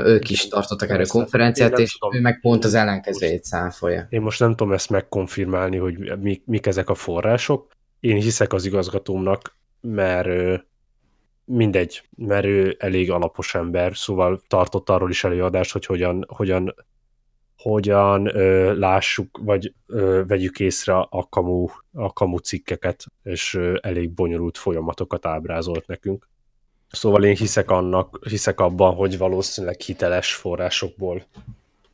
ők 0.05 0.29
is 0.29 0.47
tartottak. 0.47 0.89
Én 0.89 1.07
konferenciát, 1.07 1.79
és 1.79 1.97
tudom. 1.97 2.15
ő 2.17 2.21
meg 2.21 2.39
pont 2.41 2.63
az 2.63 2.73
ellenkezőjét 2.73 3.43
száfolja. 3.43 4.07
Én 4.09 4.21
most 4.21 4.39
nem 4.39 4.55
tudom 4.55 4.73
ezt 4.73 4.89
megkonfirmálni, 4.89 5.77
hogy 5.77 6.19
mi, 6.21 6.41
mik 6.45 6.65
ezek 6.65 6.89
a 6.89 6.95
források. 6.95 7.71
Én 7.99 8.15
hiszek 8.15 8.53
az 8.53 8.65
igazgatómnak, 8.65 9.55
mert 9.81 10.63
mindegy, 11.45 12.03
mert 12.17 12.45
ő 12.45 12.75
elég 12.79 13.11
alapos 13.11 13.55
ember, 13.55 13.95
szóval 13.95 14.41
tartott 14.47 14.89
arról 14.89 15.09
is 15.09 15.23
előadást, 15.23 15.71
hogy 15.71 15.85
hogyan, 15.85 16.25
hogyan, 16.27 16.75
hogyan 17.57 18.35
ö, 18.35 18.73
lássuk, 18.77 19.39
vagy 19.41 19.73
ö, 19.87 20.23
vegyük 20.27 20.59
észre 20.59 20.95
a 20.99 21.27
kamu, 21.29 21.65
a 21.93 22.13
kamu 22.13 22.37
cikkeket, 22.37 23.05
és 23.23 23.53
ö, 23.53 23.77
elég 23.81 24.11
bonyolult 24.11 24.57
folyamatokat 24.57 25.25
ábrázolt 25.25 25.87
nekünk. 25.87 26.29
Szóval 26.89 27.23
én 27.23 27.35
hiszek 27.35 27.71
annak, 27.71 28.19
hiszek 28.29 28.59
abban, 28.59 28.95
hogy 28.95 29.17
valószínűleg 29.17 29.79
hiteles 29.81 30.33
forrásokból 30.35 31.23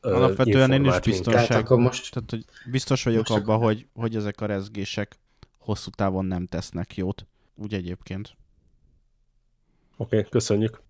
ö, 0.00 0.14
Alapvetően 0.14 0.72
én 0.72 0.84
is 0.84 1.00
biztos- 1.00 1.04
Tehát 1.04 1.38
Biztonság. 1.38 1.64
akkor 1.64 1.78
most 1.78 2.12
Tehát, 2.12 2.30
hogy 2.30 2.44
biztos 2.70 3.04
vagyok 3.04 3.28
Most 3.28 3.40
abban, 3.40 3.58
hogy, 3.58 3.86
hogy 3.94 4.16
ezek 4.16 4.40
a 4.40 4.46
rezgések 4.46 5.18
hosszú 5.58 5.90
távon 5.90 6.24
nem 6.24 6.46
tesznek 6.46 6.96
jót. 6.96 7.26
Úgy 7.54 7.74
egyébként. 7.74 8.38
Oké, 10.00 10.16
okay, 10.16 10.30
köszönjük. 10.30 10.80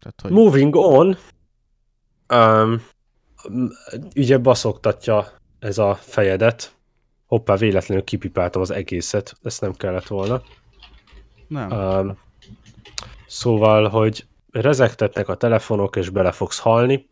Tehát, 0.00 0.20
hogy 0.20 0.30
Moving 0.30 0.74
on. 0.76 1.16
Um, 2.34 2.82
ugye 4.16 4.38
baszoktatja 4.38 5.26
ez 5.58 5.78
a 5.78 5.94
fejedet. 5.94 6.76
Hoppá, 7.26 7.56
véletlenül 7.56 8.04
kipipáltam 8.04 8.60
az 8.60 8.70
egészet, 8.70 9.36
ezt 9.42 9.60
nem 9.60 9.72
kellett 9.72 10.06
volna. 10.06 10.42
nem. 11.48 11.70
Um, 11.70 12.18
szóval, 13.26 13.88
hogy 13.88 14.26
rezegtetnek 14.50 15.28
a 15.28 15.34
telefonok, 15.34 15.96
és 15.96 16.10
bele 16.10 16.32
fogsz 16.32 16.58
halni. 16.58 17.08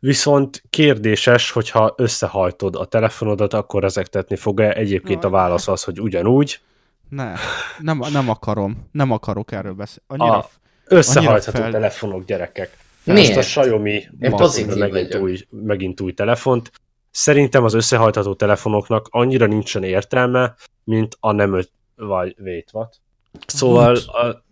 Viszont 0.00 0.62
kérdéses, 0.70 1.50
hogyha 1.50 1.94
összehajtod 1.96 2.76
a 2.76 2.84
telefonodat, 2.84 3.54
akkor 3.54 3.82
rezegtetni 3.82 4.36
fog-e? 4.36 4.72
Egyébként 4.72 5.24
a 5.24 5.30
válasz 5.30 5.68
az, 5.68 5.84
hogy 5.84 6.00
ugyanúgy. 6.00 6.60
Ne, 7.08 7.34
nem, 7.78 7.98
nem 8.12 8.28
akarom. 8.28 8.88
Nem 8.92 9.10
akarok 9.10 9.52
erről 9.52 9.74
beszélni. 9.74 10.04
Annyira, 10.06 10.38
A- 10.38 10.48
Összehajtható 10.88 11.58
fel- 11.58 11.70
telefonok, 11.70 12.24
gyerekek. 12.24 12.76
Miért? 13.04 13.34
Most 13.34 13.56
a 13.56 13.60
Xiaomi 13.62 14.08
megint 14.18 15.14
új, 15.14 15.38
megint 15.50 16.00
új 16.00 16.12
telefont. 16.12 16.70
Szerintem 17.10 17.64
az 17.64 17.74
összehajtható 17.74 18.34
telefonoknak 18.34 19.06
annyira 19.10 19.46
nincsen 19.46 19.82
értelme, 19.82 20.54
mint 20.84 21.16
a 21.20 21.32
nem 21.32 21.54
öt, 21.54 21.70
vagy 21.96 22.36
wait, 22.38 22.68
what? 22.72 23.00
Szóval 23.46 23.96
a, 23.96 24.44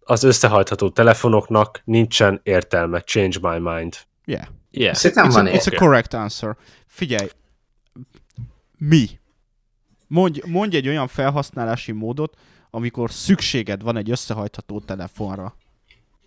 az 0.00 0.22
összehajtható 0.22 0.90
telefonoknak 0.90 1.80
nincsen 1.84 2.40
értelme. 2.42 3.00
Change 3.00 3.38
my 3.40 3.58
mind. 3.58 3.96
yeah. 4.24 4.44
Yeah. 4.70 4.94
Szerintem 4.94 5.28
It's, 5.30 5.32
van 5.32 5.46
a, 5.46 5.50
it's 5.50 5.72
a 5.74 5.76
correct 5.76 6.14
answer. 6.14 6.56
Figyelj. 6.86 7.28
Mi? 8.78 9.06
Mondj, 10.06 10.40
mondj 10.46 10.76
egy 10.76 10.88
olyan 10.88 11.08
felhasználási 11.08 11.92
módot, 11.92 12.36
amikor 12.70 13.10
szükséged 13.10 13.82
van 13.82 13.96
egy 13.96 14.10
összehajtható 14.10 14.80
telefonra. 14.80 15.54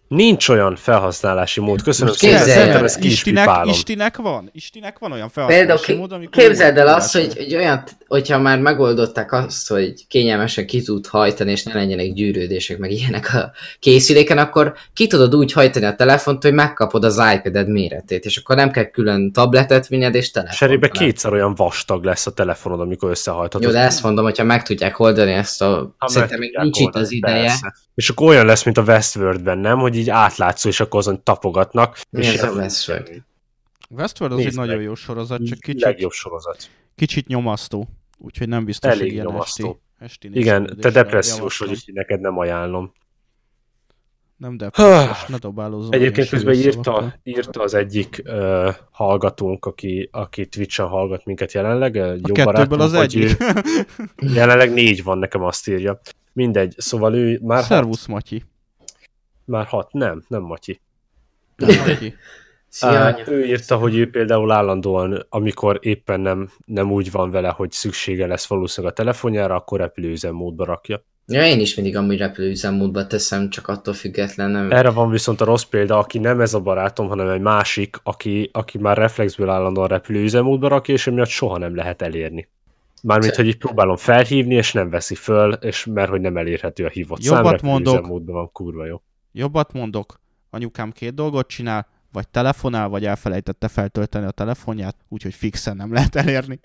Nincs 0.08 0.50
olyan 0.50 0.76
felhasználási 0.76 1.60
mód. 1.60 1.82
Köszönöm 1.82 2.14
szépen, 2.14 2.40
szerintem 2.40 2.86
is 2.86 2.96
Istinek. 3.00 3.66
Istinek 3.66 4.18
van? 4.18 4.50
Istinek 4.54 5.00
van 5.00 5.12
olyan 5.12 5.30
Például 5.34 5.48
felhasználási 5.48 5.92
ki, 5.92 5.98
mód, 5.98 6.12
amikor... 6.12 6.44
képzeld 6.44 6.78
el 6.78 6.88
azt, 6.88 7.14
hogy 7.14 7.26
hogy, 7.26 7.44
hogy 7.44 7.56
olyan, 7.56 7.84
hogyha 8.08 8.40
már 8.40 8.60
megoldották 8.60 9.32
azt, 9.32 9.68
hogy 9.68 10.08
kényelmesen 10.08 10.66
ki 10.66 10.82
tud 10.82 11.08
hajtani, 11.08 11.52
és 11.52 11.64
ne 11.64 11.74
legyenek 11.74 12.14
gyűrődések, 12.14 12.78
meg 12.78 12.92
ilyenek 12.92 13.34
a 13.34 13.52
készüléken, 13.80 14.38
akkor 14.38 14.74
ki 14.94 15.08
tudod 15.08 15.36
úgy 15.36 15.52
hajtani 15.52 15.86
a 15.86 15.96
telefont, 15.96 16.44
hogy 16.44 16.54
megkapod 16.54 17.04
az 17.04 17.22
iPad-ed 17.36 17.70
méretét, 17.70 18.26
és 18.26 18.38
akkor 18.38 18.56
nem 18.56 18.72
kell 18.72 18.86
külön 18.86 19.32
tabletet 19.32 19.88
vinned, 19.88 20.16
és 20.16 20.32
telefon. 20.32 20.58
Cserébe 20.58 20.88
kétszer 20.90 21.34
olyan 21.34 21.56
vastag 21.56 22.04
lesz 22.04 22.28
a 22.28 22.34
telefonod, 22.34 22.80
amikor 22.80 23.10
összehajthatod. 23.10 23.68
Jó, 23.68 23.74
de 23.74 23.80
ezt 23.80 24.04
mondom, 24.04 24.24
hogyha 24.24 24.44
meg 24.44 24.64
tudják 24.64 25.00
oldani 25.00 25.32
ezt 25.32 25.62
a... 25.62 25.96
Ha 25.98 26.08
Szerintem 26.08 26.40
még 26.40 26.58
nincs 26.62 26.80
itt 26.80 26.96
az 26.96 27.12
ideje. 27.12 27.42
persze. 27.42 27.74
És 27.96 28.10
akkor 28.10 28.28
olyan 28.28 28.46
lesz, 28.46 28.64
mint 28.64 28.78
a 28.78 28.82
Westworldben, 28.82 29.58
nem? 29.58 29.80
Hogy 29.80 29.96
így 29.98 30.10
átlátszó, 30.10 30.70
és 30.70 30.80
akkor 30.80 31.00
azon 31.00 31.24
tapogatnak. 31.24 32.00
Mi 32.10 32.26
és 32.26 32.34
ez 32.34 32.44
a 32.44 32.52
Westworld? 32.52 33.24
Westworld 33.90 34.34
az 34.34 34.40
egy 34.40 34.46
Nézd 34.46 34.58
nagyon 34.58 34.76
meg. 34.76 34.86
jó 34.86 34.96
sorozat, 34.96 35.46
csak 35.46 35.60
kicsit, 35.60 35.82
Legjobb 35.82 36.12
sorozat. 36.12 36.70
kicsit 36.96 37.28
nyomasztó. 37.28 37.88
Úgyhogy 38.18 38.48
nem 38.50 38.66
biztos, 38.66 38.92
Elég 38.92 39.02
hogy 39.04 39.12
ilyen 39.12 39.26
nyomasztó. 39.26 39.80
esti, 40.00 40.28
esti 40.28 40.40
Igen, 40.40 40.78
te 40.80 40.90
depressziós 40.90 41.58
vagy, 41.58 41.70
úgyhogy 41.70 41.94
neked 41.94 42.20
nem 42.22 42.38
ajánlom. 42.38 42.94
Nem 44.38 44.58
depressziós, 44.58 45.26
ne 45.26 45.38
dobálózzon. 45.38 45.94
Egyébként 45.94 46.30
közben 46.30 46.54
írta, 46.54 47.16
írta 47.24 47.62
az 47.62 47.74
egyik 47.74 48.22
uh, 48.26 48.76
hallgatónk, 48.92 49.66
aki, 49.66 50.10
aki 50.12 50.46
Twitch-en 50.46 50.88
hallgat 50.88 51.26
minket 51.26 51.52
jelenleg, 51.54 51.96
uh, 51.96 52.02
A 52.02 52.06
jó 52.06 52.16
kettőből 52.34 52.46
barátunk, 52.46 52.82
az 52.82 52.94
egyik. 52.94 53.38
Ő, 53.42 53.54
jelenleg 54.36 54.74
négy 54.74 55.04
van, 55.04 55.18
nekem 55.18 55.42
azt 55.44 55.68
írja. 55.68 56.00
Mindegy, 56.36 56.74
szóval 56.78 57.16
ő 57.16 57.40
már 57.42 57.58
hat, 57.58 57.68
Szervusz, 57.68 58.06
Matyi. 58.06 58.44
már 59.46 59.66
hat, 59.66 59.94
nem, 59.94 60.24
nem 60.28 60.42
Matyi. 60.42 60.80
Szia, 62.68 63.10
uh, 63.10 63.28
ő 63.28 63.46
írta, 63.46 63.78
hogy 63.78 63.98
ő 63.98 64.10
például 64.10 64.52
állandóan, 64.52 65.26
amikor 65.30 65.80
éppen 65.82 66.20
nem, 66.20 66.50
nem 66.66 66.92
úgy 66.92 67.12
van 67.12 67.32
vele, 67.32 67.50
hogy 67.50 67.72
szüksége 67.72 68.28
lesz 68.28 68.46
valószínűleg 68.46 68.94
a 68.94 68.98
telefonjára, 68.98 69.56
akkor 69.56 69.80
repülőüzemmódba 69.80 70.66
rakja. 70.66 71.04
Ja, 71.28 71.46
én 71.46 71.60
is 71.60 71.76
mindig 71.76 71.96
amúgy 71.96 72.18
repülőüzemmódba 72.18 73.08
teszem, 73.08 73.50
csak 73.50 73.68
attól 73.68 73.94
független 73.94 74.52
nem... 74.52 74.72
Erre 74.72 74.90
van 74.90 75.10
viszont 75.10 75.42
a 75.42 75.46
rossz 75.46 75.64
példa, 75.64 75.98
aki 75.98 76.18
nem 76.18 76.42
ez 76.42 76.54
a 76.54 76.60
barátom, 76.60 77.08
hanem 77.08 77.30
egy 77.30 77.42
másik, 77.42 78.00
aki, 78.04 78.50
aki 78.54 78.78
már 78.78 78.98
reflexből 78.98 79.50
állandóan 79.50 79.88
repülőüzemmódba 79.88 80.68
rakja, 80.68 80.94
és 80.94 81.08
emiatt 81.08 81.28
soha 81.28 81.58
nem 81.58 81.76
lehet 81.76 82.02
elérni. 82.02 82.50
Mármint, 83.06 83.36
hogy 83.36 83.48
így 83.48 83.58
próbálom 83.58 83.96
felhívni, 83.96 84.56
és 84.56 84.72
nem 84.72 84.90
veszi 84.90 85.16
föl, 85.16 85.54
és 85.54 85.86
mert 85.86 86.10
hogy 86.10 86.22
nem 86.22 86.38
elérhető 86.38 86.86
a 86.86 86.90
hívott 86.90 87.24
Jobbat 87.24 87.60
szám, 87.60 87.70
mondok, 87.70 88.08
van, 88.26 88.52
kurva 88.52 88.86
jó. 88.86 89.02
Jobbat 89.32 89.74
mondok, 89.74 90.20
anyukám 90.50 90.92
két 90.92 91.14
dolgot 91.14 91.48
csinál, 91.48 91.88
vagy 92.12 92.28
telefonál, 92.28 92.88
vagy 92.88 93.06
elfelejtette 93.06 93.68
feltölteni 93.68 94.26
a 94.26 94.32
telefonját, 94.32 94.96
úgyhogy 95.08 95.34
fixen 95.34 95.76
nem 95.76 95.94
lehet 95.94 96.16
elérni. 96.16 96.60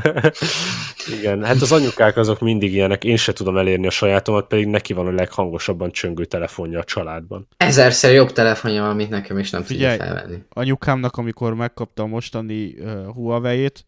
Igen, 1.18 1.44
hát 1.44 1.60
az 1.60 1.72
anyukák 1.72 2.16
azok 2.16 2.40
mindig 2.40 2.72
ilyenek, 2.72 3.04
én 3.04 3.16
se 3.16 3.32
tudom 3.32 3.56
elérni 3.56 3.86
a 3.86 3.90
sajátomat, 3.90 4.46
pedig 4.46 4.66
neki 4.66 4.92
van 4.92 5.06
a 5.06 5.12
leghangosabban 5.12 5.90
csöngő 5.90 6.24
telefonja 6.24 6.78
a 6.78 6.84
családban. 6.84 7.48
Ezerszer 7.56 8.12
jobb 8.12 8.32
telefonja 8.32 8.80
van, 8.80 8.90
amit 8.90 9.10
nekem 9.10 9.38
is 9.38 9.50
nem 9.50 9.62
Figyelj, 9.62 9.96
tudja 9.96 10.12
felvenni. 10.12 10.42
anyukámnak, 10.48 11.16
amikor 11.16 11.54
megkapta 11.54 12.02
a 12.02 12.06
mostani 12.06 12.74
uh, 12.78 13.06
Huawei-t, 13.06 13.86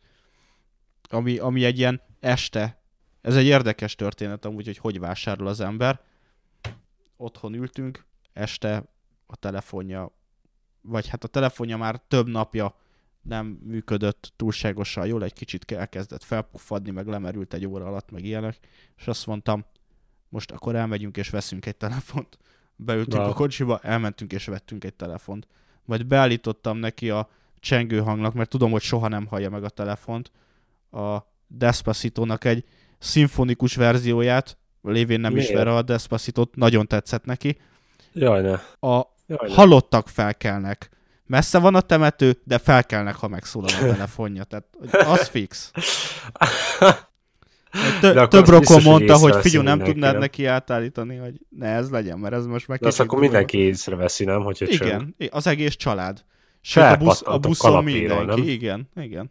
ami, 1.13 1.39
ami 1.39 1.65
egy 1.65 1.79
ilyen 1.79 2.01
este, 2.21 2.81
ez 3.21 3.37
egy 3.37 3.47
érdekes 3.47 3.95
történet 3.95 4.45
amúgy, 4.45 4.67
hogy 4.67 4.79
hogy 4.79 4.99
vásárol 4.99 5.47
az 5.47 5.61
ember. 5.61 6.01
Otthon 7.17 7.55
ültünk, 7.55 8.05
este 8.33 8.83
a 9.27 9.37
telefonja 9.37 10.17
vagy 10.87 11.09
hát 11.09 11.25
a 11.25 11.29
telefonja 11.29 11.77
már 11.77 12.01
több 12.09 12.29
napja 12.29 12.75
nem 13.23 13.47
működött 13.47 14.33
túlságosan 14.37 15.07
jól, 15.07 15.25
egy 15.25 15.33
kicsit 15.33 15.73
elkezdett 15.73 16.23
felpuffadni, 16.23 16.91
meg 16.91 17.07
lemerült 17.07 17.55
egy 17.55 17.67
óra 17.67 17.87
alatt, 17.87 18.11
meg 18.11 18.25
ilyenek, 18.25 18.59
és 18.97 19.07
azt 19.07 19.27
mondtam, 19.27 19.65
most 20.29 20.51
akkor 20.51 20.75
elmegyünk 20.75 21.17
és 21.17 21.29
veszünk 21.29 21.67
egy 21.67 21.77
telefont. 21.77 22.39
Beültünk 22.77 23.23
wow. 23.23 23.31
a 23.31 23.35
kocsiba, 23.35 23.79
elmentünk 23.79 24.33
és 24.33 24.47
vettünk 24.47 24.85
egy 24.85 24.95
telefont. 24.95 25.47
Majd 25.85 26.07
beállítottam 26.07 26.77
neki 26.77 27.11
a 27.11 27.31
csengő 27.59 28.01
hangnak, 28.01 28.35
mert 28.35 28.49
tudom, 28.49 28.71
hogy 28.71 28.83
soha 28.83 29.09
nem 29.09 29.27
hallja 29.27 29.51
meg 29.51 29.65
a 29.65 29.69
telefont, 29.69 30.31
a 30.97 31.27
Despacito-nak 31.47 32.45
egy 32.45 32.65
szimfonikus 32.99 33.75
verzióját, 33.77 34.59
lévén 34.83 35.21
nem 35.21 35.33
Miért? 35.33 35.49
ismer 35.49 35.69
a 35.69 35.83
Despacitot, 35.83 36.57
nagyon 36.57 36.87
tetszett 36.87 37.25
neki. 37.25 37.59
Jaj, 38.13 38.43
ne. 38.43 38.53
A 38.91 39.07
Jaj, 39.27 39.51
halottak 39.51 40.09
felkelnek. 40.09 40.91
Messze 41.27 41.59
van 41.59 41.75
a 41.75 41.81
temető, 41.81 42.41
de 42.45 42.59
felkelnek, 42.59 43.15
ha 43.15 43.29
megszólal 43.29 43.71
a 43.75 43.79
telefonja. 43.79 44.45
Tehát 44.45 44.67
az 45.07 45.29
fix. 45.35 45.71
Tö- 48.01 48.29
több 48.29 48.49
rokon 48.49 48.83
mondta, 48.83 49.17
hogy 49.17 49.37
figyelj, 49.37 49.65
nem 49.65 49.79
tudnád 49.79 50.13
nem? 50.13 50.21
neki 50.21 50.47
átállítani, 50.47 51.17
hogy 51.17 51.41
ne 51.49 51.67
ez 51.69 51.91
legyen, 51.91 52.19
mert 52.19 52.35
ez 52.35 52.47
most 52.47 52.69
meg 52.69 52.79
De 52.81 52.87
azt 52.87 53.01
akkor 53.01 53.19
mindenki 53.19 53.59
észreveszi, 53.59 54.25
nem? 54.25 54.43
Hogy 54.43 54.63
igen, 54.67 55.15
csöng. 55.19 55.33
az 55.33 55.47
egész 55.47 55.75
család. 55.75 56.25
Sőt, 56.69 56.85
a, 56.85 56.97
busz, 56.97 57.23
a 57.25 57.39
buszon 57.39 57.85
mindenki. 57.85 58.25
Nem? 58.25 58.49
Igen, 58.49 58.91
igen. 58.97 59.31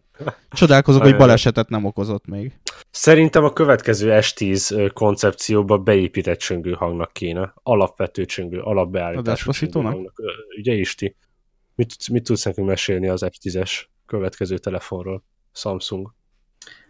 Csodálkozok, 0.52 1.02
hogy 1.02 1.16
balesetet 1.16 1.70
nem 1.70 1.86
okozott 1.86 2.26
még. 2.26 2.60
Szerintem 2.90 3.44
a 3.44 3.54
következő 3.54 4.10
S10 4.12 4.92
koncepcióba 4.94 5.78
beépített 5.78 6.40
csöngő 6.40 6.72
hangnak 6.72 7.14
kéne. 7.14 7.54
Alapvető 7.64 8.26
csöngő, 8.26 8.60
alapbeállítású 8.60 9.52
csöngő 9.52 9.82
hangnak. 9.82 10.22
Ugye 10.58 10.74
Isti? 10.74 11.16
Mit, 11.76 11.96
mit 12.12 12.24
tudsz 12.24 12.44
nekünk 12.44 12.68
mesélni 12.68 13.08
az 13.08 13.26
S10-es 13.26 13.84
következő 14.06 14.58
telefonról? 14.58 15.24
Samsung. 15.54 16.14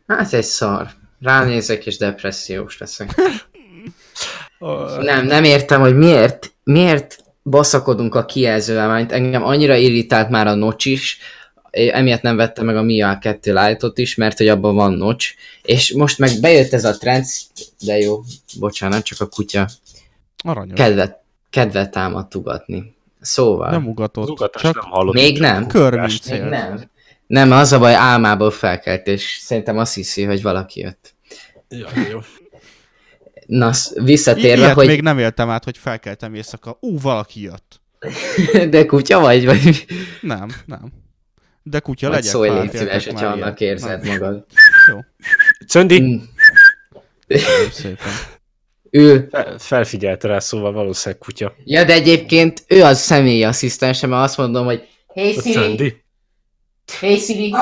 Hát 0.07 0.33
egy 0.33 0.43
szar. 0.43 0.87
Ránézek 1.19 1.85
és 1.85 1.97
depressziós 1.97 2.77
leszek. 2.77 3.15
nem, 4.99 5.25
nem 5.25 5.43
értem, 5.43 5.81
hogy 5.81 5.97
miért, 5.97 6.53
miért 6.63 7.24
baszakodunk 7.49 8.15
a 8.15 8.25
kijelzővel, 8.25 8.87
mert 8.87 9.11
engem 9.11 9.43
annyira 9.43 9.75
irritált 9.75 10.29
már 10.29 10.47
a 10.47 10.53
nocs 10.53 10.85
is, 10.85 11.17
emiatt 11.71 12.21
nem 12.21 12.35
vettem 12.35 12.65
meg 12.65 12.77
a 12.77 12.81
Mia 12.81 13.17
2 13.21 13.53
Lite-ot 13.53 13.97
is, 13.97 14.15
mert 14.15 14.37
hogy 14.37 14.47
abban 14.47 14.75
van 14.75 14.93
nocs, 14.93 15.33
és 15.61 15.93
most 15.93 16.17
meg 16.17 16.31
bejött 16.41 16.73
ez 16.73 16.85
a 16.85 16.97
trend, 16.97 17.25
de 17.85 17.97
jó, 17.97 18.21
bocsánat, 18.59 19.03
csak 19.03 19.21
a 19.21 19.27
kutya 19.27 19.67
Aranyos. 20.43 20.79
kedvet, 20.79 21.21
kedvet 21.49 21.91
támadt 21.91 22.35
ugatni. 22.35 22.95
Szóval. 23.21 23.69
Nem 23.69 23.87
ugatott, 23.87 24.51
csak 24.51 24.73
nem 24.73 24.91
hallott. 24.91 25.13
Még 25.13 25.39
nem? 25.39 25.67
Körminc 25.67 26.29
Még 26.29 26.41
nem. 26.41 26.89
Nem, 27.27 27.51
az 27.51 27.71
a 27.71 27.79
baj, 27.79 27.93
álmából 27.93 28.51
felkelt, 28.51 29.07
és 29.07 29.39
szerintem 29.41 29.77
azt 29.77 29.95
hiszi, 29.95 30.23
hogy 30.23 30.41
valaki 30.41 30.79
jött. 30.79 31.13
Ja, 31.69 31.87
jó. 32.09 32.19
Na, 33.45 33.71
visszatérve, 33.93 34.63
Ilyet 34.63 34.73
hogy... 34.73 34.87
még 34.87 35.01
nem 35.01 35.19
éltem 35.19 35.49
át, 35.49 35.63
hogy 35.63 35.77
felkeltem 35.77 36.33
éjszaka. 36.33 36.77
Ú, 36.79 36.99
valaki 36.99 37.41
jött. 37.41 37.81
De 38.69 38.85
kutya 38.85 39.19
vagy? 39.19 39.45
vagy? 39.45 39.85
Nem, 40.21 40.49
nem. 40.65 40.91
De 41.63 41.79
kutya 41.79 42.07
Majd 42.07 42.19
legyek. 42.19 42.33
Szólj, 42.33 42.49
légy 42.49 42.75
szíves, 42.75 43.05
hogyha 43.05 43.25
annak 43.25 43.59
érzed 43.59 44.03
nem. 44.03 44.11
magad. 44.11 44.45
Jó. 44.89 44.99
Cöndi! 45.67 46.01
Mm. 46.01 46.17
szépen. 47.71 48.13
Ő... 48.89 49.27
Fel, 49.31 49.55
felfigyelte 49.57 50.27
rá, 50.27 50.39
szóval 50.39 50.71
valószínűleg 50.71 51.23
kutya. 51.23 51.55
Ja, 51.63 51.83
de 51.83 51.93
egyébként 51.93 52.63
ő 52.67 52.83
az 52.83 52.99
személyi 52.99 53.43
asszisztensem, 53.43 54.09
mert 54.09 54.23
azt 54.23 54.37
mondom, 54.37 54.65
hogy 54.65 54.87
Hey 55.13 55.33
Siri! 55.33 55.51
Cöndi. 55.51 56.03
Hey 56.99 57.17
Siri! 57.17 57.53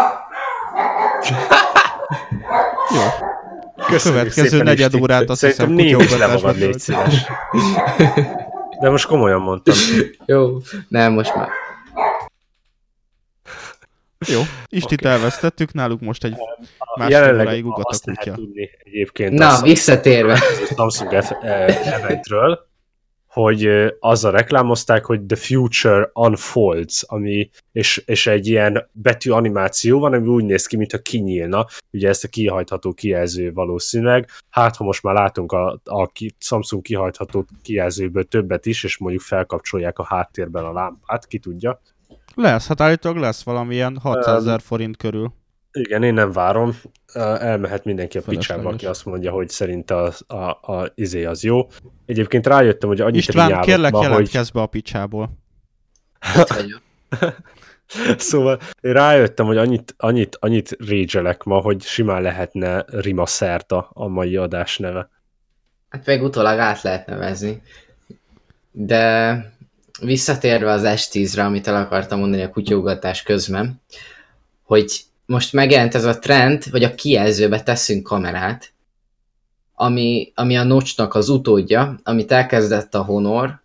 Jó. 2.94 3.32
Köszönjük 3.88 4.22
Következő 4.22 4.64
negyed 4.64 4.96
órát 4.96 5.30
azt 5.30 5.46
hiszem 5.46 5.76
kutyaugatásban 5.76 6.56
légy 6.56 6.80
szíves. 6.80 7.26
De 8.82 8.90
most 8.90 9.06
komolyan 9.06 9.42
mondtam. 9.42 9.76
Jó, 10.26 10.58
nem, 10.88 11.14
most 11.14 11.36
már. 11.36 11.50
Jó, 14.28 14.42
Istit 14.68 15.02
okay. 15.02 15.12
elvesztettük, 15.12 15.74
náluk 15.74 16.02
most 16.02 16.24
egy 16.24 16.36
másfél 16.96 17.40
óráig 17.42 17.66
ugat 17.66 17.86
a 17.86 17.98
kutya. 18.04 18.34
Tudni, 18.34 18.70
egyébként 18.84 19.34
Na, 19.34 19.62
visszatérve. 19.62 20.34
A 20.34 20.74
Samsung 20.76 21.14
eventről, 21.84 22.68
hogy 23.34 23.70
azzal 24.00 24.32
reklámozták, 24.32 25.06
hogy 25.06 25.26
The 25.26 25.36
Future 25.36 26.10
Unfolds, 26.14 27.04
ami, 27.08 27.50
és, 27.72 28.04
és 28.06 28.28
egy 28.28 28.48
ilyen 28.48 28.90
betű 28.92 29.32
animáció 29.32 30.00
van, 30.00 30.14
ami 30.14 30.28
úgy 30.28 30.44
néz 30.44 30.66
ki, 30.66 30.78
mintha 30.78 30.98
kinyílna, 30.98 31.66
ugye 31.92 32.10
ezt 32.10 32.24
a 32.24 32.28
kihajtható 32.28 32.94
kijelző 32.94 33.54
valószínűleg. 33.54 34.30
Hát, 34.50 34.76
ha 34.76 34.84
most 34.84 35.04
már 35.04 35.14
látunk 35.14 35.52
a, 35.52 35.80
a 35.84 36.12
Samsung 36.38 36.82
kihajtható 36.82 37.46
kijelzőből 37.62 38.24
többet 38.24 38.66
is, 38.66 38.84
és 38.84 38.98
mondjuk 38.98 39.22
felkapcsolják 39.22 40.00
a 40.00 40.06
háttérben 40.06 40.66
a 40.66 40.74
lámpát, 40.74 41.28
ki 41.28 41.40
tudja. 41.40 41.82
Lesz, 42.36 42.68
hát 42.68 42.82
állítólag 42.82 43.18
lesz 43.18 43.44
valamilyen 43.44 43.98
600 43.98 44.42
ezer 44.42 44.62
forint 44.62 44.98
körül. 44.98 45.34
Igen, 45.74 46.04
én 46.04 46.14
nem 46.14 46.32
várom. 46.32 46.80
Elmehet 47.14 47.86
mindenki 47.86 48.18
a 48.18 48.22
picsába, 48.22 48.70
aki 48.70 48.86
azt 48.86 49.06
mondja, 49.06 49.32
hogy 49.32 49.50
szerint 49.50 49.92
a, 49.92 50.14
a, 50.28 50.36
a 50.74 50.92
izé 50.96 51.26
az 51.26 51.44
jó. 51.44 51.68
Egyébként 52.06 52.48
rájöttem, 52.48 52.90
hogy 52.90 53.02
annyit 53.02 53.16
István, 53.16 53.62
kérlek 53.62 53.92
ma, 53.92 54.04
jelentkezz 54.04 54.44
hogy... 54.44 54.54
be 54.54 54.62
a 54.62 54.66
picsából. 54.66 55.38
szóval 58.18 58.60
én 58.82 58.94
rájöttem, 58.94 59.46
hogy 59.46 59.58
annyit, 59.58 59.94
annyit, 59.98 60.38
annyit 60.40 60.78
régyelek 60.80 61.44
ma, 61.44 61.60
hogy 61.60 61.82
simán 61.82 62.22
lehetne 62.22 62.86
Rima 62.88 63.26
Szerta 63.26 63.90
a 63.94 64.08
mai 64.08 64.36
adás 64.36 64.78
neve. 64.78 65.10
Hát 65.90 66.06
meg 66.06 66.24
utólag 66.24 66.60
át 66.60 66.82
lehet 66.82 67.06
nevezni. 67.08 67.62
De 68.72 69.36
visszatérve 70.02 70.72
az 70.72 70.84
S10-re, 70.86 71.44
amit 71.44 71.68
el 71.68 71.76
akartam 71.76 72.20
mondani 72.20 72.42
a 72.42 72.50
kutyaugatás 72.50 73.24
közben, 73.24 73.82
hogy 74.64 75.04
most 75.26 75.54
megjelent 75.54 75.96
ez 75.96 76.06
a 76.06 76.20
trend, 76.20 76.64
hogy 76.64 76.84
a 76.84 76.96
kijelzőbe 76.96 77.64
teszünk 77.64 78.04
kamerát, 78.04 78.74
ami, 79.76 80.32
ami 80.36 80.58
a 80.58 80.64
Notch-nak 80.64 81.16
az 81.16 81.30
utódja, 81.30 82.00
amit 82.04 82.32
elkezdett 82.32 82.96
a 82.96 83.04
Honor, 83.04 83.62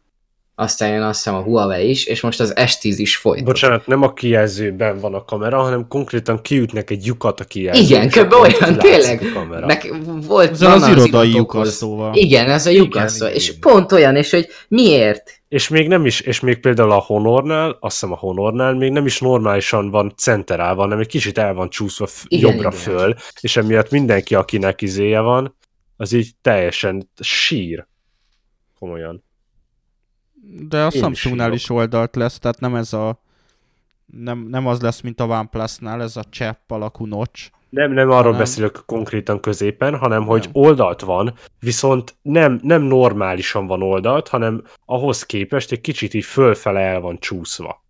aztán 0.60 0.90
jön 0.90 1.02
azt 1.02 1.16
hiszem 1.16 1.34
a 1.34 1.42
Huawei 1.42 1.90
is, 1.90 2.06
és 2.06 2.20
most 2.20 2.40
az 2.40 2.52
S10 2.56 2.94
is 2.96 3.16
folyt. 3.16 3.44
Bocsánat, 3.44 3.86
nem 3.86 4.02
a 4.02 4.12
kijelzőben 4.12 5.00
van 5.00 5.14
a 5.14 5.24
kamera, 5.24 5.62
hanem 5.62 5.88
konkrétan 5.88 6.42
kiütnek 6.42 6.90
egy 6.90 7.04
lyukat 7.04 7.40
a 7.40 7.44
kijelzőben. 7.44 8.08
Igen, 8.08 8.24
kb. 8.24 8.32
olyan, 8.32 8.78
tényleg. 8.78 9.22
Nek, 9.66 9.94
volt 10.26 10.50
ez 10.50 10.60
az, 10.60 10.82
az 10.82 10.88
irodai 10.88 11.32
lyukas 11.32 11.68
szóval. 11.68 12.14
Igen, 12.14 12.50
ez 12.50 12.66
a 12.66 12.70
lyukas 12.70 13.10
szóval. 13.10 13.34
És 13.34 13.58
pont 13.58 13.92
olyan, 13.92 14.16
és 14.16 14.30
hogy 14.30 14.46
miért? 14.68 15.37
És 15.48 15.68
még 15.68 15.88
nem 15.88 16.06
is, 16.06 16.20
és 16.20 16.40
még 16.40 16.60
például 16.60 16.90
a 16.90 16.98
Honornál, 16.98 17.70
azt 17.80 17.92
hiszem 17.92 18.12
a 18.12 18.16
Honornál 18.16 18.74
még 18.74 18.92
nem 18.92 19.06
is 19.06 19.20
normálisan 19.20 19.90
van 19.90 20.12
centerálva, 20.16 20.82
hanem 20.82 20.98
egy 20.98 21.06
kicsit 21.06 21.38
el 21.38 21.54
van 21.54 21.70
csúszva 21.70 22.06
f- 22.06 22.24
igen, 22.28 22.50
jobbra 22.50 22.68
igen. 22.68 22.80
föl, 22.80 23.14
és 23.40 23.56
emiatt 23.56 23.90
mindenki, 23.90 24.34
akinek 24.34 24.82
izéje 24.82 25.20
van, 25.20 25.56
az 25.96 26.12
így 26.12 26.30
teljesen 26.40 27.10
sír. 27.20 27.86
Komolyan. 28.78 29.24
De 30.68 30.84
a 30.84 30.90
Samsungnál 30.90 31.52
is, 31.52 31.62
is 31.62 31.70
oldalt 31.70 32.16
lesz, 32.16 32.38
tehát 32.38 32.60
nem 32.60 32.74
ez 32.74 32.92
a 32.92 33.22
nem, 34.06 34.38
nem 34.38 34.66
az 34.66 34.80
lesz, 34.80 35.00
mint 35.00 35.20
a 35.20 35.26
OnePlus-nál, 35.26 36.02
ez 36.02 36.16
a 36.16 36.24
csepp 36.24 36.70
alakú 36.70 37.06
notch. 37.06 37.50
Nem, 37.68 37.92
nem 37.92 38.10
arról 38.10 38.22
hanem... 38.22 38.38
beszélök 38.38 38.82
konkrétan 38.86 39.40
középen, 39.40 39.96
hanem 39.96 40.24
hogy 40.24 40.42
nem. 40.42 40.50
oldalt 40.52 41.00
van, 41.00 41.34
viszont 41.60 42.16
nem, 42.22 42.60
nem 42.62 42.82
normálisan 42.82 43.66
van 43.66 43.82
oldalt, 43.82 44.28
hanem 44.28 44.62
ahhoz 44.84 45.26
képest 45.26 45.72
egy 45.72 45.80
kicsit 45.80 46.14
így 46.14 46.24
fölfele 46.24 46.80
el 46.80 47.00
van 47.00 47.18
csúszva. 47.18 47.86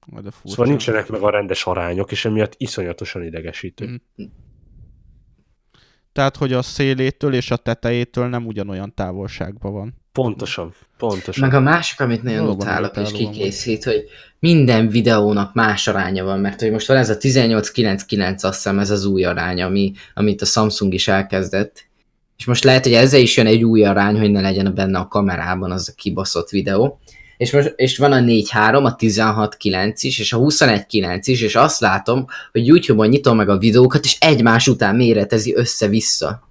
A 0.00 0.20
szóval 0.44 0.66
nincsenek 0.66 1.08
meg 1.08 1.22
a 1.22 1.30
rendes 1.30 1.64
arányok, 1.64 2.10
és 2.10 2.24
emiatt 2.24 2.54
iszonyatosan 2.56 3.22
idegesítő. 3.22 3.86
Mm. 3.86 4.24
Tehát, 6.12 6.36
hogy 6.36 6.52
a 6.52 6.62
szélétől 6.62 7.34
és 7.34 7.50
a 7.50 7.56
tetejétől 7.56 8.28
nem 8.28 8.46
ugyanolyan 8.46 8.94
távolságban 8.94 9.72
van. 9.72 10.03
Pontosan, 10.14 10.74
pontosan. 10.98 11.48
Meg 11.48 11.56
a 11.56 11.60
másik, 11.60 12.00
amit 12.00 12.22
nagyon 12.22 12.40
Valóban 12.40 12.66
utálok 12.66 12.96
és 12.96 13.12
kikészít, 13.12 13.84
hogy 13.84 14.04
minden 14.38 14.88
videónak 14.88 15.54
más 15.54 15.88
aránya 15.88 16.24
van, 16.24 16.38
mert 16.38 16.60
hogy 16.60 16.70
most 16.70 16.86
van 16.86 16.96
ez 16.96 17.10
a 17.10 17.16
1899, 17.20 18.44
azt 18.44 18.54
hiszem 18.54 18.78
ez 18.78 18.90
az 18.90 19.04
új 19.04 19.24
arány, 19.24 19.62
ami, 19.62 19.92
amit 20.14 20.42
a 20.42 20.44
Samsung 20.44 20.94
is 20.94 21.08
elkezdett, 21.08 21.86
és 22.36 22.44
most 22.44 22.64
lehet, 22.64 22.82
hogy 22.82 22.92
ezzel 22.92 23.20
is 23.20 23.36
jön 23.36 23.46
egy 23.46 23.64
új 23.64 23.84
arány, 23.84 24.18
hogy 24.18 24.30
ne 24.30 24.40
legyen 24.40 24.74
benne 24.74 24.98
a 24.98 25.08
kamerában 25.08 25.70
az 25.70 25.88
a 25.88 25.94
kibaszott 25.96 26.48
videó, 26.48 26.98
és, 27.36 27.52
most, 27.52 27.72
és 27.76 27.98
van 27.98 28.12
a 28.12 28.18
4.3, 28.18 28.84
a 28.84 28.96
16.9 28.96 29.94
is, 30.00 30.18
és 30.18 30.32
a 30.32 30.38
21.9 30.38 31.20
is, 31.24 31.40
és 31.40 31.54
azt 31.54 31.80
látom, 31.80 32.26
hogy 32.52 32.66
YouTube-on 32.66 33.08
nyitom 33.08 33.36
meg 33.36 33.48
a 33.48 33.58
videókat, 33.58 34.04
és 34.04 34.16
egymás 34.20 34.68
után 34.68 34.96
méretezi 34.96 35.54
össze-vissza. 35.54 36.48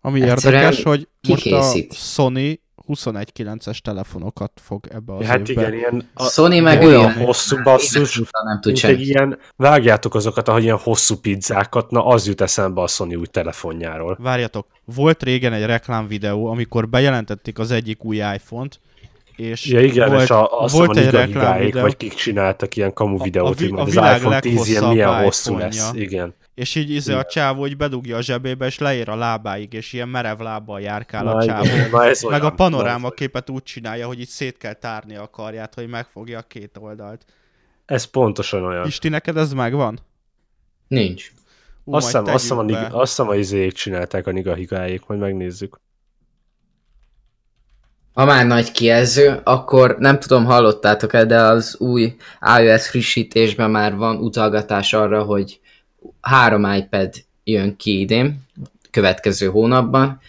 Ami 0.00 0.22
Egyszerűen 0.22 0.62
érdekes, 0.62 0.82
hogy 0.84 1.08
most 1.28 1.46
a 1.46 1.74
Sony 1.94 2.60
21.9-es 2.88 3.78
telefonokat 3.78 4.52
fog 4.62 4.86
ebbe 4.90 5.14
az 5.14 5.26
Hát 5.26 5.48
évben. 5.48 5.64
igen, 5.64 5.78
ilyen 5.78 6.08
a, 6.14 6.24
Sony 6.24 6.62
meg 6.62 6.82
olyan 6.82 7.12
ilyen, 7.12 7.24
hosszú 7.26 7.62
basszus, 7.62 8.22
nem 8.44 8.60
tud 8.60 8.78
egy 8.82 9.00
ilyen, 9.00 9.38
vágjátok 9.56 10.14
azokat, 10.14 10.48
ahogy 10.48 10.62
ilyen 10.62 10.78
hosszú 10.78 11.16
pizzákat, 11.16 11.90
na 11.90 12.06
az 12.06 12.26
jut 12.26 12.40
eszembe 12.40 12.80
a 12.80 12.86
Sony 12.86 13.14
új 13.14 13.26
telefonjáról. 13.26 14.16
Várjatok, 14.20 14.66
volt 14.84 15.22
régen 15.22 15.52
egy 15.52 15.64
reklám 15.64 16.06
videó, 16.06 16.46
amikor 16.46 16.88
bejelentették 16.88 17.58
az 17.58 17.70
egyik 17.70 18.04
új 18.04 18.16
iPhone-t, 18.16 18.80
és 19.40 19.66
ja, 19.66 19.80
igen, 19.80 20.08
volt, 20.08 20.22
és 20.22 20.30
a, 20.30 20.60
azt 20.60 20.74
volt 20.74 20.96
egy 20.96 21.10
reklám 21.10 21.58
videó. 21.58 21.82
vagy 21.82 21.96
kik 21.96 22.14
csináltak 22.14 22.76
ilyen 22.76 22.92
kamu 22.92 23.18
videót, 23.22 23.60
a, 23.60 23.64
a, 23.64 23.80
a, 23.80 23.82
hogy 23.82 23.96
az 23.96 24.16
iPhone 24.16 24.40
10 24.40 24.68
ilyen 24.68 24.84
milyen 24.84 25.22
hosszú 25.22 25.58
lesz. 25.58 25.90
Igen. 25.94 26.34
És 26.54 26.74
így 26.74 26.90
izé 26.90 27.12
a 27.12 27.24
csávó 27.24 27.60
hogy 27.60 27.76
bedugja 27.76 28.16
a 28.16 28.20
zsebébe, 28.20 28.66
és 28.66 28.78
leér 28.78 29.08
a 29.08 29.16
lábáig, 29.16 29.72
és 29.72 29.92
ilyen 29.92 30.08
merev 30.08 30.38
lábbal 30.38 30.80
járkál 30.80 31.24
na, 31.24 31.34
a 31.34 31.44
csávó. 31.44 31.68
Na, 31.92 32.04
ez 32.04 32.22
Meg 32.22 32.40
olyan, 32.40 32.52
a 32.52 32.54
panoráma 32.54 33.10
képet 33.10 33.50
úgy 33.50 33.62
csinálja, 33.62 34.06
hogy 34.06 34.20
itt 34.20 34.28
szét 34.28 34.56
kell 34.56 34.72
tárni 34.72 35.16
a 35.16 35.30
karját, 35.30 35.74
hogy 35.74 35.88
megfogja 35.88 36.38
a 36.38 36.42
két 36.42 36.76
oldalt. 36.80 37.24
Ez 37.86 38.04
pontosan 38.04 38.64
olyan. 38.64 38.86
Isti, 38.86 39.08
neked 39.08 39.36
ez 39.36 39.52
megvan? 39.52 39.98
Nincs. 40.88 41.32
Ú, 41.84 41.94
azt 41.94 42.04
hiszem, 42.04 42.24
azt 42.24 42.42
hiszem, 42.42 42.58
a, 42.58 42.98
azt 43.00 43.16
hiszem 43.16 43.28
a 43.28 43.34
izék 43.34 43.72
csinálták 43.72 44.26
a 44.26 44.30
nigahigáék, 44.30 45.06
majd 45.06 45.20
megnézzük 45.20 45.80
ha 48.12 48.24
már 48.24 48.46
nagy 48.46 48.72
kijelző, 48.72 49.40
akkor 49.44 49.96
nem 49.98 50.18
tudom, 50.18 50.44
hallottátok-e, 50.44 51.24
de 51.24 51.40
az 51.40 51.76
új 51.78 52.16
iOS 52.58 52.88
frissítésben 52.88 53.70
már 53.70 53.96
van 53.96 54.16
utalgatás 54.16 54.92
arra, 54.92 55.22
hogy 55.22 55.60
három 56.20 56.72
iPad 56.72 57.10
jön 57.44 57.76
ki 57.76 58.00
idén, 58.00 58.40
következő 58.90 59.46
hónapban. 59.46 60.20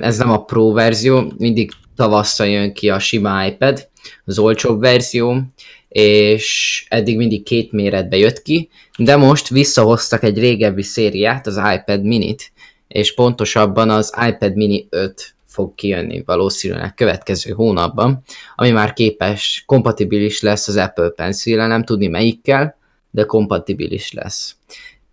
Ez 0.00 0.16
nem 0.16 0.30
a 0.30 0.44
Pro 0.44 0.72
verzió, 0.72 1.32
mindig 1.38 1.72
tavasszal 1.96 2.46
jön 2.46 2.72
ki 2.72 2.90
a 2.90 2.98
sima 2.98 3.46
iPad, 3.46 3.88
az 4.24 4.38
olcsóbb 4.38 4.80
verzió, 4.80 5.42
és 5.88 6.86
eddig 6.88 7.16
mindig 7.16 7.42
két 7.42 7.72
méretbe 7.72 8.16
jött 8.16 8.42
ki, 8.42 8.68
de 8.98 9.16
most 9.16 9.48
visszahoztak 9.48 10.22
egy 10.22 10.38
régebbi 10.38 10.82
szériát, 10.82 11.46
az 11.46 11.60
iPad 11.74 12.02
mini-t, 12.02 12.52
és 12.88 13.14
pontosabban 13.14 13.90
az 13.90 14.14
iPad 14.28 14.54
mini 14.54 14.86
5 14.90 15.33
fog 15.54 15.74
kijönni 15.74 16.22
valószínűleg 16.26 16.94
következő 16.94 17.52
hónapban, 17.52 18.22
ami 18.54 18.70
már 18.70 18.92
képes, 18.92 19.62
kompatibilis 19.66 20.40
lesz 20.40 20.68
az 20.68 20.76
Apple 20.76 21.08
pencil 21.08 21.66
nem 21.66 21.84
tudni 21.84 22.06
melyikkel, 22.06 22.76
de 23.10 23.24
kompatibilis 23.24 24.12
lesz. 24.12 24.56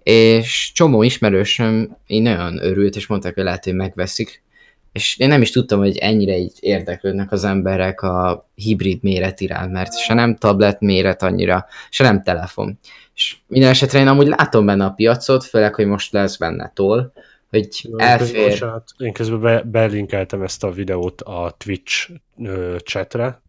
És 0.04 0.72
csomó 0.74 1.04
ismerősöm 1.04 1.98
így 2.08 2.22
nagyon 2.22 2.64
örült, 2.64 2.96
és 2.96 3.08
mondták, 3.08 3.34
hogy 3.34 3.44
lehet, 3.44 3.64
hogy 3.64 3.74
megveszik, 3.74 4.44
és 4.92 5.18
én 5.18 5.28
nem 5.28 5.42
is 5.42 5.52
tudtam, 5.52 5.80
hogy 5.80 5.98
ennyire 5.98 6.38
így 6.38 6.54
érdeklődnek 6.60 7.32
az 7.32 7.44
emberek 7.44 8.02
a 8.02 8.50
hibrid 8.56 9.04
méret 9.04 9.42
iránt, 9.42 9.72
mert 9.72 10.00
se 10.00 10.14
nem 10.14 10.36
tablet 10.36 10.80
méret 10.80 11.24
annyira, 11.24 11.66
se 11.90 12.04
nem 12.04 12.24
telefon. 12.24 12.80
És 13.16 13.36
minden 13.48 13.70
esetre 13.70 14.00
én 14.00 14.08
amúgy 14.08 14.28
látom 14.28 14.66
benne 14.66 14.86
a 14.86 14.90
piacot, 14.90 15.44
főleg, 15.44 15.76
hogy 15.76 15.86
most 15.86 16.12
lesz 16.12 16.38
benne 16.38 16.72
toll, 16.76 17.12
hogy 17.52 17.90
elfér. 17.98 18.50
Bocsánat, 18.50 18.92
én 18.98 19.14
közben 19.14 19.42
be, 19.42 19.62
belinkeltem 19.62 20.42
ezt 20.42 20.64
a 20.64 20.72
videót 20.72 21.22
a 21.22 21.56
Twitch 21.58 22.12
ö, 22.38 22.76
chatre, 22.84 23.42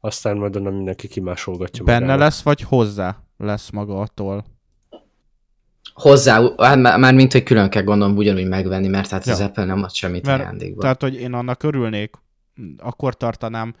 aztán 0.00 0.36
majd 0.36 0.56
onnan 0.56 0.74
mindenki 0.74 1.08
kimásolgatja 1.08 1.84
Benne 1.84 2.00
magára. 2.00 2.18
lesz, 2.18 2.42
vagy 2.42 2.60
hozzá 2.60 3.22
lesz 3.36 3.70
maga 3.70 4.00
attól? 4.00 4.44
Hozzá, 5.94 6.54
hát 6.56 6.76
már 6.98 7.14
mint 7.14 7.32
hogy 7.32 7.42
külön 7.42 7.70
kell 7.70 7.82
gondolom 7.82 8.16
ugyanúgy 8.16 8.48
megvenni, 8.48 8.88
mert 8.88 9.10
hát 9.10 9.26
ja. 9.26 9.32
az 9.32 9.40
Apple 9.40 9.64
nem 9.64 9.82
ad 9.82 9.92
semmit 9.92 10.26
mert, 10.26 10.40
ajándékba. 10.40 10.80
Tehát, 10.80 11.02
hogy 11.02 11.14
én 11.14 11.32
annak 11.32 11.62
örülnék, 11.62 12.14
akkor 12.76 13.16
tartanám, 13.16 13.74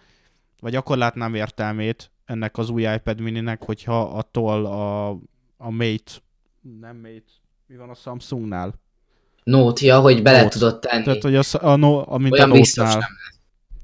vagy 0.60 0.74
akkor 0.74 0.96
látnám 0.96 1.34
értelmét 1.34 2.10
ennek 2.24 2.58
az 2.58 2.70
új 2.70 2.82
iPad 2.82 3.20
mininek, 3.20 3.62
hogyha 3.64 4.00
attól 4.02 4.66
a, 4.66 5.08
a 5.56 5.70
Mate, 5.70 6.12
nem 6.80 6.96
Mate, 6.96 7.32
mi 7.66 7.76
van 7.76 7.90
a 7.90 7.94
Samsungnál? 7.94 8.74
Nótja, 9.50 10.00
hogy 10.00 10.22
bele 10.22 10.42
Note. 10.42 10.58
tudod 10.58 10.78
tenni. 10.78 11.04
Tehát, 11.04 11.22
hogy 11.22 11.34
az, 11.34 11.56
a, 11.60 11.76
no, 11.76 12.02
a, 12.06 12.18
mint 12.18 12.32
Olyan 12.32 12.50
a 12.50 12.52
biztos 12.52 12.92
nem 12.92 12.98
lesz. 12.98 13.08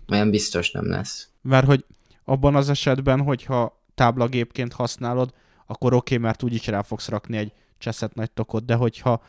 Olyan 0.08 0.30
biztos 0.30 0.70
nem 0.70 0.88
lesz. 0.88 1.28
Mert 1.42 1.66
hogy 1.66 1.84
abban 2.24 2.54
az 2.54 2.70
esetben, 2.70 3.20
hogyha 3.20 3.82
táblagépként 3.94 4.72
használod, 4.72 5.30
akkor 5.66 5.94
oké, 5.94 6.14
okay, 6.14 6.26
mert 6.26 6.42
úgyis 6.42 6.66
rá 6.66 6.82
fogsz 6.82 7.08
rakni 7.08 7.36
egy 7.36 7.52
cseszett 7.78 8.14
nagy 8.14 8.30
tokot, 8.30 8.64
de 8.64 8.74
hogyha 8.74 9.22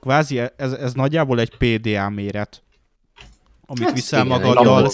kvázi 0.00 0.40
ez, 0.56 0.72
ez 0.72 0.92
nagyjából 0.92 1.40
egy 1.40 1.56
PDA 1.56 2.08
méret, 2.08 2.62
amit 3.66 3.84
hát 3.84 3.94
viszel 3.94 4.24
igen, 4.24 4.40
magaddal, 4.40 4.90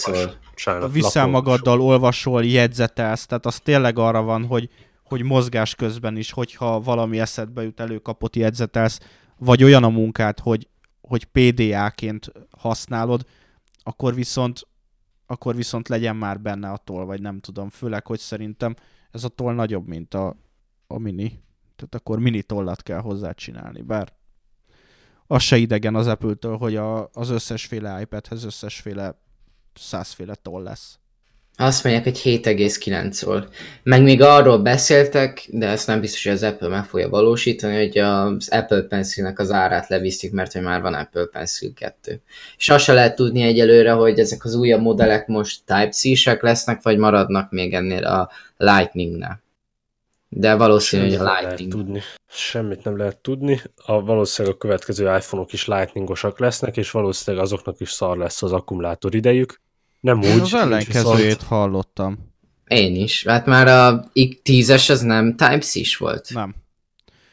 viszel 0.93 1.27
magaddal, 1.27 1.81
olvasol, 1.81 2.45
jegyzetelsz, 2.45 3.27
tehát 3.27 3.47
az 3.47 3.59
tényleg 3.59 3.99
arra 3.99 4.23
van, 4.23 4.45
hogy, 4.45 4.69
hogy 5.05 5.23
mozgás 5.23 5.75
közben 5.75 6.17
is, 6.17 6.33
hogyha 6.33 6.81
valami 6.81 7.21
eszedbe 7.21 7.63
jut, 7.63 7.81
előkapott 7.81 8.37
jegyzetelsz, 8.37 9.01
vagy 9.39 9.65
olyan 9.65 9.85
a 9.85 9.89
munkát, 9.89 10.41
hogy, 10.41 10.69
hogy 11.01 11.25
PDA-ként 11.25 12.33
használod, 12.51 13.27
akkor 13.83 14.15
viszont 14.15 14.67
akkor 15.27 15.57
viszont 15.57 15.89
legyen 15.89 16.17
már 16.17 16.41
benne 16.41 16.71
a 16.71 16.77
toll, 16.77 17.05
vagy 17.05 17.21
nem 17.21 17.41
tudom, 17.41 17.69
főleg, 17.69 18.07
hogy 18.07 18.19
szerintem 18.19 18.75
ez 19.11 19.25
a 19.25 19.29
toll 19.29 19.55
nagyobb, 19.55 19.87
mint 19.87 20.15
a, 20.15 20.37
a 20.87 20.99
mini. 20.99 21.29
Tehát 21.77 21.95
akkor 21.95 22.19
mini 22.19 22.43
tollat 22.43 22.83
kell 22.83 23.01
hozzá 23.01 23.33
csinálni, 23.33 23.83
bár 23.83 24.13
az 25.27 25.43
se 25.43 25.57
idegen 25.57 25.95
az 25.95 26.07
Apple-től, 26.07 26.57
hogy 26.57 26.77
a, 26.77 27.11
az 27.13 27.31
összesféle 27.31 28.01
iPadhez 28.01 28.45
összesféle 28.45 29.21
százféle 29.75 30.35
toll 30.35 30.63
lesz. 30.63 30.99
Azt 31.59 31.85
mondják, 31.85 32.05
hogy 32.05 32.21
7,9-ról. 32.25 33.47
Meg 33.83 34.03
még 34.03 34.23
arról 34.23 34.59
beszéltek, 34.59 35.47
de 35.51 35.69
ezt 35.69 35.87
nem 35.87 36.01
biztos, 36.01 36.25
hogy 36.25 36.33
az 36.33 36.43
Apple 36.43 36.69
meg 36.69 36.85
fogja 36.85 37.09
valósítani, 37.09 37.77
hogy 37.77 37.99
az 37.99 38.49
Apple 38.49 38.83
Pencilnek 38.83 39.39
az 39.39 39.51
árát 39.51 39.89
levisztik, 39.89 40.33
mert 40.33 40.53
hogy 40.53 40.63
már 40.63 40.81
van 40.81 40.95
Apple 40.95 41.25
Pencil 41.25 41.73
2. 41.75 42.21
És 42.57 42.69
azt 42.69 42.85
se 42.85 42.93
lehet 42.93 43.15
tudni 43.15 43.43
egyelőre, 43.43 43.91
hogy 43.91 44.19
ezek 44.19 44.45
az 44.45 44.55
újabb 44.55 44.81
modellek 44.81 45.27
most 45.27 45.61
Type-C-sek 45.65 46.43
lesznek, 46.43 46.83
vagy 46.83 46.99
maradnak 46.99 47.51
még 47.51 47.75
ennél 47.75 48.05
a 48.05 48.31
Lightning-nál. 48.57 49.43
De 50.29 50.55
valószínű, 50.55 51.03
hogy 51.03 51.15
a 51.15 51.39
Lightning. 51.39 51.73
Tudni. 51.73 52.01
Semmit 52.29 52.85
nem 52.85 52.97
lehet 52.97 53.17
tudni. 53.17 53.61
A, 53.77 54.05
valószínűleg 54.05 54.57
a 54.57 54.59
következő 54.59 55.05
iPhone-ok 55.17 55.53
is 55.53 55.67
lightningosak 55.67 56.39
lesznek, 56.39 56.77
és 56.77 56.91
valószínűleg 56.91 57.45
azoknak 57.45 57.81
is 57.81 57.91
szar 57.91 58.17
lesz 58.17 58.43
az 58.43 58.53
akkumulátor 58.53 59.15
idejük 59.15 59.65
nem 60.07 60.23
Én 60.23 60.35
úgy. 60.35 60.41
az 60.41 60.55
ellenkezőjét 60.55 61.25
viszont... 61.25 61.43
hallottam. 61.43 62.19
Én 62.67 62.95
is. 62.95 63.25
Hát 63.27 63.47
már 63.47 63.69
a 63.69 64.11
X10-es 64.15 64.91
az 64.91 65.01
nem 65.01 65.37
Type-C-s 65.37 65.97
volt. 65.97 66.31
Nem. 66.35 66.55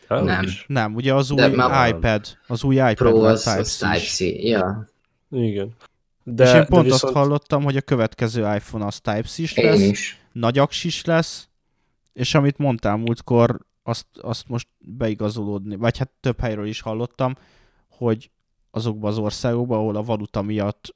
Hát, 0.07 0.23
nem. 0.23 0.45
Nem, 0.67 0.95
ugye 0.95 1.13
az 1.13 1.31
új 1.31 1.35
De 1.35 1.87
iPad, 1.87 2.21
az 2.47 2.63
új 2.63 2.75
iPad 2.75 2.95
Pro 2.95 3.23
az, 3.23 3.47
az 3.47 3.75
Type-C. 3.77 4.19
Ja. 4.19 4.89
Igen. 5.29 5.75
De, 6.23 6.43
és 6.43 6.53
én 6.53 6.65
pont 6.65 6.83
viszont... 6.83 7.03
azt 7.03 7.13
hallottam, 7.13 7.63
hogy 7.63 7.77
a 7.77 7.81
következő 7.81 8.41
iPhone 8.41 8.85
az 8.85 8.99
Type-C-s 8.99 9.55
lesz, 9.55 9.79
is. 9.79 10.17
nagy 10.31 10.61
is 10.83 11.05
lesz, 11.05 11.47
és 12.13 12.35
amit 12.35 12.57
mondtál 12.57 12.97
múltkor, 12.97 13.59
azt, 13.83 14.05
azt 14.21 14.47
most 14.47 14.67
beigazolódni, 14.77 15.75
vagy 15.75 15.97
hát 15.97 16.09
több 16.19 16.39
helyről 16.39 16.67
is 16.67 16.81
hallottam, 16.81 17.35
hogy 17.89 18.31
azokban 18.71 19.11
az 19.11 19.17
országokban, 19.17 19.77
ahol 19.77 19.95
a 19.95 20.03
valuta 20.03 20.41
miatt 20.41 20.95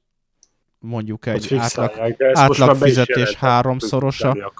mondjuk 0.88 1.26
egy 1.26 1.56
átlag, 1.58 2.16
átlag 2.34 2.76
fizetés 2.76 3.36
háromszorosa. 3.36 4.54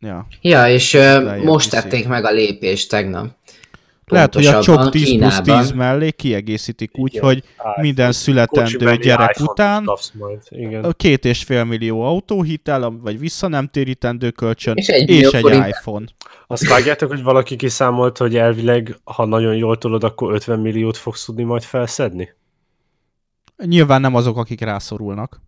Ja. 0.00 0.26
Ja, 0.40 0.68
és 0.68 0.92
Lejjebb 0.92 1.42
most 1.42 1.70
viszik. 1.70 1.82
tették 1.82 2.08
meg 2.08 2.24
a 2.24 2.30
lépést 2.30 2.88
tegnap. 2.90 3.26
Lehet, 4.06 4.34
hogy 4.34 4.46
a 4.46 4.60
csok 4.60 4.90
10 4.90 5.18
plusz 5.18 5.40
Kínában. 5.40 5.60
10 5.62 5.72
mellé 5.72 6.10
kiegészítik 6.10 6.98
úgy, 6.98 7.14
Igen. 7.14 7.24
hogy 7.24 7.36
iPhone. 7.36 7.80
minden 7.80 8.12
születendő 8.12 8.96
gyerek 8.96 9.36
után. 9.40 9.84
Igen. 10.48 10.94
két 10.96 11.24
és 11.24 11.44
fél 11.44 11.64
millió 11.64 12.02
autóhitel, 12.02 12.98
vagy 13.02 13.18
vissza 13.18 13.48
nem 13.48 13.66
térítendő 13.66 14.30
kölcsön, 14.30 14.76
És 14.76 14.88
egy 14.88 15.10
és 15.10 15.30
egy 15.30 15.52
iPhone. 15.68 16.06
Azt 16.46 16.68
vágjátok, 16.68 17.08
hogy 17.08 17.22
valaki 17.22 17.56
kiszámolt, 17.56 18.18
hogy 18.18 18.36
elvileg, 18.36 18.96
ha 19.04 19.24
nagyon 19.24 19.56
jól 19.56 19.78
tudod, 19.78 20.04
akkor 20.04 20.32
50 20.34 20.58
milliót 20.60 20.96
fogsz 20.96 21.24
tudni 21.24 21.42
majd 21.42 21.62
felszedni? 21.62 22.28
Nyilván 23.56 24.00
nem 24.00 24.14
azok, 24.14 24.36
akik 24.36 24.60
rászorulnak. 24.60 25.40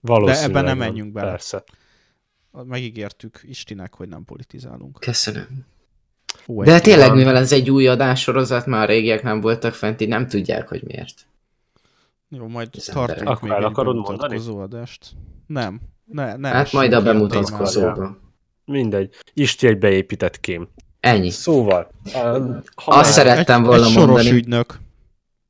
Valószínűleg 0.00 0.50
ebben 0.50 0.64
nem 0.64 0.78
menjünk 0.78 1.12
bele. 1.12 1.30
Persze. 1.30 1.64
Megígértük 2.64 3.40
Istinek, 3.42 3.94
hogy 3.94 4.08
nem 4.08 4.24
politizálunk. 4.24 4.98
Köszönöm. 5.00 5.66
Ó, 6.46 6.62
De 6.62 6.80
tényleg, 6.80 7.14
mivel 7.14 7.36
ez 7.36 7.52
egy 7.52 7.70
új 7.70 7.86
adássorozat, 7.86 8.66
már 8.66 8.82
a 8.82 8.86
régiek 8.86 9.22
nem 9.22 9.40
voltak 9.40 9.74
fent, 9.74 10.00
így 10.00 10.08
nem 10.08 10.26
tudják, 10.26 10.68
hogy 10.68 10.82
miért. 10.84 11.26
Jó, 12.28 12.48
majd 12.48 12.68
Az 12.76 12.84
tartunk 12.84 13.18
még 13.20 13.28
Akkor 13.28 13.50
el 13.50 13.64
egy 13.64 13.72
bemutatkozó 13.72 14.58
adást. 14.58 15.06
Nem. 15.46 15.80
Ne, 16.04 16.36
ne 16.36 16.48
Hát 16.48 16.72
majd 16.72 16.92
a 16.92 16.96
essünk 16.96 17.12
ki 17.14 17.18
bemutatkozóba. 17.18 18.18
Mindegy. 18.64 19.14
Isti 19.34 19.66
egy 19.66 19.78
beépített 19.78 20.40
kém. 20.40 20.68
Ennyi. 21.00 21.30
Szóval, 21.30 21.90
um, 22.24 22.60
Azt 22.74 23.12
szerettem 23.12 23.60
egy, 23.60 23.66
volna 23.66 23.84
egy 23.84 23.90
soros 23.92 24.06
mondani, 24.06 24.30
ügynök. 24.30 24.78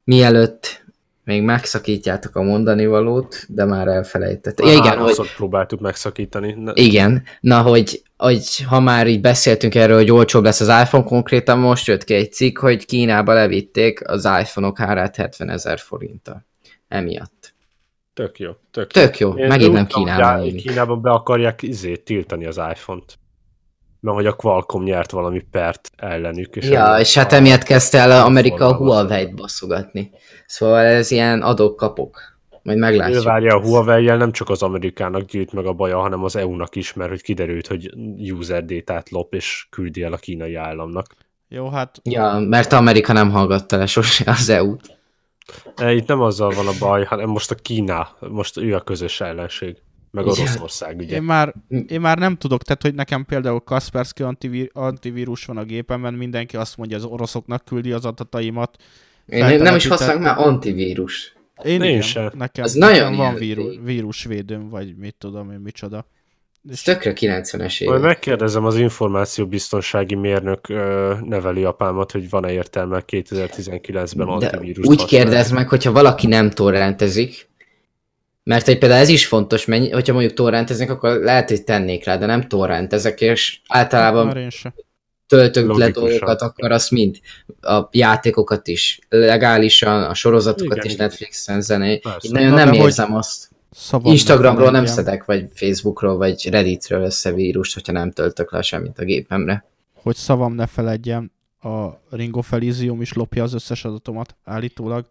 mielőtt 0.04 0.84
még 1.28 1.42
megszakítjátok 1.42 2.36
a 2.36 2.42
mondani 2.42 2.86
valót, 2.86 3.44
de 3.48 3.64
már 3.64 3.88
elfelejtettem. 3.88 4.66
Ja, 4.66 4.72
igen, 4.72 4.98
hogy, 4.98 5.34
próbáltuk 5.36 5.80
megszakítani. 5.80 6.52
Ne, 6.52 6.72
igen, 6.74 7.22
na, 7.40 7.62
hogy, 7.62 8.02
hogy 8.16 8.62
ha 8.62 8.80
már 8.80 9.06
így 9.06 9.20
beszéltünk 9.20 9.74
erről, 9.74 9.96
hogy 9.96 10.10
olcsóbb 10.10 10.44
lesz 10.44 10.60
az 10.60 10.82
iPhone, 10.82 11.04
konkrétan 11.04 11.58
most 11.58 11.86
jött 11.86 12.04
ki 12.04 12.14
egy 12.14 12.32
cikk, 12.32 12.58
hogy 12.58 12.86
Kínába 12.86 13.32
levitték 13.32 14.08
az 14.08 14.24
iPhone-ok 14.40 14.80
árát 14.80 15.16
70 15.16 15.50
ezer 15.50 15.78
forinttal. 15.78 16.46
Emiatt. 16.88 17.54
Tök 18.14 18.38
jó. 18.38 18.50
Tök 18.70 18.94
jó. 18.94 19.02
Tök 19.02 19.18
jó, 19.18 19.34
Én 19.34 19.46
megint 19.46 19.72
nem 19.72 19.86
Kínában. 19.86 20.56
Kínában 20.56 21.02
be 21.02 21.10
akarják 21.10 21.62
izét 21.62 22.04
tiltani 22.04 22.46
az 22.46 22.56
iPhone-t. 22.56 23.18
Mert 24.14 24.26
hogy 24.26 24.32
a 24.32 24.36
Qualcomm 24.36 24.82
nyert 24.82 25.10
valami 25.10 25.40
pert 25.50 25.90
ellenük. 25.96 26.56
És 26.56 26.68
Ja, 26.68 26.96
és 26.98 27.14
hát 27.14 27.32
emiatt 27.32 27.62
kezdte 27.62 27.98
el 27.98 28.24
Amerika 28.24 28.66
a. 28.66 28.74
Huawei-t 28.74 29.34
baszogatni. 29.34 30.10
Szóval 30.46 30.84
ez 30.84 31.10
ilyen 31.10 31.42
adok-kapok. 31.42 32.36
Majd 32.62 32.76
Ő 32.76 32.80
meglátjuk. 32.80 33.22
várja 33.24 33.54
a 33.54 33.60
Huawei-jel 33.60 34.16
nem 34.16 34.32
csak 34.32 34.48
az 34.48 34.62
Amerikának 34.62 35.22
gyűjt 35.22 35.52
meg 35.52 35.66
a 35.66 35.72
baja, 35.72 35.98
hanem 35.98 36.24
az 36.24 36.36
EU-nak 36.36 36.76
is, 36.76 36.92
mert 36.92 37.10
hogy 37.10 37.22
kiderült, 37.22 37.66
hogy 37.66 37.90
user 38.32 38.64
data-t 38.64 39.10
lop 39.10 39.34
és 39.34 39.66
küldi 39.70 40.02
el 40.02 40.12
a 40.12 40.16
kínai 40.16 40.54
államnak. 40.54 41.06
Jó, 41.48 41.68
hát 41.68 42.00
Ja, 42.02 42.38
mert 42.48 42.72
Amerika 42.72 43.12
nem 43.12 43.30
hallgatta 43.30 43.76
le 43.76 43.86
sose 43.86 44.30
az 44.30 44.48
EU-t. 44.48 44.96
E, 45.76 45.92
Itt 45.92 46.06
nem 46.06 46.20
azzal 46.20 46.50
van 46.50 46.66
a 46.66 46.72
baj, 46.78 47.04
hanem 47.04 47.28
most 47.28 47.50
a 47.50 47.54
Kína, 47.54 48.08
most 48.20 48.56
ő 48.56 48.74
a 48.74 48.80
közös 48.80 49.20
ellenség, 49.20 49.82
meg. 50.10 50.26
Oroszország, 50.26 50.98
ugye. 50.98 51.16
én 51.16 51.22
már, 51.22 51.54
Hm. 51.68 51.78
én 51.88 52.00
már 52.00 52.18
nem 52.18 52.36
tudok, 52.36 52.62
tehát 52.62 52.82
hogy 52.82 52.94
nekem 52.94 53.24
például 53.24 53.60
Kaspersky 53.60 54.22
antivir, 54.22 54.70
antivírus 54.72 55.44
van 55.44 55.56
a 55.56 55.64
gépemben, 55.64 56.14
mindenki 56.14 56.56
azt 56.56 56.76
mondja, 56.76 56.96
az 56.96 57.04
oroszoknak 57.04 57.64
küldi 57.64 57.92
az 57.92 58.04
adataimat. 58.04 58.76
Én 59.26 59.60
nem 59.60 59.74
is 59.74 59.86
használok 59.86 60.22
már 60.22 60.38
antivírus. 60.38 61.36
Én, 61.64 61.82
Én 61.82 61.88
igen, 61.88 62.02
sem. 62.02 62.30
Nekem, 62.34 62.64
Az 62.64 62.72
nekem 62.74 62.96
nagyon 62.96 63.16
van 63.16 63.26
ilyen 63.26 63.38
víru, 63.38 63.68
rég. 63.68 63.84
vírusvédőm, 63.84 64.68
vagy 64.68 64.96
mit 64.96 65.14
tudom 65.18 65.50
én, 65.50 65.58
micsoda. 65.58 66.06
Ez 66.70 66.82
tökre 66.82 67.12
90-es 67.16 67.52
Majd 67.58 67.80
évek. 67.80 68.00
megkérdezem 68.00 68.64
az 68.64 68.76
információbiztonsági 68.78 70.14
mérnök 70.14 70.68
ö, 70.68 71.14
nevelőapámat, 71.24 72.12
hogy 72.12 72.30
van-e 72.30 72.52
értelme 72.52 73.02
2019-ben 73.06 74.26
De 74.26 74.32
antivírust 74.32 74.88
úgy 74.88 75.00
használni. 75.00 75.24
kérdezd 75.30 75.52
meg, 75.54 75.68
hogyha 75.68 75.92
valaki 75.92 76.26
nem 76.26 76.50
torrentezik, 76.50 77.48
mert 78.48 78.66
hogy 78.66 78.78
például 78.78 79.00
ez 79.00 79.08
is 79.08 79.26
fontos, 79.26 79.64
mennyi, 79.64 79.90
hogyha 79.90 80.12
mondjuk 80.12 80.34
torrenteznek, 80.34 80.90
akkor 80.90 81.18
lehet, 81.18 81.48
hogy 81.48 81.64
tennék 81.64 82.04
rá, 82.04 82.16
de 82.16 82.26
nem 82.26 82.48
torrentezek, 82.48 83.20
és 83.20 83.60
általában 83.66 84.36
én 84.36 84.48
töltök 85.26 85.76
le 85.76 85.90
dolgokat, 85.90 86.42
akkor 86.42 86.72
azt 86.72 86.90
mind 86.90 87.16
a 87.60 87.88
játékokat 87.90 88.68
is 88.68 89.00
legálisan, 89.08 90.02
a 90.02 90.14
sorozatokat 90.14 90.76
Igen, 90.76 90.86
is 90.86 90.92
igen. 90.92 91.06
Netflixen, 91.06 91.60
zené. 91.60 92.00
Így 92.20 92.32
nagyon 92.32 92.48
Na, 92.48 92.56
nem 92.56 92.72
érzem 92.72 93.14
azt. 93.14 93.50
Instagramról 94.02 94.70
nem 94.70 94.86
szedek, 94.86 95.24
vagy 95.24 95.44
Facebookról, 95.54 96.16
vagy 96.16 96.48
Redditről 96.50 97.02
össze 97.02 97.32
vírust, 97.32 97.74
hogyha 97.74 97.92
nem 97.92 98.10
töltök 98.10 98.52
le 98.52 98.62
semmit 98.62 98.98
a 98.98 99.04
gépemre. 99.04 99.64
Hogy 99.92 100.16
szavam 100.16 100.54
ne 100.54 100.66
feledjem, 100.66 101.30
a 101.62 101.86
Ringo 102.10 102.40
Felicium 102.40 103.00
is 103.00 103.12
lopja 103.12 103.42
az 103.42 103.54
összes 103.54 103.84
adatomat, 103.84 104.36
állítólag. 104.44 105.06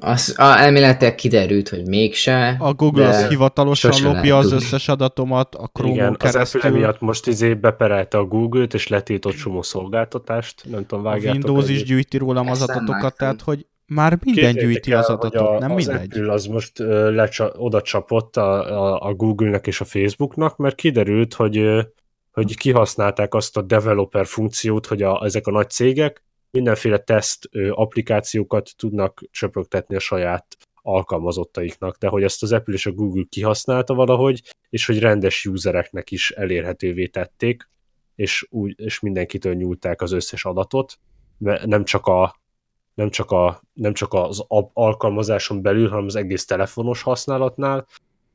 Az, 0.00 0.34
a, 0.38 0.42
elméletileg 0.42 1.14
kiderült, 1.14 1.68
hogy 1.68 1.86
mégse. 1.86 2.56
A 2.58 2.72
Google 2.72 3.08
az 3.08 3.28
hivatalosan 3.28 4.02
lopja 4.02 4.36
az 4.36 4.48
tudni. 4.48 4.64
összes 4.64 4.88
adatomat, 4.88 5.54
a 5.54 5.66
Chrome-on 5.72 5.96
Igen, 5.96 6.16
az 6.18 6.32
keresztül. 6.32 6.60
Apple 6.60 6.72
emiatt 6.72 7.00
most 7.00 7.26
izé 7.26 7.54
beperelte 7.54 8.18
a 8.18 8.24
Google-t, 8.24 8.74
és 8.74 8.88
letiltott 8.88 9.34
csomó 9.34 9.62
szolgáltatást, 9.62 10.62
nem 10.70 10.86
tudom, 10.86 11.06
a 11.06 11.08
vágjátok 11.08 11.44
Windows 11.44 11.68
is 11.68 11.82
gyűjti 11.82 12.16
rólam 12.16 12.48
az 12.48 12.60
Ezt 12.60 12.70
adatokat, 12.70 13.16
tehát 13.16 13.42
hogy 13.42 13.66
már 13.86 14.18
minden 14.24 14.44
Képzeljétek 14.44 14.64
gyűjti 14.64 14.92
el, 14.92 14.98
az 14.98 15.08
adatot, 15.08 15.48
a, 15.48 15.58
nem 15.58 15.70
az 15.70 15.86
mindegy. 15.86 16.12
Apple 16.12 16.32
az 16.32 16.46
most 16.46 16.72
lecsa, 17.08 17.52
oda 17.56 17.82
csapott 17.82 18.36
a, 18.36 18.82
a, 18.82 19.08
a 19.08 19.14
Google-nek 19.14 19.66
és 19.66 19.80
a 19.80 19.84
Facebooknak, 19.84 20.56
mert 20.56 20.74
kiderült, 20.74 21.34
hogy, 21.34 21.68
hogy 22.32 22.56
kihasználták 22.56 23.34
azt 23.34 23.56
a 23.56 23.62
developer 23.62 24.26
funkciót, 24.26 24.86
hogy 24.86 25.02
a, 25.02 25.24
ezek 25.24 25.46
a 25.46 25.50
nagy 25.50 25.70
cégek 25.70 26.22
mindenféle 26.50 26.98
teszt 26.98 27.48
applikációkat 27.70 28.70
tudnak 28.76 29.22
csöpögtetni 29.30 29.96
a 29.96 30.00
saját 30.00 30.56
alkalmazottaiknak, 30.82 31.96
de 31.96 32.08
hogy 32.08 32.22
ezt 32.22 32.42
az 32.42 32.52
Apple 32.52 32.74
és 32.74 32.86
a 32.86 32.92
Google 32.92 33.24
kihasználta 33.28 33.94
valahogy, 33.94 34.42
és 34.70 34.86
hogy 34.86 34.98
rendes 34.98 35.46
usereknek 35.46 36.10
is 36.10 36.30
elérhetővé 36.30 37.06
tették, 37.06 37.68
és, 38.14 38.46
úgy, 38.50 38.74
és 38.76 39.00
mindenkitől 39.00 39.54
nyúlták 39.54 40.02
az 40.02 40.12
összes 40.12 40.44
adatot, 40.44 40.98
mert 41.38 41.66
nem 41.66 41.84
csak 41.84 42.06
a, 42.06 42.40
nem 42.94 43.10
csak, 43.10 43.30
a, 43.30 43.62
nem 43.72 43.92
csak 43.92 44.12
az 44.12 44.44
alkalmazáson 44.72 45.62
belül, 45.62 45.88
hanem 45.88 46.04
az 46.04 46.16
egész 46.16 46.44
telefonos 46.44 47.02
használatnál, 47.02 47.86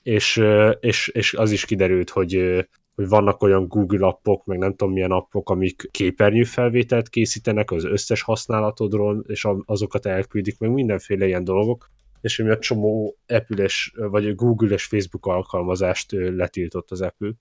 és, 0.04 0.44
és, 0.80 1.08
és 1.08 1.34
az 1.34 1.52
is 1.52 1.66
kiderült, 1.66 2.10
hogy, 2.10 2.66
hogy 2.96 3.08
vannak 3.08 3.42
olyan 3.42 3.68
Google 3.68 4.08
appok, 4.08 4.46
meg 4.46 4.58
nem 4.58 4.76
tudom 4.76 4.94
milyen 4.94 5.12
appok, 5.12 5.50
amik 5.50 5.88
képernyőfelvételt 5.92 7.10
készítenek 7.10 7.72
az 7.72 7.84
összes 7.86 8.22
használatodról, 8.22 9.24
és 9.28 9.48
azokat 9.66 10.06
elküldik, 10.06 10.60
meg 10.60 10.72
mindenféle 10.72 11.26
ilyen 11.26 11.44
dolgok, 11.44 11.92
és 12.22 12.40
emiatt 12.40 12.62
csomó 12.62 13.18
apple 13.28 13.68
vagy 13.94 14.36
Google 14.36 14.74
és 14.74 14.86
Facebook 14.86 15.26
alkalmazást 15.26 16.12
letiltott 16.12 16.92
az 16.92 17.02
Apple. 17.02 17.32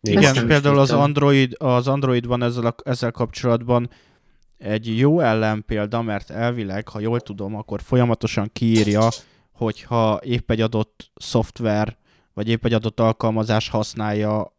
Még 0.00 0.14
Igen, 0.14 0.46
például 0.46 0.78
az. 0.78 0.90
Android, 0.90 1.54
az 1.58 1.88
Androidban 1.88 2.42
ezzel, 2.42 2.66
a, 2.66 2.74
ezzel 2.84 3.10
kapcsolatban 3.10 3.90
egy 4.58 4.98
jó 4.98 5.20
ellenpélda, 5.20 6.02
mert 6.02 6.30
elvileg, 6.30 6.88
ha 6.88 7.00
jól 7.00 7.20
tudom, 7.20 7.56
akkor 7.56 7.80
folyamatosan 7.82 8.50
kiírja, 8.52 9.08
hogyha 9.52 10.20
épp 10.22 10.50
egy 10.50 10.60
adott 10.60 11.10
szoftver, 11.14 11.96
vagy 12.34 12.48
épp 12.48 12.64
egy 12.64 12.72
adott 12.72 13.00
alkalmazás 13.00 13.68
használja 13.68 14.58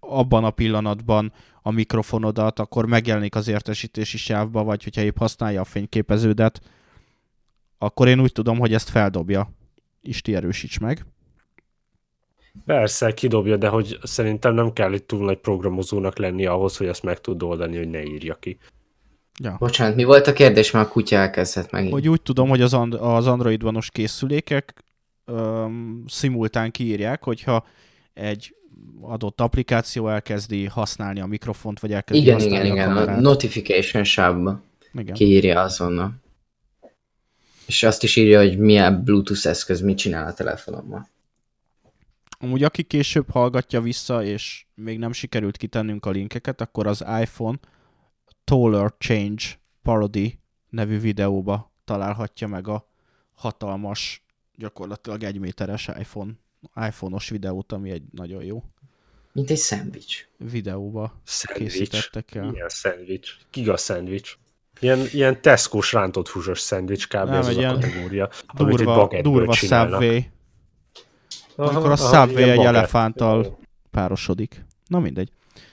abban 0.00 0.44
a 0.44 0.50
pillanatban 0.50 1.32
a 1.62 1.70
mikrofonodat, 1.70 2.58
akkor 2.58 2.86
megjelenik 2.86 3.34
az 3.34 3.48
értesítési 3.48 4.16
sávba, 4.16 4.64
vagy 4.64 4.84
hogyha 4.84 5.02
épp 5.02 5.18
használja 5.18 5.60
a 5.60 5.64
fényképeződet, 5.64 6.60
akkor 7.78 8.08
én 8.08 8.20
úgy 8.20 8.32
tudom, 8.32 8.58
hogy 8.58 8.74
ezt 8.74 8.88
feldobja. 8.88 9.52
Isti 10.02 10.34
erősíts 10.34 10.78
meg. 10.78 11.06
Persze, 12.64 13.14
kidobja, 13.14 13.56
de 13.56 13.68
hogy 13.68 13.98
szerintem 14.02 14.54
nem 14.54 14.72
kell 14.72 14.92
egy 14.92 15.04
túl 15.04 15.24
nagy 15.24 15.38
programozónak 15.38 16.18
lenni 16.18 16.46
ahhoz, 16.46 16.76
hogy 16.76 16.86
ezt 16.86 17.02
meg 17.02 17.20
tud 17.20 17.42
oldani, 17.42 17.76
hogy 17.76 17.88
ne 17.88 18.02
írja 18.02 18.34
ki. 18.34 18.58
Ja. 19.42 19.56
Bocsánat, 19.58 19.96
mi 19.96 20.04
volt 20.04 20.26
a 20.26 20.32
kérdés? 20.32 20.70
Már 20.70 20.84
a 20.84 20.88
kutya 20.88 21.16
elkezdett 21.16 21.70
megint. 21.70 21.92
hogy 21.92 22.08
úgy 22.08 22.22
tudom, 22.22 22.48
hogy 22.48 22.60
az, 22.60 22.74
and- 22.74 22.94
az 22.94 23.26
Android-vanos 23.26 23.90
készülékek 23.90 24.84
öm, 25.24 26.04
szimultán 26.06 26.70
kiírják, 26.70 27.24
hogyha 27.24 27.66
egy 28.14 28.56
adott 29.00 29.40
applikáció 29.40 30.08
elkezdi 30.08 30.66
használni 30.66 31.20
a 31.20 31.26
mikrofont, 31.26 31.80
vagy 31.80 31.92
elkezdi 31.92 32.22
igen, 32.22 32.34
használni 32.34 32.66
igen, 32.66 32.70
a 32.70 32.74
igen, 32.74 32.90
a 32.90 32.94
kamerát. 32.94 33.20
notification 33.20 34.04
sávba 34.04 34.62
igen. 34.94 35.14
kiírja 35.14 35.60
azonnal. 35.60 36.14
És 37.66 37.82
azt 37.82 38.02
is 38.02 38.16
írja, 38.16 38.38
hogy 38.38 38.58
milyen 38.58 39.04
Bluetooth 39.04 39.46
eszköz 39.46 39.80
mit 39.80 39.96
csinál 39.96 40.26
a 40.26 40.32
telefonommal. 40.32 41.08
Amúgy 42.38 42.62
aki 42.62 42.82
később 42.82 43.30
hallgatja 43.30 43.80
vissza, 43.80 44.24
és 44.24 44.66
még 44.74 44.98
nem 44.98 45.12
sikerült 45.12 45.56
kitennünk 45.56 46.06
a 46.06 46.10
linkeket, 46.10 46.60
akkor 46.60 46.86
az 46.86 47.04
iPhone 47.20 47.58
Taller 48.44 48.94
Change 48.98 49.44
Parody 49.82 50.38
nevű 50.70 50.98
videóba 50.98 51.72
találhatja 51.84 52.46
meg 52.46 52.68
a 52.68 52.88
hatalmas 53.34 54.24
gyakorlatilag 54.54 55.22
egy 55.22 55.38
méteres 55.38 55.88
iPhone, 55.98 56.32
iPhone-os 56.74 57.28
videót, 57.28 57.72
ami 57.72 57.90
egy 57.90 58.02
nagyon 58.12 58.44
jó 58.44 58.62
Mint 59.32 59.50
egy 59.50 59.56
szendvics. 59.56 60.28
videóba 60.36 61.20
Szendvics. 61.24 61.72
készítettek 61.72 62.34
el. 62.34 62.50
Milyen 62.50 62.68
szendvics? 62.68 63.36
Giga 63.52 63.76
szendvics. 63.76 64.36
Ilyen, 64.80 65.06
ilyen 65.12 65.40
Tesco-s 65.42 65.92
rántott 65.92 66.28
húsos 66.28 66.60
szendvics 66.60 67.06
kb. 67.08 67.12
Nem, 67.12 67.32
ez 67.32 67.46
az 67.48 67.56
a 67.56 67.66
kategória. 67.66 68.30
amit 68.46 68.80
egy 68.80 68.84
Durva, 68.84 69.08
durva. 69.22 69.52
Subway 69.52 70.24
Aha, 71.56 71.68
amikor 71.70 71.90
a 71.90 71.92
aha, 71.92 72.26
Subway 72.26 72.50
egy 72.50 72.64
elefánttal 72.64 73.58
párosodik. 73.90 74.64
Na 74.86 74.98
mindegy. 74.98 75.30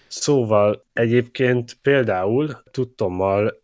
Szóval 0.07 0.85
egyébként 0.93 1.77
például 1.81 2.63
tudtommal, 2.71 3.61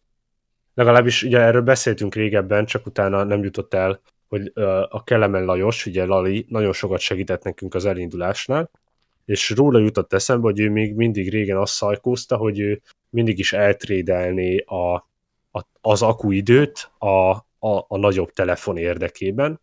legalábbis 0.73 1.23
ugye 1.23 1.39
erről 1.39 1.61
beszéltünk 1.61 2.15
régebben, 2.15 2.65
csak 2.65 2.85
utána 2.85 3.23
nem 3.23 3.43
jutott 3.43 3.73
el, 3.73 4.01
hogy 4.30 4.51
a 4.89 5.03
Kelemen 5.03 5.45
Lajos, 5.45 5.85
ugye 5.85 6.06
Lali, 6.06 6.45
nagyon 6.49 6.73
sokat 6.73 6.99
segített 6.99 7.43
nekünk 7.43 7.73
az 7.73 7.85
elindulásnál, 7.85 8.69
és 9.26 9.49
róla 9.49 9.80
jutott 9.80 10.14
eszembe, 10.14 10.47
hogy 10.47 10.60
ő 10.60 10.69
még 10.69 10.95
mindig 10.95 11.30
régen 11.30 11.57
azt 11.57 11.73
szajkózta, 11.73 12.38
hogy 12.38 12.60
ő 12.60 12.81
mindig 13.10 13.39
is 13.39 13.53
eltrédelné 13.53 14.57
a, 14.57 14.93
a, 15.51 15.65
az 15.81 16.01
akuidőt 16.01 16.91
a, 16.97 17.07
a, 17.60 17.85
a 17.88 17.97
nagyobb 17.97 18.31
telefon 18.31 18.77
érdekében, 18.77 19.60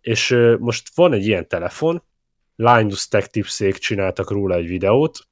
és 0.00 0.36
most 0.58 0.94
van 0.94 1.12
egy 1.12 1.26
ilyen 1.26 1.48
telefon, 1.48 2.02
Linus 2.56 3.08
Tech 3.08 3.28
Tipszék 3.28 3.76
csináltak 3.76 4.30
róla 4.30 4.54
egy 4.54 4.66
videót, 4.66 5.26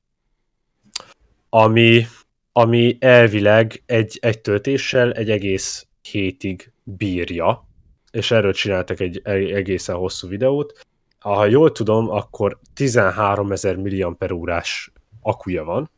ami, 1.48 2.06
ami 2.52 2.96
elvileg 3.00 3.82
egy, 3.86 4.18
egy 4.20 4.40
töltéssel 4.40 5.12
egy 5.12 5.30
egész 5.30 5.86
hétig 6.02 6.72
bírja, 6.82 7.68
és 8.10 8.30
erről 8.30 8.52
csináltak 8.52 9.00
egy 9.00 9.20
e- 9.24 9.30
egészen 9.32 9.96
hosszú 9.96 10.28
videót. 10.28 10.86
Ha 11.18 11.44
jól 11.46 11.72
tudom, 11.72 12.10
akkor 12.10 12.58
13 12.74 13.52
ezer 13.52 13.76
milliamperórás 13.76 14.92
akuja 15.20 15.64
van, 15.64 15.90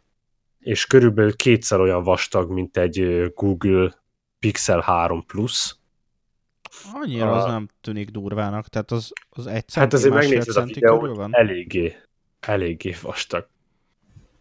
és 0.58 0.86
körülbelül 0.86 1.36
kétszer 1.36 1.80
olyan 1.80 2.02
vastag, 2.02 2.50
mint 2.50 2.76
egy 2.76 3.26
Google 3.34 3.94
Pixel 4.38 4.80
3 4.80 5.24
Plus. 5.26 5.76
Annyira 6.92 7.32
az 7.32 7.44
A- 7.44 7.48
nem 7.50 7.68
tűnik 7.80 8.10
durvának, 8.10 8.68
tehát 8.68 8.90
az, 8.90 9.12
az 9.30 9.46
egy 9.46 9.52
Hát 9.52 9.68
centi, 9.68 9.94
azért 9.94 10.14
másfél 10.14 10.36
megnézed 10.36 10.62
a 10.62 10.66
videót, 10.66 11.16
van? 11.16 11.34
eléggé, 11.34 11.96
eléggé 12.40 12.94
vastag. 13.02 13.48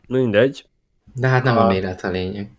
Mindegy. 0.07 0.65
De 1.13 1.27
hát 1.27 1.43
nem 1.43 1.57
a 1.57 1.63
A- 1.63 1.67
méret 1.67 2.01
a 2.03 2.09
lényeg. 2.09 2.51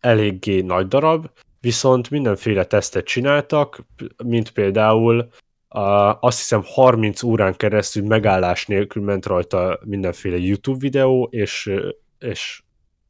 eléggé 0.00 0.60
nagy 0.60 0.88
darab, 0.88 1.30
viszont 1.60 2.10
mindenféle 2.10 2.64
tesztet 2.64 3.04
csináltak, 3.04 3.84
mint 4.24 4.50
például 4.50 5.28
a, 5.68 5.80
azt 6.20 6.38
hiszem 6.38 6.62
30 6.64 7.22
órán 7.22 7.56
keresztül 7.56 8.06
megállás 8.06 8.66
nélkül 8.66 9.02
ment 9.02 9.26
rajta 9.26 9.80
mindenféle 9.84 10.36
YouTube 10.36 10.78
videó, 10.78 11.28
és, 11.30 11.72
és, 12.18 12.62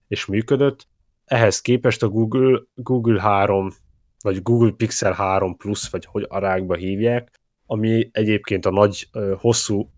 és 0.09 0.27
működött. 0.27 0.89
Ehhez 1.25 1.61
képest 1.61 2.03
a 2.03 2.09
Google, 2.09 2.61
Google 2.75 3.21
3, 3.21 3.73
vagy 4.23 4.43
Google 4.43 4.71
Pixel 4.71 5.13
3 5.13 5.57
Plus, 5.57 5.91
vagy 5.91 6.05
hogy 6.05 6.27
arákba 6.29 6.75
hívják, 6.75 7.41
ami 7.67 8.09
egyébként 8.13 8.67
a 8.67 8.71
nagy, 8.71 9.09
hosszú 9.39 9.91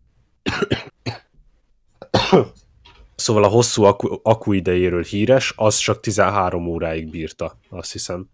Szóval 3.15 3.45
a 3.45 3.49
hosszú 3.49 3.83
aku, 3.83 4.19
aku 4.23 4.53
idejéről 4.53 5.03
híres, 5.03 5.53
az 5.57 5.77
csak 5.77 6.01
13 6.01 6.67
óráig 6.67 7.11
bírta, 7.11 7.59
azt 7.69 7.93
hiszem. 7.93 8.29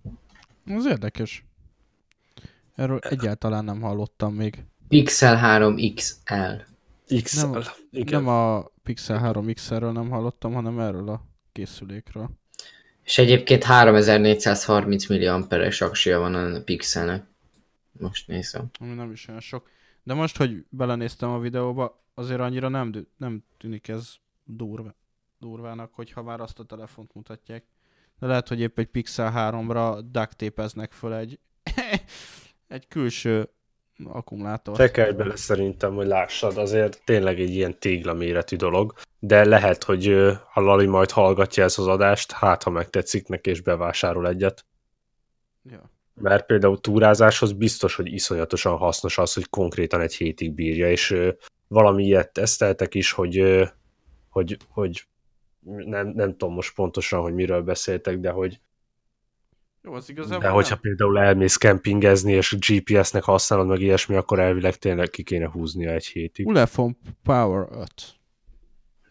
Az 0.67 0.87
érdekes. 0.87 1.45
Erről 2.75 2.99
egyáltalán 2.99 3.65
nem 3.65 3.81
hallottam 3.81 4.35
még. 4.35 4.65
Pixel 4.89 5.37
3 5.37 5.77
XL. 5.95 6.33
XL. 7.23 7.47
Nem- 7.47 7.63
Igen. 7.91 8.23
Nem 8.23 8.33
a 8.35 8.71
Pixel 8.83 9.19
3 9.19 9.53
XL-ről 9.53 9.93
nem 9.93 10.11
hallottam, 10.11 10.53
hanem 10.53 10.79
erről 10.79 11.09
a 11.09 11.25
készülékről. 11.53 12.31
És 13.05 13.19
egyébként 13.19 13.65
3430 13.65 15.07
milliamperes 15.09 15.81
aksia 15.81 16.19
van 16.19 16.35
a 16.35 16.63
Pixelnek. 16.63 17.27
Most 17.93 18.27
nézem. 18.27 18.71
Ami 18.81 18.95
nem 18.95 19.11
is 19.13 19.29
olyan 19.29 19.41
sok. 19.41 19.69
De 20.03 20.15
most, 20.15 20.37
hogy 20.37 20.65
belenéztem 20.69 21.31
a 21.31 21.39
videóba, 21.39 22.05
azért 22.15 22.41
annyira 22.41 22.69
nem, 22.69 23.07
nem 23.17 23.45
tűnik 23.59 23.89
ez 23.89 24.09
durva, 24.49 24.95
durvának, 25.39 25.95
hogyha 25.95 26.23
már 26.23 26.41
azt 26.41 26.59
a 26.59 26.65
telefont 26.65 27.15
mutatják. 27.15 27.65
De 28.19 28.27
lehet, 28.27 28.49
hogy 28.49 28.61
épp 28.61 28.79
egy 28.79 28.87
Pixel 28.87 29.33
3-ra 29.37 30.01
duct 30.11 30.93
föl 30.93 31.15
egy, 31.15 31.39
egy 32.69 32.89
külső 32.89 33.49
akkumulátort. 34.05 34.79
Tekelj 34.79 35.12
bele 35.12 35.37
szerintem, 35.37 35.95
hogy 35.95 36.07
lássad, 36.07 36.57
azért 36.57 37.03
tényleg 37.05 37.41
egy 37.41 37.51
ilyen 37.51 37.79
tégla 37.79 38.15
méretű 38.15 38.57
dolog, 38.57 38.93
de 39.19 39.45
lehet, 39.45 39.85
hogy 39.85 40.33
ha 40.53 40.61
Lali 40.61 40.87
majd 40.87 41.11
hallgatja 41.11 41.65
ezt 41.65 41.79
az 41.79 41.87
adást, 41.87 42.33
hát 42.33 42.62
ha 42.62 42.70
megtetszik 42.70 43.29
neki 43.29 43.51
és 43.51 43.61
bevásárol 43.61 44.29
egyet. 44.29 44.65
Ja. 45.70 45.91
Mert 46.15 46.47
például 46.47 46.81
túrázáshoz 46.81 47.53
biztos, 47.53 47.95
hogy 47.95 48.12
iszonyatosan 48.12 48.77
hasznos 48.77 49.19
az, 49.19 49.33
hogy 49.33 49.49
konkrétan 49.49 50.01
egy 50.01 50.15
hétig 50.15 50.53
bírja, 50.53 50.91
és 50.91 51.16
valami 51.69 52.05
ilyet 52.05 52.33
teszteltek 52.33 52.95
is, 52.95 53.12
hogy, 53.12 53.69
hogy, 54.39 54.56
hogy 54.69 55.06
nem, 55.65 56.09
nem 56.09 56.31
tudom 56.36 56.55
most 56.55 56.74
pontosan, 56.74 57.20
hogy 57.20 57.35
miről 57.35 57.62
beszéltek, 57.62 58.19
de 58.19 58.31
hogy, 58.31 58.60
Jó, 59.82 59.93
az 59.93 60.10
igazából 60.10 60.39
de 60.39 60.48
hogyha 60.48 60.74
nem. 60.74 60.81
például 60.81 61.19
elmész 61.19 61.56
kempingezni, 61.56 62.32
és 62.32 62.56
GPS-nek 62.59 63.23
használod 63.23 63.66
meg 63.66 63.81
ilyesmi, 63.81 64.16
akkor 64.16 64.39
elvileg 64.39 64.77
tényleg 64.77 65.10
ki 65.10 65.23
kéne 65.23 65.48
húznia 65.48 65.90
egy 65.90 66.06
hétig. 66.06 66.47
Ulefone 66.47 66.94
Power 67.23 67.69
5. 67.70 67.89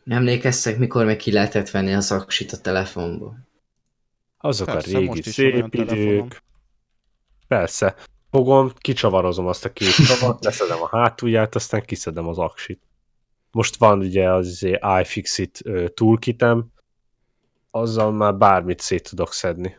Emlékeztek, 0.05 0.77
mikor 0.77 1.05
meg 1.05 1.15
ki 1.17 1.31
lehetett 1.31 1.69
venni 1.69 1.93
az 1.93 2.11
aksit 2.11 2.51
a 2.51 2.57
telefonból? 2.57 3.47
Azok 4.37 4.67
Persze, 4.67 4.97
a 4.97 4.99
régi 4.99 5.21
szép 5.21 5.51
telefonom. 5.69 5.95
idők. 5.95 6.43
Persze. 7.47 7.95
Fogom, 8.31 8.71
kicsavarozom 8.77 9.47
azt 9.47 9.65
a 9.65 9.73
két 9.73 9.93
csavat, 10.05 10.43
leszedem 10.43 10.81
a 10.81 10.87
hátulját, 10.97 11.55
aztán 11.55 11.81
kiszedem 11.85 12.27
az 12.27 12.37
aksit. 12.37 12.81
Most 13.51 13.77
van 13.77 13.99
ugye 13.99 14.31
az 14.31 14.67
iFixit 15.01 15.59
ö, 15.63 15.87
toolkitem, 15.87 16.65
azzal 17.71 18.11
már 18.11 18.35
bármit 18.35 18.79
szét 18.79 19.09
tudok 19.09 19.33
szedni. 19.33 19.77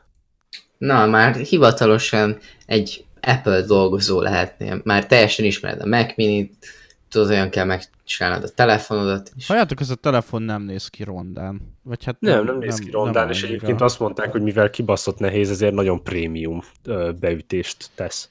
Na, 0.79 1.07
már 1.07 1.35
hivatalosan 1.35 2.39
egy 2.67 3.05
Apple 3.21 3.63
dolgozó 3.63 4.21
lehetnél. 4.21 4.81
Már 4.85 5.07
teljesen 5.07 5.45
ismered 5.45 5.81
a 5.81 5.87
Mac 5.87 6.17
Mini-t, 6.17 6.67
tudod, 7.09 7.31
olyan 7.31 7.51
kell 7.51 7.65
megcsinálnod 7.65 8.43
a 8.45 8.49
telefonodat. 8.49 9.33
És... 9.37 9.47
Halljátok, 9.47 9.81
ez 9.81 9.91
a 9.91 9.95
telefon 9.95 10.43
nem 10.43 10.63
néz 10.63 10.87
ki 10.87 11.03
rondán. 11.03 11.77
Vagy 11.83 12.05
hát 12.05 12.21
Nem, 12.21 12.45
nem 12.45 12.59
néz 12.59 12.79
ki 12.79 12.91
rondán, 12.91 13.29
és 13.29 13.43
annyira. 13.43 13.57
egyébként 13.57 13.81
azt 13.81 13.99
mondták, 13.99 14.33
hogy 14.33 14.43
mivel 14.43 14.71
kibaszott 14.71 15.19
nehéz, 15.19 15.51
ezért 15.51 15.75
nagyon 15.75 16.03
prémium 16.03 16.63
beütést 17.21 17.91
tesz. 17.95 18.31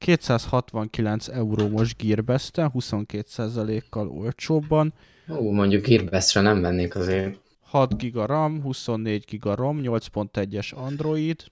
269 0.00 1.28
euró 1.28 1.68
most 1.68 1.96
Gearbest-en, 2.02 2.70
22%-kal 2.74 4.08
olcsóbban, 4.08 4.92
Ó, 5.38 5.50
mondjuk 5.52 5.86
Gearbest-re 5.86 6.40
nem 6.40 6.60
vennék 6.60 6.94
azért. 6.96 7.38
6 7.60 7.96
giga 7.96 8.26
RAM, 8.26 8.62
24 8.62 9.24
giga 9.28 9.54
ROM, 9.54 9.80
8.1-es 9.82 10.74
Android, 10.74 11.44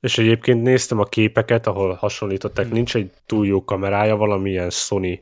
És 0.00 0.18
egyébként 0.18 0.62
néztem 0.62 0.98
a 0.98 1.04
képeket, 1.04 1.66
ahol 1.66 1.94
hasonlították, 1.94 2.64
Hmm. 2.64 2.74
nincs 2.74 2.96
egy 2.96 3.10
túl 3.26 3.46
jó 3.46 3.64
kamerája, 3.64 4.16
valamilyen 4.16 4.70
Sony 4.70 5.20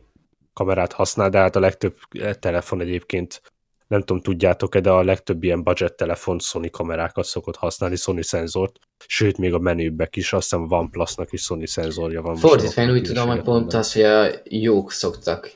kamerát 0.52 0.92
használ, 0.92 1.30
de 1.30 1.38
hát 1.38 1.56
a 1.56 1.60
legtöbb 1.60 1.96
telefon 2.40 2.80
egyébként, 2.80 3.42
nem 3.88 4.00
tudom, 4.00 4.22
tudjátok-e, 4.22 4.80
de 4.80 4.90
a 4.90 5.02
legtöbb 5.02 5.42
ilyen 5.42 5.62
budget 5.62 5.94
telefon 5.94 6.38
Sony 6.38 6.70
kamerákat 6.70 7.24
szokott 7.24 7.56
használni, 7.56 7.96
Sony 7.96 8.22
szenzort, 8.22 8.78
sőt, 9.06 9.38
még 9.38 9.54
a 9.54 9.58
menőbbek 9.58 10.16
is, 10.16 10.32
azt 10.32 10.42
hiszem 10.50 10.72
OnePlus-nak 10.72 11.32
is 11.32 11.42
Sony 11.42 11.66
szenzorja 11.66 12.22
van. 12.22 12.36
Fordítva, 12.36 12.92
úgy 12.92 13.02
tudom, 13.02 13.28
hogy 13.28 13.42
pont 13.42 13.72
az, 13.72 13.92
hogy 13.92 14.02
a 14.02 14.30
jók 14.44 14.92
szoktak 14.92 15.52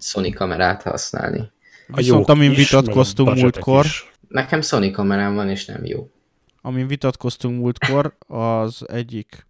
Sony 0.00 0.32
kamerát 0.32 0.82
használni. 0.82 1.50
A 1.88 1.96
Viszont 1.96 2.28
amin 2.28 2.50
is, 2.50 2.56
vitatkoztunk 2.56 3.34
múltkor, 3.34 3.84
is. 3.84 4.12
Nekem 4.28 4.60
Sony 4.60 4.92
kamerám 4.92 5.34
van, 5.34 5.48
és 5.48 5.64
nem 5.64 5.84
jó. 5.84 6.10
amin 6.60 6.86
vitatkoztunk 6.86 7.58
múltkor, 7.58 8.16
az 8.26 8.88
egyik, 8.88 9.46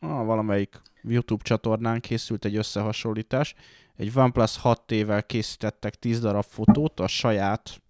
ah, 0.00 0.24
valamelyik 0.26 0.80
YouTube 1.02 1.42
csatornán 1.42 2.00
készült 2.00 2.44
egy 2.44 2.56
összehasonlítás. 2.56 3.54
Egy 3.98 4.12
OnePlus 4.14 4.58
6T-vel 4.62 5.22
készítettek 5.26 5.94
10 5.94 6.20
darab 6.20 6.44
fotót 6.48 7.00
a 7.00 7.06
saját, 7.06 7.82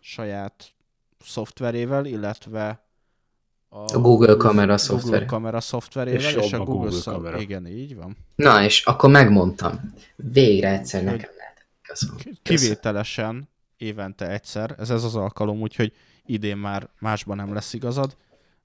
saját 0.00 0.72
szoftverével, 1.24 2.04
illetve 2.04 2.84
A 3.68 3.98
Google 3.98 4.34
kamera 4.36 4.60
Google 4.66 4.76
szoftver. 4.76 5.24
kamera 5.24 5.60
szoftverével, 5.60 6.20
És 6.20 6.34
és, 6.34 6.52
a 6.52 6.56
a 6.60 6.64
Google, 6.64 6.74
Google 6.74 6.90
szab- 7.00 7.16
kamera. 7.16 7.38
Igen, 7.40 7.66
így 7.66 7.96
van. 7.96 8.16
Na, 8.34 8.62
és 8.64 8.84
akkor 8.84 9.10
megmondtam. 9.10 9.94
Végre 10.16 10.68
egyszer 10.72 11.02
nekem 11.04 11.30
lehet. 11.36 11.66
Köszönöm. 11.82 12.16
Kivételesen 12.42 13.48
évente 13.76 14.30
egyszer, 14.30 14.74
ez 14.78 14.90
ez 14.90 15.04
az 15.04 15.14
alkalom, 15.16 15.60
úgyhogy 15.60 15.92
idén 16.26 16.56
már 16.56 16.88
másban 17.00 17.36
nem 17.36 17.54
lesz 17.54 17.72
igazad, 17.72 18.16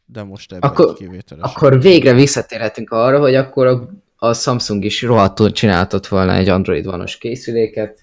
de 0.06 0.24
most 0.24 0.52
ebben 0.54 0.70
Akkor- 0.70 0.98
kivételesen. 0.98 1.50
Akkor 1.56 1.82
végre 1.82 2.14
visszatérhetünk 2.14 2.90
arra, 2.92 3.20
hogy 3.20 3.36
akkor 3.36 3.68
a, 3.68 3.90
a 4.24 4.34
Samsung 4.34 4.84
is 4.84 5.02
rohadtul 5.02 5.52
csináltott 5.52 6.08
volna 6.08 6.34
egy 6.34 6.50
Android 6.50 6.86
vanos 6.86 7.18
készüléket. 7.18 8.00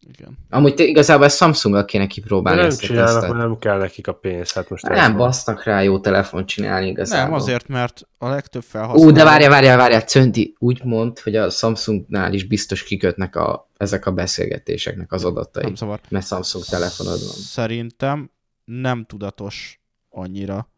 Igen. 0.00 0.38
Amúgy 0.50 0.74
te, 0.74 0.84
igazából 0.84 1.24
ezt 1.24 1.36
Samsung 1.36 1.84
kéne 1.84 2.06
kipróbálni 2.06 2.60
nem 2.60 2.68
ezt 2.68 2.80
csinálnak, 2.80 3.12
tesztet. 3.12 3.30
mert 3.30 3.44
nem 3.44 3.58
kell 3.58 3.78
nekik 3.78 4.06
a 4.06 4.12
pénz. 4.12 4.52
Hát 4.52 4.68
most 4.68 4.88
Nem 4.88 5.16
basznak 5.16 5.64
rá 5.64 5.82
jó 5.82 6.00
telefont 6.00 6.46
csinálni 6.46 6.88
igazából. 6.88 7.24
Nem, 7.30 7.34
azért, 7.34 7.68
mert 7.68 8.08
a 8.18 8.28
legtöbb 8.28 8.62
felhasználó... 8.62 9.08
Ú, 9.08 9.12
de 9.12 9.24
várjál, 9.24 9.50
várjál, 9.50 9.76
várjál, 9.76 10.02
Cöndi 10.02 10.54
úgy 10.58 10.84
mond, 10.84 11.18
hogy 11.18 11.36
a 11.36 11.50
Samsungnál 11.50 12.32
is 12.32 12.46
biztos 12.46 12.82
kikötnek 12.82 13.36
a, 13.36 13.70
ezek 13.76 14.06
a 14.06 14.12
beszélgetéseknek 14.12 15.12
az 15.12 15.24
adatai, 15.24 15.64
Nem 15.64 15.74
zavar. 15.74 16.00
mert 16.08 16.26
Samsung 16.26 16.64
telefonod 16.64 17.20
van. 17.20 17.30
Szerintem 17.30 18.30
nem 18.64 19.04
tudatos 19.04 19.80
annyira 20.10 20.68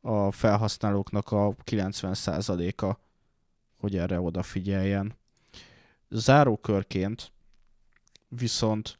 a 0.00 0.32
felhasználóknak 0.32 1.32
a 1.32 1.54
90%-a, 1.70 3.04
hogy 3.86 3.96
erre 3.96 4.20
odafigyeljen. 4.20 5.16
Zárókörként 6.08 7.32
viszont, 8.28 8.98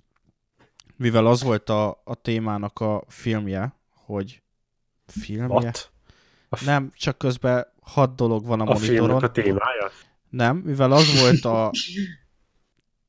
mivel 0.96 1.26
az 1.26 1.42
volt 1.42 1.68
a, 1.68 2.00
a 2.04 2.14
témának 2.14 2.80
a 2.80 3.04
filmje, 3.08 3.74
hogy 3.90 4.42
filmje? 5.06 5.46
What? 5.46 5.90
A, 6.48 6.56
f- 6.56 6.64
Nem, 6.66 6.92
csak 6.94 7.18
közben 7.18 7.66
hat 7.80 8.14
dolog 8.14 8.46
van 8.46 8.60
a, 8.60 8.62
a 8.62 8.66
monitoron. 8.66 9.22
a 9.22 9.30
témája? 9.30 9.90
Nem, 10.28 10.56
mivel 10.56 10.92
az 10.92 11.20
volt 11.20 11.44
a 11.44 11.70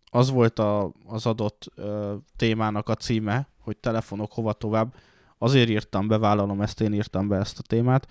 az 0.10 0.30
volt 0.30 0.60
a, 0.60 0.91
az 1.06 1.26
adott 1.26 1.66
ö, 1.76 2.16
témának 2.36 2.90
a 2.90 2.95
címe, 2.95 3.48
hogy 3.60 3.78
telefonok 3.78 4.32
hova 4.32 4.54
tovább, 4.54 4.95
azért 5.38 5.70
írtam 5.70 6.08
be, 6.08 6.18
vállalom 6.18 6.62
ezt, 6.62 6.82
én 6.82 6.94
írtam 6.94 7.28
be 7.28 7.38
ezt 7.38 7.60
a 7.60 7.62
témát, 7.62 8.08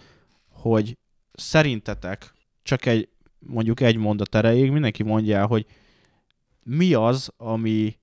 hogy 0.50 0.98
szerintetek 1.32 2.34
csak 2.62 2.86
egy, 2.86 3.08
mondjuk 3.38 3.80
egy 3.80 3.96
mondat 3.96 4.34
erejéig 4.34 4.70
mindenki 4.70 5.02
mondja 5.02 5.36
el, 5.36 5.46
hogy 5.46 5.66
mi 6.62 6.94
az, 6.94 7.32
ami, 7.36 7.96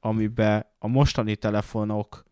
amiben 0.00 0.66
a 0.78 0.88
mostani 0.88 1.36
telefonok 1.36 2.24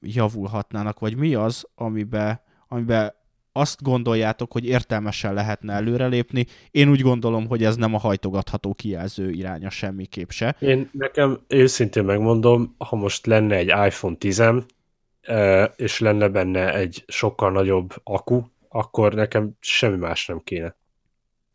javulhatnának, 0.00 0.98
vagy 0.98 1.16
mi 1.16 1.34
az, 1.34 1.66
amiben, 1.74 2.40
amiben 2.68 3.14
azt 3.52 3.82
gondoljátok, 3.82 4.52
hogy 4.52 4.66
értelmesen 4.66 5.34
lehetne 5.34 5.72
előrelépni. 5.72 6.46
Én 6.70 6.88
úgy 6.88 7.00
gondolom, 7.00 7.46
hogy 7.46 7.64
ez 7.64 7.76
nem 7.76 7.94
a 7.94 7.98
hajtogatható 7.98 8.74
kijelző 8.74 9.30
iránya 9.30 9.70
semmiképp 9.70 10.28
se. 10.28 10.56
Én 10.58 10.88
nekem 10.92 11.40
őszintén 11.48 12.04
megmondom, 12.04 12.74
ha 12.78 12.96
most 12.96 13.26
lenne 13.26 13.56
egy 13.56 13.68
iPhone 13.68 14.16
10 14.16 14.42
és 15.76 15.98
lenne 15.98 16.28
benne 16.28 16.74
egy 16.74 17.04
sokkal 17.06 17.50
nagyobb 17.50 17.94
akku, 18.04 18.42
akkor 18.68 19.14
nekem 19.14 19.56
semmi 19.60 19.96
más 19.96 20.26
nem 20.26 20.40
kéne. 20.44 20.76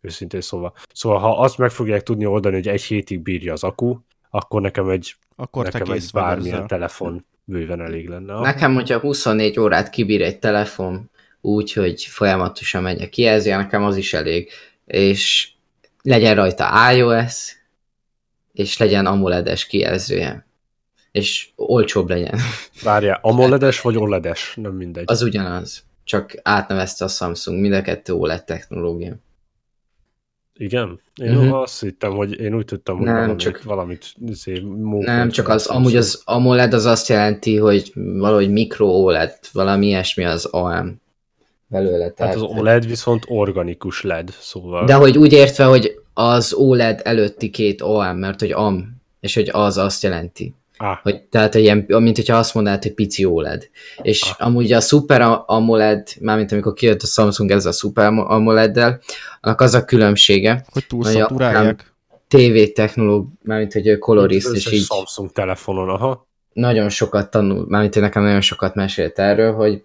Őszintén 0.05 0.41
szóval. 0.41 0.73
Szóval, 0.93 1.19
ha 1.19 1.39
azt 1.39 1.57
meg 1.57 1.69
fogják 1.69 2.03
tudni 2.03 2.25
oldani, 2.25 2.55
hogy 2.55 2.67
egy 2.67 2.83
hétig 2.83 3.19
bírja 3.19 3.53
az 3.53 3.63
akku, 3.63 3.97
akkor 4.29 4.61
nekem 4.61 4.89
egy, 4.89 5.15
Akkor 5.35 5.63
nekem 5.63 5.91
egy 5.91 6.05
bármilyen 6.13 6.55
ezzel. 6.55 6.67
telefon 6.67 7.25
bőven 7.43 7.81
elég 7.81 8.07
lenne. 8.07 8.39
Nekem, 8.39 8.73
hogyha 8.73 8.99
24 8.99 9.59
órát 9.59 9.89
kibír 9.89 10.21
egy 10.21 10.39
telefon 10.39 11.09
úgy, 11.41 11.73
hogy 11.73 12.03
folyamatosan 12.03 12.81
megy 12.81 13.01
a 13.01 13.09
kijelzője, 13.09 13.57
nekem 13.57 13.83
az 13.83 13.97
is 13.97 14.13
elég. 14.13 14.49
És 14.85 15.51
legyen 16.01 16.35
rajta 16.35 16.91
iOS, 16.91 17.55
és 18.53 18.77
legyen 18.77 19.05
AMOLED-es 19.05 19.65
kijelzője. 19.65 20.45
És 21.11 21.49
olcsóbb 21.55 22.09
legyen. 22.09 22.39
Várjál, 22.83 23.19
AMOLED-es 23.31 23.81
vagy 23.81 23.97
OLED-es? 23.97 24.53
Nem 24.55 24.73
mindegy. 24.73 25.03
Az 25.07 25.21
ugyanaz. 25.21 25.83
Csak 26.03 26.35
átnevezte 26.43 27.05
a 27.05 27.07
Samsung, 27.07 27.59
mind 27.59 27.73
a 27.73 27.81
kettő 27.81 28.13
OLED 28.13 28.43
technológia. 28.43 29.15
Igen? 30.57 30.99
Én 31.21 31.31
Mhm. 31.31 31.39
uh-huh. 31.43 31.59
azt 31.59 31.79
hittem, 31.79 32.11
hogy 32.11 32.39
én 32.39 32.55
úgy 32.55 32.65
tudtam, 32.65 32.97
hogy 32.97 33.05
Nem, 33.05 33.15
valamit, 33.15 33.37
csak- 33.39 33.63
valamit 33.63 34.05
izé, 34.27 34.63
Nem, 34.99 35.29
csak 35.29 35.47
az, 35.47 35.65
amúgy 35.67 35.95
az 35.95 36.21
AMOLED 36.25 36.73
az 36.73 36.85
azt 36.85 37.07
jelenti, 37.07 37.57
hogy 37.57 37.91
valahogy 37.93 38.51
mikro 38.51 38.85
OLED, 38.87 39.39
valami 39.53 39.85
ilyesmi 39.87 40.23
az 40.25 40.45
AM 40.45 41.01
belőle. 41.67 42.03
Hát 42.03 42.13
Tehát, 42.15 42.35
az 42.35 42.41
OLED 42.41 42.87
viszont 42.87 43.23
organikus 43.27 44.01
LED, 44.01 44.29
szóval... 44.39 44.85
De 44.85 44.93
hogy 44.93 45.17
úgy 45.17 45.33
értve, 45.33 45.63
hogy 45.63 45.99
az 46.13 46.53
OLED 46.53 47.01
előtti 47.03 47.49
két 47.49 47.81
OM, 47.81 48.17
mert 48.17 48.39
hogy 48.39 48.51
AM, 48.51 49.01
és 49.19 49.35
hogy 49.35 49.49
az 49.53 49.77
azt 49.77 50.03
jelenti. 50.03 50.53
Á, 50.77 50.99
Hogy, 51.03 51.21
tehát 51.21 51.55
ilyen, 51.55 51.85
mint 51.87 52.15
hogyha 52.15 52.37
azt 52.37 52.53
mondanád, 52.53 52.83
hogy 52.83 52.93
pici 52.93 53.25
OLED. 53.25 53.69
És 54.01 54.21
Ah. 54.23 54.47
amúgy 54.47 54.71
a 54.71 54.79
Super 54.79 55.21
AMOLED, 55.45 56.07
mármint 56.19 56.51
amikor 56.51 56.73
kijött 56.73 57.01
a 57.01 57.05
Samsung 57.05 57.51
ez 57.51 57.65
a 57.65 57.71
Super 57.71 58.05
AMOLED-del, 58.05 58.99
annak 59.41 59.61
az 59.61 59.73
a 59.73 59.85
különbsége, 59.85 60.65
Hogy 60.71 60.87
túl 60.87 61.03
Vagy 61.03 61.15
a- 61.15 61.19
szaturálják. 61.19 61.93
TV 62.27 62.73
technológ, 62.73 63.27
mármint 63.43 63.73
hogy 63.73 63.87
az 63.87 64.53
és 64.53 64.71
így 64.71 64.83
Samsung 64.85 65.31
telefonon, 65.31 65.89
aha. 65.89 66.27
nagyon 66.53 66.89
sokat 66.89 67.29
tanul, 67.29 67.65
mármint 67.67 67.93
hogy 67.93 68.03
nekem 68.03 68.23
nagyon 68.23 68.41
sokat 68.41 68.75
mesélt 68.75 69.19
erről, 69.19 69.53
hogy 69.53 69.83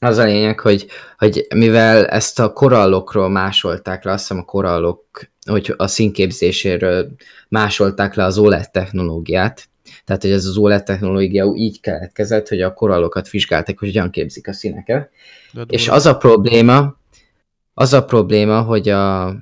az 0.00 0.16
a 0.18 0.24
lényeg, 0.24 0.60
hogy, 0.60 0.86
hogy 1.18 1.46
mivel 1.54 2.06
ezt 2.06 2.38
a 2.40 2.52
korallokról 2.52 3.28
másolták 3.28 4.04
le, 4.04 4.12
azt 4.12 4.20
hiszem 4.20 4.38
a 4.42 4.44
korallok, 4.44 5.04
hogy 5.50 5.74
a 5.76 5.86
színképzéséről 5.86 7.10
másolták 7.48 8.14
le 8.14 8.24
az 8.24 8.38
OLED 8.38 8.70
technológiát, 8.70 9.64
tehát 10.04 10.22
hogy 10.22 10.30
ez 10.30 10.44
az 10.44 10.56
OLED 10.56 10.82
technológia 10.82 11.52
így 11.54 11.80
keletkezett, 11.80 12.48
hogy 12.48 12.60
a 12.60 12.74
korallokat 12.74 13.30
vizsgálták, 13.30 13.78
hogy 13.78 13.88
hogyan 13.88 14.10
képzik 14.10 14.48
a 14.48 14.52
színeket. 14.52 15.10
De 15.52 15.64
És 15.68 15.88
az 15.88 16.06
a 16.06 16.16
probléma, 16.16 16.96
az 17.74 17.92
a 17.92 18.04
probléma, 18.04 18.62
hogy 18.62 18.88
a 18.88 19.36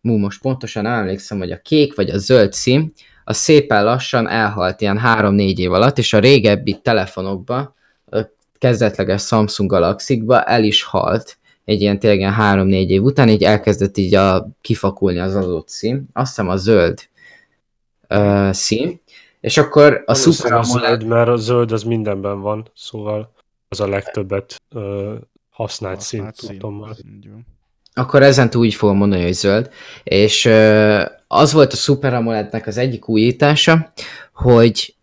Mú, 0.00 0.16
most 0.16 0.40
pontosan 0.40 0.86
emlékszem, 0.86 1.38
hogy 1.38 1.50
a 1.50 1.60
kék 1.60 1.94
vagy 1.94 2.10
a 2.10 2.18
zöld 2.18 2.52
szín, 2.52 2.92
az 3.24 3.36
szépen 3.36 3.84
lassan 3.84 4.28
elhalt 4.28 4.80
ilyen 4.80 5.00
3-4 5.04 5.56
év 5.56 5.72
alatt, 5.72 5.98
és 5.98 6.12
a 6.12 6.18
régebbi 6.18 6.80
telefonokba, 6.82 7.74
a 8.10 8.20
kezdetleges 8.58 9.22
Samsung 9.22 9.70
Galaxy-ba 9.70 10.42
el 10.42 10.64
is 10.64 10.82
halt 10.82 11.38
egy 11.64 11.80
ilyen 11.80 11.98
tényleg 11.98 12.18
ilyen 12.18 12.34
3-4 12.38 12.86
év 12.86 13.02
után, 13.02 13.28
így 13.28 13.42
elkezdett 13.42 13.96
így 13.96 14.14
a, 14.14 14.48
kifakulni 14.60 15.18
az 15.18 15.34
adott 15.34 15.68
szín, 15.68 16.06
azt 16.12 16.28
hiszem 16.28 16.48
a 16.48 16.56
zöld 16.56 17.08
uh, 18.08 18.52
szín, 18.52 19.00
és 19.44 19.56
akkor 19.56 20.02
a 20.06 20.28
AMOLED 20.42 20.64
zöld, 20.64 21.04
mert 21.04 21.28
a 21.28 21.36
zöld 21.36 21.72
az 21.72 21.82
mindenben 21.82 22.40
van, 22.40 22.70
szóval 22.74 23.32
az 23.68 23.80
a 23.80 23.88
legtöbbet 23.88 24.62
ö, 24.70 25.14
használt 25.50 26.00
szín, 26.00 26.22
Használt 26.22 26.96
szín. 26.96 27.14
Így 27.16 27.30
van. 27.30 27.46
akkor 27.92 28.22
ezentúl 28.22 28.62
úgy 28.62 28.74
fogom 28.74 28.96
mondani, 28.96 29.22
hogy 29.22 29.32
zöld. 29.32 29.70
És 30.02 30.44
ö, 30.44 31.02
az 31.28 31.52
volt 31.52 31.72
a 31.72 31.76
Super 31.76 32.14
AMOLED-nek 32.14 32.66
az 32.66 32.76
egyik 32.76 33.08
újítása, 33.08 33.92
hogy 34.34 34.94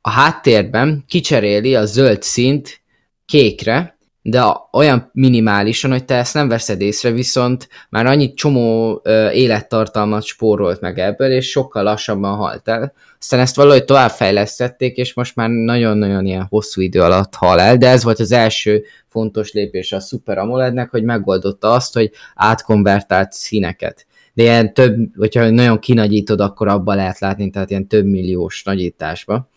a 0.00 0.10
háttérben 0.10 1.04
kicseréli 1.08 1.74
a 1.74 1.84
zöld 1.84 2.22
színt 2.22 2.80
kékre, 3.26 3.98
de 4.22 4.42
olyan 4.72 5.10
minimálisan, 5.12 5.90
hogy 5.90 6.04
te 6.04 6.14
ezt 6.14 6.34
nem 6.34 6.48
veszed 6.48 6.80
észre, 6.80 7.10
viszont 7.10 7.68
már 7.90 8.06
annyit 8.06 8.36
csomó 8.36 9.00
ö, 9.04 9.30
élettartalmat 9.30 10.22
spórolt 10.22 10.80
meg 10.80 10.98
ebből, 10.98 11.30
és 11.30 11.50
sokkal 11.50 11.82
lassabban 11.82 12.36
halt 12.36 12.68
el. 12.68 12.92
Aztán 13.18 13.40
ezt 13.40 13.56
valahogy 13.56 13.84
továbbfejlesztették, 13.84 14.96
és 14.96 15.14
most 15.14 15.36
már 15.36 15.48
nagyon-nagyon 15.48 16.26
ilyen 16.26 16.46
hosszú 16.48 16.80
idő 16.80 17.00
alatt 17.00 17.34
hal 17.34 17.60
el, 17.60 17.76
de 17.76 17.88
ez 17.88 18.04
volt 18.04 18.18
az 18.18 18.32
első 18.32 18.84
fontos 19.08 19.52
lépés 19.52 19.92
a 19.92 20.00
Super 20.00 20.38
AMOLED-nek, 20.38 20.90
hogy 20.90 21.02
megoldotta 21.02 21.72
azt, 21.72 21.94
hogy 21.94 22.10
átkonvertált 22.34 23.32
színeket. 23.32 24.06
De 24.32 24.42
ilyen 24.42 24.74
több, 24.74 24.96
hogyha 25.16 25.50
nagyon 25.50 25.78
kinagyítod, 25.78 26.40
akkor 26.40 26.68
abba 26.68 26.94
lehet 26.94 27.18
látni, 27.18 27.50
tehát 27.50 27.70
ilyen 27.70 27.86
több 27.86 28.04
milliós 28.04 28.62
nagyításba. 28.62 29.48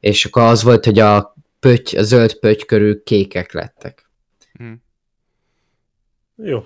És 0.00 0.24
akkor 0.24 0.42
az 0.42 0.62
volt, 0.62 0.84
hogy 0.84 0.98
a, 0.98 1.34
pötty, 1.60 1.96
a 1.96 2.02
zöld 2.02 2.34
pötty 2.34 2.64
körül 2.66 3.02
kékek 3.02 3.52
lettek. 3.52 4.09
Jó. 6.42 6.64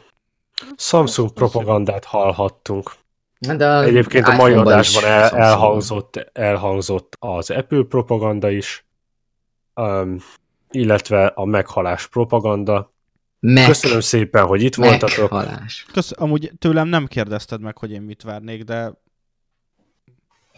Samsung 0.77 1.33
propagandát 1.33 2.05
hallhattunk. 2.05 2.91
De 3.39 3.69
a 3.69 3.83
Egyébként 3.83 4.27
a 4.27 4.35
mai 4.35 4.53
adásban 4.53 5.05
el, 5.05 5.29
elhangzott, 5.31 6.17
elhangzott 6.33 7.17
az 7.19 7.51
Apple 7.51 7.83
propaganda 7.89 8.51
is, 8.51 8.87
um, 9.75 10.19
illetve 10.71 11.27
a 11.27 11.45
meghalás 11.45 12.07
propaganda. 12.07 12.91
Meg, 13.41 13.67
Köszönöm 13.67 14.01
szépen, 14.01 14.47
hogy 14.47 14.63
itt 14.63 14.75
voltatok. 14.75 15.31
meghalás. 15.31 15.87
Kösz, 15.93 16.13
amúgy 16.17 16.53
tőlem 16.59 16.89
nem 16.89 17.07
kérdezted 17.07 17.61
meg, 17.61 17.79
hogy 17.79 17.91
én 17.91 18.03
mit 18.03 18.23
várnék, 18.23 18.63
de 18.63 18.93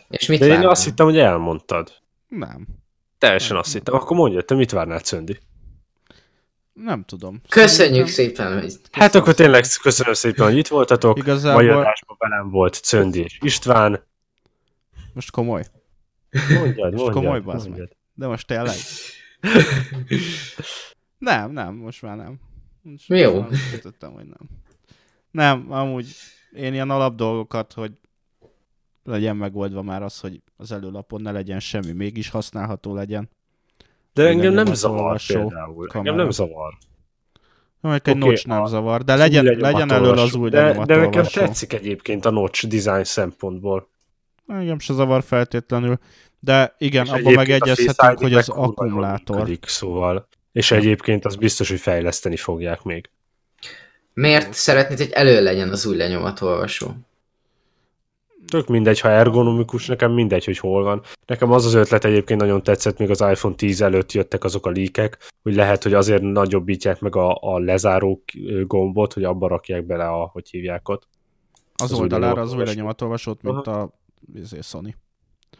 És 0.08 0.26
mit 0.26 0.38
De 0.38 0.44
én 0.44 0.50
várnál? 0.50 0.70
azt 0.70 0.84
hittem, 0.84 1.06
hogy 1.06 1.18
elmondtad. 1.18 1.92
nem. 2.28 2.66
Teljesen 3.18 3.56
azt 3.56 3.72
hittem. 3.72 3.94
Akkor 3.94 4.16
mondja, 4.16 4.42
te 4.42 4.54
mit 4.54 4.70
várnál, 4.70 4.98
Cöndi? 5.00 5.38
Nem 6.84 7.02
tudom. 7.04 7.40
Köszönjük 7.48 8.06
Szerintem- 8.06 8.46
szépen, 8.46 8.60
hogy 8.62 8.80
Hát 8.92 9.14
akkor 9.14 9.34
tényleg 9.34 9.64
köszönöm 9.82 10.12
szépen, 10.14 10.44
hogy 10.46 10.56
itt 10.56 10.68
voltatok. 10.68 11.18
Igazából- 11.18 11.62
Mai 11.62 11.72
adásban 11.72 12.16
velem 12.18 12.50
volt 12.50 12.74
Cöndi 12.74 13.20
és 13.22 13.38
István. 13.40 14.04
Most 15.12 15.30
komoly. 15.30 15.64
Mondjad, 16.48 16.76
mondjad. 16.94 17.12
komoly, 17.12 17.40
bazd 17.40 17.68
meg. 17.68 17.96
De 18.14 18.26
most 18.26 18.46
tényleg? 18.46 18.74
nem, 21.18 21.50
nem, 21.50 21.74
most 21.74 22.02
már 22.02 22.16
nem. 22.16 22.40
Most 22.82 23.08
Jó. 23.08 23.40
Most 23.40 23.70
már 23.70 23.80
tudtam, 23.80 24.12
hogy 24.12 24.24
nem. 24.26 24.48
Nem, 25.30 25.72
amúgy 25.72 26.06
én 26.52 26.72
ilyen 26.72 26.90
alap 26.90 27.14
dolgokat, 27.14 27.72
hogy 27.72 27.92
legyen 29.04 29.36
megoldva 29.36 29.82
már 29.82 30.02
az, 30.02 30.20
hogy 30.20 30.42
az 30.56 30.72
előlapon 30.72 31.20
ne 31.22 31.30
legyen 31.32 31.60
semmi, 31.60 31.92
mégis 31.92 32.28
használható 32.28 32.94
legyen. 32.94 33.28
De 34.16 34.28
engem 34.28 34.52
nem 34.52 34.74
zavar 34.74 35.00
olvasó 35.00 35.34
például. 35.34 35.86
kamera. 35.86 35.98
Engem 35.98 36.14
nem 36.14 36.30
zavar. 36.30 36.72
Mondjuk 37.80 38.06
egy 38.08 38.16
Oké, 38.16 38.26
notch 38.28 38.46
nem 38.46 38.62
a- 38.62 38.66
zavar, 38.66 39.04
de 39.04 39.14
legyen, 39.16 39.44
legyen 39.44 39.92
elől 39.92 40.18
az 40.18 40.34
új 40.34 40.50
de, 40.50 40.84
de 40.84 40.96
nekem 40.96 41.24
tetszik 41.24 41.72
egyébként 41.72 42.24
a 42.24 42.30
notch 42.30 42.66
design 42.66 43.02
szempontból. 43.02 43.88
Engem 44.46 44.78
se 44.78 44.92
zavar 44.92 45.22
feltétlenül, 45.22 45.98
de 46.40 46.74
igen, 46.78 47.06
abban 47.06 47.32
megegyezhetünk, 47.32 48.18
hogy 48.18 48.34
az 48.34 48.48
akkumulátor. 48.48 49.36
működik, 49.36 49.64
szóval. 49.66 50.28
És 50.52 50.70
egyébként 50.70 51.24
az 51.24 51.36
biztos, 51.36 51.68
hogy 51.68 51.80
fejleszteni 51.80 52.36
fogják 52.36 52.82
még. 52.82 53.10
Miért 54.14 54.52
szeretnéd, 54.52 54.98
hogy 54.98 55.10
elő 55.10 55.42
legyen 55.42 55.68
az 55.70 55.86
új 55.86 55.96
lenyomatolvasó? 55.96 56.94
Tök 58.48 58.68
mindegy, 58.68 59.00
ha 59.00 59.08
ergonomikus, 59.08 59.86
nekem 59.86 60.12
mindegy, 60.12 60.44
hogy 60.44 60.58
hol 60.58 60.82
van. 60.82 61.02
Nekem 61.26 61.50
az 61.50 61.64
az 61.66 61.74
ötlet 61.74 62.04
egyébként 62.04 62.40
nagyon 62.40 62.62
tetszett, 62.62 62.98
még 62.98 63.10
az 63.10 63.20
iPhone 63.20 63.54
10 63.54 63.82
előtt 63.82 64.12
jöttek 64.12 64.44
azok 64.44 64.66
a 64.66 64.70
líkek, 64.70 65.32
hogy 65.42 65.54
lehet, 65.54 65.82
hogy 65.82 65.94
azért 65.94 66.22
nagyobbítják 66.22 67.00
meg 67.00 67.16
a, 67.16 67.38
a 67.40 67.58
lezáró 67.58 68.22
gombot, 68.66 69.12
hogy 69.12 69.24
abba 69.24 69.48
rakják 69.48 69.86
bele 69.86 70.06
a, 70.08 70.30
hogy 70.32 70.48
hívják 70.50 70.88
ott. 70.88 71.08
Az, 71.74 71.92
az 71.92 71.98
oldalára 71.98 72.40
az 72.40 72.54
új 72.54 72.64
lenyomatolvasó. 72.64 73.36
lenyomatolvasót, 73.42 73.42
mint 73.42 73.66
a 73.66 73.90
izé, 74.34 74.58
Sony. 74.60 74.94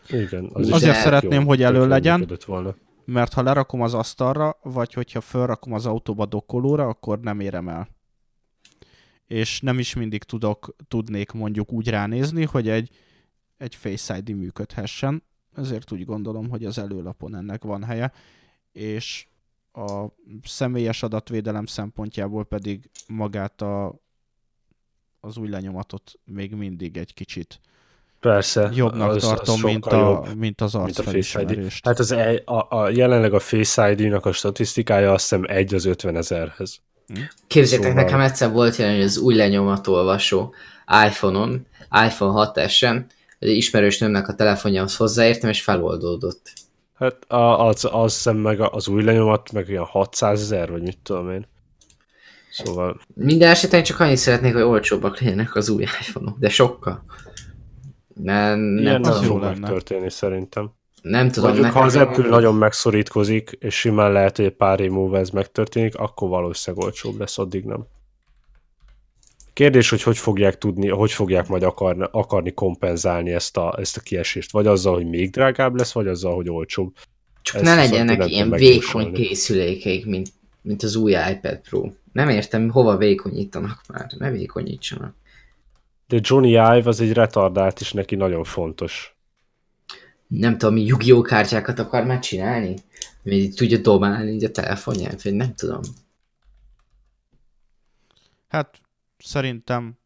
Igen. 0.09 0.51
Az 0.53 0.73
Azért 0.73 0.97
szeretném, 0.97 1.41
jó, 1.41 1.47
hogy 1.47 1.63
elő 1.63 1.89
legyen. 1.89 2.29
Volna. 2.47 2.75
Mert 3.05 3.33
ha 3.33 3.43
lerakom 3.43 3.83
az 3.83 3.95
asztalra, 3.95 4.59
vagy 4.63 4.93
hogyha 4.93 5.21
felrakom 5.21 5.73
az 5.73 5.87
autóba 5.87 6.27
dokkolóra, 6.27 6.87
akkor 6.89 7.21
nem 7.21 7.41
érem 7.41 7.69
el. 7.69 7.96
És 9.27 9.61
nem 9.61 9.79
is 9.79 9.95
mindig 9.95 10.23
tudok, 10.23 10.77
tudnék 10.89 11.31
mondjuk 11.33 11.73
úgy 11.73 11.89
ránézni, 11.89 12.45
hogy 12.45 12.69
egy, 12.69 12.91
egy 13.57 13.75
Face 13.75 14.17
ID 14.17 14.37
működhessen. 14.37 15.23
Ezért 15.57 15.93
úgy 15.93 16.05
gondolom, 16.05 16.49
hogy 16.49 16.65
az 16.65 16.79
előlapon 16.79 17.35
ennek 17.37 17.63
van 17.63 17.85
helye. 17.85 18.13
És 18.73 19.27
a 19.73 20.07
személyes 20.45 21.03
adatvédelem 21.03 21.67
szempontjából 21.67 22.45
pedig 22.45 22.91
magát 23.07 23.63
a, 23.63 24.01
az 25.21 25.37
új 25.37 25.49
lenyomatot 25.49 26.13
még 26.25 26.55
mindig 26.55 26.97
egy 26.97 27.15
kicsit 27.15 27.61
Persze. 28.21 28.71
jobbnak 28.75 29.09
az- 29.09 29.17
az 29.17 29.23
tartom, 29.23 29.61
mint, 29.61 29.85
sokkal 29.85 30.05
a, 30.17 30.27
jobb. 30.27 30.37
mint 30.37 30.61
az 30.61 30.73
mint 30.73 30.99
a 30.99 31.03
Face 31.03 31.09
ID. 31.09 31.17
arcfelismerést. 31.17 31.87
Hát 31.87 31.99
az 31.99 32.11
e, 32.13 32.43
a, 32.45 32.77
a, 32.77 32.89
jelenleg 32.89 33.33
a 33.33 33.39
Face 33.41 33.91
ID-nak 33.91 34.27
a 34.27 34.33
statisztikája 34.33 35.13
azt 35.13 35.23
hiszem 35.29 35.45
egy 35.49 35.75
az 35.75 35.85
50 35.85 36.17
ezerhez. 36.17 36.81
Képzétek, 37.47 37.87
Szóval- 37.87 38.03
nekem 38.03 38.21
egyszer 38.21 38.51
volt 38.53 38.79
ilyen, 38.79 38.93
hogy 38.95 39.03
az 39.03 39.19
új 39.19 39.35
lenyomatolvasó 39.35 40.55
iPhone-on, 41.07 41.67
iPhone 42.07 42.51
6S-en, 42.55 43.05
egy 43.39 43.49
ismerős 43.49 43.99
nőmnek 43.99 44.29
a 44.29 44.35
telefonjához 44.35 44.97
hozzáértem, 44.97 45.51
és 45.51 45.63
feloldódott. 45.63 46.53
Hát 46.95 47.25
a, 47.31 47.67
az, 47.67 47.89
az 47.91 48.15
hiszem 48.15 48.37
meg 48.37 48.61
az 48.61 48.89
új 48.89 49.03
lenyomat, 49.03 49.53
meg 49.53 49.67
olyan 49.69 49.85
600 49.85 50.41
ezer, 50.41 50.71
vagy 50.71 50.83
mit 50.83 50.99
tudom 51.03 51.31
én. 51.31 51.47
Szóval, 52.51 53.01
Minden 53.15 53.51
esetben 53.51 53.83
csak 53.83 54.01
annyit 54.01 54.17
szeretnék, 54.17 54.53
hogy 54.53 54.63
olcsóbbak 54.63 55.21
legyenek 55.21 55.55
az 55.55 55.69
új 55.69 55.83
iPhone-ok, 55.83 56.39
de 56.39 56.49
sokkal. 56.49 57.05
Nem, 58.15 58.59
nem, 58.59 58.79
ilyen 58.85 59.05
az 59.05 59.23
jó 59.23 59.29
fog 59.29 59.41
lenne. 59.41 59.59
megtörténni 59.59 60.11
szerintem. 60.11 60.71
Nem 61.09 61.31
tudom. 61.31 61.51
Mondjuk, 61.51 61.73
ha 61.73 61.81
az 61.81 61.97
Apple 61.97 62.29
nagyon 62.29 62.55
megszorítkozik, 62.55 63.57
és 63.61 63.75
simán 63.75 64.13
lehet, 64.13 64.37
hogy 64.37 64.45
egy 64.45 64.55
pár 64.55 64.81
év 64.81 64.91
múlva 64.91 65.19
ez 65.19 65.31
megtörténik, 65.31 65.95
akkor 65.95 66.29
valószínűleg 66.29 66.87
olcsóbb 66.87 67.19
lesz, 67.19 67.39
addig 67.39 67.65
nem. 67.65 67.87
Kérdés, 69.53 69.91
hogy 69.91 70.03
hogy 70.03 70.19
fogják 70.19 70.59
tudni, 70.59 70.89
hogy 70.89 71.13
fogják 71.13 71.49
majd 71.49 71.63
akarni, 71.63 72.05
akarni 72.11 72.53
kompenzálni 72.53 73.33
ezt 73.33 73.57
a, 73.57 73.75
ezt 73.79 73.97
a 73.97 74.01
kiesést. 74.01 74.53
Vagy 74.53 74.67
azzal, 74.67 74.95
hogy 74.95 75.09
még 75.09 75.31
drágább 75.31 75.77
lesz, 75.77 75.93
vagy 75.93 76.07
azzal, 76.07 76.35
hogy 76.35 76.49
olcsóbb. 76.49 76.95
Csak 77.43 77.55
Ezt 77.55 77.65
ne 77.65 77.75
legyenek 77.75 78.31
ilyen 78.31 78.51
vékony 78.51 79.13
készülékeik, 79.13 80.07
mint, 80.07 80.29
mint 80.63 80.83
az 80.83 80.97
új 80.97 81.13
iPad 81.13 81.61
Pro. 81.69 81.91
Nem 82.13 82.29
értem, 82.29 82.71
hova 82.71 82.97
vékonyítanak 82.97 83.81
már. 83.89 84.07
Ne 84.19 84.31
vékonyítsanak. 84.31 85.15
De 86.09 86.19
Johnny 86.21 86.49
Ive 86.49 86.83
az 86.85 87.01
egy 87.01 87.13
retardált, 87.13 87.81
és 87.81 87.93
neki 87.93 88.15
nagyon 88.15 88.45
fontos. 88.45 89.16
Nem 90.27 90.59
tudom, 90.59 90.77
Yu-Gi-Oh 90.77 91.23
kártyákat 91.23 91.79
akar 91.79 92.05
már 92.05 92.19
csinálni? 92.19 92.75
Így 93.25 93.55
tudja 93.55 93.79
dobálni 93.79 94.33
így 94.33 94.45
a 94.45 94.51
telefonját, 94.51 95.23
vagy 95.23 95.35
nem 95.35 95.55
tudom. 95.55 95.81
Hát 98.49 98.81
szerintem 99.19 99.99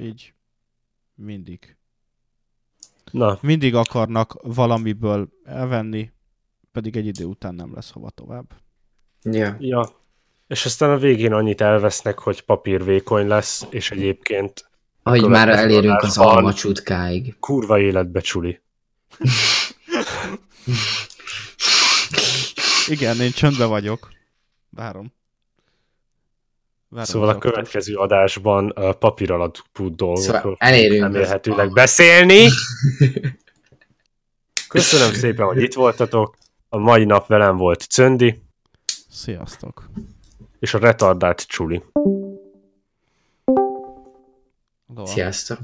így 0.00 0.32
mindig. 1.14 1.76
Na, 3.10 3.38
Mindig 3.40 3.74
akarnak 3.74 4.36
valamiből 4.42 5.28
elvenni, 5.44 6.12
pedig 6.72 6.96
egy 6.96 7.06
idő 7.06 7.24
után 7.24 7.54
nem 7.54 7.74
lesz 7.74 7.90
hova 7.90 8.10
tovább. 8.10 8.52
Ja. 9.22 9.56
ja. 9.58 9.88
És 10.46 10.64
aztán 10.64 10.90
a 10.90 10.96
végén 10.98 11.32
annyit 11.32 11.60
elvesznek, 11.60 12.18
hogy 12.18 12.40
papír 12.40 12.84
vékony 12.84 13.26
lesz, 13.26 13.66
és 13.70 13.90
egyébként 13.90 14.70
Ahogy 15.02 15.28
már 15.28 15.48
elérünk 15.48 16.02
az 16.02 16.18
alma 16.18 16.52
csutkáig. 16.52 17.36
kurva 17.40 17.78
életbe 17.78 18.20
csuli. 18.20 18.60
Igen, 22.86 23.20
én 23.20 23.30
csöndbe 23.30 23.64
vagyok. 23.64 24.08
Várom. 24.70 25.12
Várom 26.88 27.06
Szóval 27.06 27.28
a 27.28 27.38
következő 27.38 27.94
adásban 27.94 28.68
a 28.68 28.92
papír 28.92 29.30
alapú 29.30 29.94
dolgokról 29.94 30.56
Szóval 30.60 30.98
remélhetőleg 30.98 31.72
beszélni. 31.72 32.46
Köszönöm 34.68 35.12
szépen, 35.12 35.46
hogy 35.46 35.62
itt 35.62 35.74
voltatok. 35.74 36.36
A 36.68 36.78
mai 36.78 37.04
nap 37.04 37.26
velem 37.26 37.56
volt 37.56 37.82
Cöndi, 37.82 38.42
Sziasztok. 39.10 39.90
és 40.58 40.74
a 40.74 40.78
retardált 40.78 41.46
Csuli. 41.46 41.82
Sziasztok. 45.04 45.58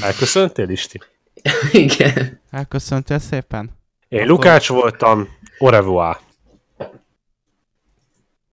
Elköszöntél, 0.00 0.68
Isti? 0.68 1.00
Igen. 1.72 2.40
Elköszöntél 2.50 3.18
szépen? 3.18 3.70
Én 4.08 4.18
Akkor- 4.18 4.30
Lukács 4.30 4.68
voltam, 4.68 5.28
au 5.58 5.68
revoir. 5.68 6.18